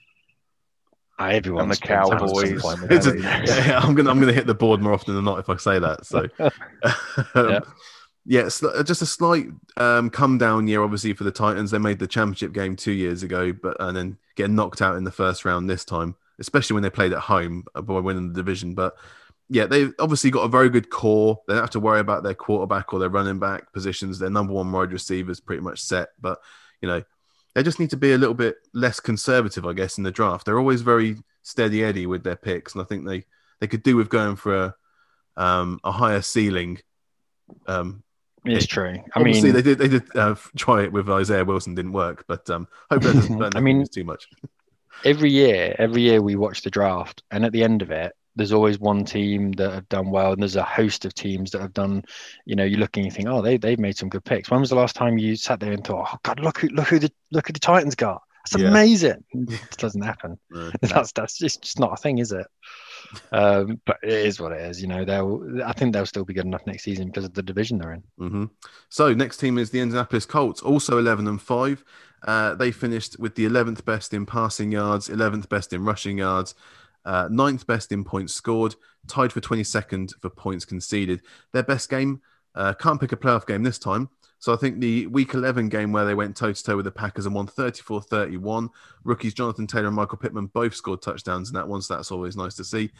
Ah, 1.19 1.29
everyone 1.29 1.63
and 1.63 1.71
the 1.71 1.77
Cowboys. 1.77 2.63
a, 3.07 3.17
yeah, 3.67 3.79
I'm 3.81 3.95
gonna 3.95 4.11
I'm 4.11 4.19
gonna 4.19 4.33
hit 4.33 4.45
the 4.45 4.53
board 4.53 4.81
more 4.81 4.93
often 4.93 5.15
than 5.15 5.25
not 5.25 5.39
if 5.39 5.49
I 5.49 5.57
say 5.57 5.79
that. 5.79 6.05
So, 6.05 6.27
um, 7.33 7.49
yeah. 7.49 7.59
Yes, 8.29 8.61
yeah, 8.61 8.83
just 8.83 9.01
a 9.01 9.05
slight 9.05 9.47
um, 9.77 10.11
come 10.11 10.37
down 10.37 10.67
year, 10.67 10.83
obviously 10.83 11.13
for 11.13 11.23
the 11.23 11.31
Titans. 11.31 11.71
They 11.71 11.79
made 11.79 11.97
the 11.97 12.07
championship 12.07 12.53
game 12.53 12.75
two 12.75 12.91
years 12.91 13.23
ago, 13.23 13.51
but 13.51 13.77
and 13.79 13.97
then 13.97 14.17
getting 14.35 14.53
knocked 14.53 14.81
out 14.81 14.95
in 14.95 15.05
the 15.05 15.11
first 15.11 15.43
round 15.43 15.67
this 15.67 15.85
time, 15.85 16.15
especially 16.37 16.75
when 16.75 16.83
they 16.83 16.89
played 16.91 17.13
at 17.13 17.19
home 17.19 17.63
by 17.73 17.99
winning 17.99 18.27
the 18.27 18.35
division. 18.35 18.75
But 18.75 18.95
yeah, 19.49 19.65
they've 19.65 19.93
obviously 19.99 20.29
got 20.29 20.43
a 20.43 20.49
very 20.49 20.69
good 20.69 20.89
core. 20.89 21.39
They 21.47 21.53
don't 21.53 21.63
have 21.63 21.69
to 21.71 21.79
worry 21.79 21.99
about 21.99 22.23
their 22.23 22.33
quarterback 22.33 22.93
or 22.93 22.99
their 22.99 23.09
running 23.09 23.39
back 23.39 23.71
positions. 23.71 24.19
Their 24.19 24.29
number 24.29 24.53
one 24.53 24.71
wide 24.71 24.91
receiver 24.91 25.31
is 25.31 25.39
pretty 25.39 25.61
much 25.61 25.79
set. 25.79 26.09
But, 26.19 26.39
you 26.81 26.87
know, 26.87 27.03
they 27.55 27.63
just 27.63 27.79
need 27.79 27.91
to 27.91 27.97
be 27.97 28.11
a 28.11 28.17
little 28.17 28.35
bit 28.35 28.57
less 28.73 28.99
conservative, 28.99 29.65
I 29.65 29.73
guess, 29.73 29.97
in 29.97 30.03
the 30.03 30.11
draft. 30.11 30.45
They're 30.45 30.59
always 30.59 30.81
very 30.81 31.17
steady 31.43 31.83
Eddie 31.83 32.07
with 32.07 32.23
their 32.23 32.35
picks. 32.35 32.73
And 32.73 32.81
I 32.81 32.85
think 32.85 33.05
they, 33.05 33.25
they 33.59 33.67
could 33.67 33.83
do 33.83 33.95
with 33.95 34.09
going 34.09 34.35
for 34.35 34.55
a, 34.55 34.75
um, 35.41 35.79
a 35.83 35.91
higher 35.91 36.21
ceiling. 36.21 36.79
Um, 37.67 38.03
it's 38.43 38.65
true. 38.65 38.95
I 38.95 39.19
Obviously, 39.19 39.49
mean, 39.49 39.55
they 39.55 39.61
did 39.61 39.77
they 39.77 39.87
did 39.87 40.15
uh, 40.15 40.35
try 40.55 40.83
it 40.83 40.91
with 40.91 41.09
Isaiah 41.09 41.43
Wilson, 41.43 41.75
didn't 41.75 41.91
work, 41.93 42.25
but 42.27 42.49
um, 42.49 42.67
hope 42.89 43.01
that 43.01 43.13
doesn't 43.13 43.55
I 43.57 43.59
mean, 43.59 43.85
too 43.87 44.03
much. 44.03 44.27
every 45.05 45.31
year, 45.31 45.75
every 45.77 46.03
year 46.03 46.21
we 46.21 46.35
watch 46.35 46.61
the 46.61 46.69
draft, 46.69 47.23
and 47.31 47.45
at 47.45 47.51
the 47.51 47.63
end 47.63 47.81
of 47.81 47.91
it, 47.91 48.13
there's 48.37 48.53
always 48.53 48.79
one 48.79 49.03
team 49.03 49.51
that 49.53 49.73
have 49.73 49.89
done 49.89 50.11
well, 50.11 50.31
and 50.31 50.41
there's 50.41 50.55
a 50.55 50.63
host 50.63 51.05
of 51.05 51.13
teams 51.13 51.51
that 51.51 51.61
have 51.61 51.73
done. 51.73 52.03
You 52.45 52.55
know, 52.55 52.63
you 52.63 52.77
look 52.77 52.95
and 52.95 53.05
you 53.05 53.11
think, 53.11 53.27
oh, 53.27 53.41
they 53.41 53.57
they've 53.57 53.79
made 53.79 53.97
some 53.97 54.09
good 54.09 54.23
picks. 54.23 54.49
When 54.49 54.61
was 54.61 54.69
the 54.69 54.75
last 54.75 54.95
time 54.95 55.17
you 55.17 55.35
sat 55.35 55.59
there 55.59 55.73
and 55.73 55.83
thought, 55.83 56.09
oh 56.13 56.17
God, 56.23 56.39
look 56.39 56.59
who 56.59 56.67
look 56.69 56.87
who 56.87 56.99
the 56.99 57.11
look 57.31 57.47
who 57.47 57.53
the 57.53 57.59
Titans 57.59 57.95
got? 57.95 58.21
That's 58.51 58.61
yeah. 58.61 58.69
amazing. 58.69 59.23
it 59.33 59.77
doesn't 59.77 60.03
happen. 60.03 60.37
No. 60.51 60.71
That's 60.81 61.11
that's 61.11 61.37
just, 61.37 61.63
just 61.63 61.79
not 61.79 61.93
a 61.93 61.97
thing, 61.97 62.19
is 62.19 62.31
it? 62.31 62.47
Um, 63.31 63.81
but 63.85 63.97
it 64.03 64.09
is 64.09 64.39
what 64.39 64.51
it 64.51 64.61
is. 64.61 64.81
You 64.81 64.87
know, 64.87 65.03
they'll. 65.03 65.61
I 65.65 65.73
think 65.73 65.93
they'll 65.93 66.05
still 66.05 66.25
be 66.25 66.33
good 66.33 66.45
enough 66.45 66.65
next 66.65 66.83
season 66.83 67.07
because 67.07 67.25
of 67.25 67.33
the 67.33 67.43
division 67.43 67.77
they're 67.77 67.93
in. 67.93 68.03
Mm-hmm. 68.19 68.45
So 68.89 69.13
next 69.13 69.37
team 69.37 69.57
is 69.57 69.71
the 69.71 69.79
Indianapolis 69.81 70.25
Colts, 70.25 70.61
also 70.61 70.97
eleven 70.97 71.27
and 71.27 71.41
five. 71.41 71.83
Uh, 72.25 72.55
they 72.55 72.71
finished 72.71 73.19
with 73.19 73.35
the 73.35 73.45
11th 73.45 73.85
best 73.85 74.13
in 74.13 74.25
passing 74.25 74.71
yards, 74.71 75.07
11th 75.07 75.47
best 75.49 75.71
in 75.71 75.85
rushing 75.85 76.17
yards, 76.17 76.55
uh, 77.07 77.29
ninth 77.31 77.65
best 77.65 77.91
in 77.93 78.03
points 78.03 78.33
scored, 78.33 78.75
tied 79.07 79.31
for 79.31 79.39
22nd 79.39 80.13
for 80.19 80.29
points 80.29 80.65
conceded. 80.65 81.21
Their 81.53 81.63
best 81.63 81.89
game, 81.89 82.21
uh, 82.53 82.73
can't 82.73 82.99
pick 82.99 83.13
a 83.13 83.17
playoff 83.17 83.47
game 83.47 83.63
this 83.63 83.79
time. 83.79 84.09
So 84.39 84.53
I 84.53 84.57
think 84.57 84.81
the 84.81 85.07
week 85.07 85.33
11 85.33 85.69
game 85.69 85.93
where 85.93 86.05
they 86.05 86.13
went 86.13 86.35
toe 86.35 86.51
to 86.51 86.63
toe 86.63 86.75
with 86.75 86.85
the 86.85 86.91
Packers 86.91 87.25
and 87.25 87.33
won 87.33 87.47
34 87.47 88.01
31. 88.01 88.69
Rookies 89.05 89.33
Jonathan 89.33 89.65
Taylor 89.65 89.87
and 89.87 89.95
Michael 89.95 90.17
Pittman 90.17 90.47
both 90.47 90.75
scored 90.75 91.01
touchdowns 91.01 91.49
in 91.49 91.55
that 91.55 91.67
one. 91.67 91.81
So 91.81 91.95
that's 91.95 92.11
always 92.11 92.35
nice 92.35 92.55
to 92.55 92.63
see. 92.63 92.91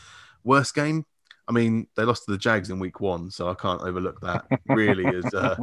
Worst 0.43 0.73
game, 0.73 1.05
I 1.47 1.51
mean, 1.51 1.87
they 1.95 2.03
lost 2.03 2.25
to 2.25 2.31
the 2.31 2.37
Jags 2.37 2.69
in 2.69 2.79
week 2.79 3.01
one, 3.01 3.29
so 3.29 3.49
I 3.49 3.55
can't 3.55 3.81
overlook 3.81 4.21
that 4.21 4.45
really 4.67 5.05
as, 5.05 5.33
uh, 5.33 5.57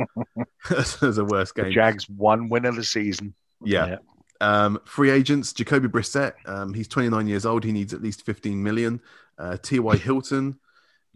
as 1.03 1.19
a 1.19 1.25
worst 1.25 1.55
game. 1.55 1.67
The 1.67 1.73
Jags 1.73 2.09
one 2.11 2.51
win 2.51 2.67
of 2.67 2.77
the 2.77 2.85
season. 2.85 3.35
Yeah. 3.65 3.87
yeah. 3.87 3.97
Um, 4.45 4.81
free 4.85 5.11
agents, 5.11 5.53
Jacoby 5.53 5.89
Brissett. 5.89 6.35
Um, 6.45 6.75
he's 6.75 6.89
29 6.89 7.27
years 7.27 7.47
old. 7.47 7.65
He 7.65 7.73
needs 7.73 7.95
at 7.95 8.03
least 8.03 8.25
15 8.27 8.63
million. 8.63 9.01
Uh, 9.39 9.57
T.Y. 9.57 9.97
Hilton. 9.97 10.59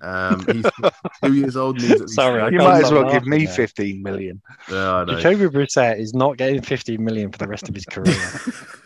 Um, 0.00 0.44
he's 0.46 0.64
two 1.24 1.34
years 1.34 1.56
old. 1.56 1.80
Sorry, 2.08 2.52
you 2.52 2.58
might 2.58 2.84
as 2.84 2.92
well 2.92 3.10
give 3.10 3.26
me 3.26 3.46
15 3.46 4.02
million. 4.02 4.40
Yeah, 4.70 4.94
I 4.94 5.04
know. 5.04 5.20
Jacoby 5.20 5.46
Brissett 5.46 5.98
is 5.98 6.14
not 6.14 6.36
getting 6.36 6.62
15 6.62 7.02
million 7.02 7.30
for 7.30 7.38
the 7.38 7.48
rest 7.48 7.68
of 7.68 7.74
his 7.74 7.84
career. 7.84 8.14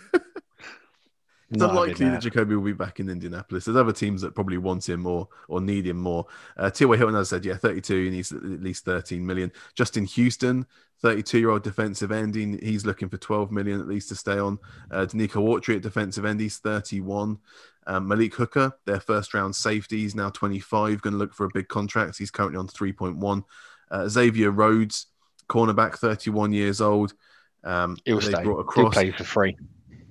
It's 1.53 1.61
Not 1.61 1.70
unlikely 1.70 2.09
that 2.09 2.22
Jacoby 2.22 2.55
will 2.55 2.64
be 2.64 2.72
back 2.72 2.98
in 2.98 3.11
Indianapolis. 3.11 3.66
There's 3.66 3.76
other 3.76 3.92
teams 3.92 4.22
that 4.22 4.34
probably 4.34 4.57
want 4.57 4.88
him 4.88 5.00
more 5.00 5.28
or 5.48 5.61
need 5.61 5.86
him 5.86 5.98
more. 5.98 6.24
Uh, 6.57 6.70
T.Y. 6.70 6.96
Hilton, 6.96 7.14
as 7.14 7.30
I 7.30 7.36
said, 7.36 7.44
yeah, 7.44 7.57
32. 7.57 8.05
He 8.05 8.11
needs 8.11 8.32
at 8.32 8.42
least 8.42 8.86
13 8.86 9.24
million. 9.24 9.53
Justin 9.74 10.07
Houston, 10.07 10.64
32 11.03 11.38
year 11.38 11.50
old 11.50 11.62
defensive 11.62 12.11
end. 12.11 12.36
he's 12.36 12.86
looking 12.86 13.11
for 13.11 13.18
12 13.18 13.53
million 13.53 13.80
at 13.80 13.86
least 13.86 14.09
to 14.09 14.14
stay 14.14 14.38
on. 14.38 14.59
Uh, 14.90 15.05
Denico 15.05 15.46
Autry 15.46 15.76
at 15.76 15.82
defensive 15.82 16.24
end, 16.24 16.40
he's 16.40 16.57
31. 16.57 17.36
Um, 17.86 18.09
Malik 18.09 18.34
Hooker, 18.34 18.72
their 18.86 19.00
first 19.00 19.34
round 19.34 19.55
safety, 19.55 19.98
he's 19.98 20.14
now 20.14 20.30
25, 20.30 21.03
going 21.03 21.12
to 21.12 21.18
look 21.18 21.34
for 21.34 21.44
a 21.44 21.50
big 21.53 21.68
contract. 21.68 22.16
He's 22.16 22.30
currently 22.30 22.59
on 22.59 22.66
3.1. 22.68 23.44
Uh, 23.90 24.09
Xavier 24.09 24.50
Rhodes, 24.50 25.09
cornerback, 25.50 25.98
31 25.98 26.55
years 26.55 26.80
old. 26.80 27.12
Um, 27.62 27.98
He'll 28.07 28.22
stay. 28.22 28.42
Brought 28.42 28.61
across. 28.61 28.96
He'll 28.96 29.03
play 29.03 29.11
for 29.11 29.24
free 29.24 29.59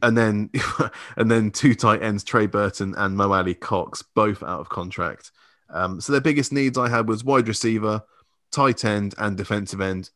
and 0.02 0.18
then 0.18 0.49
and 1.16 1.30
then 1.30 1.52
two 1.52 1.76
tight 1.76 2.02
ends, 2.02 2.24
Trey 2.24 2.47
Burton 2.47 2.93
and 2.97 3.16
Mo 3.16 3.32
Alie-Cox, 3.32 4.04
both 4.16 4.43
out 4.43 4.60
of 4.60 4.70
contract. 4.70 5.32
Um, 5.70 6.02
so 6.02 6.12
their 6.12 6.22
biggest 6.22 6.52
needs 6.52 6.78
I 6.78 6.89
had 6.89 7.08
was 7.08 7.24
wide 7.24 7.47
receiver, 7.47 8.04
tight 8.52 8.84
end, 8.84 9.16
and 9.18 9.38
defensive 9.38 9.82
end. 9.82 10.10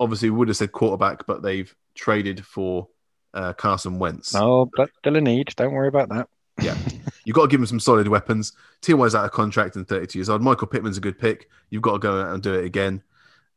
Obviously, 0.00 0.30
we 0.30 0.38
would 0.38 0.48
have 0.48 0.56
said 0.56 0.72
quarterback, 0.72 1.26
but 1.26 1.42
they've 1.42 1.74
traded 1.94 2.44
for 2.44 2.88
uh, 3.34 3.52
Carson 3.54 3.98
Wentz. 3.98 4.34
Oh, 4.34 4.70
but 4.76 4.90
still 4.98 5.16
a 5.16 5.20
need. 5.20 5.52
Don't 5.56 5.72
worry 5.72 5.88
about 5.88 6.10
that. 6.10 6.28
Yeah, 6.60 6.76
you've 7.24 7.34
got 7.34 7.42
to 7.42 7.48
give 7.48 7.60
him 7.60 7.66
some 7.66 7.80
solid 7.80 8.08
weapons. 8.08 8.52
T.Y.'s 8.82 9.14
out 9.14 9.24
of 9.24 9.32
contract 9.32 9.76
and 9.76 9.86
32 9.88 10.18
years 10.18 10.28
old. 10.28 10.42
Michael 10.42 10.66
Pittman's 10.66 10.98
a 10.98 11.00
good 11.00 11.18
pick. 11.18 11.48
You've 11.70 11.82
got 11.82 11.92
to 11.92 11.98
go 11.98 12.20
out 12.20 12.34
and 12.34 12.42
do 12.42 12.54
it 12.54 12.64
again. 12.64 13.02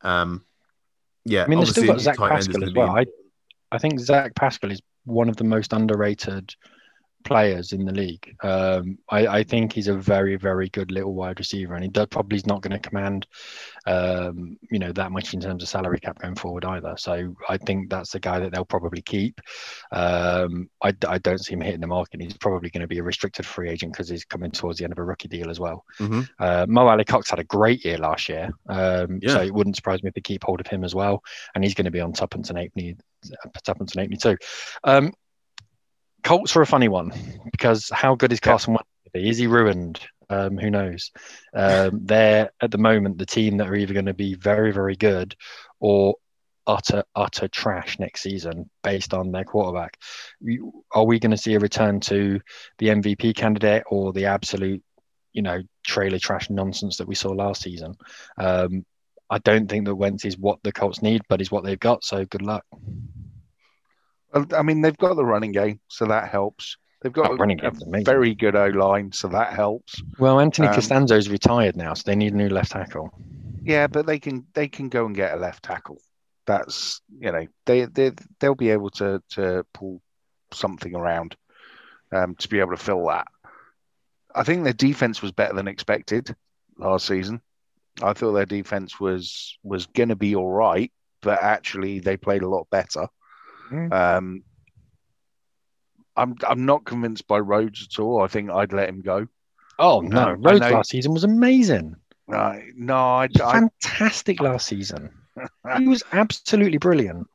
Um, 0.02 0.46
yeah, 1.26 1.44
I 1.44 1.48
mean, 1.48 1.60
they've 1.60 1.68
still 1.68 1.86
got 1.86 2.00
Zach 2.00 2.18
Pascal 2.18 2.64
as 2.64 2.74
well. 2.74 2.96
I, 2.96 3.06
I 3.72 3.78
think 3.78 4.00
Zach 4.00 4.34
Pascal 4.36 4.72
is 4.72 4.82
one 5.06 5.30
of 5.30 5.38
the 5.38 5.44
most 5.44 5.74
underrated 5.74 6.56
players 7.24 7.74
in 7.74 7.86
the 7.86 7.92
league. 7.92 8.36
Um, 8.44 8.98
I, 9.10 9.28
I, 9.28 9.44
think 9.44 9.74
he's 9.74 9.88
a 9.88 9.96
very, 9.96 10.36
very 10.36 10.70
good 10.70 10.92
little 10.92 11.14
wide 11.14 11.40
receiver, 11.40 11.76
and 11.76 11.84
he 11.84 11.90
does, 11.90 12.08
probably 12.08 12.38
is 12.38 12.46
not 12.46 12.62
going 12.62 12.80
to 12.80 12.90
command, 12.90 13.28
um, 13.86 14.58
you 14.70 14.80
know, 14.80 14.92
that 14.94 15.12
much 15.12 15.34
in 15.34 15.42
terms 15.42 15.64
of 15.64 15.70
salary 15.70 16.00
cap 16.00 16.20
going 16.20 16.36
forward 16.36 16.66
either. 16.66 16.96
So 16.98 17.36
I 17.48 17.58
think 17.58 17.90
that's 17.90 18.12
the 18.12 18.20
guy 18.20 18.40
that 18.40 18.52
they'll 18.52 18.66
probably 18.66 19.02
keep. 19.02 19.42
Um, 19.92 20.70
I, 20.82 20.94
I, 21.08 21.18
don't 21.18 21.40
see 21.40 21.54
him 21.54 21.62
hitting 21.62 21.82
the 21.82 21.88
market. 21.88 22.22
He's 22.22 22.38
probably 22.38 22.70
going 22.70 22.82
to 22.82 22.88
be 22.88 23.00
a 23.00 23.04
restricted 23.04 23.46
free 23.46 23.70
agent 23.70 23.94
because 23.94 24.10
he's 24.10 24.26
coming 24.26 24.52
towards 24.52 24.80
the 24.80 24.86
end 24.86 24.94
of 24.94 25.00
a 25.00 25.04
rookie 25.04 25.28
deal 25.28 25.50
as 25.50 25.60
well. 25.60 25.86
Mm-hmm. 26.00 26.22
Uh, 26.40 26.66
Mo 26.68 26.88
Alie-Cox 26.88 27.30
had 27.30 27.40
a 27.40 27.44
great 27.44 27.86
year 27.86 27.98
last 27.98 28.30
year, 28.30 28.50
um, 28.68 29.20
yeah. 29.22 29.34
so 29.34 29.42
it 29.42 29.54
wouldn't 29.54 29.76
surprise 29.76 30.04
me 30.04 30.10
if 30.10 30.14
they 30.14 30.22
keep 30.22 30.44
hold 30.44 30.60
of 30.60 30.68
him 30.68 30.84
as 30.84 30.96
well, 30.96 31.24
and 31.56 31.64
he's 31.64 31.74
going 31.74 31.86
to 31.86 31.92
be 31.92 32.02
on 32.02 32.14
Tuppence 32.14 32.50
and 32.50 32.58
Apney 32.58 32.98
Tuppence 33.64 33.96
and 33.96 34.10
Apney 34.10 34.20
too. 34.20 34.38
Colts 36.24 36.56
are 36.56 36.62
a 36.62 36.68
funny 36.68 36.88
one 36.88 37.12
because 37.52 37.90
how 37.92 38.16
good 38.16 38.32
is 38.32 38.40
Carson 38.40 38.74
Wentz? 38.74 38.88
Is 39.14 39.38
he 39.38 39.48
ruined? 39.48 40.00
Um, 40.30 40.58
who 40.58 40.70
knows? 40.70 41.12
Um, 41.54 42.02
they're 42.06 42.52
at 42.62 42.72
the 42.72 42.78
moment 42.78 43.18
the 43.18 43.26
team 43.26 43.58
that 43.58 43.68
are 43.68 43.76
either 43.76 43.94
going 43.94 44.06
to 44.06 44.14
be 44.14 44.36
very, 44.36 44.72
very 44.72 44.96
good 44.96 45.36
or 45.80 46.16
utter 46.68 47.04
utter 47.16 47.48
trash 47.48 47.98
next 48.00 48.22
season 48.22 48.70
based 48.84 49.14
on 49.14 49.32
their 49.32 49.44
quarterback. 49.44 49.98
Are 50.94 51.06
we 51.06 51.20
going 51.20 51.32
to 51.32 51.38
see 51.38 51.56
a 51.56 51.60
return 51.60 52.00
to 52.02 52.40
the 52.78 52.88
MVP 52.88 53.36
candidate 53.36 53.84
or 53.88 54.14
the 54.14 54.26
absolute, 54.26 54.84
you 55.34 55.42
know, 55.42 55.62
trailer 55.86 56.20
trash 56.20 56.50
nonsense 56.50 56.98
that 56.98 57.08
we 57.08 57.16
saw 57.16 57.32
last 57.32 57.64
season? 57.64 57.96
Um, 58.38 58.86
I 59.30 59.40
don't 59.40 59.70
think 59.70 59.86
that 59.86 59.96
Wentz 59.96 60.26
is 60.26 60.38
what 60.38 60.60
the 60.62 60.74
Colts 60.74 61.02
need, 61.02 61.22
but 61.30 61.42
is 61.42 61.52
what 61.52 61.64
they've 61.64 61.80
got. 61.80 62.04
So 62.04 62.26
good 62.26 62.42
luck. 62.42 62.66
I 64.34 64.62
mean, 64.62 64.82
they've 64.82 64.98
got 64.98 65.16
the 65.16 65.26
running 65.26 65.52
game, 65.52 65.80
so 65.88 66.06
that 66.06 66.30
helps. 66.30 66.78
They've 67.02 67.12
got 67.12 67.38
running 67.40 67.60
a, 67.62 67.70
a 67.70 68.04
very 68.04 68.36
good 68.36 68.56
O 68.56 68.68
line, 68.68 69.12
so 69.12 69.28
that 69.30 69.54
helps. 69.54 70.02
Well, 70.20 70.40
Anthony 70.40 70.68
um, 70.68 70.76
Castonzo's 70.76 71.30
retired 71.30 71.76
now, 71.76 71.94
so 71.96 72.04
they 72.06 72.16
need 72.16 72.34
a 72.34 72.38
new 72.38 72.50
left 72.50 72.72
tackle. 72.72 73.12
Yeah, 73.64 73.88
but 73.88 74.06
they 74.06 74.20
can 74.20 74.46
they 74.54 74.68
can 74.68 74.90
go 74.90 75.06
and 75.06 75.16
get 75.16 75.34
a 75.34 75.38
left 75.38 75.64
tackle. 75.64 75.98
That's 76.46 77.02
you 77.20 77.32
know 77.32 77.48
they 77.66 77.86
they 77.86 78.12
they'll 78.40 78.56
be 78.56 78.70
able 78.70 78.92
to 78.92 79.22
to 79.32 79.66
pull 79.74 80.02
something 80.54 80.96
around 80.96 81.36
um, 82.12 82.36
to 82.36 82.48
be 82.48 82.60
able 82.60 82.72
to 82.72 82.78
fill 82.78 83.08
that. 83.08 83.28
I 84.34 84.44
think 84.44 84.64
their 84.64 84.74
defense 84.74 85.22
was 85.22 85.32
better 85.32 85.56
than 85.56 85.68
expected 85.68 86.36
last 86.78 87.08
season. 87.08 87.42
I 88.02 88.14
thought 88.14 88.34
their 88.34 88.46
defense 88.46 89.00
was 89.00 89.58
was 89.64 89.88
going 89.88 90.10
to 90.10 90.16
be 90.16 90.36
all 90.36 90.52
right, 90.52 90.92
but 91.22 91.42
actually 91.42 92.00
they 92.00 92.16
played 92.16 92.44
a 92.44 92.50
lot 92.50 92.68
better. 92.70 93.08
Mm. 93.72 93.94
Um, 93.94 94.44
I'm 96.16 96.36
I'm 96.48 96.66
not 96.66 96.86
convinced 96.86 97.28
by 97.28 97.40
Rhodes 97.40 97.88
at 97.92 98.00
all. 98.00 98.22
I 98.22 98.28
think 98.28 98.50
I'd 98.50 98.74
let 98.74 98.90
him 98.90 99.02
go. 99.02 99.28
Oh 99.80 100.02
no, 100.02 100.30
um, 100.30 100.42
Rhodes 100.42 100.60
last 100.60 100.90
season 100.90 101.14
was 101.14 101.24
amazing. 101.24 101.96
Uh, 102.32 102.58
no, 102.76 102.96
I, 102.96 103.28
I, 103.44 103.52
fantastic 103.52 104.40
last 104.42 104.68
season. 104.68 105.10
he 105.78 105.88
was 105.88 106.04
absolutely 106.12 106.78
brilliant. 106.78 107.28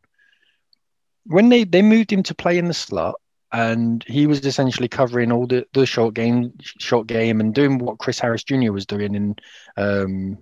When 1.24 1.48
they 1.48 1.64
they 1.64 1.82
moved 1.82 2.12
him 2.12 2.22
to 2.24 2.34
play 2.34 2.58
in 2.58 2.66
the 2.66 2.74
slot, 2.74 3.16
and 3.52 4.04
he 4.06 4.26
was 4.26 4.44
essentially 4.44 4.88
covering 4.88 5.32
all 5.32 5.46
the, 5.46 5.66
the 5.72 5.86
short 5.86 6.14
game, 6.14 6.52
short 6.60 7.06
game, 7.06 7.40
and 7.40 7.54
doing 7.54 7.78
what 7.78 7.98
Chris 7.98 8.18
Harris 8.18 8.44
Jr. 8.44 8.72
was 8.72 8.86
doing 8.86 9.14
in 9.14 9.36
um, 9.76 10.38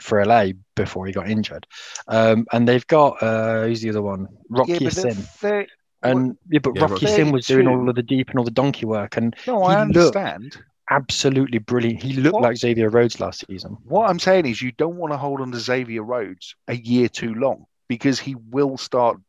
for 0.00 0.24
LA 0.24 0.48
before 0.74 1.06
he 1.06 1.12
got 1.12 1.28
injured. 1.28 1.66
Um, 2.06 2.46
and 2.52 2.68
they've 2.68 2.86
got 2.86 3.22
uh, 3.22 3.64
who's 3.64 3.82
the 3.82 3.90
other 3.90 4.02
one? 4.02 4.28
Rocky 4.48 4.78
yeah, 4.80 4.90
Sin. 4.90 5.26
and 6.02 6.36
yeah, 6.50 6.60
but 6.60 6.74
yeah, 6.76 6.82
Rock 6.82 7.02
Ya-Sin 7.02 7.32
was 7.32 7.46
doing 7.46 7.66
all 7.66 7.88
of 7.88 7.96
the 7.96 8.02
deep 8.02 8.30
and 8.30 8.38
all 8.38 8.44
the 8.44 8.50
donkey 8.50 8.86
work. 8.86 9.16
And 9.16 9.34
no, 9.46 9.62
I 9.62 9.80
understand. 9.80 10.56
Absolutely 10.90 11.58
brilliant. 11.58 12.02
He 12.02 12.14
looked 12.14 12.34
what? 12.34 12.42
like 12.42 12.56
Xavier 12.56 12.88
Rhodes 12.88 13.20
last 13.20 13.44
season. 13.46 13.76
What 13.84 14.08
I'm 14.08 14.18
saying 14.18 14.46
is, 14.46 14.62
you 14.62 14.72
don't 14.72 14.96
want 14.96 15.12
to 15.12 15.18
hold 15.18 15.40
on 15.40 15.52
to 15.52 15.58
Xavier 15.58 16.02
Rhodes 16.02 16.54
a 16.66 16.76
year 16.76 17.08
too 17.08 17.34
long 17.34 17.66
because 17.88 18.18
he 18.18 18.36
will 18.50 18.78
start 18.78 19.20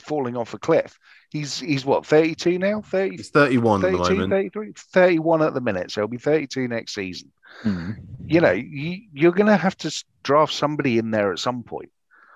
falling 0.00 0.36
off 0.36 0.54
a 0.54 0.58
cliff. 0.58 0.98
He's 1.30 1.60
he's 1.60 1.84
what 1.84 2.04
32 2.04 2.58
now? 2.58 2.82
30, 2.82 3.16
he's 3.16 3.30
31 3.30 3.82
32, 3.82 3.96
at 3.96 4.08
the 4.08 4.14
moment. 4.14 4.30
33, 4.30 4.72
31 4.76 5.42
at 5.42 5.54
the 5.54 5.60
minute, 5.60 5.90
so 5.92 6.00
he'll 6.00 6.08
be 6.08 6.18
32 6.18 6.66
next 6.66 6.94
season. 6.94 7.30
Mm. 7.62 7.98
You 8.26 8.40
know, 8.40 8.50
you, 8.50 9.02
you're 9.12 9.32
going 9.32 9.46
to 9.46 9.56
have 9.56 9.76
to 9.78 10.04
draft 10.24 10.52
somebody 10.52 10.98
in 10.98 11.12
there 11.12 11.32
at 11.32 11.38
some 11.38 11.62
point. 11.62 11.90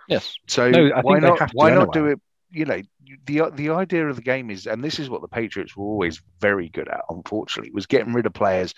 Yes. 0.08 0.36
So 0.46 0.70
no, 0.70 0.90
why 1.02 1.18
not? 1.18 1.50
Why 1.54 1.70
anyway. 1.70 1.84
not 1.84 1.92
do 1.92 2.06
it? 2.06 2.20
You 2.50 2.66
know, 2.66 2.82
the 3.26 3.50
the 3.52 3.70
idea 3.70 4.08
of 4.08 4.14
the 4.14 4.22
game 4.22 4.50
is, 4.50 4.66
and 4.66 4.84
this 4.84 5.00
is 5.00 5.10
what 5.10 5.22
the 5.22 5.28
Patriots 5.28 5.76
were 5.76 5.86
always 5.86 6.22
very 6.40 6.68
good 6.68 6.88
at. 6.88 7.00
Unfortunately, 7.08 7.72
was 7.72 7.86
getting 7.86 8.12
rid 8.12 8.26
of 8.26 8.32
players 8.32 8.74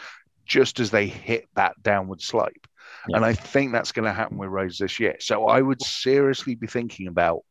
just 0.46 0.80
as 0.80 0.90
they 0.90 1.06
hit 1.06 1.46
that 1.56 1.74
downward 1.82 2.22
slope. 2.22 2.66
Yeah. 3.08 3.16
And 3.16 3.24
I 3.24 3.34
think 3.34 3.72
that's 3.72 3.92
going 3.92 4.06
to 4.06 4.12
happen 4.12 4.38
with 4.38 4.48
Rhodes 4.48 4.78
this 4.78 4.98
year. 4.98 5.16
So 5.20 5.46
I 5.46 5.60
would 5.60 5.82
seriously 5.82 6.54
be 6.54 6.66
thinking 6.66 7.08
about 7.08 7.44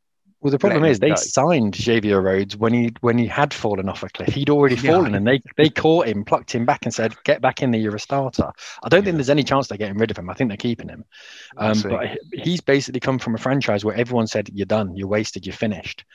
well, 0.46 0.52
the 0.52 0.60
problem 0.60 0.86
is 0.86 1.00
they 1.00 1.10
go. 1.10 1.16
signed 1.16 1.74
Xavier 1.74 2.22
Rhodes 2.22 2.56
when 2.56 2.72
he 2.72 2.94
when 3.02 3.18
he 3.18 3.26
had 3.26 3.52
fallen 3.52 3.90
off 3.90 4.04
a 4.04 4.10
cliff. 4.10 4.32
He'd 4.32 4.52
already 4.52 4.76
yeah. 4.76 4.92
fallen, 4.92 5.16
and 5.16 5.26
they 5.26 5.42
they 5.58 5.72
caught 5.72 6.08
him, 6.08 6.24
plucked 6.24 6.54
him 6.54 6.68
back, 6.68 6.86
and 6.86 6.94
said, 6.94 7.16
"Get 7.24 7.42
back 7.42 7.64
in 7.64 7.72
there, 7.72 7.82
you're 7.82 7.96
a 7.96 8.00
starter." 8.00 8.52
I 8.84 8.90
don't 8.90 9.00
yeah. 9.00 9.06
think 9.06 9.16
there's 9.16 9.32
any 9.32 9.44
chance 9.44 9.68
they're 9.68 9.80
getting 9.80 9.98
rid 9.98 10.12
of 10.12 10.20
him. 10.20 10.30
I 10.30 10.36
think 10.36 10.52
they're 10.52 10.58
keeping 10.58 10.88
him. 10.88 11.04
Um, 11.58 11.82
but 11.82 12.20
he's 12.32 12.62
basically 12.62 13.00
come 13.00 13.18
from 13.18 13.34
a 13.34 13.40
franchise 13.40 13.84
where 13.84 13.96
everyone 13.96 14.28
said, 14.28 14.52
"You're 14.54 14.68
done, 14.68 14.96
you're 14.96 15.08
wasted, 15.08 15.48
you're 15.48 15.56
finished," 15.56 16.06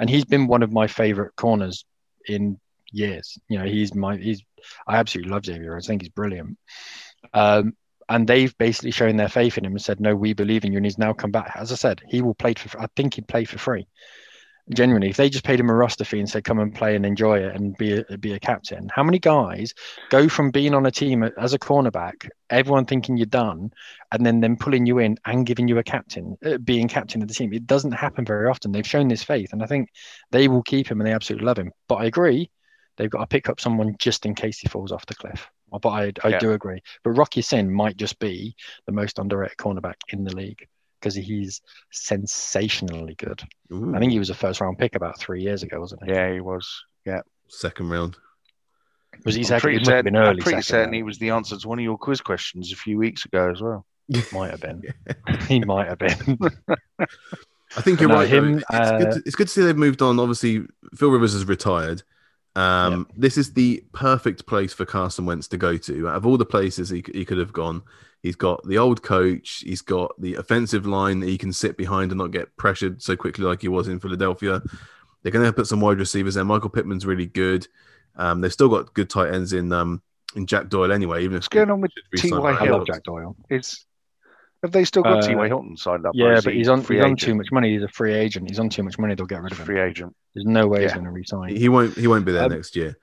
and 0.00 0.10
he's 0.10 0.24
been 0.24 0.48
one 0.48 0.64
of 0.64 0.72
my 0.72 0.88
favorite 0.88 1.36
corners 1.36 1.84
in 2.26 2.58
years. 2.90 3.38
You 3.48 3.60
know, 3.60 3.66
he's 3.66 3.94
my 3.94 4.16
he's 4.16 4.42
I 4.88 4.96
absolutely 4.96 5.30
love 5.30 5.46
Xavier 5.46 5.74
Rhodes. 5.74 5.86
I 5.86 5.90
think 5.90 6.02
he's 6.02 6.10
brilliant. 6.10 6.58
Um, 7.32 7.76
and 8.08 8.26
they've 8.26 8.56
basically 8.58 8.90
shown 8.90 9.16
their 9.16 9.28
faith 9.28 9.58
in 9.58 9.64
him 9.64 9.72
and 9.72 9.82
said, 9.82 10.00
"No, 10.00 10.14
we 10.14 10.32
believe 10.32 10.64
in 10.64 10.72
you." 10.72 10.78
And 10.78 10.86
he's 10.86 10.98
now 10.98 11.12
come 11.12 11.30
back. 11.30 11.52
As 11.56 11.72
I 11.72 11.76
said, 11.76 12.02
he 12.08 12.22
will 12.22 12.34
play 12.34 12.54
for. 12.54 12.80
I 12.80 12.86
think 12.96 13.14
he'd 13.14 13.28
play 13.28 13.44
for 13.44 13.58
free. 13.58 13.86
Genuinely, 14.74 15.10
if 15.10 15.16
they 15.16 15.30
just 15.30 15.44
paid 15.44 15.60
him 15.60 15.70
a 15.70 15.74
roster 15.74 16.04
fee 16.04 16.18
and 16.18 16.28
said, 16.28 16.42
"Come 16.44 16.58
and 16.58 16.74
play 16.74 16.96
and 16.96 17.06
enjoy 17.06 17.38
it 17.38 17.54
and 17.54 17.76
be 17.76 17.98
a, 17.98 18.18
be 18.18 18.32
a 18.32 18.40
captain," 18.40 18.90
how 18.92 19.04
many 19.04 19.20
guys 19.20 19.74
go 20.10 20.28
from 20.28 20.50
being 20.50 20.74
on 20.74 20.86
a 20.86 20.90
team 20.90 21.22
as 21.22 21.54
a 21.54 21.58
cornerback, 21.58 22.28
everyone 22.50 22.84
thinking 22.84 23.16
you're 23.16 23.26
done, 23.26 23.70
and 24.10 24.26
then 24.26 24.40
them 24.40 24.56
pulling 24.56 24.84
you 24.86 24.98
in 24.98 25.18
and 25.24 25.46
giving 25.46 25.68
you 25.68 25.78
a 25.78 25.84
captain, 25.84 26.36
uh, 26.44 26.58
being 26.58 26.88
captain 26.88 27.22
of 27.22 27.28
the 27.28 27.34
team? 27.34 27.52
It 27.52 27.66
doesn't 27.66 27.92
happen 27.92 28.24
very 28.24 28.48
often. 28.48 28.72
They've 28.72 28.86
shown 28.86 29.06
this 29.08 29.22
faith, 29.22 29.52
and 29.52 29.62
I 29.62 29.66
think 29.66 29.88
they 30.32 30.48
will 30.48 30.62
keep 30.62 30.90
him 30.90 31.00
and 31.00 31.06
they 31.06 31.14
absolutely 31.14 31.46
love 31.46 31.58
him. 31.58 31.70
But 31.88 31.96
I 31.96 32.06
agree, 32.06 32.50
they've 32.96 33.10
got 33.10 33.20
to 33.20 33.26
pick 33.28 33.48
up 33.48 33.60
someone 33.60 33.94
just 34.00 34.26
in 34.26 34.34
case 34.34 34.58
he 34.58 34.68
falls 34.68 34.90
off 34.90 35.06
the 35.06 35.14
cliff. 35.14 35.48
But 35.70 35.88
I, 35.88 36.12
I 36.22 36.28
yeah. 36.28 36.38
do 36.38 36.52
agree. 36.52 36.82
But 37.02 37.10
Rock 37.10 37.36
Ya-Sin 37.36 37.72
might 37.72 37.96
just 37.96 38.18
be 38.18 38.54
the 38.86 38.92
most 38.92 39.18
underrated 39.18 39.58
cornerback 39.58 39.96
in 40.08 40.24
the 40.24 40.34
league 40.34 40.66
because 41.00 41.14
he's 41.14 41.60
sensationally 41.92 43.14
good. 43.14 43.42
Ooh. 43.72 43.94
I 43.94 43.98
think 43.98 44.12
he 44.12 44.18
was 44.18 44.30
a 44.30 44.34
first 44.34 44.60
round 44.60 44.78
pick 44.78 44.94
about 44.94 45.18
three 45.18 45.42
years 45.42 45.62
ago, 45.62 45.80
wasn't 45.80 46.04
he? 46.04 46.12
Yeah, 46.12 46.32
he 46.32 46.40
was. 46.40 46.84
Yeah, 47.04 47.20
second 47.48 47.90
round. 47.90 48.16
Was 49.24 49.34
he 49.34 49.44
second? 49.44 49.62
Pretty, 49.62 49.84
certain, 49.84 50.04
been 50.04 50.16
early 50.16 50.30
I'm 50.30 50.38
pretty 50.38 50.62
certain 50.62 50.86
round. 50.86 50.94
he 50.94 51.02
was 51.02 51.18
the 51.18 51.30
answer 51.30 51.56
to 51.56 51.68
one 51.68 51.78
of 51.78 51.84
your 51.84 51.98
quiz 51.98 52.20
questions 52.20 52.72
a 52.72 52.76
few 52.76 52.98
weeks 52.98 53.24
ago 53.24 53.50
as 53.50 53.60
well. 53.60 53.86
might 54.32 54.50
have 54.50 54.60
been. 54.60 54.82
he 55.48 55.60
might 55.60 55.88
have 55.88 55.98
been. 55.98 56.38
I 57.76 57.80
think 57.82 58.00
you're 58.00 58.08
no, 58.08 58.16
right. 58.16 58.28
Him, 58.28 58.58
it's, 58.58 58.64
uh, 58.70 58.98
good 58.98 59.12
to, 59.12 59.22
it's 59.26 59.34
good 59.34 59.48
to 59.48 59.52
see 59.52 59.62
they've 59.62 59.76
moved 59.76 60.02
on. 60.02 60.20
Obviously, 60.20 60.66
Phil 60.94 61.10
Rivers 61.10 61.32
has 61.32 61.44
retired. 61.44 62.02
Um, 62.56 63.06
yep. 63.10 63.16
This 63.18 63.36
is 63.36 63.52
the 63.52 63.84
perfect 63.92 64.46
place 64.46 64.72
for 64.72 64.86
Carson 64.86 65.26
Wentz 65.26 65.46
to 65.48 65.58
go 65.58 65.76
to. 65.76 66.08
Out 66.08 66.16
of 66.16 66.26
all 66.26 66.38
the 66.38 66.46
places 66.46 66.88
he, 66.88 67.04
he 67.12 67.24
could 67.24 67.36
have 67.38 67.52
gone, 67.52 67.82
he's 68.22 68.34
got 68.34 68.66
the 68.66 68.78
old 68.78 69.02
coach, 69.02 69.62
he's 69.64 69.82
got 69.82 70.18
the 70.20 70.34
offensive 70.34 70.86
line 70.86 71.20
that 71.20 71.28
he 71.28 71.36
can 71.36 71.52
sit 71.52 71.76
behind 71.76 72.10
and 72.10 72.18
not 72.18 72.30
get 72.30 72.56
pressured 72.56 73.02
so 73.02 73.14
quickly 73.14 73.44
like 73.44 73.60
he 73.60 73.68
was 73.68 73.88
in 73.88 74.00
Philadelphia. 74.00 74.62
They're 75.22 75.32
going 75.32 75.44
to 75.44 75.52
put 75.52 75.66
some 75.66 75.80
wide 75.80 75.98
receivers 75.98 76.34
there. 76.34 76.44
Michael 76.44 76.70
Pittman's 76.70 77.04
really 77.04 77.26
good. 77.26 77.68
Um, 78.16 78.40
they've 78.40 78.52
still 78.52 78.70
got 78.70 78.94
good 78.94 79.10
tight 79.10 79.34
ends 79.34 79.52
in 79.52 79.70
um, 79.72 80.00
in 80.34 80.46
Jack 80.46 80.70
Doyle 80.70 80.92
anyway. 80.92 81.24
Even 81.24 81.36
if 81.36 81.40
what's 81.40 81.48
going 81.48 81.70
on 81.70 81.82
with 81.82 81.92
T.Y. 82.16 82.64
Hill, 82.64 82.84
Jack 82.84 83.02
Doyle, 83.02 83.36
it's 83.50 83.84
have 84.62 84.72
they 84.72 84.84
still 84.84 85.02
got 85.02 85.22
uh, 85.22 85.26
T.Y. 85.26 85.46
Hilton 85.48 85.76
signed 85.76 86.06
up? 86.06 86.12
Yeah, 86.14 86.40
but 86.42 86.54
he's 86.54 86.68
on 86.68 86.82
he's 86.82 87.02
on 87.02 87.16
too 87.16 87.34
much 87.34 87.52
money. 87.52 87.74
He's 87.74 87.82
a 87.82 87.88
free 87.88 88.14
agent. 88.14 88.48
He's 88.48 88.58
on 88.58 88.68
too 88.68 88.82
much 88.82 88.98
money. 88.98 89.14
They'll 89.14 89.26
get 89.26 89.42
rid 89.42 89.52
of 89.52 89.58
him. 89.58 89.66
Free 89.66 89.80
agent. 89.80 90.14
There's 90.34 90.46
no 90.46 90.66
way 90.66 90.80
yeah. 90.80 90.84
he's 90.84 90.92
going 90.94 91.04
to 91.04 91.10
resign. 91.10 91.56
He 91.56 91.68
won't. 91.68 91.96
He 91.96 92.06
won't 92.06 92.24
be 92.24 92.32
there 92.32 92.44
um, 92.44 92.52
next 92.52 92.74
year. 92.74 92.96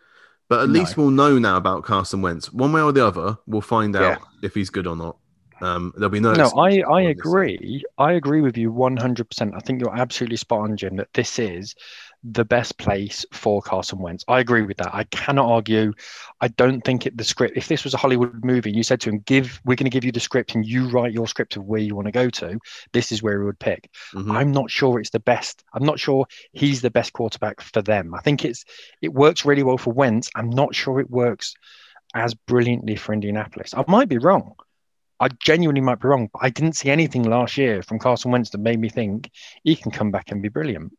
But 0.50 0.64
at 0.64 0.70
no. 0.70 0.80
least 0.80 0.98
we'll 0.98 1.10
know 1.10 1.40
now 1.40 1.58
about 1.58 1.84
Carson 1.84 2.22
Wentz. 2.22 2.52
One 2.52 2.74
way 2.74 2.82
or 2.82 2.92
the 2.92 3.06
other, 3.06 3.38
we'll 3.48 3.62
find 3.62 3.96
out 3.96 4.02
yeah. 4.02 4.18
if 4.42 4.54
he's 4.54 4.70
good 4.70 4.88
or 4.88 4.96
not. 4.96 5.18
Um, 5.62 5.94
there'll 5.96 6.10
be 6.10 6.20
no. 6.20 6.34
No, 6.34 6.50
I, 6.58 6.82
I 6.82 7.02
agree. 7.04 7.84
I 7.98 8.14
agree 8.14 8.42
with 8.42 8.58
you 8.58 8.72
100%. 8.72 9.56
I 9.56 9.60
think 9.60 9.80
you're 9.80 9.96
absolutely 9.96 10.38
spot 10.38 10.62
on, 10.62 10.76
Jim, 10.76 10.98
that 10.98 11.14
this 11.14 11.40
is 11.40 11.74
the 12.24 12.46
best 12.46 12.78
place 12.78 13.26
for 13.34 13.62
Carson 13.62 14.00
Wentz. 14.00 14.24
I 14.28 14.40
agree 14.40 14.62
with 14.62 14.78
that. 14.78 14.96
I 14.96 15.04
cannot 15.06 15.50
argue. 15.50 15.94
I 16.40 16.48
don't 16.48 16.82
think 16.82 17.06
it 17.06 17.18
the 17.18 17.24
script. 17.24 17.58
If 17.58 17.68
this 17.68 17.84
was 17.84 17.94
a 17.94 17.98
Hollywood 17.98 18.44
movie, 18.44 18.70
and 18.70 18.78
you 18.78 18.84
said 18.84 19.02
to 19.02 19.10
him, 19.10 19.20
"Give, 19.20 19.62
we're 19.66 19.76
going 19.76 19.86
to 19.86 19.90
give 19.90 20.06
you 20.06 20.12
the 20.12 20.20
script, 20.20 20.56
and 20.56 20.66
you 20.66 20.90
write 20.90 21.14
your 21.14 21.28
script 21.28 21.58
of 21.58 21.66
where 21.66 21.82
you 21.82 21.96
want 21.96 22.08
to 22.08 22.12
go 22.12 22.30
to," 22.30 22.60
this 22.94 23.12
is 23.12 23.22
where 23.22 23.40
he 23.40 23.46
would 23.46 23.60
pick. 23.60 23.90
Mm-hmm. 24.14 24.32
I'm 24.32 24.52
not 24.52 24.72
sure 24.72 25.00
it's 25.00 25.10
the 25.10 25.20
best. 25.20 25.64
I'm 25.74 25.86
not 25.86 26.00
sure 26.00 26.26
he's 26.54 26.82
the 26.82 26.92
best 26.92 27.14
quarterback 27.14 27.62
for 27.62 27.82
them. 27.82 28.14
I 28.14 28.22
think 28.22 28.46
it's 28.46 28.64
it 29.02 29.14
works 29.14 29.46
really 29.46 29.64
well 29.64 29.78
for 29.78 29.92
Wentz. 29.92 30.30
I'm 30.36 30.50
not 30.50 30.74
sure 30.76 31.00
it 31.00 31.10
works 31.10 31.56
as 32.16 32.34
brilliantly 32.34 32.96
for 32.96 33.14
Indianapolis. 33.14 33.74
I 33.74 33.84
might 33.88 34.10
be 34.10 34.18
wrong. 34.18 34.56
I 35.20 35.30
genuinely 35.44 35.82
might 35.82 36.02
be 36.02 36.08
wrong, 36.08 36.30
but 36.34 36.40
I 36.42 36.50
didn't 36.50 36.74
see 36.74 36.90
anything 36.90 37.24
last 37.24 37.58
year 37.58 37.82
from 37.82 38.00
Carson 38.00 38.32
Wentz 38.32 38.50
that 38.50 38.58
made 38.58 38.80
me 38.80 38.90
think 38.90 39.32
he 39.64 39.76
can 39.76 39.92
come 39.92 40.12
back 40.12 40.32
and 40.32 40.42
be 40.42 40.50
brilliant. 40.50 40.92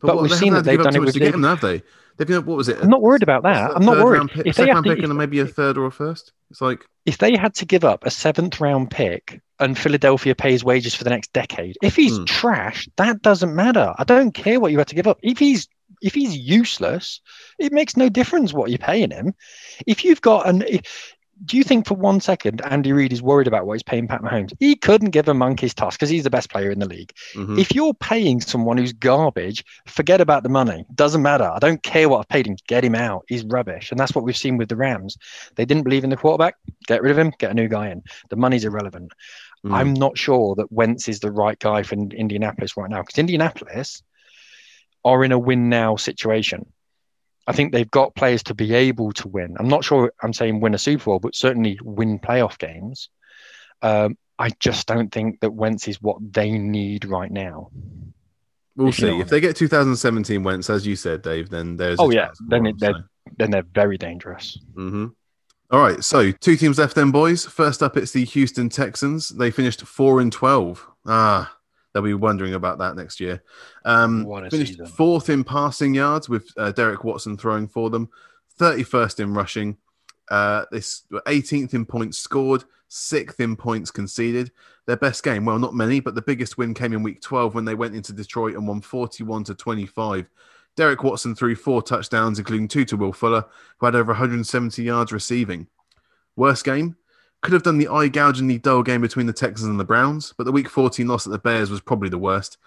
But, 0.00 0.08
but 0.08 0.16
what, 0.16 0.22
we've 0.22 0.34
seen 0.34 0.54
that 0.54 0.64
they've 0.64 0.82
done 0.82 0.94
it 0.94 1.00
with 1.00 1.14
get 1.14 1.34
have 1.34 1.60
they? 1.60 1.82
They've 2.16 2.26
given 2.26 2.44
what 2.44 2.56
was 2.56 2.68
it? 2.68 2.78
I'm 2.82 2.90
not 2.90 3.02
worried 3.02 3.22
about 3.22 3.44
that. 3.44 3.74
I'm 3.74 3.84
not 3.84 4.04
worried. 4.04 4.28
Pick, 4.30 4.46
if 4.46 4.56
they 4.56 4.68
had 4.68 4.82
to, 4.82 4.94
pick 4.94 5.02
and 5.02 5.16
maybe 5.16 5.40
a 5.40 5.46
third 5.46 5.78
or 5.78 5.86
a 5.86 5.90
first, 5.90 6.32
it's 6.50 6.60
like 6.60 6.84
if 7.06 7.18
they 7.18 7.36
had 7.36 7.54
to 7.54 7.66
give 7.66 7.84
up 7.84 8.04
a 8.04 8.10
seventh 8.10 8.60
round 8.60 8.90
pick 8.90 9.40
and 9.58 9.78
Philadelphia 9.78 10.34
pays 10.34 10.64
wages 10.64 10.94
for 10.94 11.04
the 11.04 11.10
next 11.10 11.32
decade. 11.32 11.76
If 11.82 11.96
he's 11.96 12.18
hmm. 12.18 12.24
trash, 12.24 12.88
that 12.96 13.22
doesn't 13.22 13.54
matter. 13.54 13.94
I 13.98 14.04
don't 14.04 14.32
care 14.32 14.60
what 14.60 14.72
you 14.72 14.78
had 14.78 14.88
to 14.88 14.94
give 14.94 15.06
up. 15.06 15.18
If 15.22 15.38
he's 15.38 15.68
if 16.02 16.14
he's 16.14 16.36
useless, 16.36 17.20
it 17.58 17.72
makes 17.72 17.96
no 17.96 18.08
difference 18.08 18.52
what 18.52 18.70
you're 18.70 18.78
paying 18.78 19.10
him. 19.10 19.34
If 19.86 20.04
you've 20.04 20.20
got 20.20 20.48
an 20.48 20.64
do 21.44 21.56
you 21.56 21.64
think 21.64 21.86
for 21.86 21.94
one 21.94 22.20
second 22.20 22.60
Andy 22.62 22.92
Reid 22.92 23.12
is 23.12 23.22
worried 23.22 23.46
about 23.46 23.66
what 23.66 23.74
he's 23.74 23.82
paying 23.82 24.06
Pat 24.06 24.22
Mahomes? 24.22 24.52
He 24.60 24.76
couldn't 24.76 25.10
give 25.10 25.28
a 25.28 25.34
monkey's 25.34 25.74
toss 25.74 25.96
because 25.96 26.10
he's 26.10 26.24
the 26.24 26.30
best 26.30 26.50
player 26.50 26.70
in 26.70 26.78
the 26.78 26.88
league. 26.88 27.12
Mm-hmm. 27.34 27.58
If 27.58 27.74
you're 27.74 27.94
paying 27.94 28.40
someone 28.40 28.76
who's 28.76 28.92
garbage, 28.92 29.64
forget 29.86 30.20
about 30.20 30.42
the 30.42 30.48
money. 30.48 30.84
Doesn't 30.94 31.22
matter. 31.22 31.44
I 31.44 31.58
don't 31.58 31.82
care 31.82 32.08
what 32.08 32.18
I've 32.18 32.28
paid 32.28 32.46
him. 32.46 32.56
Get 32.66 32.84
him 32.84 32.94
out. 32.94 33.24
He's 33.28 33.44
rubbish. 33.44 33.90
And 33.90 33.98
that's 33.98 34.14
what 34.14 34.24
we've 34.24 34.36
seen 34.36 34.56
with 34.58 34.68
the 34.68 34.76
Rams. 34.76 35.16
They 35.56 35.64
didn't 35.64 35.84
believe 35.84 36.04
in 36.04 36.10
the 36.10 36.16
quarterback. 36.16 36.56
Get 36.86 37.02
rid 37.02 37.12
of 37.12 37.18
him. 37.18 37.32
Get 37.38 37.50
a 37.50 37.54
new 37.54 37.68
guy 37.68 37.88
in. 37.88 38.02
The 38.28 38.36
money's 38.36 38.64
irrelevant. 38.64 39.12
Mm. 39.64 39.74
I'm 39.74 39.94
not 39.94 40.18
sure 40.18 40.54
that 40.56 40.72
Wentz 40.72 41.08
is 41.08 41.20
the 41.20 41.32
right 41.32 41.58
guy 41.58 41.82
for 41.82 41.94
Indianapolis 41.94 42.76
right 42.76 42.90
now 42.90 43.02
because 43.02 43.18
Indianapolis 43.18 44.02
are 45.04 45.24
in 45.24 45.32
a 45.32 45.38
win 45.38 45.68
now 45.68 45.96
situation. 45.96 46.66
I 47.46 47.52
think 47.52 47.72
they've 47.72 47.90
got 47.90 48.14
players 48.14 48.42
to 48.44 48.54
be 48.54 48.74
able 48.74 49.12
to 49.12 49.28
win. 49.28 49.56
I'm 49.58 49.68
not 49.68 49.84
sure 49.84 50.12
I'm 50.22 50.32
saying 50.32 50.60
win 50.60 50.74
a 50.74 50.78
Super 50.78 51.04
Bowl, 51.04 51.18
but 51.18 51.34
certainly 51.34 51.78
win 51.82 52.18
playoff 52.18 52.58
games. 52.58 53.08
Um, 53.82 54.16
I 54.38 54.50
just 54.58 54.86
don't 54.86 55.10
think 55.12 55.40
that 55.40 55.50
Wentz 55.50 55.88
is 55.88 56.00
what 56.00 56.18
they 56.32 56.50
need 56.52 57.04
right 57.04 57.30
now. 57.30 57.70
We'll 58.76 58.92
see. 58.92 59.20
If 59.20 59.28
they 59.28 59.40
get 59.40 59.56
2017 59.56 60.42
Wentz, 60.42 60.70
as 60.70 60.86
you 60.86 60.96
said, 60.96 61.22
Dave, 61.22 61.50
then 61.50 61.76
there's. 61.76 61.98
Oh 62.00 62.10
yeah, 62.10 62.30
then 62.48 62.66
it, 62.66 62.78
they're 62.78 62.94
so. 62.94 63.32
then 63.36 63.50
they're 63.50 63.66
very 63.74 63.98
dangerous. 63.98 64.58
Mm-hmm. 64.74 65.06
All 65.70 65.80
right, 65.80 66.02
so 66.02 66.32
two 66.32 66.56
teams 66.56 66.78
left, 66.78 66.94
then, 66.96 67.10
boys. 67.10 67.44
First 67.44 67.82
up, 67.82 67.96
it's 67.96 68.12
the 68.12 68.24
Houston 68.24 68.68
Texans. 68.68 69.28
They 69.28 69.50
finished 69.50 69.82
four 69.82 70.20
and 70.20 70.32
twelve. 70.32 70.86
Ah, 71.06 71.54
They'll 71.92 72.02
be 72.02 72.14
wondering 72.14 72.54
about 72.54 72.78
that 72.78 72.96
next 72.96 73.20
year. 73.20 73.42
Um, 73.84 74.24
finished 74.50 74.80
fourth 74.88 75.28
in 75.28 75.42
passing 75.44 75.94
yards 75.94 76.28
with 76.28 76.48
uh, 76.56 76.72
Derek 76.72 77.04
Watson 77.04 77.36
throwing 77.36 77.66
for 77.66 77.90
them, 77.90 78.08
31st 78.58 79.20
in 79.20 79.34
rushing. 79.34 79.76
Uh, 80.30 80.64
this 80.70 81.02
18th 81.12 81.74
in 81.74 81.84
points 81.84 82.18
scored, 82.18 82.64
sixth 82.88 83.40
in 83.40 83.56
points 83.56 83.90
conceded. 83.90 84.52
Their 84.86 84.96
best 84.96 85.24
game, 85.24 85.44
well, 85.44 85.58
not 85.58 85.74
many, 85.74 86.00
but 86.00 86.14
the 86.14 86.22
biggest 86.22 86.58
win 86.58 86.74
came 86.74 86.92
in 86.92 87.02
week 87.02 87.20
12 87.20 87.54
when 87.54 87.64
they 87.64 87.74
went 87.74 87.96
into 87.96 88.12
Detroit 88.12 88.54
and 88.54 88.66
won 88.66 88.80
41 88.80 89.44
to 89.44 89.54
25. 89.54 90.28
Derek 90.76 91.02
Watson 91.02 91.34
threw 91.34 91.56
four 91.56 91.82
touchdowns, 91.82 92.38
including 92.38 92.68
two 92.68 92.84
to 92.86 92.96
Will 92.96 93.12
Fuller, 93.12 93.44
who 93.78 93.86
had 93.86 93.96
over 93.96 94.12
170 94.12 94.82
yards 94.82 95.12
receiving. 95.12 95.66
Worst 96.36 96.64
game, 96.64 96.96
could 97.42 97.52
have 97.52 97.62
done 97.62 97.78
the 97.78 97.88
eye 97.88 98.08
gougingly 98.08 98.58
dull 98.58 98.82
game 98.82 99.00
between 99.00 99.26
the 99.26 99.32
Texans 99.32 99.68
and 99.68 99.80
the 99.80 99.84
Browns, 99.84 100.34
but 100.36 100.44
the 100.44 100.52
week 100.52 100.68
14 100.68 101.06
loss 101.06 101.26
at 101.26 101.32
the 101.32 101.38
Bears 101.38 101.70
was 101.70 101.80
probably 101.80 102.08
the 102.08 102.18
worst. 102.18 102.58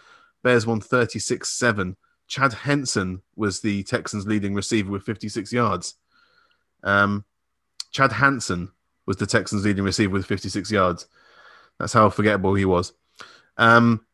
Bears 0.44 0.66
won 0.66 0.82
36 0.82 1.48
7. 1.48 1.96
Chad 2.28 2.54
Hansen 2.54 3.22
was 3.36 3.62
the 3.62 3.84
Texans' 3.84 4.26
leading 4.26 4.56
receiver 4.56 4.92
with 4.92 5.04
56 5.04 5.52
yards. 5.54 5.96
Um, 6.84 7.26
Chad 7.92 8.12
Hansen 8.12 8.72
was 9.06 9.18
the 9.18 9.26
Texans' 9.26 9.66
leading 9.66 9.84
receiver 9.84 10.14
with 10.14 10.26
56 10.26 10.72
yards. 10.72 11.08
That's 11.80 11.94
how 11.94 12.10
forgettable 12.10 12.56
he 12.56 12.66
was. 12.66 12.94
Um, 13.58 14.06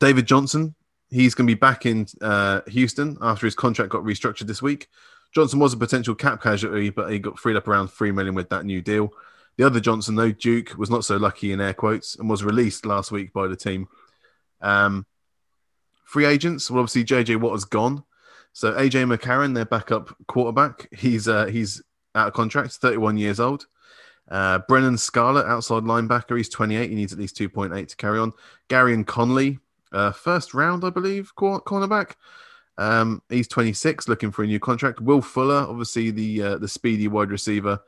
David 0.00 0.26
Johnson, 0.26 0.74
he's 1.10 1.34
going 1.34 1.46
to 1.46 1.54
be 1.54 1.58
back 1.58 1.86
in 1.86 2.06
uh, 2.20 2.62
Houston 2.68 3.16
after 3.20 3.46
his 3.46 3.54
contract 3.54 3.92
got 3.92 4.02
restructured 4.02 4.46
this 4.46 4.62
week. 4.62 4.88
Johnson 5.34 5.58
was 5.58 5.72
a 5.72 5.76
potential 5.76 6.14
cap 6.14 6.42
casualty, 6.42 6.90
but 6.90 7.12
he 7.12 7.18
got 7.18 7.38
freed 7.38 7.56
up 7.56 7.68
around 7.68 7.88
three 7.88 8.10
million 8.10 8.34
with 8.34 8.48
that 8.48 8.64
new 8.64 8.80
deal. 8.80 9.12
The 9.56 9.64
other 9.64 9.80
Johnson, 9.80 10.16
though, 10.16 10.32
Duke, 10.32 10.76
was 10.76 10.90
not 10.90 11.04
so 11.04 11.16
lucky 11.16 11.52
in 11.52 11.60
air 11.60 11.74
quotes 11.74 12.16
and 12.16 12.28
was 12.28 12.44
released 12.44 12.84
last 12.84 13.10
week 13.10 13.32
by 13.32 13.46
the 13.46 13.56
team. 13.56 13.88
Um, 14.60 15.06
free 16.04 16.26
agents, 16.26 16.70
well, 16.70 16.80
obviously 16.80 17.04
JJ 17.04 17.40
Watt 17.40 17.52
has 17.52 17.64
gone. 17.64 18.04
So 18.52 18.72
AJ 18.72 19.14
McCarron, 19.14 19.54
their 19.54 19.64
backup 19.66 20.14
quarterback, 20.26 20.88
he's 20.94 21.28
uh, 21.28 21.46
he's 21.46 21.82
out 22.14 22.28
of 22.28 22.34
contract, 22.34 22.72
31 22.72 23.18
years 23.18 23.38
old. 23.38 23.66
Uh, 24.28 24.58
Brennan 24.66 24.98
Scarlett, 24.98 25.46
outside 25.46 25.84
linebacker, 25.84 26.36
he's 26.36 26.48
28. 26.48 26.90
He 26.90 26.96
needs 26.96 27.12
at 27.12 27.18
least 27.18 27.36
2.8 27.36 27.88
to 27.88 27.96
carry 27.96 28.18
on. 28.18 28.32
Gareon 28.68 29.06
Conley, 29.06 29.58
uh, 29.92 30.10
first 30.12 30.54
round, 30.54 30.84
I 30.84 30.90
believe, 30.90 31.34
cornerback. 31.36 32.14
Um, 32.78 33.22
he's 33.28 33.48
26, 33.48 34.08
looking 34.08 34.32
for 34.32 34.42
a 34.42 34.46
new 34.46 34.60
contract. 34.60 35.00
Will 35.00 35.22
Fuller, 35.22 35.66
obviously 35.68 36.10
the 36.10 36.42
uh, 36.42 36.58
the 36.58 36.68
speedy 36.68 37.08
wide 37.08 37.30
receiver, 37.30 37.80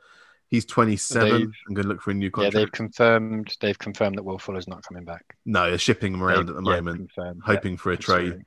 He's 0.49 0.65
27. 0.65 1.29
They've, 1.29 1.51
I'm 1.67 1.73
going 1.75 1.83
to 1.83 1.89
look 1.89 2.01
for 2.01 2.09
a 2.09 2.13
new 2.15 2.31
contract. 2.31 2.55
Yeah, 2.55 2.59
they've 2.61 2.71
confirmed. 2.71 3.55
They've 3.61 3.77
confirmed 3.77 4.17
that 4.17 4.23
Will 4.23 4.39
Fuller's 4.39 4.67
not 4.67 4.83
coming 4.83 5.05
back. 5.05 5.37
No, 5.45 5.69
they're 5.69 5.77
shipping 5.77 6.13
him 6.13 6.23
around 6.23 6.47
they, 6.47 6.53
at 6.53 6.63
the 6.63 6.69
yeah, 6.69 6.75
moment, 6.81 6.97
confirmed. 6.97 7.41
hoping 7.45 7.73
yeah, 7.73 7.77
for 7.77 7.91
a 7.91 7.97
trade. 7.97 8.45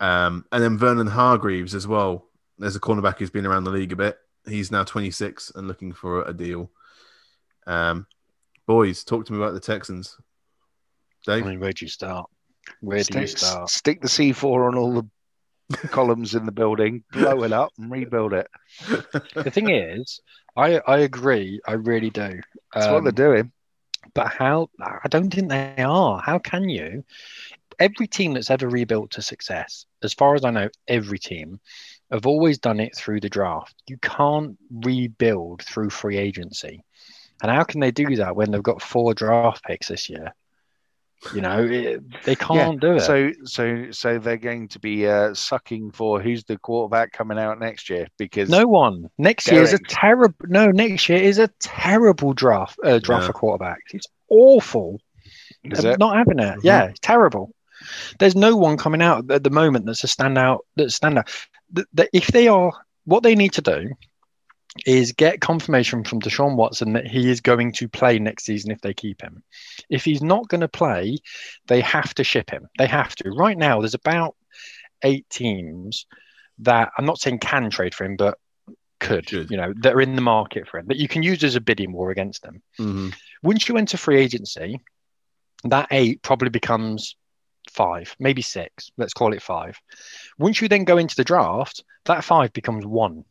Um, 0.00 0.46
and 0.50 0.62
then 0.62 0.78
Vernon 0.78 1.06
Hargreaves 1.06 1.74
as 1.74 1.86
well. 1.86 2.26
There's 2.58 2.76
a 2.76 2.80
cornerback 2.80 3.18
who's 3.18 3.30
been 3.30 3.46
around 3.46 3.64
the 3.64 3.70
league 3.70 3.92
a 3.92 3.96
bit. 3.96 4.18
He's 4.46 4.72
now 4.72 4.84
26 4.84 5.52
and 5.54 5.68
looking 5.68 5.92
for 5.92 6.22
a 6.22 6.32
deal. 6.32 6.70
Um, 7.66 8.06
boys, 8.66 9.04
talk 9.04 9.26
to 9.26 9.32
me 9.32 9.38
about 9.38 9.52
the 9.52 9.60
Texans. 9.60 10.18
Dave, 11.26 11.44
I 11.44 11.50
mean, 11.50 11.60
where 11.60 11.72
do 11.72 11.84
you 11.84 11.90
start? 11.90 12.28
Where 12.80 13.02
do 13.02 13.20
you 13.20 13.26
start? 13.26 13.68
Stick 13.68 14.00
the 14.00 14.08
C4 14.08 14.68
on 14.68 14.76
all 14.76 14.94
the 14.94 15.08
columns 15.88 16.34
in 16.34 16.46
the 16.46 16.52
building, 16.52 17.04
blow 17.12 17.44
it 17.44 17.52
up, 17.52 17.70
and 17.78 17.90
rebuild 17.90 18.32
it. 18.32 18.48
the 19.34 19.50
thing 19.50 19.70
is, 19.70 20.20
I 20.56 20.80
I 20.86 20.98
agree. 20.98 21.60
I 21.66 21.72
really 21.72 22.10
do. 22.10 22.40
That's 22.74 22.86
um, 22.86 22.94
what 22.94 23.04
they're 23.04 23.12
doing. 23.12 23.52
But 24.14 24.28
how? 24.28 24.68
I 24.80 25.08
don't 25.08 25.32
think 25.32 25.48
they 25.48 25.82
are. 25.82 26.20
How 26.20 26.38
can 26.38 26.68
you? 26.68 27.04
Every 27.78 28.06
team 28.06 28.34
that's 28.34 28.50
ever 28.50 28.68
rebuilt 28.68 29.12
to 29.12 29.22
success, 29.22 29.86
as 30.02 30.12
far 30.12 30.34
as 30.34 30.44
I 30.44 30.50
know, 30.50 30.68
every 30.86 31.18
team 31.18 31.60
have 32.10 32.26
always 32.26 32.58
done 32.58 32.80
it 32.80 32.94
through 32.94 33.20
the 33.20 33.30
draft. 33.30 33.74
You 33.88 33.96
can't 33.98 34.58
rebuild 34.70 35.62
through 35.62 35.90
free 35.90 36.18
agency. 36.18 36.84
And 37.42 37.50
how 37.50 37.64
can 37.64 37.80
they 37.80 37.90
do 37.90 38.16
that 38.16 38.36
when 38.36 38.50
they've 38.50 38.62
got 38.62 38.82
four 38.82 39.14
draft 39.14 39.64
picks 39.64 39.88
this 39.88 40.10
year? 40.10 40.34
You 41.34 41.40
know, 41.40 41.64
it, 41.64 42.02
they 42.24 42.34
can't 42.34 42.82
yeah. 42.82 42.88
do 42.88 42.96
it. 42.96 43.00
So, 43.00 43.30
so, 43.44 43.90
so 43.90 44.18
they're 44.18 44.36
going 44.36 44.68
to 44.68 44.78
be 44.78 45.06
uh, 45.06 45.34
sucking 45.34 45.92
for 45.92 46.20
who's 46.20 46.44
the 46.44 46.58
quarterback 46.58 47.12
coming 47.12 47.38
out 47.38 47.60
next 47.60 47.88
year 47.88 48.08
because 48.18 48.48
no 48.48 48.66
one 48.66 49.08
next 49.18 49.44
Derek. 49.44 49.56
year 49.56 49.62
is 49.62 49.72
a 49.72 49.78
terrible. 49.88 50.34
No, 50.48 50.70
next 50.70 51.08
year 51.08 51.18
is 51.18 51.38
a 51.38 51.48
terrible 51.60 52.32
draft. 52.32 52.78
Uh, 52.82 52.98
draft 52.98 53.22
yeah. 53.22 53.26
for 53.28 53.32
quarterbacks. 53.32 53.94
It's 53.94 54.06
awful. 54.28 55.00
Is 55.64 55.84
it? 55.84 55.98
Not 55.98 56.16
having 56.16 56.40
it. 56.40 56.56
Mm-hmm. 56.56 56.66
Yeah, 56.66 56.84
it's 56.86 57.00
terrible. 57.00 57.54
There's 58.18 58.36
no 58.36 58.56
one 58.56 58.76
coming 58.76 59.02
out 59.02 59.30
at 59.30 59.44
the 59.44 59.50
moment 59.50 59.86
that's 59.86 60.04
a 60.04 60.08
standout. 60.08 60.58
That's 60.76 60.98
standout. 60.98 61.28
The, 61.70 61.86
the, 61.94 62.08
if 62.12 62.28
they 62.28 62.48
are, 62.48 62.72
what 63.04 63.22
they 63.22 63.34
need 63.34 63.52
to 63.54 63.62
do 63.62 63.90
is 64.86 65.12
get 65.12 65.40
confirmation 65.40 66.02
from 66.04 66.20
Deshaun 66.20 66.56
Watson 66.56 66.94
that 66.94 67.06
he 67.06 67.30
is 67.30 67.40
going 67.40 67.72
to 67.72 67.88
play 67.88 68.18
next 68.18 68.44
season 68.44 68.70
if 68.70 68.80
they 68.80 68.94
keep 68.94 69.20
him. 69.20 69.42
If 69.90 70.04
he's 70.04 70.22
not 70.22 70.48
going 70.48 70.62
to 70.62 70.68
play, 70.68 71.18
they 71.66 71.80
have 71.82 72.14
to 72.14 72.24
ship 72.24 72.50
him. 72.50 72.68
They 72.78 72.86
have 72.86 73.14
to. 73.16 73.30
Right 73.30 73.58
now, 73.58 73.80
there's 73.80 73.94
about 73.94 74.34
eight 75.02 75.28
teams 75.28 76.06
that 76.60 76.90
I'm 76.96 77.04
not 77.04 77.18
saying 77.18 77.40
can 77.40 77.70
trade 77.70 77.94
for 77.94 78.04
him, 78.04 78.16
but 78.16 78.38
could, 78.98 79.28
Should. 79.28 79.50
you 79.50 79.56
know, 79.56 79.74
that 79.80 79.94
are 79.94 80.00
in 80.00 80.14
the 80.14 80.22
market 80.22 80.68
for 80.68 80.78
him 80.78 80.86
that 80.86 80.96
you 80.96 81.08
can 81.08 81.22
use 81.22 81.42
as 81.44 81.56
a 81.56 81.60
bidding 81.60 81.92
war 81.92 82.10
against 82.10 82.42
them. 82.42 82.62
Mm-hmm. 82.78 83.10
Once 83.42 83.68
you 83.68 83.76
enter 83.76 83.96
free 83.96 84.18
agency, 84.18 84.80
that 85.64 85.88
eight 85.90 86.22
probably 86.22 86.50
becomes 86.50 87.16
five, 87.70 88.14
maybe 88.18 88.42
six. 88.42 88.90
Let's 88.96 89.12
call 89.12 89.32
it 89.32 89.42
five. 89.42 89.78
Once 90.38 90.60
you 90.60 90.68
then 90.68 90.84
go 90.84 90.98
into 90.98 91.16
the 91.16 91.24
draft, 91.24 91.84
that 92.04 92.24
five 92.24 92.52
becomes 92.52 92.86
one 92.86 93.24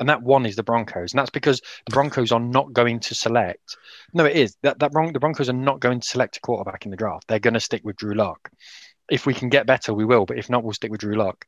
and 0.00 0.08
that 0.08 0.22
one 0.22 0.46
is 0.46 0.56
the 0.56 0.62
Broncos, 0.62 1.12
and 1.12 1.18
that's 1.18 1.30
because 1.30 1.60
the 1.86 1.92
Broncos 1.92 2.32
are 2.32 2.40
not 2.40 2.72
going 2.72 3.00
to 3.00 3.14
select. 3.14 3.76
No, 4.12 4.24
it 4.24 4.36
is 4.36 4.56
that 4.62 4.78
that 4.80 4.92
Bron- 4.92 5.12
the 5.12 5.20
Broncos 5.20 5.48
are 5.48 5.52
not 5.52 5.80
going 5.80 6.00
to 6.00 6.08
select 6.08 6.36
a 6.36 6.40
quarterback 6.40 6.84
in 6.84 6.90
the 6.90 6.96
draft. 6.96 7.28
They're 7.28 7.38
going 7.38 7.54
to 7.54 7.60
stick 7.60 7.82
with 7.84 7.96
Drew 7.96 8.14
Lock. 8.14 8.50
If 9.10 9.26
we 9.26 9.34
can 9.34 9.50
get 9.50 9.66
better, 9.66 9.92
we 9.94 10.04
will. 10.04 10.26
But 10.26 10.38
if 10.38 10.50
not, 10.50 10.64
we'll 10.64 10.72
stick 10.72 10.90
with 10.90 11.00
Drew 11.00 11.14
Lock. 11.14 11.46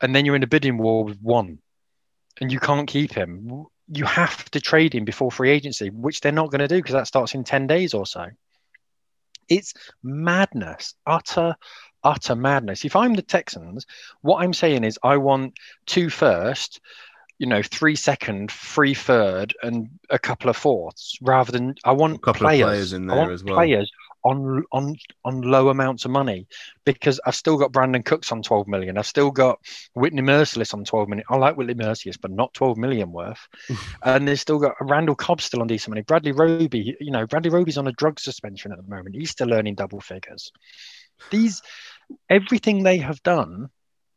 And 0.00 0.14
then 0.14 0.24
you're 0.24 0.36
in 0.36 0.42
a 0.42 0.48
bidding 0.48 0.76
war 0.76 1.04
with 1.04 1.18
one, 1.20 1.58
and 2.40 2.52
you 2.52 2.60
can't 2.60 2.88
keep 2.88 3.12
him. 3.12 3.64
You 3.88 4.04
have 4.04 4.50
to 4.50 4.60
trade 4.60 4.94
him 4.94 5.04
before 5.04 5.30
free 5.30 5.50
agency, 5.50 5.88
which 5.90 6.20
they're 6.20 6.32
not 6.32 6.50
going 6.50 6.60
to 6.60 6.68
do 6.68 6.76
because 6.76 6.94
that 6.94 7.06
starts 7.06 7.34
in 7.34 7.44
ten 7.44 7.66
days 7.66 7.94
or 7.94 8.06
so. 8.06 8.26
It's 9.48 9.74
madness, 10.02 10.94
utter, 11.06 11.54
utter 12.02 12.34
madness. 12.34 12.84
If 12.84 12.96
I'm 12.96 13.14
the 13.14 13.22
Texans, 13.22 13.86
what 14.22 14.42
I'm 14.42 14.54
saying 14.54 14.84
is 14.84 14.98
I 15.02 15.18
want 15.18 15.58
two 15.86 16.10
first 16.10 16.80
you 17.38 17.46
know, 17.46 17.62
three 17.62 17.96
second, 17.96 18.50
three 18.50 18.94
third, 18.94 19.54
and 19.62 19.88
a 20.10 20.18
couple 20.18 20.50
of 20.50 20.56
fourths, 20.56 21.18
rather 21.20 21.52
than 21.52 21.74
I 21.84 21.92
want 21.92 22.22
players, 22.22 22.38
players, 22.38 22.92
in 22.92 23.06
there 23.06 23.30
as 23.30 23.42
well. 23.42 23.56
Players 23.56 23.90
on 24.24 24.64
on 24.72 24.96
on 25.24 25.42
low 25.42 25.68
amounts 25.68 26.04
of 26.04 26.10
money 26.10 26.46
because 26.84 27.20
I've 27.26 27.34
still 27.34 27.58
got 27.58 27.72
Brandin 27.72 28.04
Cooks 28.04 28.32
on 28.32 28.42
12 28.42 28.66
million. 28.66 28.96
I've 28.96 29.06
still 29.06 29.30
got 29.30 29.60
Whitney 29.94 30.22
Mercilus 30.22 30.72
on 30.72 30.84
12 30.84 31.08
million. 31.08 31.24
I 31.28 31.36
like 31.36 31.56
Whitney 31.56 31.74
Mercilus, 31.74 32.18
but 32.20 32.30
not 32.30 32.54
12 32.54 32.78
million 32.78 33.12
worth. 33.12 33.46
and 34.02 34.26
they've 34.26 34.40
still 34.40 34.58
got 34.58 34.76
Randall 34.80 35.14
Cobb 35.14 35.40
still 35.40 35.60
on 35.60 35.66
decent 35.66 35.90
money. 35.90 36.02
Bradley 36.02 36.32
Roby, 36.32 36.96
you 36.98 37.10
know, 37.10 37.26
Bradley 37.26 37.50
Roby's 37.50 37.78
on 37.78 37.86
a 37.86 37.92
drug 37.92 38.18
suspension 38.18 38.72
at 38.72 38.78
the 38.78 38.94
moment. 38.94 39.14
He's 39.14 39.30
still 39.30 39.52
earning 39.52 39.74
double 39.74 40.00
figures. 40.00 40.50
These 41.30 41.62
everything 42.28 42.82
they 42.82 42.98
have 42.98 43.22
done 43.22 43.68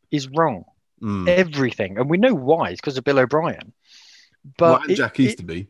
is 0.10 0.30
wrong. 0.30 0.64
Mm. 1.02 1.28
Everything. 1.28 1.98
And 1.98 2.10
we 2.10 2.18
know 2.18 2.34
why. 2.34 2.70
It's 2.70 2.82
because 2.82 2.98
of 2.98 3.04
Bill 3.04 3.20
O'Brien. 3.20 3.74
But 4.58 4.88
well, 4.88 4.96
Jack 4.96 5.20
Easterby. 5.20 5.68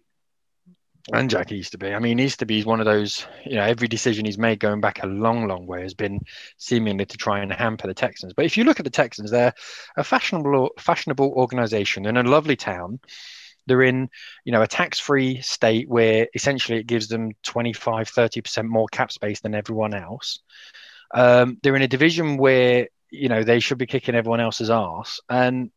And 1.13 1.29
Jack 1.29 1.53
Easterby. 1.53 1.93
I 1.93 1.99
mean, 1.99 2.19
Easterby 2.19 2.59
is 2.59 2.65
one 2.65 2.81
of 2.81 2.85
those, 2.85 3.25
you 3.45 3.55
know, 3.55 3.63
every 3.63 3.87
decision 3.87 4.25
he's 4.25 4.37
made 4.37 4.59
going 4.59 4.81
back 4.81 5.01
a 5.01 5.07
long, 5.07 5.47
long 5.47 5.65
way 5.65 5.81
has 5.81 5.93
been 5.93 6.19
seemingly 6.57 7.05
to 7.05 7.17
try 7.17 7.39
and 7.39 7.51
hamper 7.51 7.87
the 7.87 7.93
Texans. 7.93 8.33
But 8.33 8.45
if 8.45 8.57
you 8.57 8.65
look 8.65 8.79
at 8.79 8.83
the 8.83 8.89
Texans, 8.89 9.31
they're 9.31 9.53
a 9.95 10.03
fashionable, 10.03 10.71
fashionable 10.77 11.31
organization 11.31 12.05
in 12.05 12.17
a 12.17 12.23
lovely 12.23 12.57
town. 12.57 12.99
They're 13.67 13.83
in, 13.83 14.09
you 14.43 14.51
know, 14.51 14.61
a 14.61 14.67
tax-free 14.67 15.41
state 15.41 15.87
where 15.87 16.27
essentially 16.33 16.79
it 16.79 16.87
gives 16.87 17.07
them 17.07 17.31
25, 17.43 18.11
30% 18.11 18.65
more 18.65 18.87
cap 18.91 19.11
space 19.11 19.39
than 19.39 19.55
everyone 19.55 19.93
else. 19.93 20.39
Um, 21.13 21.57
they're 21.63 21.75
in 21.75 21.81
a 21.81 21.87
division 21.87 22.35
where, 22.35 22.87
you 23.09 23.29
know, 23.29 23.43
they 23.43 23.59
should 23.59 23.77
be 23.77 23.85
kicking 23.85 24.15
everyone 24.15 24.39
else's 24.39 24.69
ass. 24.69 25.19
And 25.29 25.71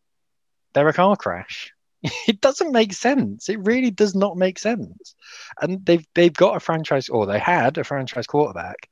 they're 0.73 0.89
a 0.89 0.93
car 0.93 1.17
crash. 1.17 1.73
it 2.03 2.41
doesn't 2.41 2.73
make 2.73 2.93
sense. 2.93 3.49
It 3.49 3.61
really 3.61 3.91
does 3.91 4.15
not 4.15 4.37
make 4.37 4.59
sense. 4.59 5.15
And 5.61 5.85
they've 5.85 6.07
they've 6.15 6.33
got 6.33 6.57
a 6.57 6.61
franchise, 6.61 7.09
or 7.09 7.27
they 7.27 7.39
had 7.39 7.77
a 7.79 7.85
franchise 7.85 8.27
quarterback. 8.27 8.89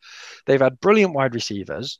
They've 0.46 0.60
had 0.60 0.80
brilliant 0.80 1.14
wide 1.14 1.34
receivers. 1.34 1.98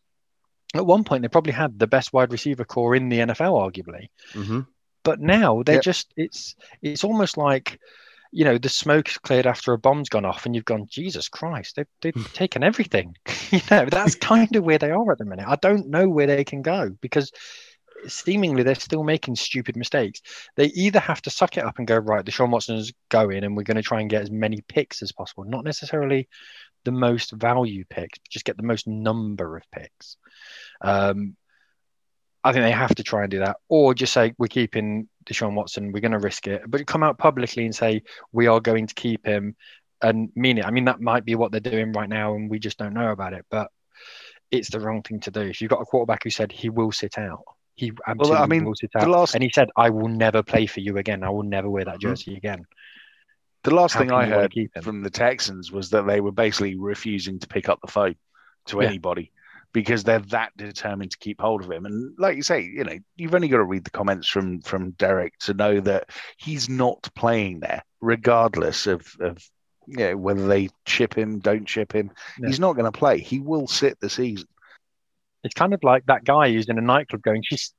At 0.75 0.85
one 0.87 1.05
point, 1.05 1.23
they 1.23 1.29
probably 1.29 1.55
had 1.55 1.79
the 1.79 1.87
best 1.87 2.13
wide 2.13 2.31
receiver 2.31 2.65
core 2.65 2.95
in 2.95 3.09
the 3.09 3.21
NFL, 3.21 3.73
arguably. 3.73 4.09
Mm-hmm. 4.35 4.61
But 5.03 5.21
now 5.21 5.63
they're 5.63 5.77
yep. 5.77 5.85
just 5.85 6.13
it's 6.17 6.55
it's 6.83 7.05
almost 7.05 7.39
like 7.39 7.81
you 8.33 8.45
know 8.45 8.59
the 8.59 8.69
smoke's 8.69 9.19
cleared 9.19 9.47
after 9.47 9.73
a 9.73 9.79
bomb's 9.79 10.09
gone 10.09 10.25
off, 10.25 10.47
and 10.47 10.55
you've 10.55 10.65
gone 10.65 10.87
Jesus 10.89 11.29
Christ, 11.29 11.77
they've 11.77 11.87
they've 12.03 12.33
taken 12.33 12.63
everything. 12.63 13.15
you 13.51 13.61
know 13.71 13.87
that's 13.87 14.15
kind 14.33 14.55
of 14.57 14.65
where 14.65 14.79
they 14.79 14.91
are 14.91 15.13
at 15.13 15.19
the 15.19 15.25
minute. 15.25 15.47
I 15.49 15.57
don't 15.57 15.89
know 15.89 16.09
where 16.09 16.27
they 16.27 16.45
can 16.45 16.63
go 16.63 16.91
because 17.01 17.33
seemingly 18.07 18.63
they're 18.63 18.75
still 18.75 19.03
making 19.03 19.37
stupid 19.37 19.77
mistakes. 19.77 20.21
They 20.57 20.67
either 20.67 21.01
have 21.01 21.23
to 21.23 21.31
suck 21.31 21.57
it 21.57 21.65
up 21.65 21.79
and 21.79 21.87
go 21.87 21.97
right. 21.97 22.25
Deshaun 22.25 22.51
Watson's 22.51 22.93
going, 23.09 23.45
and 23.45 23.57
we're 23.57 23.65
going 23.65 23.77
to 23.77 23.83
try 23.83 24.01
and 24.01 24.11
get 24.11 24.23
as 24.23 24.31
many 24.31 24.63
picks 24.69 25.03
as 25.03 25.13
possible. 25.13 25.45
Not 25.45 25.65
necessarily 25.65 26.29
the 26.85 26.93
most 26.93 27.33
value 27.33 27.85
picks, 27.89 28.19
just 28.31 28.45
get 28.45 28.57
the 28.57 28.63
most 28.63 28.87
number 28.87 29.57
of 29.57 29.65
picks. 29.73 30.17
Um, 30.81 31.37
I 32.45 32.53
think 32.53 32.63
they 32.65 32.71
have 32.71 32.95
to 32.95 33.03
try 33.03 33.23
and 33.23 33.31
do 33.31 33.41
that, 33.41 33.57
or 33.69 33.95
just 33.95 34.13
say 34.13 34.35
we're 34.39 34.47
keeping 34.47 35.09
Deshaun 35.27 35.55
Watson. 35.55 35.93
We're 35.93 36.01
going 36.01 36.13
to 36.13 36.19
risk 36.19 36.47
it, 36.47 36.63
but 36.67 36.87
come 36.87 37.03
out 37.03 37.19
publicly 37.19 37.65
and 37.65 37.75
say 37.75 38.03
we 38.33 38.47
are 38.47 38.61
going 38.61 38.87
to 38.87 38.95
keep 38.95 39.27
him 39.27 39.57
and 40.01 40.31
mean 40.37 40.59
it. 40.59 40.65
I 40.65 40.71
mean 40.71 40.85
that 40.85 41.01
might 41.01 41.25
be 41.25 41.35
what 41.35 41.51
they're 41.51 41.61
doing 41.61 41.93
right 41.93 42.09
now, 42.09 42.35
and 42.35 42.49
we 42.49 42.59
just 42.59 42.79
don't 42.79 42.95
know 42.95 43.11
about 43.11 43.33
it. 43.33 43.45
But 43.51 43.71
it's 44.51 44.71
the 44.71 44.81
wrong 44.81 45.03
thing 45.03 45.21
to 45.21 45.31
do. 45.31 45.41
If 45.41 45.61
you've 45.61 45.71
got 45.71 45.83
a 45.83 45.85
quarterback 45.85 46.25
who 46.25 46.31
said 46.31 46.53
he 46.53 46.71
will 46.71 46.93
sit 46.93 47.19
out, 47.19 47.43
he 47.75 47.93
absolutely 48.07 48.35
well, 48.35 48.43
I 48.43 48.47
mean, 48.47 48.75
it 48.81 48.91
out. 48.97 49.09
Last... 49.09 49.35
And 49.35 49.43
he 49.43 49.51
said, 49.51 49.69
I 49.77 49.91
will 49.91 50.09
never 50.09 50.43
play 50.43 50.67
for 50.67 50.81
you 50.81 50.99
again. 50.99 51.23
I 51.23 51.31
will 51.31 51.43
never 51.43 51.69
wear 51.69 51.85
that 51.85 51.95
mm-hmm. 51.95 52.09
jersey 52.09 52.31
mm-hmm. 52.33 52.39
again. 52.39 52.67
The 53.65 53.75
last 53.75 53.95
How 53.95 54.01
thing 54.01 54.13
I 54.13 54.27
heard 54.27 54.55
from 54.83 55.03
the 55.03 55.11
Texans 55.11 55.73
was 55.73 55.91
that 55.91 56.07
they 56.07 56.21
were 56.21 56.33
basically 56.33 56.77
refusing 56.77 57.41
to 57.41 57.49
pick 57.49 57.69
up 57.69 57.81
the 57.81 57.91
phone 57.91 58.15
to 58.67 58.81
yeah. 58.81 58.89
anybody 58.89 59.33
because 59.73 60.05
they're 60.05 60.19
that 60.19 60.57
determined 60.57 61.11
to 61.11 61.19
keep 61.19 61.41
hold 61.41 61.63
of 61.63 61.71
him. 61.71 61.87
And 61.87 62.15
like 62.19 62.37
you 62.37 62.43
say, 62.43 62.63
you 62.63 62.85
know, 62.85 62.99
you've 63.17 63.35
only 63.35 63.49
got 63.49 63.59
to 63.59 63.65
read 63.65 63.85
the 63.85 63.91
comments 63.91 64.29
from 64.29 64.61
from 64.63 64.93
Derek 64.93 65.39
to 65.41 65.55
know 65.55 65.81
that 65.81 66.11
he's 66.37 66.69
not 66.69 67.09
playing 67.15 67.61
there, 67.61 67.83
regardless 68.01 68.87
of 68.87 69.07
of 69.21 69.39
you 69.89 69.97
know, 69.97 70.17
whether 70.17 70.47
they 70.47 70.69
chip 70.85 71.17
him, 71.17 71.39
don't 71.39 71.67
chip 71.67 71.93
him. 71.93 72.11
Yeah. 72.39 72.49
He's 72.49 72.61
not 72.61 72.75
going 72.75 72.91
to 72.91 72.93
play. 72.93 73.21
He 73.21 73.41
will 73.41 73.67
sit 73.67 73.99
the 74.01 74.11
season. 74.11 74.47
It's 75.45 75.55
kind 75.55 75.73
of 75.73 75.83
like 75.83 76.05
that 76.07 76.25
guy 76.25 76.51
who's 76.51 76.69
in 76.69 76.77
a 76.77 76.83
nightclub 76.83 77.23
going, 77.23 77.43
she's, 77.43 77.73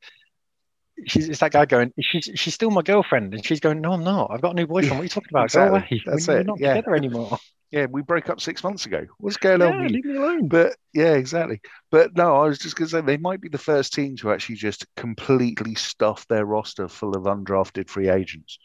she's, 1.05 1.29
it's 1.29 1.39
that 1.41 1.51
guy 1.51 1.65
going, 1.65 1.93
she's, 1.99 2.31
she's 2.33 2.55
still 2.55 2.71
my 2.71 2.81
girlfriend, 2.81 3.35
and 3.35 3.45
she's 3.45 3.59
going, 3.59 3.81
no, 3.81 3.91
I'm 3.91 4.03
not. 4.03 4.31
I've 4.31 4.41
got 4.41 4.51
a 4.51 4.55
new 4.55 4.65
boyfriend. 4.65 4.95
What 4.95 5.01
are 5.01 5.03
you 5.03 5.09
talking 5.09 5.29
about? 5.29 5.45
Exactly. 5.45 5.69
Go 5.69 5.75
away. 5.75 6.03
That's 6.05 6.27
we're, 6.27 6.33
it. 6.33 6.37
We're 6.37 6.43
not 6.43 6.59
yeah. 6.59 6.73
together 6.75 6.95
anymore. 6.95 7.37
Yeah, 7.71 7.85
we 7.85 8.01
broke 8.01 8.29
up 8.29 8.41
six 8.41 8.63
months 8.63 8.87
ago. 8.87 9.05
What's 9.19 9.37
going 9.37 9.61
yeah, 9.61 9.67
on? 9.67 9.87
Leave 9.87 10.05
me 10.05 10.15
alone. 10.15 10.47
But 10.47 10.75
yeah, 10.93 11.13
exactly. 11.13 11.61
But 11.91 12.15
no, 12.17 12.35
I 12.35 12.47
was 12.47 12.57
just 12.57 12.75
going 12.75 12.87
to 12.87 12.91
say 12.91 13.01
they 13.01 13.17
might 13.17 13.41
be 13.41 13.49
the 13.49 13.59
first 13.59 13.93
team 13.93 14.15
to 14.17 14.31
actually 14.31 14.55
just 14.55 14.87
completely 14.95 15.75
stuff 15.75 16.27
their 16.27 16.45
roster 16.45 16.87
full 16.87 17.15
of 17.15 17.23
undrafted 17.23 17.87
free 17.89 18.09
agents. 18.09 18.57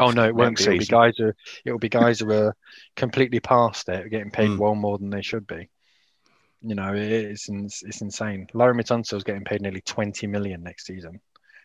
Oh 0.00 0.10
no, 0.10 0.24
it 0.24 0.34
won't 0.34 0.58
be. 0.58 0.64
It'll 0.64 0.78
be 0.78 0.86
guys 0.86 1.14
who 1.16 1.32
it'll 1.64 1.78
be 1.78 1.88
guys 1.88 2.18
who 2.18 2.32
are 2.32 2.56
completely 2.96 3.38
past 3.38 3.88
it, 3.88 4.10
getting 4.10 4.32
paid 4.32 4.50
mm. 4.50 4.58
well 4.58 4.74
more 4.74 4.98
than 4.98 5.10
they 5.10 5.22
should 5.22 5.46
be. 5.46 5.68
You 6.62 6.74
know, 6.74 6.92
it's 6.94 7.48
it's 7.48 8.00
insane. 8.00 8.48
Laremy 8.52 8.84
Tunsil's 8.84 9.22
getting 9.22 9.44
paid 9.44 9.60
nearly 9.60 9.82
20 9.82 10.26
million 10.26 10.64
next 10.64 10.86
season. 10.86 11.20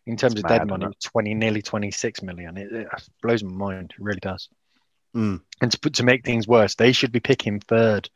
In 0.06 0.18
terms 0.18 0.34
it's 0.34 0.44
of 0.44 0.50
mad, 0.50 0.58
dead 0.60 0.68
money, 0.68 0.88
20, 1.04 1.34
nearly 1.34 1.62
26 1.62 2.24
million. 2.24 2.58
It, 2.58 2.72
it, 2.72 2.88
blows 3.22 3.44
my 3.44 3.52
mind. 3.52 3.94
It 3.98 4.04
really 4.04 4.20
does. 4.20 4.50
Mm. 5.16 5.42
And 5.62 5.72
to, 5.72 5.90
to 5.90 6.04
make 6.04 6.26
things 6.26 6.48
worse, 6.48 6.76
they 6.76 6.92
should 6.92 7.12
be 7.12 7.20
picking 7.20 7.60
third 7.60 8.10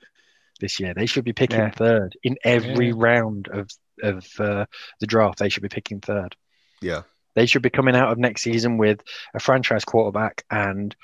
this 0.60 0.80
year. 0.80 0.94
They 0.94 1.06
should 1.06 1.26
be 1.26 1.34
picking 1.34 1.60
yeah. 1.60 1.72
third 1.72 2.18
in 2.24 2.38
every 2.44 2.88
yeah. 2.88 2.96
round 2.96 3.48
of 3.48 3.70
of 4.02 4.28
uh, 4.40 4.66
the 5.00 5.08
draft. 5.08 5.40
They 5.40 5.50
should 5.50 5.64
be 5.64 5.70
picking 5.70 6.00
third. 6.00 6.36
Yeah, 6.82 7.04
they 7.36 7.46
should 7.46 7.62
be 7.62 7.70
coming 7.70 7.96
out 7.96 8.12
of 8.12 8.18
next 8.18 8.44
season 8.44 8.78
with 8.78 9.02
a 9.34 9.40
franchise 9.40 9.86
quarterback 9.86 10.44
and 10.50 10.96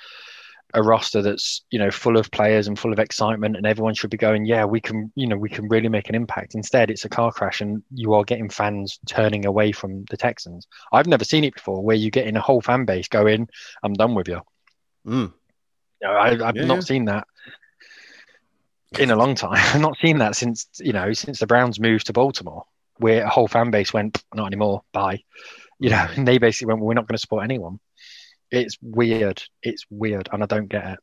a 0.74 0.84
roster 0.84 1.22
that's 1.22 1.66
you 1.72 1.80
know 1.80 1.90
full 1.90 2.18
of 2.18 2.30
players 2.30 2.68
and 2.68 2.78
full 2.78 2.94
of 2.94 3.00
excitement 3.00 3.58
and 3.58 3.66
everyone 3.66 3.96
should 3.96 4.12
be 4.12 4.18
going 4.18 4.46
yeah 4.46 4.66
we 4.66 4.80
can 4.80 5.12
you 5.16 5.26
know 5.26 5.36
we 5.36 5.50
can 5.50 5.68
really 5.68 5.90
make 5.90 6.10
an 6.10 6.16
impact 6.16 6.54
instead 6.54 6.92
it's 6.92 7.06
a 7.06 7.10
car 7.10 7.32
crash 7.32 7.60
and 7.60 7.82
you 7.92 8.14
are 8.14 8.24
getting 8.24 8.50
fans 8.50 9.00
turning 9.08 9.46
away 9.46 9.72
from 9.72 10.06
the 10.12 10.18
texans 10.18 10.68
i've 10.92 11.08
never 11.08 11.24
seen 11.24 11.44
it 11.44 11.56
before 11.56 11.84
where 11.84 11.96
you 11.96 12.12
get 12.12 12.28
in 12.28 12.38
a 12.38 12.42
whole 12.42 12.62
fan 12.62 12.86
base 12.86 13.08
going 13.08 13.48
i'm 13.82 13.94
done 13.94 14.14
with 14.14 14.28
you 14.28 14.42
mm. 15.08 15.34
You 16.02 16.08
know, 16.08 16.14
I, 16.14 16.30
have 16.30 16.56
yeah, 16.56 16.66
not 16.66 16.76
yeah. 16.76 16.80
seen 16.82 17.06
that 17.06 17.28
in 18.98 19.12
a 19.12 19.16
long 19.16 19.36
time 19.36 19.54
i've 19.76 19.82
not 19.82 19.98
seen 19.98 20.18
that 20.18 20.36
since 20.36 20.68
you 20.80 20.94
know 20.94 21.14
since 21.14 21.40
the 21.40 21.48
browns 21.48 21.80
moved 21.80 22.08
to 22.08 22.14
baltimore 22.14 22.64
where 22.98 23.24
a 23.24 23.30
whole 23.30 23.48
fan 23.48 23.72
base 23.72 23.94
went 23.94 24.24
not 24.34 24.48
anymore 24.48 24.82
bye 24.94 25.22
you 25.80 25.90
know 25.90 26.08
and 26.16 26.28
they 26.28 26.38
basically 26.38 26.68
went 26.68 26.80
well, 26.80 26.88
we're 26.88 26.94
not 26.94 27.08
going 27.08 27.16
to 27.16 27.22
support 27.22 27.44
anyone 27.44 27.80
it's 28.52 28.78
weird. 28.82 29.44
It's 29.62 29.86
weird, 29.90 30.30
and 30.32 30.44
I 30.44 30.46
don't 30.46 30.68
get 30.68 30.86
it. 30.86 31.00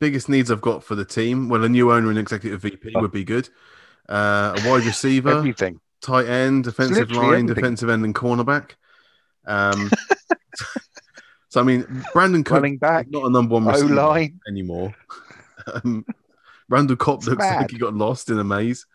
Biggest 0.00 0.28
needs 0.28 0.50
I've 0.50 0.60
got 0.60 0.84
for 0.84 0.94
the 0.94 1.04
team. 1.04 1.48
Well, 1.48 1.64
a 1.64 1.68
new 1.68 1.92
owner 1.92 2.10
and 2.10 2.18
executive 2.18 2.60
VP 2.62 2.92
oh. 2.94 3.00
would 3.00 3.12
be 3.12 3.24
good. 3.24 3.48
Uh, 4.08 4.56
a 4.56 4.68
wide 4.68 4.84
receiver, 4.84 5.30
everything, 5.30 5.80
tight 6.00 6.26
end, 6.26 6.64
defensive 6.64 7.10
line, 7.10 7.26
everything. 7.26 7.46
defensive 7.46 7.90
end, 7.90 8.04
and 8.04 8.14
cornerback. 8.14 8.72
Um, 9.46 9.90
so 11.48 11.60
I 11.60 11.64
mean, 11.64 11.84
Brandin 12.14 12.44
Cook 12.44 12.56
running 12.56 12.78
back, 12.78 13.08
not 13.10 13.24
a 13.24 13.30
number 13.30 13.54
one 13.54 13.66
receiver 13.66 14.28
anymore. 14.46 14.94
um, 15.74 16.04
Randall 16.68 16.96
Cobb 16.96 17.24
looks 17.24 17.38
mad. 17.38 17.62
like 17.62 17.70
he 17.70 17.78
got 17.78 17.94
lost 17.94 18.30
in 18.30 18.38
a 18.38 18.44
maze. 18.44 18.86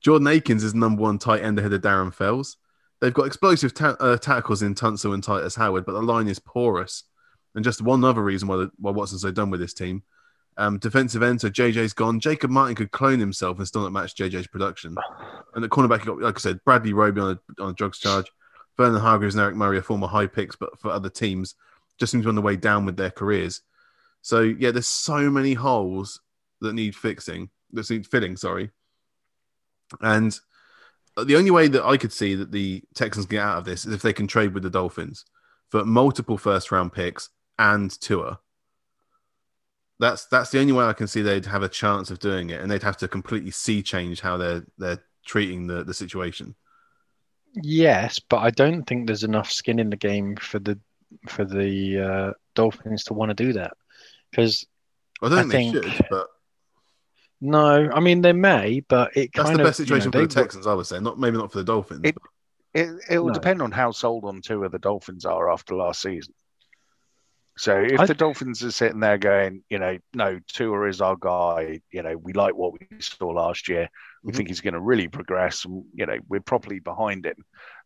Jordan 0.00 0.28
Akins 0.28 0.64
is 0.64 0.74
number 0.74 1.02
one 1.02 1.18
tight 1.18 1.42
end 1.42 1.58
ahead 1.58 1.72
of 1.72 1.82
Darren 1.82 2.12
Fells. 2.12 2.56
They've 3.00 3.12
got 3.12 3.26
explosive 3.26 3.74
ta- 3.74 3.96
uh, 4.00 4.16
tackles 4.16 4.62
in 4.62 4.74
Tunsil 4.74 5.14
and 5.14 5.22
Tytus 5.22 5.56
Howard, 5.56 5.84
but 5.84 5.92
the 5.92 6.02
line 6.02 6.28
is 6.28 6.38
porous. 6.38 7.04
And 7.54 7.64
just 7.64 7.82
one 7.82 8.04
other 8.04 8.22
reason 8.22 8.48
why, 8.48 8.56
the, 8.56 8.70
why 8.78 8.90
Watson's 8.90 9.22
so 9.22 9.30
done 9.30 9.50
with 9.50 9.60
this 9.60 9.74
team. 9.74 10.02
Um, 10.56 10.78
defensive 10.78 11.22
end, 11.22 11.40
so 11.40 11.50
JJ's 11.50 11.92
gone. 11.92 12.20
Jacob 12.20 12.50
Martin 12.50 12.76
could 12.76 12.92
clone 12.92 13.18
himself 13.18 13.58
and 13.58 13.66
still 13.66 13.82
not 13.82 13.92
match 13.92 14.14
JJ's 14.14 14.46
production. 14.46 14.96
And 15.54 15.64
the 15.64 15.68
cornerback, 15.68 16.04
got, 16.04 16.20
like 16.20 16.36
I 16.36 16.40
said, 16.40 16.64
Bradley 16.64 16.92
Roby 16.92 17.20
on 17.20 17.38
a, 17.58 17.62
on 17.62 17.70
a 17.70 17.74
drugs 17.74 17.98
charge. 17.98 18.30
Vernon 18.76 19.00
Hargreaves 19.00 19.34
and 19.34 19.42
Eric 19.42 19.56
Murray 19.56 19.78
are 19.78 19.82
former 19.82 20.06
high 20.06 20.26
picks, 20.26 20.56
but 20.56 20.78
for 20.80 20.90
other 20.90 21.10
teams, 21.10 21.54
just 21.98 22.12
seems 22.12 22.22
to 22.22 22.26
be 22.26 22.30
on 22.30 22.34
the 22.34 22.42
way 22.42 22.56
down 22.56 22.84
with 22.84 22.96
their 22.96 23.10
careers. 23.10 23.62
So 24.22 24.40
yeah, 24.40 24.70
there's 24.70 24.86
so 24.86 25.30
many 25.30 25.54
holes 25.54 26.20
that 26.60 26.74
need 26.74 26.96
fixing, 26.96 27.50
that 27.72 27.88
need 27.90 28.06
filling. 28.06 28.36
Sorry, 28.36 28.70
and 30.00 30.38
the 31.16 31.36
only 31.36 31.50
way 31.50 31.68
that 31.68 31.84
I 31.84 31.96
could 31.96 32.12
see 32.12 32.34
that 32.34 32.50
the 32.50 32.82
Texans 32.94 33.26
get 33.26 33.42
out 33.42 33.58
of 33.58 33.64
this 33.64 33.84
is 33.84 33.94
if 33.94 34.02
they 34.02 34.12
can 34.12 34.26
trade 34.26 34.54
with 34.54 34.62
the 34.62 34.70
Dolphins 34.70 35.24
for 35.70 35.84
multiple 35.84 36.38
first 36.38 36.72
round 36.72 36.92
picks 36.92 37.28
and 37.58 37.90
Tua. 38.00 38.40
That's 40.00 40.26
that's 40.26 40.50
the 40.50 40.60
only 40.60 40.72
way 40.72 40.84
I 40.84 40.92
can 40.92 41.06
see 41.06 41.22
they'd 41.22 41.46
have 41.46 41.62
a 41.62 41.68
chance 41.68 42.10
of 42.10 42.18
doing 42.18 42.50
it, 42.50 42.60
and 42.60 42.70
they'd 42.70 42.82
have 42.82 42.96
to 42.98 43.08
completely 43.08 43.52
see 43.52 43.82
change 43.82 44.20
how 44.20 44.36
they're 44.36 44.64
they're 44.76 45.02
treating 45.24 45.66
the 45.66 45.84
the 45.84 45.94
situation. 45.94 46.56
Yes, 47.54 48.18
but 48.18 48.38
I 48.38 48.50
don't 48.50 48.82
think 48.84 49.06
there's 49.06 49.22
enough 49.22 49.52
skin 49.52 49.78
in 49.78 49.90
the 49.90 49.96
game 49.96 50.34
for 50.36 50.58
the 50.58 50.78
for 51.28 51.44
the 51.44 51.98
uh, 51.98 52.32
Dolphins 52.54 53.04
to 53.04 53.14
want 53.14 53.30
to 53.30 53.34
do 53.34 53.54
that 53.54 53.72
because 54.30 54.66
I 55.22 55.28
don't 55.28 55.38
I 55.38 55.42
think, 55.42 55.74
think, 55.74 55.84
they 55.84 55.90
should, 55.90 56.06
but 56.10 56.26
no, 57.40 57.90
I 57.92 58.00
mean 58.00 58.22
they 58.22 58.32
may, 58.32 58.80
but 58.80 59.16
it 59.16 59.30
that's 59.34 59.50
the 59.50 59.58
best 59.58 59.76
situation 59.76 60.10
you 60.12 60.18
know, 60.18 60.26
for 60.26 60.34
the 60.34 60.40
Texans. 60.40 60.66
I 60.66 60.74
would 60.74 60.86
say, 60.86 61.00
not 61.00 61.18
maybe 61.18 61.36
not 61.36 61.52
for 61.52 61.58
the 61.58 61.64
Dolphins. 61.64 62.00
It 62.04 62.16
it, 62.72 62.88
it 63.08 63.18
will 63.18 63.28
no. 63.28 63.34
depend 63.34 63.62
on 63.62 63.70
how 63.70 63.92
sold 63.92 64.24
on 64.24 64.40
Tua 64.40 64.66
of 64.66 64.72
the 64.72 64.78
Dolphins 64.78 65.24
are 65.24 65.50
after 65.50 65.74
last 65.76 66.02
season. 66.02 66.34
So 67.56 67.80
if 67.80 68.00
I... 68.00 68.06
the 68.06 68.14
Dolphins 68.14 68.64
are 68.64 68.72
sitting 68.72 69.00
there 69.00 69.18
going, 69.18 69.62
you 69.70 69.78
know, 69.78 69.98
no, 70.12 70.40
Tua 70.48 70.88
is 70.88 71.00
our 71.00 71.16
guy. 71.16 71.80
You 71.92 72.02
know, 72.02 72.16
we 72.16 72.32
like 72.32 72.56
what 72.56 72.72
we 72.72 72.86
saw 72.98 73.28
last 73.28 73.68
year. 73.68 73.88
We 74.22 74.30
mm-hmm. 74.30 74.36
think 74.36 74.48
he's 74.48 74.60
going 74.60 74.74
to 74.74 74.80
really 74.80 75.08
progress, 75.08 75.64
and 75.64 75.84
you 75.94 76.06
know, 76.06 76.18
we're 76.28 76.40
properly 76.40 76.80
behind 76.80 77.26
him. 77.26 77.44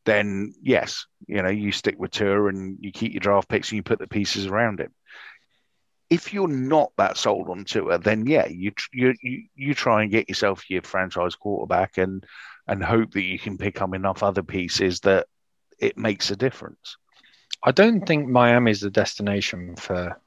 Then 0.08 0.54
yes, 0.62 1.04
you 1.26 1.42
know, 1.42 1.50
you 1.50 1.70
stick 1.70 1.96
with 1.98 2.12
Tua 2.12 2.46
and 2.46 2.78
you 2.80 2.92
keep 2.92 3.12
your 3.12 3.20
draft 3.20 3.46
picks 3.46 3.68
and 3.68 3.76
you 3.76 3.82
put 3.82 3.98
the 3.98 4.06
pieces 4.06 4.46
around 4.46 4.80
him. 4.80 4.94
If 6.08 6.32
you're 6.32 6.48
not 6.48 6.92
that 6.96 7.18
sold 7.18 7.50
on 7.50 7.66
Tua, 7.66 7.98
then 7.98 8.24
yeah, 8.24 8.46
you 8.46 8.72
you 8.90 9.12
you, 9.54 9.74
try 9.74 10.00
and 10.00 10.10
get 10.10 10.30
yourself 10.30 10.70
your 10.70 10.80
franchise 10.80 11.34
quarterback 11.34 11.98
and 11.98 12.24
and 12.66 12.82
hope 12.82 13.10
that 13.12 13.22
you 13.22 13.38
can 13.38 13.58
pick 13.58 13.82
up 13.82 13.92
enough 13.92 14.22
other 14.22 14.42
pieces 14.42 15.00
that 15.00 15.26
it 15.78 15.98
makes 15.98 16.30
a 16.30 16.36
difference. 16.36 16.96
I 17.62 17.72
don't 17.72 18.06
think 18.06 18.30
Miami 18.30 18.70
is 18.70 18.80
the 18.80 18.90
destination 18.90 19.76
for 19.76 20.18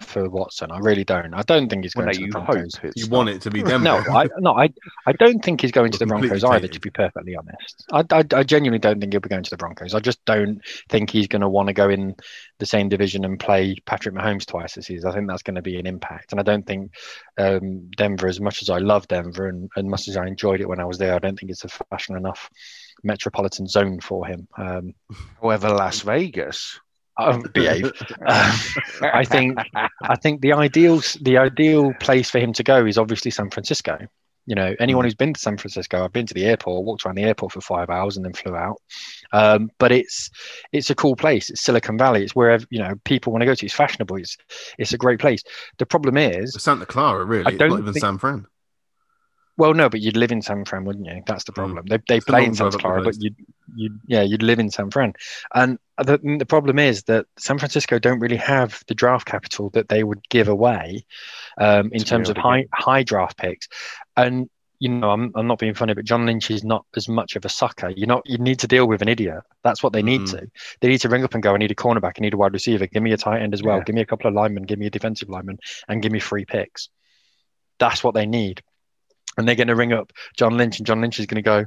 for 0.00 0.28
Watson. 0.28 0.70
I 0.70 0.78
really 0.78 1.04
don't. 1.04 1.32
I 1.34 1.42
don't 1.42 1.68
think 1.68 1.84
he's 1.84 1.94
going 1.94 2.06
well, 2.06 2.14
to 2.14 2.20
the 2.20 2.28
Broncos. 2.28 2.72
You 2.94 3.08
want 3.08 3.28
it 3.28 3.40
to 3.42 3.50
be 3.50 3.62
Denver? 3.64 3.84
no, 3.84 3.96
I, 3.96 4.28
no, 4.38 4.52
I, 4.56 4.68
I 5.06 5.12
don't 5.12 5.42
think 5.42 5.60
he's 5.60 5.72
going 5.72 5.92
to 5.92 5.98
the 5.98 6.06
Broncos 6.06 6.44
either. 6.44 6.68
To 6.68 6.80
be 6.80 6.90
perfectly 6.90 7.34
honest, 7.36 7.84
I, 7.92 8.04
I, 8.10 8.24
I, 8.38 8.42
genuinely 8.42 8.78
don't 8.78 9.00
think 9.00 9.12
he'll 9.12 9.20
be 9.20 9.28
going 9.28 9.42
to 9.42 9.50
the 9.50 9.56
Broncos. 9.56 9.94
I 9.94 10.00
just 10.00 10.24
don't 10.24 10.60
think 10.88 11.10
he's 11.10 11.28
going 11.28 11.42
to 11.42 11.48
want 11.48 11.68
to 11.68 11.72
go 11.72 11.88
in 11.88 12.14
the 12.58 12.66
same 12.66 12.88
division 12.88 13.24
and 13.24 13.38
play 13.38 13.76
Patrick 13.86 14.14
Mahomes 14.14 14.46
twice 14.46 14.74
this 14.74 14.86
season. 14.86 15.10
I 15.10 15.14
think 15.14 15.28
that's 15.28 15.42
going 15.42 15.56
to 15.56 15.62
be 15.62 15.78
an 15.78 15.86
impact, 15.86 16.32
and 16.32 16.40
I 16.40 16.42
don't 16.42 16.66
think 16.66 16.92
um, 17.38 17.90
Denver, 17.96 18.28
as 18.28 18.40
much 18.40 18.62
as 18.62 18.70
I 18.70 18.78
love 18.78 19.08
Denver 19.08 19.48
and, 19.48 19.70
and 19.76 19.88
much 19.88 20.08
as 20.08 20.16
I 20.16 20.26
enjoyed 20.26 20.60
it 20.60 20.68
when 20.68 20.80
I 20.80 20.84
was 20.84 20.98
there, 20.98 21.14
I 21.14 21.18
don't 21.18 21.38
think 21.38 21.50
it's 21.50 21.64
a 21.64 21.68
fashion 21.68 22.16
enough 22.16 22.50
metropolitan 23.02 23.66
zone 23.66 24.00
for 24.00 24.26
him. 24.26 24.48
Um, 24.56 24.94
However, 25.40 25.70
Las 25.70 26.00
Vegas 26.00 26.80
um, 27.18 27.42
behave. 27.52 27.92
I 28.26 29.24
think 29.24 29.58
I 30.02 30.16
think 30.16 30.40
the 30.40 30.52
ideal 30.52 31.00
the 31.22 31.38
ideal 31.38 31.94
place 31.94 32.30
for 32.30 32.38
him 32.38 32.52
to 32.54 32.62
go 32.62 32.84
is 32.84 32.98
obviously 32.98 33.30
San 33.30 33.50
Francisco. 33.50 33.98
You 34.48 34.54
know, 34.54 34.76
anyone 34.78 35.02
mm. 35.02 35.06
who's 35.06 35.14
been 35.16 35.34
to 35.34 35.40
San 35.40 35.56
Francisco, 35.56 36.04
I've 36.04 36.12
been 36.12 36.26
to 36.26 36.34
the 36.34 36.44
airport, 36.44 36.84
walked 36.84 37.04
around 37.04 37.16
the 37.16 37.24
airport 37.24 37.52
for 37.52 37.60
five 37.60 37.90
hours, 37.90 38.16
and 38.16 38.24
then 38.24 38.32
flew 38.32 38.54
out. 38.54 38.76
Um, 39.32 39.70
but 39.78 39.90
it's 39.90 40.30
it's 40.72 40.88
a 40.88 40.94
cool 40.94 41.16
place. 41.16 41.50
It's 41.50 41.62
Silicon 41.62 41.98
Valley. 41.98 42.22
It's 42.22 42.36
where 42.36 42.58
you 42.70 42.78
know 42.78 42.94
people 43.04 43.32
want 43.32 43.42
to 43.42 43.46
go 43.46 43.54
to. 43.54 43.66
It's 43.66 43.74
fashionable. 43.74 44.16
It's 44.16 44.36
it's 44.78 44.92
a 44.92 44.98
great 44.98 45.18
place. 45.18 45.42
The 45.78 45.86
problem 45.86 46.16
is 46.16 46.54
Santa 46.58 46.86
Clara, 46.86 47.24
really. 47.24 47.46
I 47.46 47.56
don't 47.56 47.70
not 47.70 47.80
even 47.80 47.92
think, 47.92 48.02
San 48.02 48.18
Fran. 48.18 48.46
Well, 49.58 49.72
no, 49.72 49.88
but 49.88 50.00
you'd 50.00 50.16
live 50.16 50.32
in 50.32 50.42
San 50.42 50.64
Fran, 50.64 50.84
wouldn't 50.84 51.06
you? 51.06 51.22
That's 51.26 51.44
the 51.44 51.52
hmm. 51.52 51.54
problem. 51.54 51.86
Mm. 51.86 51.88
They 51.88 52.14
they 52.14 52.20
play 52.20 52.44
in 52.44 52.54
Santa 52.54 52.78
Clara, 52.78 53.02
but 53.02 53.16
you 53.20 53.30
you 53.74 53.98
yeah 54.06 54.22
you'd 54.22 54.42
live 54.42 54.58
in 54.58 54.70
San 54.70 54.90
Fran, 54.90 55.14
and 55.54 55.78
the, 55.98 56.18
the 56.38 56.46
problem 56.46 56.78
is 56.78 57.04
that 57.04 57.26
San 57.38 57.58
Francisco 57.58 57.98
don't 57.98 58.20
really 58.20 58.36
have 58.36 58.82
the 58.86 58.94
draft 58.94 59.26
capital 59.26 59.70
that 59.70 59.88
they 59.88 60.04
would 60.04 60.28
give 60.28 60.48
away 60.48 61.06
um, 61.58 61.90
in 61.92 62.02
terms 62.02 62.28
of 62.28 62.36
high 62.36 62.66
high 62.72 63.02
draft 63.02 63.38
picks, 63.38 63.68
and 64.16 64.50
you 64.78 64.90
know 64.90 65.10
I'm 65.10 65.32
I'm 65.34 65.46
not 65.46 65.58
being 65.58 65.74
funny, 65.74 65.94
but 65.94 66.04
John 66.04 66.26
Lynch 66.26 66.50
is 66.50 66.62
not 66.62 66.84
as 66.94 67.08
much 67.08 67.34
of 67.34 67.46
a 67.46 67.48
sucker. 67.48 67.88
You 67.88 68.06
know 68.06 68.20
you 68.26 68.36
need 68.36 68.58
to 68.58 68.66
deal 68.66 68.86
with 68.86 69.00
an 69.00 69.08
idiot. 69.08 69.42
That's 69.64 69.82
what 69.82 69.94
they 69.94 70.02
need 70.02 70.22
mm. 70.22 70.30
to. 70.32 70.50
They 70.82 70.88
need 70.88 71.00
to 71.00 71.08
ring 71.08 71.24
up 71.24 71.32
and 71.32 71.42
go. 71.42 71.54
I 71.54 71.56
need 71.56 71.70
a 71.70 71.74
cornerback. 71.74 72.14
I 72.18 72.20
need 72.20 72.34
a 72.34 72.36
wide 72.36 72.52
receiver. 72.52 72.86
Give 72.86 73.02
me 73.02 73.12
a 73.12 73.16
tight 73.16 73.40
end 73.40 73.54
as 73.54 73.62
well. 73.62 73.78
Yeah. 73.78 73.84
Give 73.84 73.94
me 73.94 74.02
a 74.02 74.06
couple 74.06 74.28
of 74.28 74.34
linemen. 74.34 74.64
Give 74.64 74.78
me 74.78 74.86
a 74.86 74.90
defensive 74.90 75.30
lineman, 75.30 75.60
and 75.88 76.02
give 76.02 76.12
me 76.12 76.20
free 76.20 76.44
picks. 76.44 76.90
That's 77.78 78.04
what 78.04 78.14
they 78.14 78.26
need 78.26 78.62
and 79.36 79.46
they're 79.46 79.54
going 79.54 79.68
to 79.68 79.76
ring 79.76 79.92
up 79.92 80.12
John 80.36 80.56
Lynch, 80.56 80.78
and 80.78 80.86
John 80.86 81.00
Lynch 81.00 81.18
is 81.18 81.26
going 81.26 81.36
to 81.36 81.42
go, 81.42 81.64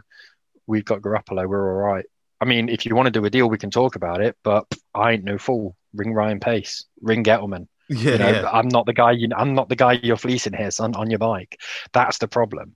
"We've 0.67 0.85
got 0.85 1.01
Garoppolo, 1.01 1.47
we're 1.47 1.73
all 1.73 1.93
right." 1.93 2.05
I 2.41 2.45
mean, 2.45 2.69
if 2.69 2.85
you 2.85 2.95
want 2.95 3.07
to 3.07 3.11
do 3.11 3.25
a 3.25 3.29
deal, 3.29 3.49
we 3.49 3.57
can 3.57 3.71
talk 3.71 3.95
about 3.95 4.21
it, 4.21 4.37
but 4.43 4.65
I 4.93 5.11
ain't 5.11 5.25
no 5.25 5.37
fool. 5.37 5.75
Ring 5.93 6.13
Ryan 6.13 6.39
Pace, 6.39 6.85
ring 7.01 7.23
Gettleman. 7.23 7.67
Yeah, 7.89 8.11
you 8.11 8.17
know, 8.19 8.29
yeah. 8.29 8.49
I'm 8.51 8.67
not 8.67 8.85
the 8.85 8.93
guy. 8.93 9.11
You, 9.11 9.29
I'm 9.35 9.55
not 9.55 9.67
the 9.67 9.75
guy 9.75 9.99
you're 10.03 10.15
fleecing 10.15 10.53
here, 10.53 10.71
son, 10.71 10.95
on 10.95 11.09
your 11.09 11.19
bike. 11.19 11.59
That's 11.91 12.19
the 12.19 12.27
problem. 12.27 12.75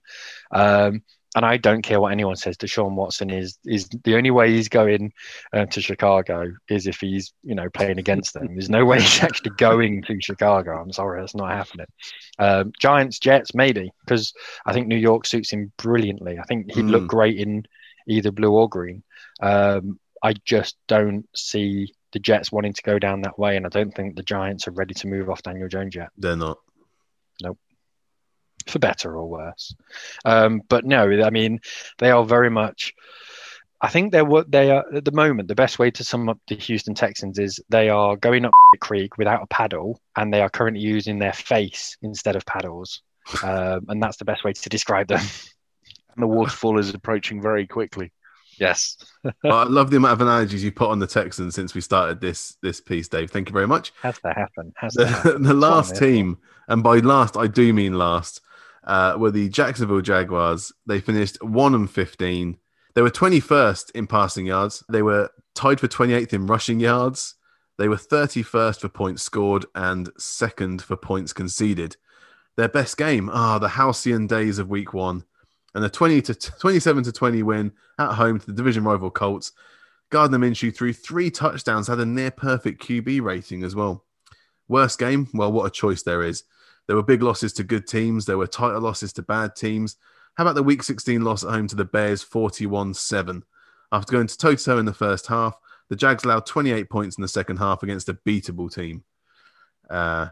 Um, 0.50 1.02
and 1.34 1.44
I 1.44 1.56
don't 1.56 1.82
care 1.82 2.00
what 2.00 2.12
anyone 2.12 2.36
says. 2.36 2.56
Deshaun 2.56 2.94
Watson 2.94 3.30
is 3.30 3.58
is 3.64 3.88
the 4.04 4.16
only 4.16 4.30
way 4.30 4.52
he's 4.52 4.68
going 4.68 5.12
uh, 5.52 5.66
to 5.66 5.80
Chicago 5.80 6.52
is 6.68 6.86
if 6.86 7.00
he's 7.00 7.32
you 7.42 7.54
know 7.54 7.68
playing 7.70 7.98
against 7.98 8.34
them. 8.34 8.54
There's 8.54 8.70
no 8.70 8.84
way 8.84 9.00
he's 9.00 9.22
actually 9.22 9.52
going 9.56 10.02
to 10.02 10.20
Chicago. 10.20 10.80
I'm 10.80 10.92
sorry, 10.92 11.20
that's 11.20 11.34
not 11.34 11.50
happening. 11.50 11.86
Um, 12.38 12.72
Giants, 12.78 13.18
Jets, 13.18 13.54
maybe 13.54 13.92
because 14.04 14.32
I 14.64 14.72
think 14.72 14.86
New 14.86 14.96
York 14.96 15.26
suits 15.26 15.52
him 15.52 15.72
brilliantly. 15.76 16.38
I 16.38 16.44
think 16.44 16.72
he'd 16.72 16.84
mm. 16.84 16.90
look 16.90 17.06
great 17.06 17.38
in 17.38 17.64
either 18.08 18.30
blue 18.30 18.52
or 18.52 18.68
green. 18.68 19.02
Um, 19.42 19.98
I 20.22 20.34
just 20.44 20.76
don't 20.86 21.28
see 21.34 21.92
the 22.12 22.18
Jets 22.20 22.52
wanting 22.52 22.72
to 22.72 22.82
go 22.82 22.98
down 22.98 23.22
that 23.22 23.38
way, 23.38 23.56
and 23.56 23.66
I 23.66 23.70
don't 23.70 23.92
think 23.92 24.14
the 24.14 24.22
Giants 24.22 24.68
are 24.68 24.72
ready 24.72 24.94
to 24.94 25.08
move 25.08 25.28
off 25.28 25.42
Daniel 25.42 25.68
Jones 25.68 25.94
yet. 25.94 26.10
They're 26.16 26.36
not. 26.36 26.58
Nope 27.42 27.58
for 28.66 28.78
better 28.78 29.16
or 29.16 29.28
worse. 29.28 29.74
Um, 30.24 30.62
but 30.68 30.84
no, 30.84 31.10
I 31.22 31.30
mean, 31.30 31.60
they 31.98 32.10
are 32.10 32.24
very 32.24 32.50
much. 32.50 32.92
I 33.80 33.88
think 33.88 34.12
they're 34.12 34.24
what 34.24 34.50
they 34.50 34.70
are 34.70 34.84
at 34.94 35.04
the 35.04 35.12
moment. 35.12 35.48
The 35.48 35.54
best 35.54 35.78
way 35.78 35.90
to 35.90 36.04
sum 36.04 36.28
up 36.28 36.38
the 36.48 36.54
Houston 36.54 36.94
Texans 36.94 37.38
is 37.38 37.60
they 37.68 37.88
are 37.88 38.16
going 38.16 38.44
up 38.44 38.52
the 38.72 38.78
creek 38.78 39.18
without 39.18 39.42
a 39.42 39.46
paddle, 39.46 40.00
and 40.16 40.32
they 40.32 40.40
are 40.40 40.48
currently 40.48 40.80
using 40.80 41.18
their 41.18 41.32
face 41.32 41.96
instead 42.02 42.36
of 42.36 42.46
paddles, 42.46 43.02
um, 43.42 43.84
and 43.88 44.02
that's 44.02 44.16
the 44.16 44.24
best 44.24 44.44
way 44.44 44.52
to 44.52 44.68
describe 44.68 45.08
them. 45.08 45.20
And 46.16 46.22
the 46.22 46.28
waterfall 46.28 46.78
is 46.78 46.94
approaching 46.94 47.42
very 47.42 47.66
quickly. 47.66 48.12
Yes. 48.58 48.96
well, 49.42 49.58
I 49.58 49.64
love 49.64 49.90
the 49.90 49.96
amount 49.96 50.14
of 50.14 50.20
analogies 50.20 50.64
you 50.64 50.72
put 50.72 50.90
on 50.90 50.98
the 50.98 51.06
Texans 51.06 51.54
since 51.54 51.74
we 51.74 51.80
started 51.80 52.20
this 52.20 52.56
this 52.62 52.80
piece, 52.80 53.08
Dave. 53.08 53.30
Thank 53.30 53.48
you 53.48 53.52
very 53.52 53.66
much. 53.66 53.92
Has 54.02 54.18
to 54.20 54.28
happen. 54.28 54.72
Has 54.76 54.94
to 54.94 55.06
happen. 55.06 55.42
the 55.42 55.54
last 55.54 55.96
team, 55.96 56.38
and 56.68 56.82
by 56.82 56.98
last 56.98 57.36
I 57.36 57.46
do 57.46 57.72
mean 57.72 57.98
last, 57.98 58.40
uh, 58.86 59.16
were 59.18 59.30
the 59.30 59.48
Jacksonville 59.48 60.00
Jaguars. 60.00 60.72
They 60.86 61.00
finished 61.00 61.42
1 61.42 61.74
and 61.74 61.90
15. 61.90 62.58
They 62.94 63.02
were 63.02 63.10
21st 63.10 63.90
in 63.92 64.06
passing 64.06 64.46
yards. 64.46 64.84
They 64.88 65.02
were 65.02 65.30
tied 65.54 65.80
for 65.80 65.88
28th 65.88 66.32
in 66.32 66.46
rushing 66.46 66.80
yards. 66.80 67.34
They 67.76 67.88
were 67.88 67.96
31st 67.96 68.80
for 68.80 68.88
points 68.88 69.22
scored 69.22 69.66
and 69.74 70.10
second 70.16 70.82
for 70.82 70.96
points 70.96 71.32
conceded. 71.32 71.96
Their 72.56 72.68
best 72.68 72.96
game, 72.96 73.28
ah, 73.32 73.58
the 73.58 73.68
halcyon 73.68 74.28
days 74.28 74.60
of 74.60 74.68
week 74.68 74.94
one, 74.94 75.24
and 75.74 75.84
a 75.84 75.90
20 75.90 76.22
to 76.22 76.34
27 76.34 77.02
to 77.04 77.12
20 77.12 77.42
win 77.42 77.72
at 77.98 78.12
home 78.12 78.38
to 78.38 78.46
the 78.46 78.52
division 78.52 78.84
rival 78.84 79.10
Colts. 79.10 79.50
Gardner 80.10 80.38
Minshew 80.38 80.74
threw 80.74 80.92
three 80.92 81.30
touchdowns, 81.30 81.88
had 81.88 81.98
a 81.98 82.06
near 82.06 82.30
perfect 82.30 82.80
QB 82.82 83.22
rating 83.22 83.64
as 83.64 83.74
well. 83.74 84.04
Worst 84.68 85.00
game? 85.00 85.28
Well, 85.34 85.50
what 85.50 85.66
a 85.66 85.70
choice 85.70 86.04
there 86.04 86.22
is. 86.22 86.44
There 86.86 86.96
were 86.96 87.02
big 87.02 87.22
losses 87.22 87.52
to 87.54 87.64
good 87.64 87.86
teams. 87.86 88.26
There 88.26 88.38
were 88.38 88.46
tighter 88.46 88.78
losses 88.78 89.12
to 89.14 89.22
bad 89.22 89.56
teams. 89.56 89.96
How 90.34 90.44
about 90.44 90.54
the 90.54 90.62
Week 90.62 90.82
16 90.82 91.22
loss 91.22 91.44
at 91.44 91.50
home 91.50 91.68
to 91.68 91.76
the 91.76 91.84
Bears, 91.84 92.22
41 92.22 92.94
7? 92.94 93.42
After 93.92 94.12
going 94.12 94.26
to 94.26 94.36
toe 94.36 94.54
to 94.54 94.64
toe 94.64 94.78
in 94.78 94.86
the 94.86 94.92
first 94.92 95.26
half, 95.26 95.56
the 95.88 95.96
Jags 95.96 96.24
allowed 96.24 96.46
28 96.46 96.90
points 96.90 97.16
in 97.16 97.22
the 97.22 97.28
second 97.28 97.58
half 97.58 97.82
against 97.82 98.08
a 98.08 98.14
beatable 98.14 98.72
team. 98.72 99.04
Uh, 99.88 100.28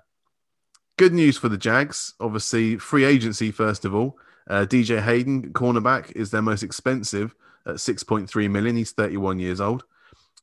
good 0.97 1.12
news 1.12 1.39
for 1.39 1.49
the 1.49 1.59
Jags. 1.59 2.15
Obviously, 2.20 2.79
free 2.79 3.05
agency, 3.05 3.51
first 3.51 3.85
of 3.85 3.95
all. 3.95 4.19
Uh, 4.49 4.66
DJ 4.69 5.01
Hayden, 5.01 5.53
cornerback, 5.53 6.11
is 6.12 6.31
their 6.31 6.43
most 6.43 6.62
expensive 6.62 7.35
at 7.66 7.77
6.3 7.77 8.51
million. 8.51 8.77
He's 8.77 8.93
31 8.93 9.39
years 9.39 9.61
old. 9.61 9.85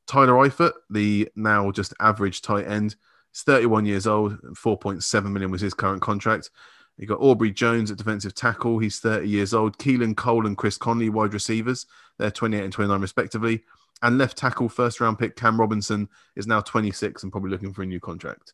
Tyler 0.07 0.33
Eifert, 0.33 0.73
the 0.89 1.29
now 1.35 1.69
just 1.71 1.93
average 1.99 2.41
tight 2.41 2.67
end, 2.67 2.95
He's 3.31 3.43
31 3.43 3.85
years 3.85 4.07
old, 4.07 4.41
4.7 4.41 5.31
million 5.31 5.51
was 5.51 5.61
his 5.61 5.73
current 5.73 6.01
contract. 6.01 6.49
You 6.97 7.07
got 7.07 7.21
Abry 7.21 7.53
Jones 7.53 7.91
at 7.91 7.97
defensive 7.97 8.35
tackle. 8.35 8.77
He's 8.77 8.99
30 8.99 9.27
years 9.27 9.53
old. 9.53 9.77
Keelan 9.77 10.17
Cole 10.17 10.45
and 10.45 10.57
Chris 10.57 10.77
Conley, 10.77 11.09
wide 11.09 11.33
receivers. 11.33 11.85
They're 12.17 12.29
28 12.29 12.63
and 12.65 12.73
29, 12.73 12.99
respectively. 12.99 13.63
And 14.01 14.17
left 14.17 14.37
tackle, 14.37 14.67
first 14.67 14.99
round 14.99 15.17
pick 15.17 15.37
Cam 15.37 15.59
Robinson 15.59 16.09
is 16.35 16.45
now 16.45 16.59
26 16.59 17.23
and 17.23 17.31
probably 17.31 17.51
looking 17.51 17.73
for 17.73 17.83
a 17.83 17.85
new 17.85 18.01
contract 18.01 18.53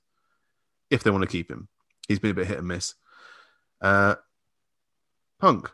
if 0.91 1.02
they 1.02 1.10
want 1.10 1.23
to 1.23 1.27
keep 1.27 1.49
him. 1.49 1.68
He's 2.07 2.19
been 2.19 2.31
a 2.31 2.35
bit 2.35 2.47
hit 2.47 2.60
and 2.60 2.68
miss. 2.68 2.93
Uh, 3.81 4.15
Punk, 5.39 5.72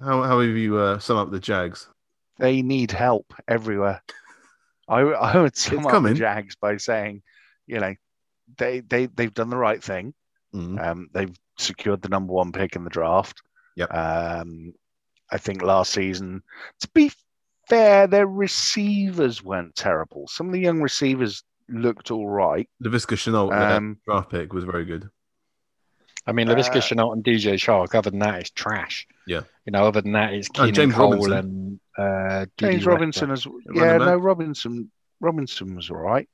how, 0.00 0.22
how 0.22 0.40
have 0.40 0.56
you 0.56 0.78
uh, 0.78 0.98
sum 0.98 1.16
up 1.16 1.30
the 1.30 1.40
Jags? 1.40 1.88
They 2.38 2.62
need 2.62 2.92
help 2.92 3.34
everywhere. 3.48 4.02
I, 4.88 5.00
I 5.00 5.40
would 5.40 5.56
sum 5.56 5.86
up 5.86 6.02
the 6.02 6.14
Jags 6.14 6.56
by 6.56 6.76
saying 6.76 7.22
you 7.66 7.80
know, 7.80 7.94
they 8.58 8.80
they 8.80 9.06
they've 9.06 9.34
done 9.34 9.50
the 9.50 9.56
right 9.56 9.82
thing. 9.82 10.14
Mm-hmm. 10.54 10.78
Um, 10.78 11.08
they've 11.12 11.34
secured 11.58 12.02
the 12.02 12.08
number 12.08 12.32
one 12.32 12.52
pick 12.52 12.76
in 12.76 12.84
the 12.84 12.90
draft. 12.90 13.42
Yep. 13.76 13.92
Um, 13.92 14.74
I 15.30 15.38
think 15.38 15.62
last 15.62 15.92
season, 15.92 16.42
to 16.80 16.88
be 16.94 17.10
fair, 17.68 18.06
their 18.06 18.26
receivers 18.26 19.42
weren't 19.42 19.74
terrible. 19.74 20.28
Some 20.28 20.46
of 20.46 20.52
the 20.52 20.60
young 20.60 20.80
receivers 20.80 21.42
looked 21.68 22.10
all 22.10 22.28
right. 22.28 22.68
Laviska 22.82 23.16
Shenault, 23.16 23.52
um, 23.52 23.98
draft 24.06 24.30
pick, 24.30 24.52
was 24.52 24.64
very 24.64 24.84
good. 24.84 25.08
I 26.26 26.32
mean, 26.32 26.48
Laviska 26.48 26.76
uh, 26.76 26.80
Shenault 26.80 27.12
and 27.12 27.24
DJ 27.24 27.54
Chark, 27.54 27.94
other 27.94 28.10
than 28.10 28.20
that, 28.20 28.40
it's 28.40 28.50
trash. 28.50 29.06
Yeah. 29.26 29.42
You 29.66 29.72
know, 29.72 29.86
other 29.86 30.00
than 30.00 30.12
that, 30.12 30.32
it's 30.32 30.48
oh, 30.56 30.64
Keenan 30.66 30.92
oh, 30.92 30.96
Cole 30.96 31.10
Robinson. 31.12 31.38
and 31.38 31.80
uh, 31.98 32.46
James 32.58 32.86
Robinson 32.86 33.30
as 33.30 33.46
yeah, 33.74 33.98
no, 33.98 34.16
Robinson 34.16 34.90
Robinson 35.20 35.76
was 35.76 35.90
all 35.90 35.98
right. 35.98 36.28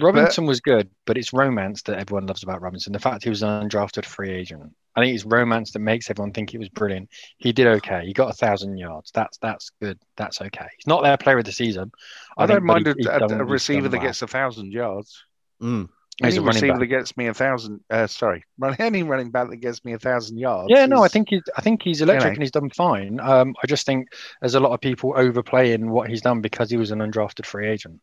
Robinson 0.00 0.44
but, 0.44 0.48
was 0.48 0.60
good, 0.60 0.90
but 1.06 1.18
it's 1.18 1.32
romance 1.32 1.82
that 1.82 1.98
everyone 1.98 2.26
loves 2.26 2.42
about 2.42 2.62
Robinson. 2.62 2.92
The 2.92 2.98
fact 2.98 3.24
he 3.24 3.30
was 3.30 3.42
an 3.42 3.68
undrafted 3.68 4.04
free 4.04 4.30
agent. 4.30 4.74
I 4.94 5.00
think 5.00 5.14
it's 5.14 5.24
romance 5.24 5.72
that 5.72 5.78
makes 5.78 6.10
everyone 6.10 6.32
think 6.32 6.50
he 6.50 6.58
was 6.58 6.68
brilliant. 6.68 7.08
He 7.38 7.52
did 7.52 7.66
okay. 7.66 8.04
He 8.04 8.12
got 8.12 8.30
a 8.30 8.34
thousand 8.34 8.76
yards. 8.76 9.10
That's 9.12 9.38
that's 9.38 9.70
good. 9.80 9.98
That's 10.16 10.40
okay. 10.40 10.66
He's 10.76 10.86
not 10.86 11.02
their 11.02 11.16
player 11.16 11.38
of 11.38 11.44
the 11.44 11.52
season. 11.52 11.92
I, 12.36 12.44
I 12.44 12.46
don't 12.46 12.64
mind 12.64 12.86
a, 12.88 12.94
a, 13.10 13.40
a, 13.40 13.44
receiver 13.44 13.88
that 13.88 14.00
gets 14.00 14.22
a 14.22 14.26
thousand 14.26 14.72
yards. 14.72 15.24
Mm. 15.62 15.88
Any 16.22 16.38
receiver 16.38 16.78
that 16.78 16.86
gets 16.86 17.16
me 17.16 17.26
a 17.26 17.34
thousand, 17.34 17.80
uh, 17.88 18.06
sorry, 18.06 18.44
any 18.78 19.02
running 19.02 19.30
back 19.30 19.48
that 19.48 19.56
gets 19.56 19.84
me 19.84 19.94
a 19.94 19.98
thousand 19.98 20.38
yards. 20.38 20.68
Yeah, 20.70 20.84
is, 20.84 20.90
no, 20.90 21.02
I 21.02 21.08
think 21.08 21.30
he's, 21.30 21.42
I 21.56 21.62
think 21.62 21.82
he's 21.82 22.02
electric 22.02 22.22
you 22.22 22.28
know. 22.28 22.34
and 22.34 22.42
he's 22.42 22.50
done 22.50 22.70
fine. 22.70 23.18
Um, 23.18 23.54
I 23.62 23.66
just 23.66 23.86
think 23.86 24.08
there's 24.40 24.54
a 24.54 24.60
lot 24.60 24.72
of 24.72 24.80
people 24.80 25.14
overplaying 25.16 25.90
what 25.90 26.10
he's 26.10 26.20
done 26.20 26.42
because 26.42 26.70
he 26.70 26.76
was 26.76 26.90
an 26.90 26.98
undrafted 26.98 27.46
free 27.46 27.68
agent. 27.68 28.00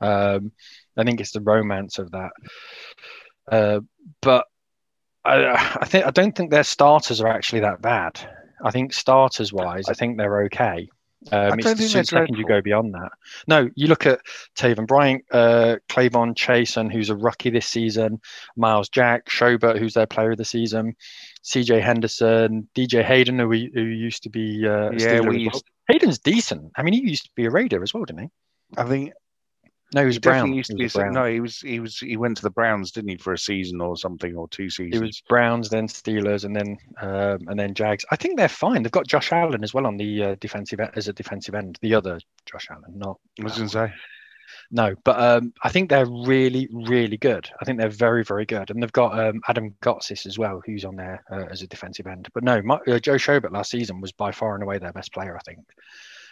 Um, 0.00 0.52
I 0.96 1.04
think 1.04 1.20
it's 1.20 1.32
the 1.32 1.40
romance 1.40 1.98
of 1.98 2.10
that. 2.12 2.30
Uh, 3.50 3.80
but 4.20 4.46
I, 5.24 5.76
I 5.80 5.86
think 5.86 6.06
I 6.06 6.10
don't 6.10 6.36
think 6.36 6.50
their 6.50 6.64
starters 6.64 7.20
are 7.20 7.28
actually 7.28 7.60
that 7.60 7.82
bad. 7.82 8.20
I 8.62 8.70
think 8.70 8.92
starters 8.92 9.52
wise, 9.52 9.88
I 9.88 9.94
think 9.94 10.16
they're 10.16 10.44
okay. 10.44 10.88
Um, 11.32 11.58
it's 11.58 11.74
the 11.74 12.04
second 12.04 12.36
you 12.36 12.46
go 12.46 12.60
beyond 12.60 12.94
that. 12.94 13.10
No, 13.48 13.68
you 13.74 13.86
look 13.86 14.06
at 14.06 14.20
Taven 14.56 14.86
Bryant, 14.86 15.24
uh, 15.30 15.76
K'Lavon 15.88 16.34
Chaisson, 16.34 16.92
who's 16.92 17.10
a 17.10 17.16
rookie 17.16 17.50
this 17.50 17.66
season, 17.66 18.20
Myles 18.56 18.88
Jack, 18.90 19.26
Schobert, 19.28 19.78
who's 19.78 19.94
their 19.94 20.06
player 20.06 20.32
of 20.32 20.38
the 20.38 20.44
season, 20.44 20.94
CJ 21.42 21.82
Henderson, 21.82 22.68
DJ 22.76 23.02
Hayden, 23.02 23.38
who, 23.38 23.48
we, 23.48 23.70
who 23.72 23.82
used 23.82 24.22
to 24.24 24.30
be 24.30 24.66
uh, 24.66 24.90
yeah, 24.92 25.20
we 25.20 25.40
used... 25.40 25.64
Hayden's 25.88 26.18
decent. 26.18 26.72
I 26.76 26.82
mean, 26.82 26.94
he 26.94 27.00
used 27.00 27.24
to 27.24 27.30
be 27.34 27.46
a 27.46 27.50
Raider 27.50 27.82
as 27.82 27.94
well, 27.94 28.04
didn't 28.04 28.24
he? 28.24 28.28
I 28.76 28.84
think 28.84 29.12
no, 29.94 30.00
he 30.00 30.06
was 30.06 30.16
he 30.16 30.20
Brown. 30.20 30.52
Used 30.52 30.70
to 30.70 30.76
be, 30.76 30.88
Brown. 30.88 31.12
No, 31.12 31.24
he 31.24 31.40
was 31.40 31.60
he 31.60 31.78
was 31.78 31.98
he 31.98 32.16
went 32.16 32.36
to 32.36 32.42
the 32.42 32.50
Browns, 32.50 32.90
didn't 32.90 33.10
he, 33.10 33.16
for 33.16 33.32
a 33.32 33.38
season 33.38 33.80
or 33.80 33.96
something 33.96 34.34
or 34.34 34.48
two 34.48 34.68
seasons? 34.68 34.94
He 34.94 35.06
was 35.06 35.22
Browns, 35.28 35.68
then 35.68 35.86
Steelers, 35.86 36.44
and 36.44 36.54
then 36.54 36.76
um, 37.00 37.46
and 37.48 37.58
then 37.58 37.74
Jags. 37.74 38.04
I 38.10 38.16
think 38.16 38.36
they're 38.36 38.48
fine. 38.48 38.82
They've 38.82 38.90
got 38.90 39.06
Josh 39.06 39.30
Allen 39.30 39.62
as 39.62 39.72
well 39.72 39.86
on 39.86 39.96
the 39.96 40.22
uh, 40.22 40.36
defensive 40.40 40.80
as 40.80 41.06
a 41.06 41.12
defensive 41.12 41.54
end. 41.54 41.78
The 41.80 41.94
other 41.94 42.18
Josh 42.44 42.66
Allen, 42.70 42.98
not. 42.98 43.18
I 43.40 43.44
was 43.44 43.56
going 43.56 43.68
to 43.68 43.72
say. 43.72 43.92
No, 44.70 44.94
but 45.04 45.20
um, 45.20 45.52
I 45.62 45.68
think 45.68 45.88
they're 45.88 46.06
really, 46.06 46.68
really 46.72 47.16
good. 47.16 47.48
I 47.60 47.64
think 47.64 47.78
they're 47.78 47.88
very, 47.88 48.24
very 48.24 48.44
good, 48.44 48.70
and 48.70 48.82
they've 48.82 48.92
got 48.92 49.18
um, 49.18 49.40
Adam 49.48 49.74
Gotsis 49.80 50.26
as 50.26 50.38
well, 50.38 50.60
who's 50.66 50.84
on 50.84 50.96
there 50.96 51.22
uh, 51.30 51.44
as 51.50 51.62
a 51.62 51.66
defensive 51.66 52.06
end. 52.06 52.28
But 52.34 52.44
no, 52.44 52.60
my, 52.62 52.76
uh, 52.88 52.98
Joe 52.98 53.14
Schobert 53.14 53.52
last 53.52 53.70
season 53.70 54.00
was 54.00 54.12
by 54.12 54.32
far 54.32 54.54
and 54.54 54.62
away 54.62 54.78
their 54.78 54.92
best 54.92 55.12
player. 55.12 55.36
I 55.36 55.40
think. 55.40 55.60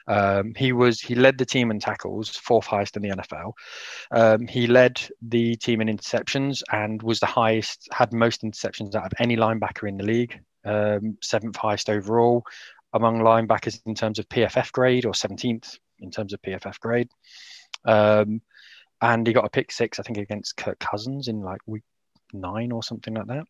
Um, 0.06 0.54
he 0.56 0.72
was 0.72 1.00
he 1.00 1.14
led 1.14 1.38
the 1.38 1.46
team 1.46 1.70
in 1.70 1.78
tackles, 1.80 2.30
fourth 2.36 2.66
highest 2.66 2.96
in 2.96 3.02
the 3.02 3.10
NFL. 3.10 3.52
Um, 4.10 4.46
he 4.46 4.66
led 4.66 5.00
the 5.20 5.56
team 5.56 5.80
in 5.80 5.88
interceptions 5.88 6.62
and 6.72 7.02
was 7.02 7.20
the 7.20 7.26
highest, 7.26 7.88
had 7.92 8.12
most 8.12 8.42
interceptions 8.42 8.94
out 8.94 9.06
of 9.06 9.12
any 9.18 9.36
linebacker 9.36 9.88
in 9.88 9.96
the 9.96 10.04
league. 10.04 10.40
Um, 10.64 11.18
seventh 11.20 11.56
highest 11.56 11.90
overall 11.90 12.44
among 12.92 13.20
linebackers 13.20 13.80
in 13.86 13.94
terms 13.94 14.18
of 14.18 14.28
PFF 14.28 14.70
grade, 14.72 15.06
or 15.06 15.12
17th 15.12 15.78
in 16.00 16.10
terms 16.10 16.32
of 16.32 16.42
PFF 16.42 16.78
grade. 16.78 17.08
Um, 17.84 18.42
and 19.00 19.26
he 19.26 19.32
got 19.32 19.44
a 19.44 19.50
pick 19.50 19.72
six, 19.72 19.98
I 19.98 20.02
think, 20.02 20.18
against 20.18 20.56
Kirk 20.56 20.78
Cousins 20.78 21.28
in 21.28 21.40
like 21.40 21.60
week 21.66 21.82
nine 22.32 22.70
or 22.70 22.82
something 22.82 23.14
like 23.14 23.26
that. 23.26 23.46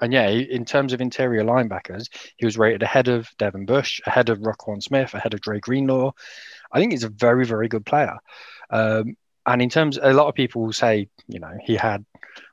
And 0.00 0.12
yeah, 0.12 0.28
in 0.28 0.64
terms 0.64 0.92
of 0.92 1.00
interior 1.00 1.44
linebackers, 1.44 2.08
he 2.36 2.46
was 2.46 2.58
rated 2.58 2.82
ahead 2.82 3.08
of 3.08 3.28
Devin 3.38 3.66
Bush, 3.66 4.00
ahead 4.06 4.28
of 4.28 4.38
Roquan 4.38 4.82
Smith, 4.82 5.14
ahead 5.14 5.34
of 5.34 5.40
Dre 5.40 5.60
Greenlaw. 5.60 6.12
I 6.72 6.78
think 6.78 6.92
he's 6.92 7.04
a 7.04 7.10
very, 7.10 7.44
very 7.44 7.68
good 7.68 7.84
player. 7.84 8.16
Um, 8.70 9.16
and 9.46 9.62
in 9.62 9.68
terms, 9.68 9.98
a 10.00 10.12
lot 10.12 10.28
of 10.28 10.34
people 10.34 10.72
say, 10.72 11.08
you 11.26 11.40
know, 11.40 11.56
he 11.64 11.74
had 11.74 12.04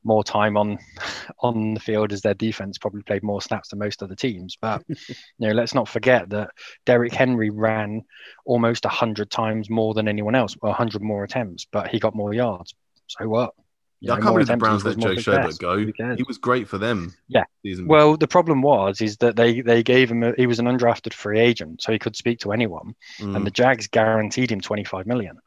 more 0.04 0.24
time 0.24 0.58
on 0.58 0.78
on 1.40 1.74
the 1.74 1.80
field 1.80 2.12
as 2.12 2.22
their 2.22 2.34
defense 2.34 2.78
probably 2.78 3.04
played 3.04 3.24
more 3.24 3.42
snaps 3.42 3.70
than 3.70 3.80
most 3.80 4.02
other 4.02 4.16
teams. 4.16 4.58
But 4.60 4.84
you 4.90 5.16
know, 5.40 5.52
let's 5.52 5.76
not 5.76 5.88
forget 5.88 6.30
that 6.30 6.52
Derrick 6.86 7.14
Henry 7.14 7.50
ran 7.50 8.04
almost 8.46 8.86
hundred 8.86 9.30
times 9.30 9.70
more 9.70 9.94
than 9.94 10.08
anyone 10.08 10.36
else, 10.36 10.56
or 10.62 10.74
hundred 10.74 11.02
more 11.02 11.24
attempts, 11.24 11.66
but 11.72 11.88
he 11.90 12.00
got 12.00 12.16
more 12.16 12.34
yards. 12.34 12.74
So 13.08 13.28
what? 13.28 13.54
Yeah, 14.00 14.14
I 14.14 14.20
can't 14.20 14.34
believe 14.34 14.48
the 14.48 14.58
Browns 14.58 14.86
let 14.86 14.98
Joe 15.00 15.16
Schobert 15.16 15.58
go. 15.60 16.16
He 16.16 16.24
was 16.24 16.38
great 16.38 16.68
for 16.68 16.78
them. 16.78 17.16
Yeah. 17.28 17.46
Well, 17.64 18.16
the 18.16 18.28
problem 18.28 18.62
was 18.62 19.02
is 19.02 19.18
that 19.18 19.36
they 19.36 19.62
they 19.62 19.82
gave 19.82 20.12
him 20.12 20.24
a, 20.24 20.34
he 20.38 20.46
was 20.46 20.60
an 20.60 20.66
undrafted 20.66 21.14
free 21.14 21.40
agent, 21.40 21.82
so 21.82 21.92
he 21.92 22.00
could 22.00 22.16
speak 22.16 22.40
to 22.40 22.52
anyone, 22.52 22.96
mm. 23.20 23.36
and 23.36 23.46
the 23.46 23.52
Jags 23.52 23.88
guaranteed 23.88 24.52
him 24.52 24.62
twenty 24.62 24.84
five 24.84 25.08
million. 25.08 25.40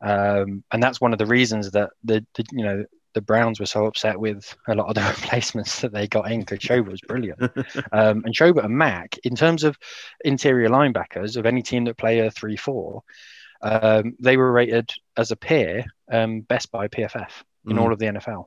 Um, 0.00 0.64
and 0.72 0.82
that's 0.82 1.00
one 1.00 1.12
of 1.12 1.18
the 1.18 1.26
reasons 1.26 1.70
that 1.72 1.90
the, 2.02 2.24
the 2.34 2.44
you 2.50 2.64
know 2.64 2.84
the 3.14 3.20
Browns 3.20 3.60
were 3.60 3.66
so 3.66 3.84
upset 3.84 4.18
with 4.18 4.56
a 4.66 4.74
lot 4.74 4.88
of 4.88 4.94
the 4.94 5.02
replacements 5.22 5.80
that 5.82 5.92
they 5.92 6.08
got 6.08 6.32
in 6.32 6.40
because 6.40 6.60
Schobert 6.60 6.90
was 6.90 7.00
brilliant. 7.02 7.40
um, 7.92 8.22
and 8.24 8.34
Schobert 8.34 8.64
and 8.64 8.76
Mack, 8.76 9.18
in 9.24 9.36
terms 9.36 9.64
of 9.64 9.78
interior 10.24 10.70
linebackers 10.70 11.36
of 11.36 11.44
any 11.44 11.62
team 11.62 11.84
that 11.84 11.98
play 11.98 12.20
a 12.20 12.30
3 12.30 12.56
4, 12.56 13.02
um, 13.60 14.16
they 14.18 14.38
were 14.38 14.50
rated 14.50 14.90
as 15.16 15.30
a 15.30 15.36
pair 15.36 15.84
um, 16.10 16.40
best 16.40 16.70
by 16.72 16.88
PFF 16.88 17.30
in 17.66 17.76
mm. 17.76 17.80
all 17.80 17.92
of 17.92 17.98
the 17.98 18.06
NFL. 18.06 18.46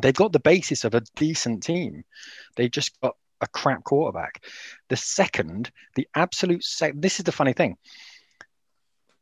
They've 0.00 0.14
got 0.14 0.32
the 0.32 0.40
basis 0.40 0.84
of 0.84 0.94
a 0.94 1.02
decent 1.16 1.62
team. 1.62 2.04
They've 2.56 2.70
just 2.70 2.98
got 3.00 3.16
a 3.40 3.46
crap 3.48 3.84
quarterback. 3.84 4.44
The 4.88 4.96
second, 4.96 5.70
the 5.96 6.06
absolute 6.14 6.62
sec- 6.62 6.94
this 6.96 7.18
is 7.18 7.24
the 7.24 7.32
funny 7.32 7.52
thing. 7.52 7.76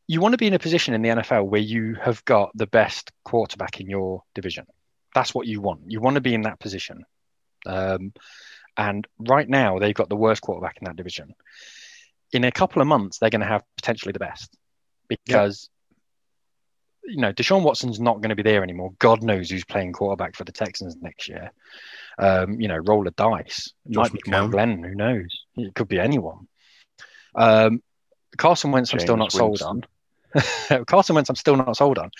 You 0.06 0.20
want 0.20 0.32
to 0.32 0.38
be 0.38 0.46
in 0.46 0.54
a 0.54 0.58
position 0.58 0.94
in 0.94 1.02
the 1.02 1.10
NFL 1.10 1.46
where 1.48 1.60
you 1.60 1.96
have 2.02 2.24
got 2.24 2.50
the 2.54 2.66
best 2.66 3.12
quarterback 3.24 3.80
in 3.80 3.88
your 3.88 4.22
division. 4.34 4.66
That's 5.14 5.34
what 5.34 5.46
you 5.46 5.60
want. 5.60 5.82
You 5.86 6.00
want 6.00 6.14
to 6.14 6.20
be 6.20 6.34
in 6.34 6.42
that 6.42 6.60
position. 6.60 7.04
Um, 7.66 8.12
and 8.76 9.06
right 9.18 9.48
now, 9.48 9.78
they've 9.78 9.94
got 9.94 10.08
the 10.08 10.16
worst 10.16 10.40
quarterback 10.40 10.78
in 10.80 10.86
that 10.86 10.96
division. 10.96 11.34
In 12.32 12.44
a 12.44 12.52
couple 12.52 12.80
of 12.80 12.88
months, 12.88 13.18
they're 13.18 13.30
going 13.30 13.40
to 13.40 13.46
have 13.46 13.64
potentially 13.76 14.12
the 14.12 14.18
best 14.18 14.56
because 15.08 15.68
you 17.08 17.20
know, 17.20 17.32
Deshaun 17.32 17.62
Watson's 17.62 18.00
not 18.00 18.16
going 18.16 18.30
to 18.30 18.36
be 18.36 18.42
there 18.42 18.62
anymore. 18.62 18.92
God 18.98 19.22
knows 19.22 19.50
who's 19.50 19.64
playing 19.64 19.92
quarterback 19.92 20.36
for 20.36 20.44
the 20.44 20.52
Texans 20.52 20.96
next 21.00 21.28
year. 21.28 21.52
Um, 22.18 22.60
you 22.60 22.68
know, 22.68 22.76
roll 22.76 23.06
a 23.06 23.10
dice. 23.12 23.72
It 23.86 23.96
might 23.96 24.12
be 24.12 24.20
Mike 24.26 24.50
Glenn. 24.50 24.82
Who 24.82 24.94
knows? 24.94 25.44
It 25.56 25.74
could 25.74 25.88
be 25.88 25.98
anyone. 25.98 26.48
Um, 27.34 27.82
Carson 28.36 28.72
Wentz, 28.72 28.90
James 28.90 29.02
I'm 29.02 29.06
still 29.06 29.16
not 29.16 29.34
Winston. 29.34 29.58
sold 29.58 29.86
on. 30.72 30.84
Carson 30.86 31.14
Wentz, 31.14 31.30
I'm 31.30 31.36
still 31.36 31.56
not 31.56 31.76
sold 31.76 31.98
on. 31.98 32.10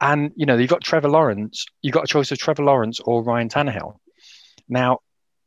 And 0.00 0.32
you 0.36 0.46
know, 0.46 0.56
you've 0.56 0.70
got 0.70 0.84
Trevor 0.84 1.08
Lawrence. 1.08 1.66
You've 1.82 1.94
got 1.94 2.04
a 2.04 2.08
choice 2.08 2.30
of 2.30 2.38
Trevor 2.38 2.64
Lawrence 2.64 3.00
or 3.00 3.22
Ryan 3.22 3.48
Tannehill. 3.48 3.98
Now, 4.68 5.00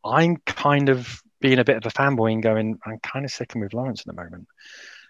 I'm 0.04 0.38
kind 0.38 0.90
of 0.90 1.22
being 1.40 1.60
a 1.60 1.64
bit 1.64 1.78
of 1.78 1.86
a 1.86 1.90
fanboy 1.90 2.34
and 2.34 2.44
going, 2.44 2.80
I'm 2.86 3.00
kind 3.00 3.26
of 3.26 3.32
sticking 3.32 3.62
with 3.62 3.74
Lawrence 3.74 4.02
at 4.02 4.08
the 4.08 4.22
moment. 4.22 4.48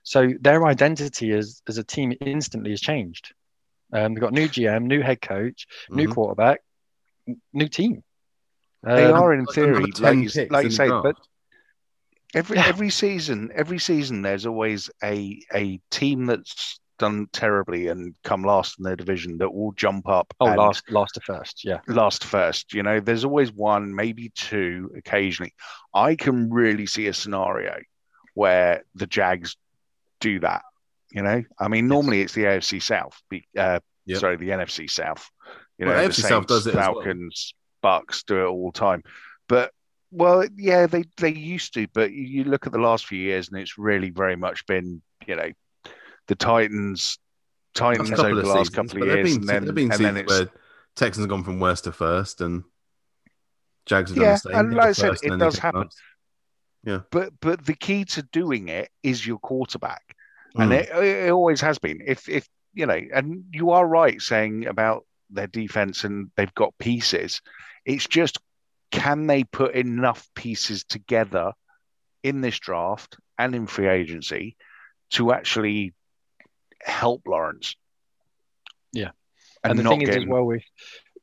So 0.04 0.30
their 0.40 0.66
identity 0.66 1.32
as 1.32 1.62
as 1.68 1.78
a 1.78 1.84
team 1.84 2.14
instantly 2.22 2.72
has 2.72 2.82
changed. 2.82 3.34
Um, 3.92 4.14
they've 4.14 4.22
got 4.22 4.34
new 4.34 4.48
GM, 4.48 4.84
new 4.84 5.02
head 5.02 5.22
coach, 5.22 5.68
new 5.90 6.04
mm-hmm. 6.04 6.14
quarterback, 6.14 6.62
new 7.54 7.68
team. 7.68 8.04
Um, 8.86 8.96
they 8.96 9.06
are 9.06 9.34
in 9.34 9.46
theory, 9.46 9.92
like 10.00 10.18
you, 10.18 10.48
like 10.50 10.66
you 10.66 10.72
say, 10.72 10.88
but 10.88 11.16
every 12.34 12.58
yeah. 12.58 12.68
every 12.68 12.90
season, 12.90 13.52
every 13.54 13.80
season, 13.80 14.22
there's 14.22 14.46
always 14.46 14.90
a 15.04 15.42
a 15.54 15.80
team 15.92 16.26
that's 16.26 16.80
done 16.98 17.28
terribly 17.32 17.88
and 17.88 18.14
come 18.24 18.44
last 18.44 18.78
in 18.78 18.84
their 18.84 18.96
division 18.96 19.38
that 19.40 19.54
will 19.54 19.72
jump 19.74 20.08
up. 20.08 20.34
Oh, 20.40 20.46
last 20.46 20.90
last 20.92 21.16
to 21.16 21.22
first, 21.22 21.66
yeah, 21.66 21.80
last 21.88 22.24
first. 22.24 22.74
You 22.74 22.84
know, 22.84 23.00
there's 23.00 23.26
always 23.26 23.52
one, 23.52 23.94
maybe 23.96 24.32
two, 24.36 24.92
occasionally. 24.96 25.54
I 25.94 26.16
can 26.16 26.50
really 26.50 26.86
see 26.86 27.08
a 27.08 27.14
scenario 27.14 27.80
where 28.34 28.84
the 28.96 29.08
Jags 29.08 29.58
do 30.22 30.40
that 30.42 30.62
you 31.12 31.24
know, 31.24 31.44
I 31.60 31.68
mean, 31.68 31.88
normally 31.88 32.22
it's 32.22 32.34
the 32.34 32.44
AFC 32.44 32.82
South. 32.82 33.20
Uh, 33.58 33.80
yep. 34.06 34.20
Sorry, 34.20 34.38
the 34.38 34.50
NFC 34.50 34.90
South. 34.90 35.28
You 35.78 35.86
know, 35.86 35.92
well, 35.92 36.04
the 36.04 36.10
AFC 36.10 36.22
South 36.22 36.48
does 36.48 36.68
it. 36.68 36.74
Falcons, 36.74 37.54
well. 37.82 38.00
Bucks 38.00 38.24
do 38.24 38.42
it 38.42 38.48
all 38.48 38.72
the 38.72 38.80
time. 38.80 39.04
But 39.48 39.72
well, 40.12 40.46
yeah, 40.56 40.88
they 40.88 41.04
they 41.18 41.34
used 41.34 41.74
to. 41.76 41.88
But 41.94 42.12
you 42.12 42.44
look 42.44 42.68
at 42.68 42.74
the 42.74 42.80
last 42.80 43.08
few 43.08 43.20
years, 43.20 43.50
and 43.50 43.60
it's 43.60 43.78
really 43.78 44.10
very 44.10 44.36
much 44.36 44.66
been, 44.66 45.02
you 45.26 45.36
know, 45.36 45.52
the 46.28 46.36
Titans. 46.36 47.18
Titans 47.76 48.12
over 48.12 48.36
the 48.36 48.48
last 48.48 48.72
seasons, 48.72 48.92
couple 48.92 49.04
of 49.04 49.16
years, 49.16 49.38
been, 49.38 49.50
and 49.50 49.68
then, 49.68 49.92
and 49.92 49.92
then 49.92 50.18
it's 50.18 50.32
where 50.32 50.50
Texans 50.96 51.24
have 51.24 51.30
gone 51.30 51.44
from 51.44 51.60
worst 51.60 51.84
to 51.86 51.92
first, 51.92 52.42
and 52.42 52.64
Jags 53.86 54.10
have 54.12 54.18
yeah, 54.18 54.24
done 54.24 54.34
the 54.34 54.40
same. 54.40 54.56
and 54.56 54.74
like 54.74 54.88
I 54.88 54.92
said, 54.92 55.18
it 55.22 55.38
does 55.38 55.58
happen. 55.58 55.88
Yeah, 56.84 57.02
but 57.12 57.32
but 57.42 57.66
the 57.66 57.76
key 57.76 58.06
to 58.06 58.24
doing 58.24 58.70
it 58.70 58.90
is 59.04 59.26
your 59.26 59.38
quarterback 59.38 60.16
and 60.56 60.72
mm. 60.72 60.80
it, 60.80 60.90
it 60.90 61.32
always 61.32 61.62
has 61.62 61.80
been. 61.80 62.02
If 62.06 62.28
if 62.30 62.48
you 62.74 62.86
know, 62.86 63.00
and 63.14 63.46
you 63.52 63.72
are 63.72 63.86
right 63.86 64.22
saying 64.22 64.68
about 64.68 65.06
their 65.30 65.48
defense 65.48 66.04
and 66.04 66.32
they've 66.36 66.54
got 66.56 66.78
pieces. 66.78 67.42
It's 67.86 68.08
just 68.08 68.40
can 68.92 69.28
they 69.28 69.44
put 69.44 69.76
enough 69.76 70.28
pieces 70.34 70.84
together 70.84 71.54
in 72.24 72.42
this 72.42 72.60
draft 72.60 73.18
and 73.38 73.54
in 73.56 73.68
free 73.68 73.88
agency 73.88 74.58
to 75.12 75.32
actually 75.32 75.94
help 76.82 77.28
Lawrence? 77.28 77.76
Yeah, 78.92 79.12
and, 79.64 79.72
and 79.72 79.80
the 79.80 79.90
thing 79.90 80.00
getting... 80.00 80.16
is 80.16 80.24
as 80.24 80.28
well 80.28 80.46
with 80.46 80.64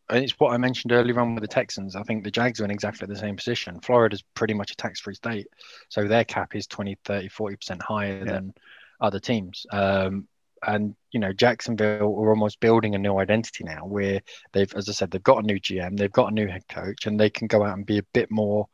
and 0.09 0.23
it's 0.23 0.39
what 0.39 0.53
I 0.53 0.57
mentioned 0.57 0.93
earlier 0.93 1.19
on 1.19 1.35
with 1.35 1.43
the 1.43 1.49
Texans. 1.49 1.97
I 1.97 2.03
think 2.05 2.23
the 2.23 2.31
Jags 2.31 2.61
are 2.61 2.65
in 2.65 2.71
exactly 2.71 3.09
the 3.09 3.17
same 3.17 3.37
position. 3.37 3.81
Florida's 3.81 4.23
pretty 4.35 4.55
much 4.55 4.71
a 4.71 4.77
tax 4.77 5.01
free 5.01 5.15
state. 5.15 5.49
So 5.89 6.07
their 6.07 6.25
cap 6.25 6.55
is 6.55 6.69
20, 6.69 6.97
30, 7.05 7.29
40% 7.29 7.83
higher 7.83 8.19
yeah. 8.19 8.33
than 8.33 8.55
other 9.01 9.21
teams. 9.21 9.67
Um, 9.71 10.29
and, 10.67 10.97
you 11.13 11.21
know, 11.21 11.33
Jacksonville 11.33 12.19
are 12.19 12.31
almost 12.31 12.61
building 12.61 12.95
a 12.95 12.99
new 12.99 13.19
identity 13.19 13.65
now 13.65 13.87
where 13.87 14.21
they've, 14.53 14.73
as 14.75 14.89
I 14.89 14.93
said, 14.93 15.11
they've 15.11 15.23
got 15.23 15.45
a 15.45 15.47
new 15.47 15.61
GM, 15.61 15.97
they've 15.97 16.11
got 16.11 16.33
a 16.33 16.35
new 16.35 16.49
head 16.49 16.67
coach, 16.69 17.07
and 17.07 17.21
they 17.21 17.31
can 17.31 17.47
go 17.47 17.63
out 17.63 17.77
and 17.77 17.87
be 17.87 17.99
a 17.99 18.07
bit 18.15 18.31
more, 18.31 18.69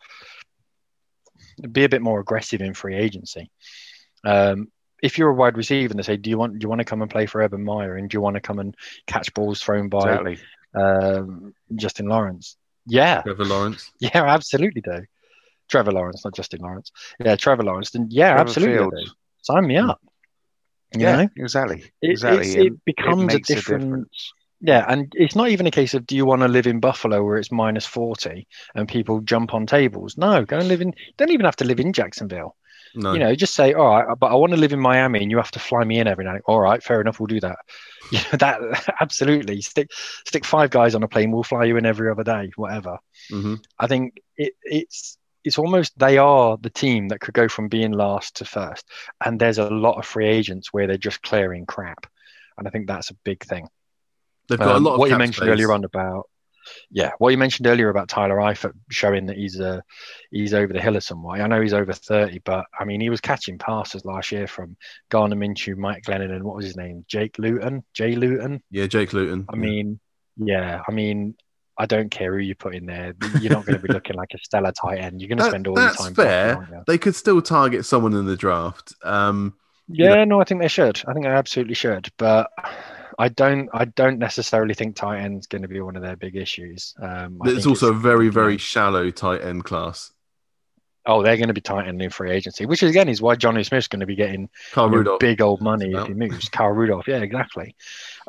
be 1.70 1.84
a 1.84 1.88
bit 1.88 2.02
more 2.02 2.20
aggressive 2.20 2.60
in 2.60 2.74
free 2.74 2.96
agency. 2.96 3.50
Um, 4.24 4.70
if 5.02 5.18
you're 5.18 5.30
a 5.30 5.34
wide 5.34 5.56
receiver 5.56 5.90
and 5.90 5.98
they 5.98 6.04
say, 6.04 6.16
"Do 6.16 6.30
you 6.30 6.38
want 6.38 6.60
do 6.60 6.64
you 6.64 6.68
want 6.68 6.78
to 6.78 6.84
come 6.84 7.02
and 7.02 7.10
play 7.10 7.26
for 7.26 7.42
Urban 7.42 7.64
Meyer 7.64 7.96
and 7.96 8.08
do 8.08 8.14
you 8.14 8.20
want 8.20 8.34
to 8.34 8.40
come 8.40 8.60
and 8.60 8.76
catch 9.08 9.34
balls 9.34 9.60
thrown 9.60 9.88
by 9.88 9.98
exactly 9.98 10.38
um, 10.74 11.54
Justin 11.74 12.06
Lawrence. 12.06 12.56
Yeah. 12.86 13.22
Trevor 13.22 13.44
Lawrence. 13.44 13.92
Yeah, 14.00 14.24
absolutely 14.24 14.80
do. 14.80 15.04
Trevor 15.68 15.92
Lawrence, 15.92 16.24
not 16.24 16.34
Justin 16.34 16.60
Lawrence. 16.60 16.92
Yeah, 17.18 17.36
Trevor 17.36 17.62
Lawrence. 17.62 17.90
Then 17.90 18.08
yeah, 18.10 18.34
Trevor 18.34 18.40
absolutely. 18.42 19.06
Sign 19.42 19.66
me 19.66 19.78
up. 19.78 20.00
You 20.94 21.02
yeah, 21.02 21.22
know? 21.22 21.28
exactly. 21.36 21.84
Exactly. 22.02 22.50
It, 22.52 22.66
it 22.66 22.84
becomes 22.84 23.34
it 23.34 23.48
a 23.48 23.54
different. 23.54 24.06
A 24.06 24.06
yeah, 24.64 24.84
and 24.88 25.12
it's 25.16 25.34
not 25.34 25.48
even 25.48 25.66
a 25.66 25.72
case 25.72 25.92
of 25.94 26.06
do 26.06 26.14
you 26.14 26.24
want 26.24 26.42
to 26.42 26.48
live 26.48 26.68
in 26.68 26.78
Buffalo 26.78 27.24
where 27.24 27.36
it's 27.36 27.50
minus 27.50 27.84
forty 27.84 28.46
and 28.74 28.88
people 28.88 29.20
jump 29.20 29.54
on 29.54 29.66
tables. 29.66 30.16
No, 30.16 30.44
go 30.44 30.58
and 30.58 30.68
live 30.68 30.80
in. 30.80 30.94
Don't 31.16 31.30
even 31.30 31.46
have 31.46 31.56
to 31.56 31.64
live 31.64 31.80
in 31.80 31.92
Jacksonville. 31.92 32.56
No. 32.94 33.14
You 33.14 33.18
know, 33.20 33.34
just 33.34 33.54
say, 33.54 33.72
all 33.72 33.88
right, 33.88 34.18
but 34.18 34.26
I 34.26 34.34
want 34.34 34.52
to 34.52 34.58
live 34.58 34.72
in 34.72 34.78
Miami, 34.78 35.22
and 35.22 35.30
you 35.30 35.38
have 35.38 35.50
to 35.52 35.58
fly 35.58 35.82
me 35.82 35.98
in 35.98 36.06
every 36.06 36.24
night. 36.24 36.42
All 36.46 36.60
right, 36.60 36.82
fair 36.82 37.00
enough, 37.00 37.20
we'll 37.20 37.26
do 37.26 37.40
that. 37.40 37.58
You 38.10 38.18
know, 38.18 38.36
that 38.40 38.60
absolutely 39.00 39.62
stick 39.62 39.88
stick 40.26 40.44
five 40.44 40.68
guys 40.68 40.94
on 40.94 41.02
a 41.02 41.08
plane. 41.08 41.30
We'll 41.32 41.44
fly 41.44 41.64
you 41.64 41.78
in 41.78 41.86
every 41.86 42.10
other 42.10 42.24
day, 42.24 42.50
whatever. 42.56 42.98
Mm-hmm. 43.30 43.54
I 43.78 43.86
think 43.86 44.20
it, 44.36 44.52
it's 44.64 45.16
it's 45.44 45.58
almost 45.58 45.98
they 45.98 46.18
are 46.18 46.56
the 46.60 46.70
team 46.70 47.08
that 47.08 47.20
could 47.20 47.34
go 47.34 47.48
from 47.48 47.68
being 47.68 47.92
last 47.92 48.36
to 48.36 48.44
first, 48.44 48.88
and 49.24 49.40
there's 49.40 49.58
a 49.58 49.68
lot 49.68 49.98
of 49.98 50.06
free 50.06 50.28
agents 50.28 50.72
where 50.72 50.86
they're 50.86 50.96
just 50.96 51.22
clearing 51.22 51.66
crap, 51.66 52.06
and 52.58 52.66
I 52.66 52.70
think 52.70 52.86
that's 52.86 53.10
a 53.10 53.16
big 53.24 53.44
thing. 53.44 53.68
They've 54.48 54.58
got 54.58 54.76
um, 54.76 54.84
a 54.84 54.88
lot 54.88 54.94
of 54.94 54.98
what 54.98 55.10
you 55.10 55.18
mentioned 55.18 55.44
space. 55.44 55.48
earlier 55.48 55.72
on 55.72 55.84
about 55.84 56.28
yeah, 56.90 57.12
what 57.18 57.30
you 57.30 57.38
mentioned 57.38 57.66
earlier 57.66 57.88
about 57.88 58.08
Tyler 58.08 58.36
Eifert 58.36 58.74
showing 58.90 59.26
that 59.26 59.36
he's 59.36 59.60
uh, 59.60 59.80
he's 60.30 60.54
over 60.54 60.72
the 60.72 60.80
hill 60.80 60.96
of 60.96 61.04
some 61.04 61.22
way. 61.22 61.40
I 61.40 61.46
know 61.46 61.60
he's 61.60 61.72
over 61.72 61.92
thirty, 61.92 62.40
but 62.44 62.66
I 62.78 62.84
mean 62.84 63.00
he 63.00 63.10
was 63.10 63.20
catching 63.20 63.58
passes 63.58 64.04
last 64.04 64.32
year 64.32 64.46
from 64.46 64.76
Gardner 65.10 65.36
Minshew, 65.36 65.76
Mike 65.76 66.04
Glennon, 66.04 66.32
and 66.32 66.44
what 66.44 66.56
was 66.56 66.66
his 66.66 66.76
name? 66.76 67.04
Jake 67.08 67.38
Luton, 67.38 67.84
Jay 67.94 68.14
Luton. 68.14 68.62
Yeah, 68.70 68.86
Jake 68.86 69.12
Luton. 69.12 69.46
I 69.48 69.56
mean, 69.56 69.98
yeah, 70.36 70.82
I 70.86 70.92
mean, 70.92 71.34
I 71.82 71.86
don't 71.86 72.12
care 72.12 72.32
who 72.32 72.38
you 72.38 72.54
put 72.54 72.76
in 72.76 72.86
there. 72.86 73.12
You're 73.40 73.52
not 73.52 73.66
going 73.66 73.76
to 73.76 73.84
be 73.84 73.92
looking 73.92 74.14
like 74.14 74.30
a 74.34 74.38
stellar 74.38 74.70
tight 74.70 74.98
end. 74.98 75.20
You're 75.20 75.28
going 75.28 75.38
to 75.38 75.48
spend 75.48 75.66
all 75.66 75.76
your 75.76 75.90
time. 75.90 76.14
That's 76.14 76.16
fair. 76.16 76.84
They 76.86 76.96
could 76.96 77.16
still 77.16 77.42
target 77.42 77.84
someone 77.84 78.14
in 78.14 78.24
the 78.24 78.36
draft. 78.36 78.94
Um, 79.02 79.56
yeah, 79.88 80.10
you 80.10 80.16
know. 80.18 80.24
no, 80.24 80.40
I 80.40 80.44
think 80.44 80.60
they 80.60 80.68
should. 80.68 81.02
I 81.08 81.12
think 81.12 81.26
they 81.26 81.32
absolutely 81.32 81.74
should. 81.74 82.08
But 82.18 82.52
I 83.18 83.30
don't 83.30 83.68
I 83.72 83.86
don't 83.86 84.20
necessarily 84.20 84.74
think 84.74 84.94
tight 84.94 85.22
end's 85.22 85.48
going 85.48 85.62
to 85.62 85.68
be 85.68 85.80
one 85.80 85.96
of 85.96 86.02
their 86.02 86.14
big 86.14 86.36
issues. 86.36 86.94
Um, 87.02 87.40
it's 87.46 87.66
also 87.66 87.90
a 87.90 87.94
very 87.94 88.28
very 88.28 88.58
shallow 88.58 89.10
tight 89.10 89.42
end 89.42 89.64
class. 89.64 90.12
Oh, 91.04 91.22
they're 91.22 91.36
going 91.36 91.48
to 91.48 91.54
be 91.54 91.60
tight 91.60 91.88
end 91.88 92.00
in 92.00 92.10
free 92.10 92.30
agency, 92.30 92.64
which 92.64 92.82
again 92.82 93.08
is 93.08 93.20
why 93.20 93.34
Jonnu 93.34 93.66
Smith's 93.66 93.88
going 93.88 94.00
to 94.00 94.06
be 94.06 94.14
getting 94.14 94.48
big 95.18 95.40
old 95.40 95.60
money 95.60 95.92
if 95.92 96.06
he 96.06 96.14
moves. 96.14 96.48
Carl 96.48 96.72
Rudolph, 96.72 97.08
yeah, 97.08 97.18
exactly. 97.18 97.74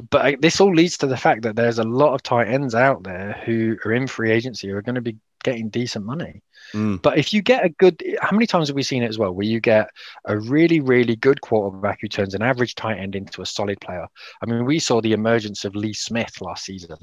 But 0.10 0.34
uh, 0.34 0.38
this 0.40 0.60
all 0.60 0.74
leads 0.74 0.98
to 1.00 1.08
the 1.08 1.18
fact 1.18 1.44
that 1.44 1.56
there's 1.56 1.78
a 1.78 1.84
lot 1.84 2.16
of 2.16 2.24
tight 2.24 2.48
ends 2.48 2.74
out 2.74 3.04
there 3.04 3.40
who 3.46 3.78
are 3.86 3.94
in 3.94 4.08
free 4.08 4.32
agency 4.32 4.70
who 4.70 4.76
are 4.76 4.82
going 4.82 4.96
to 4.96 5.02
be 5.02 5.18
getting 5.44 5.70
decent 5.70 6.06
money. 6.06 6.42
Mm. 6.74 7.02
But 7.02 7.18
if 7.20 7.34
you 7.34 7.42
get 7.42 7.66
a 7.66 7.70
good, 7.70 8.02
how 8.22 8.32
many 8.32 8.48
times 8.48 8.70
have 8.70 8.76
we 8.76 8.84
seen 8.84 9.04
it 9.04 9.10
as 9.10 9.20
well, 9.20 9.32
where 9.32 9.46
you 9.46 9.60
get 9.60 9.90
a 10.26 10.40
really, 10.40 10.80
really 10.80 11.16
good 11.16 11.42
quarterback 11.42 12.00
who 12.02 12.08
turns 12.08 12.34
an 12.34 12.42
average 12.42 12.74
tight 12.74 12.98
end 12.98 13.16
into 13.16 13.42
a 13.42 13.46
solid 13.46 13.80
player? 13.82 14.08
I 14.42 14.46
mean, 14.48 14.66
we 14.66 14.80
saw 14.80 15.02
the 15.02 15.14
emergence 15.14 15.66
of 15.66 15.76
Lee 15.76 15.94
Smith 15.94 16.42
last 16.42 16.66
season. 16.66 16.98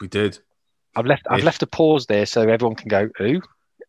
We 0.00 0.06
did. 0.06 0.38
I've 0.94 1.06
left. 1.06 1.26
I've 1.28 1.44
left 1.44 1.62
a 1.62 1.66
pause 1.66 2.06
there 2.06 2.26
so 2.26 2.42
everyone 2.42 2.76
can 2.76 2.88
go. 2.88 3.10
Who? 3.18 3.42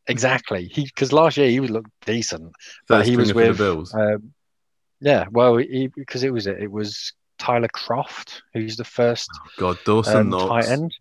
Exactly. 0.07 0.69
He 0.71 0.85
because 0.85 1.11
last 1.11 1.37
year 1.37 1.49
he 1.49 1.59
was 1.59 1.69
looked 1.69 1.91
decent, 2.05 2.53
but 2.87 3.05
he 3.05 3.17
was 3.17 3.33
with 3.33 3.57
Bills. 3.57 3.93
Um, 3.93 4.33
yeah, 5.01 5.25
well, 5.31 5.57
because 5.95 6.23
it 6.23 6.31
was 6.31 6.47
it 6.47 6.71
was 6.71 7.13
Tyler 7.37 7.67
Kroft, 7.67 8.41
who's 8.53 8.77
the 8.77 8.83
first 8.83 9.29
oh 9.33 9.49
God 9.57 9.77
Dawson 9.85 10.33
um, 10.33 10.47
tight 10.47 10.67
end. 10.67 10.93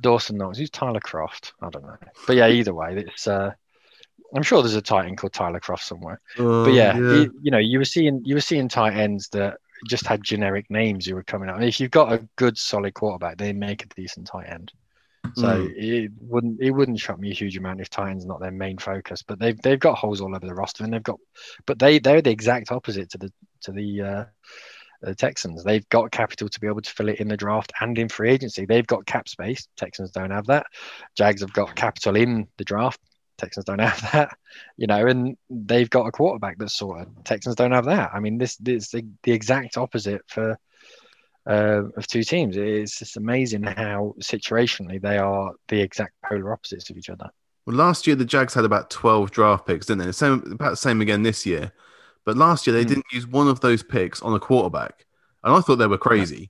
Dawson 0.00 0.36
Knox. 0.36 0.58
Who's 0.58 0.70
Tyler 0.70 1.00
Kroft? 1.00 1.52
I 1.60 1.70
don't 1.70 1.84
know. 1.84 1.96
But 2.26 2.36
yeah, 2.36 2.48
either 2.48 2.74
way, 2.74 3.04
it's. 3.08 3.26
Uh, 3.26 3.52
I'm 4.34 4.42
sure 4.42 4.60
there's 4.62 4.74
a 4.74 4.82
tight 4.82 5.06
end 5.06 5.18
called 5.18 5.32
Tyler 5.32 5.60
Kroft 5.60 5.82
somewhere. 5.82 6.20
Uh, 6.38 6.64
but 6.64 6.72
yeah, 6.72 6.96
yeah. 6.96 6.98
You, 6.98 7.34
you, 7.42 7.50
know, 7.50 7.58
you 7.58 7.78
were 7.78 7.84
seeing 7.84 8.22
you 8.24 8.34
were 8.34 8.40
seeing 8.40 8.68
tight 8.68 8.94
ends 8.94 9.28
that 9.30 9.58
just 9.88 10.06
had 10.06 10.22
generic 10.22 10.70
names 10.70 11.06
who 11.06 11.14
were 11.14 11.22
coming 11.22 11.48
out. 11.48 11.56
I 11.56 11.60
mean, 11.60 11.68
if 11.68 11.80
you've 11.80 11.90
got 11.90 12.12
a 12.12 12.26
good 12.36 12.58
solid 12.58 12.94
quarterback, 12.94 13.38
they 13.38 13.52
make 13.52 13.84
a 13.84 13.88
decent 13.88 14.26
tight 14.26 14.48
end. 14.48 14.72
So 15.34 15.46
mm. 15.46 15.74
it 15.76 16.12
wouldn't 16.20 16.60
it 16.60 16.70
wouldn't 16.70 17.00
shock 17.00 17.18
me 17.18 17.30
a 17.30 17.34
huge 17.34 17.56
amount 17.56 17.80
if 17.80 17.90
Titans 17.90 18.24
not 18.24 18.40
their 18.40 18.50
main 18.50 18.78
focus, 18.78 19.22
but 19.22 19.38
they've 19.38 19.60
they've 19.62 19.80
got 19.80 19.98
holes 19.98 20.20
all 20.20 20.34
over 20.34 20.46
the 20.46 20.54
roster, 20.54 20.84
and 20.84 20.92
they've 20.92 21.02
got, 21.02 21.18
but 21.66 21.78
they 21.78 21.98
they're 21.98 22.22
the 22.22 22.30
exact 22.30 22.72
opposite 22.72 23.10
to 23.10 23.18
the 23.18 23.32
to 23.62 23.72
the 23.72 24.02
uh, 24.02 24.24
the 25.02 25.14
Texans. 25.14 25.64
They've 25.64 25.88
got 25.88 26.10
capital 26.10 26.48
to 26.48 26.60
be 26.60 26.66
able 26.66 26.82
to 26.82 26.90
fill 26.90 27.08
it 27.08 27.20
in 27.20 27.28
the 27.28 27.36
draft 27.36 27.72
and 27.80 27.98
in 27.98 28.08
free 28.08 28.30
agency. 28.30 28.66
They've 28.66 28.86
got 28.86 29.06
cap 29.06 29.28
space. 29.28 29.68
Texans 29.76 30.10
don't 30.10 30.30
have 30.30 30.46
that. 30.46 30.66
Jags 31.16 31.42
have 31.42 31.52
got 31.52 31.76
capital 31.76 32.16
in 32.16 32.48
the 32.56 32.64
draft. 32.64 33.00
Texans 33.38 33.64
don't 33.64 33.78
have 33.80 34.12
that, 34.12 34.36
you 34.76 34.86
know, 34.86 35.06
and 35.06 35.36
they've 35.50 35.90
got 35.90 36.06
a 36.06 36.12
quarterback 36.12 36.58
that's 36.58 36.76
sorted. 36.76 37.08
Texans 37.24 37.54
don't 37.54 37.72
have 37.72 37.84
that. 37.86 38.10
I 38.14 38.20
mean, 38.20 38.38
this, 38.38 38.56
this 38.56 38.84
is 38.84 38.90
the, 38.90 39.06
the 39.22 39.32
exact 39.32 39.76
opposite 39.76 40.22
for 40.26 40.58
uh, 41.46 41.84
of 41.96 42.06
two 42.06 42.22
teams. 42.22 42.56
It's 42.56 42.98
just 42.98 43.16
amazing 43.16 43.62
how 43.62 44.14
situationally 44.20 45.00
they 45.00 45.18
are 45.18 45.52
the 45.68 45.80
exact 45.80 46.14
polar 46.24 46.52
opposites 46.52 46.90
of 46.90 46.96
each 46.96 47.10
other. 47.10 47.30
Well, 47.66 47.76
last 47.76 48.06
year 48.06 48.16
the 48.16 48.24
Jags 48.24 48.54
had 48.54 48.64
about 48.64 48.90
twelve 48.90 49.30
draft 49.30 49.66
picks, 49.66 49.86
didn't 49.86 50.06
they? 50.06 50.12
Same 50.12 50.42
about 50.52 50.70
the 50.70 50.76
same 50.76 51.00
again 51.00 51.22
this 51.22 51.44
year. 51.44 51.72
But 52.24 52.36
last 52.36 52.66
year 52.66 52.74
they 52.74 52.84
mm. 52.84 52.88
didn't 52.88 53.06
use 53.12 53.26
one 53.26 53.48
of 53.48 53.60
those 53.60 53.82
picks 53.82 54.22
on 54.22 54.34
a 54.34 54.40
quarterback, 54.40 55.04
and 55.42 55.54
I 55.54 55.60
thought 55.60 55.76
they 55.76 55.86
were 55.86 55.98
crazy. 55.98 56.40
Yeah. 56.40 56.46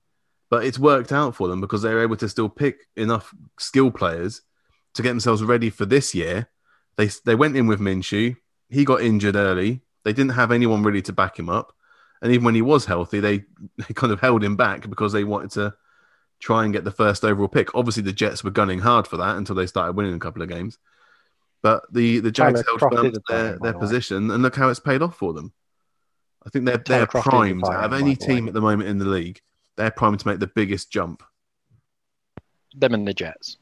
But 0.48 0.64
it's 0.64 0.78
worked 0.78 1.12
out 1.12 1.34
for 1.34 1.48
them 1.48 1.60
because 1.60 1.82
they 1.82 1.92
were 1.92 2.02
able 2.02 2.16
to 2.18 2.28
still 2.28 2.48
pick 2.48 2.86
enough 2.96 3.34
skill 3.58 3.90
players 3.90 4.42
to 4.94 5.02
get 5.02 5.08
themselves 5.08 5.42
ready 5.42 5.70
for 5.70 5.84
this 5.84 6.14
year. 6.14 6.48
They 6.96 7.10
they 7.24 7.34
went 7.34 7.56
in 7.56 7.66
with 7.66 7.80
Minshew. 7.80 8.36
He 8.68 8.84
got 8.84 9.02
injured 9.02 9.36
early. 9.36 9.82
They 10.04 10.12
didn't 10.12 10.32
have 10.32 10.52
anyone 10.52 10.82
really 10.82 11.02
to 11.02 11.12
back 11.12 11.38
him 11.38 11.48
up, 11.48 11.72
and 12.22 12.32
even 12.32 12.44
when 12.44 12.54
he 12.54 12.62
was 12.62 12.86
healthy, 12.86 13.20
they, 13.20 13.44
they 13.76 13.94
kind 13.94 14.12
of 14.12 14.20
held 14.20 14.42
him 14.42 14.56
back 14.56 14.88
because 14.88 15.12
they 15.12 15.24
wanted 15.24 15.50
to 15.52 15.74
try 16.38 16.64
and 16.64 16.72
get 16.72 16.84
the 16.84 16.90
first 16.90 17.24
overall 17.24 17.48
pick. 17.48 17.74
Obviously, 17.74 18.02
the 18.02 18.12
Jets 18.12 18.44
were 18.44 18.50
gunning 18.50 18.80
hard 18.80 19.06
for 19.06 19.16
that 19.18 19.36
until 19.36 19.56
they 19.56 19.66
started 19.66 19.96
winning 19.96 20.14
a 20.14 20.18
couple 20.20 20.42
of 20.42 20.48
games. 20.48 20.78
But 21.62 21.92
the 21.92 22.20
the 22.20 22.30
Jags 22.30 22.62
held 22.66 22.80
firm 22.80 23.12
their, 23.28 23.58
their 23.58 23.74
position, 23.74 24.30
and 24.30 24.42
look 24.42 24.54
how 24.54 24.68
it's 24.68 24.78
paid 24.78 25.02
off 25.02 25.16
for 25.16 25.32
them. 25.32 25.52
I 26.44 26.50
think 26.50 26.64
they're 26.64 26.76
they're 26.76 27.06
primed 27.06 27.64
out 27.64 27.84
of 27.84 27.92
any 27.92 28.14
team 28.14 28.46
at 28.46 28.54
the 28.54 28.60
moment 28.60 28.88
in 28.88 28.98
the 28.98 29.04
league. 29.04 29.40
They're 29.76 29.90
primed 29.90 30.20
to 30.20 30.28
make 30.28 30.38
the 30.38 30.46
biggest 30.46 30.92
jump. 30.92 31.22
Them 32.74 32.94
and 32.94 33.08
the 33.08 33.14
Jets. 33.14 33.56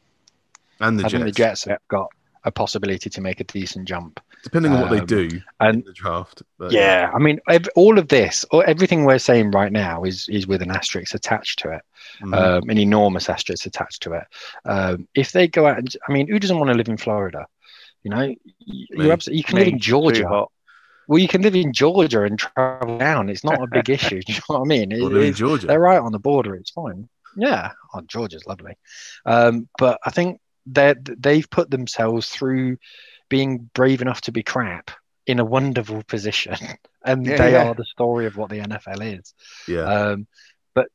And 0.81 0.99
the 0.99 1.07
I 1.07 1.09
Jets. 1.09 1.25
the 1.25 1.31
Jets 1.31 1.65
have 1.65 1.79
got 1.89 2.09
a 2.45 2.51
possibility 2.51 3.09
to 3.09 3.21
make 3.21 3.41
a 3.41 3.45
decent 3.45 3.89
jump, 3.89 4.21
depending 4.45 4.73
on 4.73 4.83
what 4.83 4.91
they 4.91 5.01
um, 5.01 5.07
do 5.07 5.41
and 5.59 5.85
the 5.85 5.93
draft. 5.93 6.43
But, 6.59 6.71
yeah, 6.71 7.11
I 7.13 7.19
mean, 7.19 7.41
all 7.75 7.99
of 7.99 8.09
this, 8.09 8.45
or 8.53 8.65
everything 8.65 9.05
we're 9.05 9.19
saying 9.19 9.51
right 9.51 9.73
now 9.73 10.05
is 10.05 10.29
is 10.29 10.47
with 10.47 10.63
an 10.63 10.71
asterisk 10.71 11.15
attached 11.15 11.59
to 11.61 11.73
it, 11.73 11.83
mm-hmm. 12.23 12.35
um, 12.35 12.69
an 12.69 12.79
enormous 12.79 13.29
asterisk 13.29 13.67
attached 13.67 14.03
to 14.05 14.13
it. 14.13 14.25
Um, 14.65 15.09
if 15.15 15.33
they 15.33 15.49
go 15.49 15.67
out, 15.67 15.79
and, 15.79 15.97
I 16.09 16.13
mean, 16.13 16.29
who 16.29 16.39
doesn't 16.39 16.59
want 16.59 16.69
to 16.69 16.77
live 16.77 16.89
in 16.89 16.99
Florida? 16.99 17.47
You 18.05 18.11
know, 18.11 18.35
you 18.59 19.11
absolutely 19.11 19.39
you 19.39 19.45
can 19.45 19.57
Me. 19.57 19.65
live 19.65 19.73
in 19.73 19.79
Georgia. 19.81 20.47
Well, 21.07 21.19
you 21.19 21.29
can 21.29 21.43
live 21.43 21.55
in 21.55 21.73
Georgia 21.73 22.23
and 22.23 22.39
travel 22.39 22.97
down. 22.99 23.29
It's 23.29 23.45
not 23.45 23.63
a 23.63 23.67
big 23.67 23.91
issue. 23.97 24.23
Do 24.27 24.33
you 24.33 24.41
know 24.49 24.59
what 24.59 24.67
I 24.67 24.69
mean? 24.69 24.93
It, 24.93 25.01
in 25.01 25.35
Georgia. 25.35 25.67
They're 25.67 25.81
right 25.81 26.01
on 26.01 26.13
the 26.13 26.19
border. 26.19 26.55
It's 26.55 26.71
fine. 26.71 27.09
Yeah, 27.37 27.73
oh, 27.93 28.03
Georgia's 28.03 28.47
lovely. 28.47 28.77
Um, 29.27 29.69
but 29.79 29.99
I 30.05 30.11
think 30.11 30.41
they 30.67 30.95
they've 31.03 31.49
put 31.49 31.71
themselves 31.71 32.29
through 32.29 32.79
being 33.35 33.69
brave 33.75 34.01
enough 34.01 34.21
to 34.21 34.31
be 34.31 34.45
crap 34.45 34.93
in 35.27 35.41
a 35.41 35.45
wonderful 35.45 36.05
position, 36.05 36.55
and 37.05 37.27
yeah, 37.27 37.37
they 37.37 37.53
yeah. 37.53 37.65
are 37.65 37.75
the 37.75 37.85
story 37.85 38.27
of 38.27 38.37
what 38.37 38.49
the 38.49 38.61
NFL 38.61 39.19
is. 39.19 39.35
Yeah. 39.67 39.83
Um, 39.83 40.29
but 40.73 40.87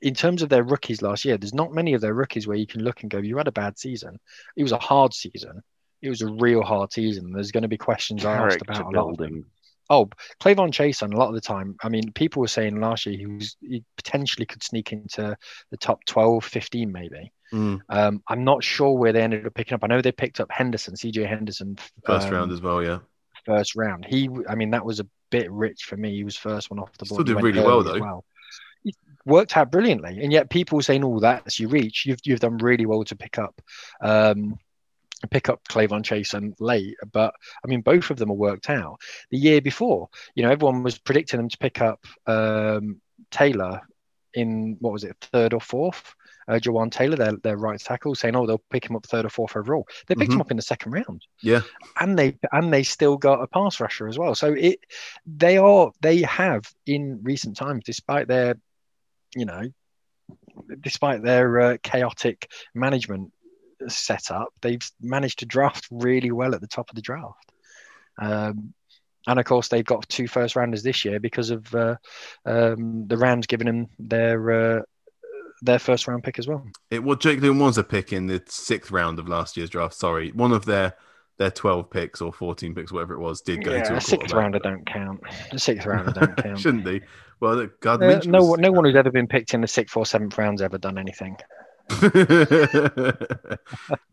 in 0.00 0.14
terms 0.14 0.42
of 0.42 0.48
their 0.48 0.62
rookies 0.62 1.02
last 1.02 1.24
year, 1.24 1.36
there's 1.36 1.52
not 1.52 1.74
many 1.74 1.94
of 1.94 2.00
their 2.00 2.14
rookies 2.14 2.46
where 2.46 2.56
you 2.56 2.68
can 2.68 2.84
look 2.84 3.02
and 3.02 3.10
go, 3.10 3.18
"You 3.18 3.36
had 3.36 3.48
a 3.48 3.52
bad 3.52 3.80
season." 3.80 4.20
It 4.56 4.62
was 4.62 4.70
a 4.70 4.78
hard 4.78 5.12
season. 5.12 5.60
It 6.00 6.08
was 6.08 6.22
a 6.22 6.30
real 6.32 6.62
hard 6.62 6.92
season. 6.92 7.32
There's 7.32 7.50
going 7.50 7.62
to 7.62 7.68
be 7.68 7.78
questions 7.78 8.22
Character 8.22 8.64
asked 8.70 8.80
about 8.80 8.94
a 8.94 8.96
lot 8.96 9.10
of 9.10 9.16
them 9.16 9.46
Oh, 9.90 10.06
K'Lavon 10.40 10.70
Chaisson, 10.70 11.14
a 11.14 11.16
lot 11.16 11.30
of 11.30 11.34
the 11.34 11.40
time, 11.40 11.76
I 11.82 11.88
mean, 11.88 12.12
people 12.12 12.40
were 12.40 12.48
saying 12.48 12.78
last 12.78 13.06
year 13.06 13.16
he 13.16 13.26
was 13.26 13.56
he 13.60 13.82
potentially 13.96 14.44
could 14.44 14.62
sneak 14.62 14.92
into 14.92 15.36
the 15.70 15.76
top 15.78 16.04
12, 16.04 16.44
15 16.44 16.92
maybe. 16.92 17.32
Mm. 17.52 17.80
Um, 17.88 18.22
I'm 18.28 18.44
not 18.44 18.62
sure 18.62 18.92
where 18.92 19.12
they 19.12 19.22
ended 19.22 19.46
up 19.46 19.54
picking 19.54 19.74
up. 19.74 19.84
I 19.84 19.86
know 19.86 20.00
they 20.00 20.12
picked 20.12 20.40
up 20.40 20.50
Henderson, 20.50 20.94
CJ 20.94 21.26
Henderson. 21.26 21.78
First 22.04 22.28
um, 22.28 22.34
round 22.34 22.52
as 22.52 22.60
well, 22.60 22.82
yeah. 22.82 22.98
First 23.44 23.76
round. 23.76 24.04
He, 24.04 24.28
I 24.48 24.54
mean, 24.54 24.70
that 24.70 24.84
was 24.84 25.00
a 25.00 25.06
bit 25.30 25.50
rich 25.50 25.84
for 25.84 25.96
me. 25.96 26.14
He 26.14 26.24
was 26.24 26.36
first 26.36 26.70
one 26.70 26.78
off 26.78 26.96
the 26.98 27.06
board. 27.06 27.22
Still 27.26 27.36
did 27.36 27.42
really 27.42 27.60
well, 27.60 27.82
though. 27.82 27.98
Well. 27.98 28.24
He 28.82 28.94
worked 29.24 29.56
out 29.56 29.70
brilliantly. 29.70 30.20
And 30.22 30.32
yet 30.32 30.50
people 30.50 30.76
were 30.76 30.82
saying, 30.82 31.04
oh, 31.04 31.20
that's 31.20 31.58
your 31.58 31.70
reach. 31.70 32.04
You've, 32.06 32.20
you've 32.24 32.40
done 32.40 32.58
really 32.58 32.86
well 32.86 33.04
to 33.04 33.16
pick 33.16 33.38
up. 33.38 33.60
Um, 34.00 34.58
pick 35.30 35.48
up 35.48 35.66
K'Lavon 35.68 36.02
Chaisson 36.02 36.54
late, 36.60 36.96
but 37.12 37.34
I 37.64 37.68
mean, 37.68 37.80
both 37.80 38.10
of 38.10 38.18
them 38.18 38.30
are 38.30 38.34
worked 38.34 38.70
out. 38.70 39.00
The 39.30 39.38
year 39.38 39.60
before, 39.60 40.08
you 40.34 40.42
know, 40.42 40.50
everyone 40.50 40.82
was 40.82 40.98
predicting 40.98 41.38
them 41.38 41.48
to 41.48 41.58
pick 41.58 41.80
up 41.80 42.04
um, 42.26 43.00
Taylor 43.30 43.82
in 44.34 44.76
what 44.80 44.92
was 44.92 45.04
it, 45.04 45.16
third 45.32 45.54
or 45.54 45.60
fourth? 45.60 46.14
Uh, 46.48 46.58
Jawaan 46.58 46.90
Taylor, 46.90 47.16
their, 47.16 47.36
their 47.42 47.56
right 47.56 47.78
tackle, 47.78 48.14
saying, 48.14 48.34
"Oh, 48.34 48.46
they'll 48.46 48.62
pick 48.70 48.88
him 48.88 48.96
up 48.96 49.06
third 49.06 49.26
or 49.26 49.28
fourth 49.28 49.56
overall." 49.56 49.86
They 50.06 50.14
picked 50.14 50.30
mm-hmm. 50.30 50.38
him 50.38 50.40
up 50.40 50.50
in 50.50 50.56
the 50.56 50.62
second 50.62 50.92
round. 50.92 51.26
Yeah, 51.42 51.60
and 52.00 52.18
they 52.18 52.36
and 52.52 52.72
they 52.72 52.82
still 52.82 53.16
got 53.16 53.42
a 53.42 53.46
pass 53.46 53.80
rusher 53.80 54.08
as 54.08 54.18
well. 54.18 54.34
So 54.34 54.54
it 54.54 54.80
they 55.26 55.58
are 55.58 55.92
they 56.00 56.22
have 56.22 56.64
in 56.86 57.20
recent 57.22 57.56
times, 57.56 57.82
despite 57.84 58.28
their, 58.28 58.58
you 59.36 59.44
know, 59.44 59.64
despite 60.80 61.22
their 61.22 61.60
uh, 61.60 61.76
chaotic 61.82 62.50
management 62.74 63.32
setup, 63.86 64.48
they've 64.60 64.90
managed 65.00 65.40
to 65.40 65.46
draft 65.46 65.86
really 65.90 66.30
well 66.32 66.54
at 66.54 66.60
the 66.60 66.66
top 66.66 66.90
of 66.90 66.96
the 66.96 67.02
draft. 67.02 67.52
Um, 68.20 68.74
and 69.26 69.38
of 69.38 69.44
course, 69.44 69.68
they've 69.68 69.84
got 69.84 70.08
two 70.08 70.26
first 70.26 70.56
rounders 70.56 70.82
this 70.82 71.04
year 71.04 71.20
because 71.20 71.50
of 71.50 71.74
uh, 71.74 71.96
um, 72.46 73.06
the 73.06 73.16
Rams 73.16 73.46
giving 73.46 73.66
them 73.66 73.88
their 73.98 74.78
uh, 74.78 74.82
their 75.62 75.78
first 75.78 76.06
round 76.08 76.24
pick 76.24 76.38
as 76.38 76.46
well. 76.46 76.66
It 76.90 77.02
well, 77.02 77.16
Jake 77.16 77.40
Luton 77.40 77.58
was 77.58 77.78
a 77.78 77.84
pick 77.84 78.12
in 78.12 78.26
the 78.26 78.42
sixth 78.46 78.90
round 78.90 79.18
of 79.18 79.28
last 79.28 79.56
year's 79.56 79.70
draft. 79.70 79.94
Sorry, 79.94 80.30
one 80.32 80.52
of 80.52 80.64
their 80.64 80.94
their 81.38 81.50
twelve 81.50 81.90
picks 81.90 82.20
or 82.20 82.32
fourteen 82.32 82.74
picks, 82.74 82.92
whatever 82.92 83.14
it 83.14 83.20
was, 83.20 83.40
did 83.40 83.64
go 83.64 83.72
yeah, 83.72 83.84
to 83.84 83.96
a 83.96 84.00
sixth 84.00 84.32
rounder. 84.32 84.58
Don't 84.58 84.86
count. 84.86 85.20
The 85.52 85.58
sixth 85.58 85.86
rounder 85.86 86.12
don't 86.12 86.36
count. 86.42 86.58
Shouldn't 86.58 86.84
they? 86.84 87.00
Well, 87.40 87.68
God, 87.80 88.02
uh, 88.02 88.20
no, 88.24 88.44
was... 88.44 88.58
no 88.58 88.72
one 88.72 88.84
who's 88.84 88.96
ever 88.96 89.10
been 89.10 89.28
picked 89.28 89.54
in 89.54 89.60
the 89.60 89.68
sixth 89.68 89.96
or 89.96 90.04
seventh 90.04 90.36
round's 90.36 90.62
ever 90.62 90.78
done 90.78 90.98
anything. 90.98 91.36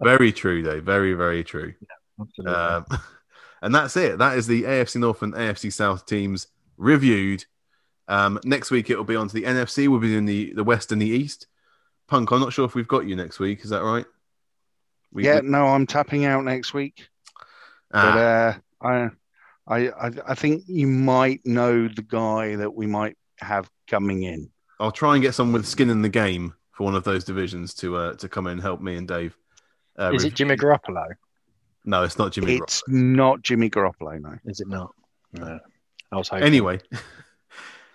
very 0.02 0.32
true, 0.32 0.64
though. 0.64 0.80
Very, 0.82 1.14
very 1.14 1.44
true. 1.44 1.74
Yeah, 2.38 2.52
um, 2.52 2.86
and 3.62 3.76
that's 3.76 3.98
it. 3.98 4.18
That 4.20 4.38
is 4.38 4.48
the 4.48 4.64
AFC 4.64 4.98
North 4.98 5.22
and 5.22 5.34
AFC 5.34 5.74
South 5.74 6.06
teams 6.06 6.48
reviewed. 6.78 7.46
Um, 8.08 8.40
next 8.44 8.72
week 8.72 8.90
it 8.90 8.98
will 8.98 9.04
be 9.04 9.16
on 9.16 9.28
to 9.28 9.34
the 9.34 9.44
NFC. 9.44 9.88
We'll 9.88 10.00
be 10.00 10.16
in 10.16 10.26
the, 10.26 10.54
the 10.54 10.64
West 10.64 10.92
and 10.92 11.02
the 11.02 11.08
East. 11.08 11.48
Punk, 12.08 12.32
I'm 12.32 12.40
not 12.40 12.54
sure 12.54 12.66
if 12.66 12.76
we've 12.76 12.88
got 12.88 13.08
you 13.08 13.16
next 13.16 13.40
week. 13.40 13.64
Is 13.64 13.72
that 13.72 13.84
right? 13.84 14.06
We, 15.12 15.26
yeah, 15.26 15.42
we... 15.42 15.48
no, 15.48 15.68
I'm 15.68 15.88
tapping 15.88 16.26
out 16.26 16.44
next 16.44 16.74
week. 16.74 17.08
Ah. 17.94 18.60
But 18.80 18.88
uh, 18.88 19.10
I, 19.68 19.88
I, 19.90 20.12
I 20.28 20.36
think 20.36 20.64
you 20.68 20.88
might 20.88 21.46
know 21.46 21.88
the 21.88 22.04
guy 22.04 22.56
that 22.56 22.74
we 22.74 22.86
might 22.86 23.18
have 23.40 23.70
coming 23.88 24.24
in. 24.24 24.50
I'll 24.80 24.92
try 24.92 25.16
and 25.16 25.24
get 25.24 25.34
someone 25.34 25.54
with 25.54 25.66
skin 25.66 25.90
in 25.90 26.02
the 26.02 26.10
game 26.10 26.54
for 26.72 26.84
one 26.84 26.96
of 26.96 27.04
those 27.04 27.24
divisions 27.24 27.74
to 27.76 27.96
uh, 27.96 28.14
to 28.16 28.28
come 28.28 28.48
in 28.48 28.54
and 28.54 28.62
help 28.62 28.82
me 28.82 28.96
and 28.98 29.08
Dave. 29.08 29.38
Uh, 29.98 30.12
Is 30.14 30.26
it 30.26 30.34
Jimmy 30.34 30.58
Garoppolo? 30.58 31.14
No, 31.86 32.04
it's 32.04 32.18
not 32.18 32.34
Jimmy. 32.34 32.56
It's 32.58 32.82
Garoppolo. 32.82 32.94
not 32.94 33.42
Jimmy 33.42 33.70
Garoppolo. 33.70 34.22
No, 34.22 34.38
is 34.46 34.60
it 34.60 34.68
not? 34.68 34.92
No. 35.32 35.60
I 36.12 36.18
was 36.18 36.28
hoping. 36.28 36.46
Anyway, 36.46 36.80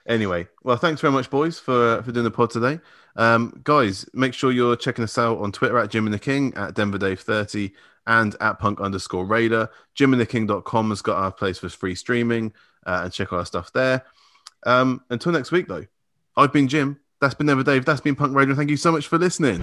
anyway, 0.07 0.49
well, 0.63 0.77
thanks 0.77 1.01
very 1.01 1.13
much, 1.13 1.31
boys, 1.31 1.59
for 1.59 2.03
for 2.03 2.13
doing 2.13 2.25
the 2.25 2.31
pod 2.31 2.51
today. 2.51 2.81
Um, 3.17 3.61
guys, 3.65 4.07
make 4.15 4.35
sure 4.35 4.53
you're 4.53 4.77
checking 4.77 5.05
us 5.05 5.19
out 5.19 5.39
on 5.39 5.53
Twitter 5.53 5.79
at 5.79 5.91
Jim 5.91 6.07
and 6.07 6.15
the 6.15 6.19
King, 6.19 6.55
at 6.55 6.75
Denver 6.75 6.99
Dave 6.99 7.21
30 7.21 7.73
and 8.07 8.35
at 8.41 8.59
punk 8.59 8.81
underscore 8.81 9.25
raider. 9.25 9.69
JimandtheKing.com 9.99 10.91
has 10.91 11.03
got 11.03 11.19
our 11.19 11.33
place 11.33 11.59
for 11.59 11.69
free 11.69 11.95
streaming 11.95 12.53
uh, 12.87 13.03
and 13.05 13.13
check 13.13 13.33
out 13.33 13.41
our 13.41 13.47
stuff 13.47 13.73
there. 13.73 14.05
Um, 14.65 15.03
until 15.11 15.33
next 15.33 15.53
week, 15.53 15.69
though, 15.69 15.87
I've 16.37 16.53
been 16.53 16.69
Jim. 16.69 16.99
That's 17.21 17.35
been 17.35 17.47
Denver 17.47 17.63
Dave. 17.63 17.85
That's 17.85 18.01
been 18.01 18.17
Punk 18.17 18.35
Raider. 18.35 18.55
Thank 18.55 18.71
you 18.71 18.77
so 18.77 18.93
much 18.93 19.07
for 19.07 19.19
listening. 19.19 19.63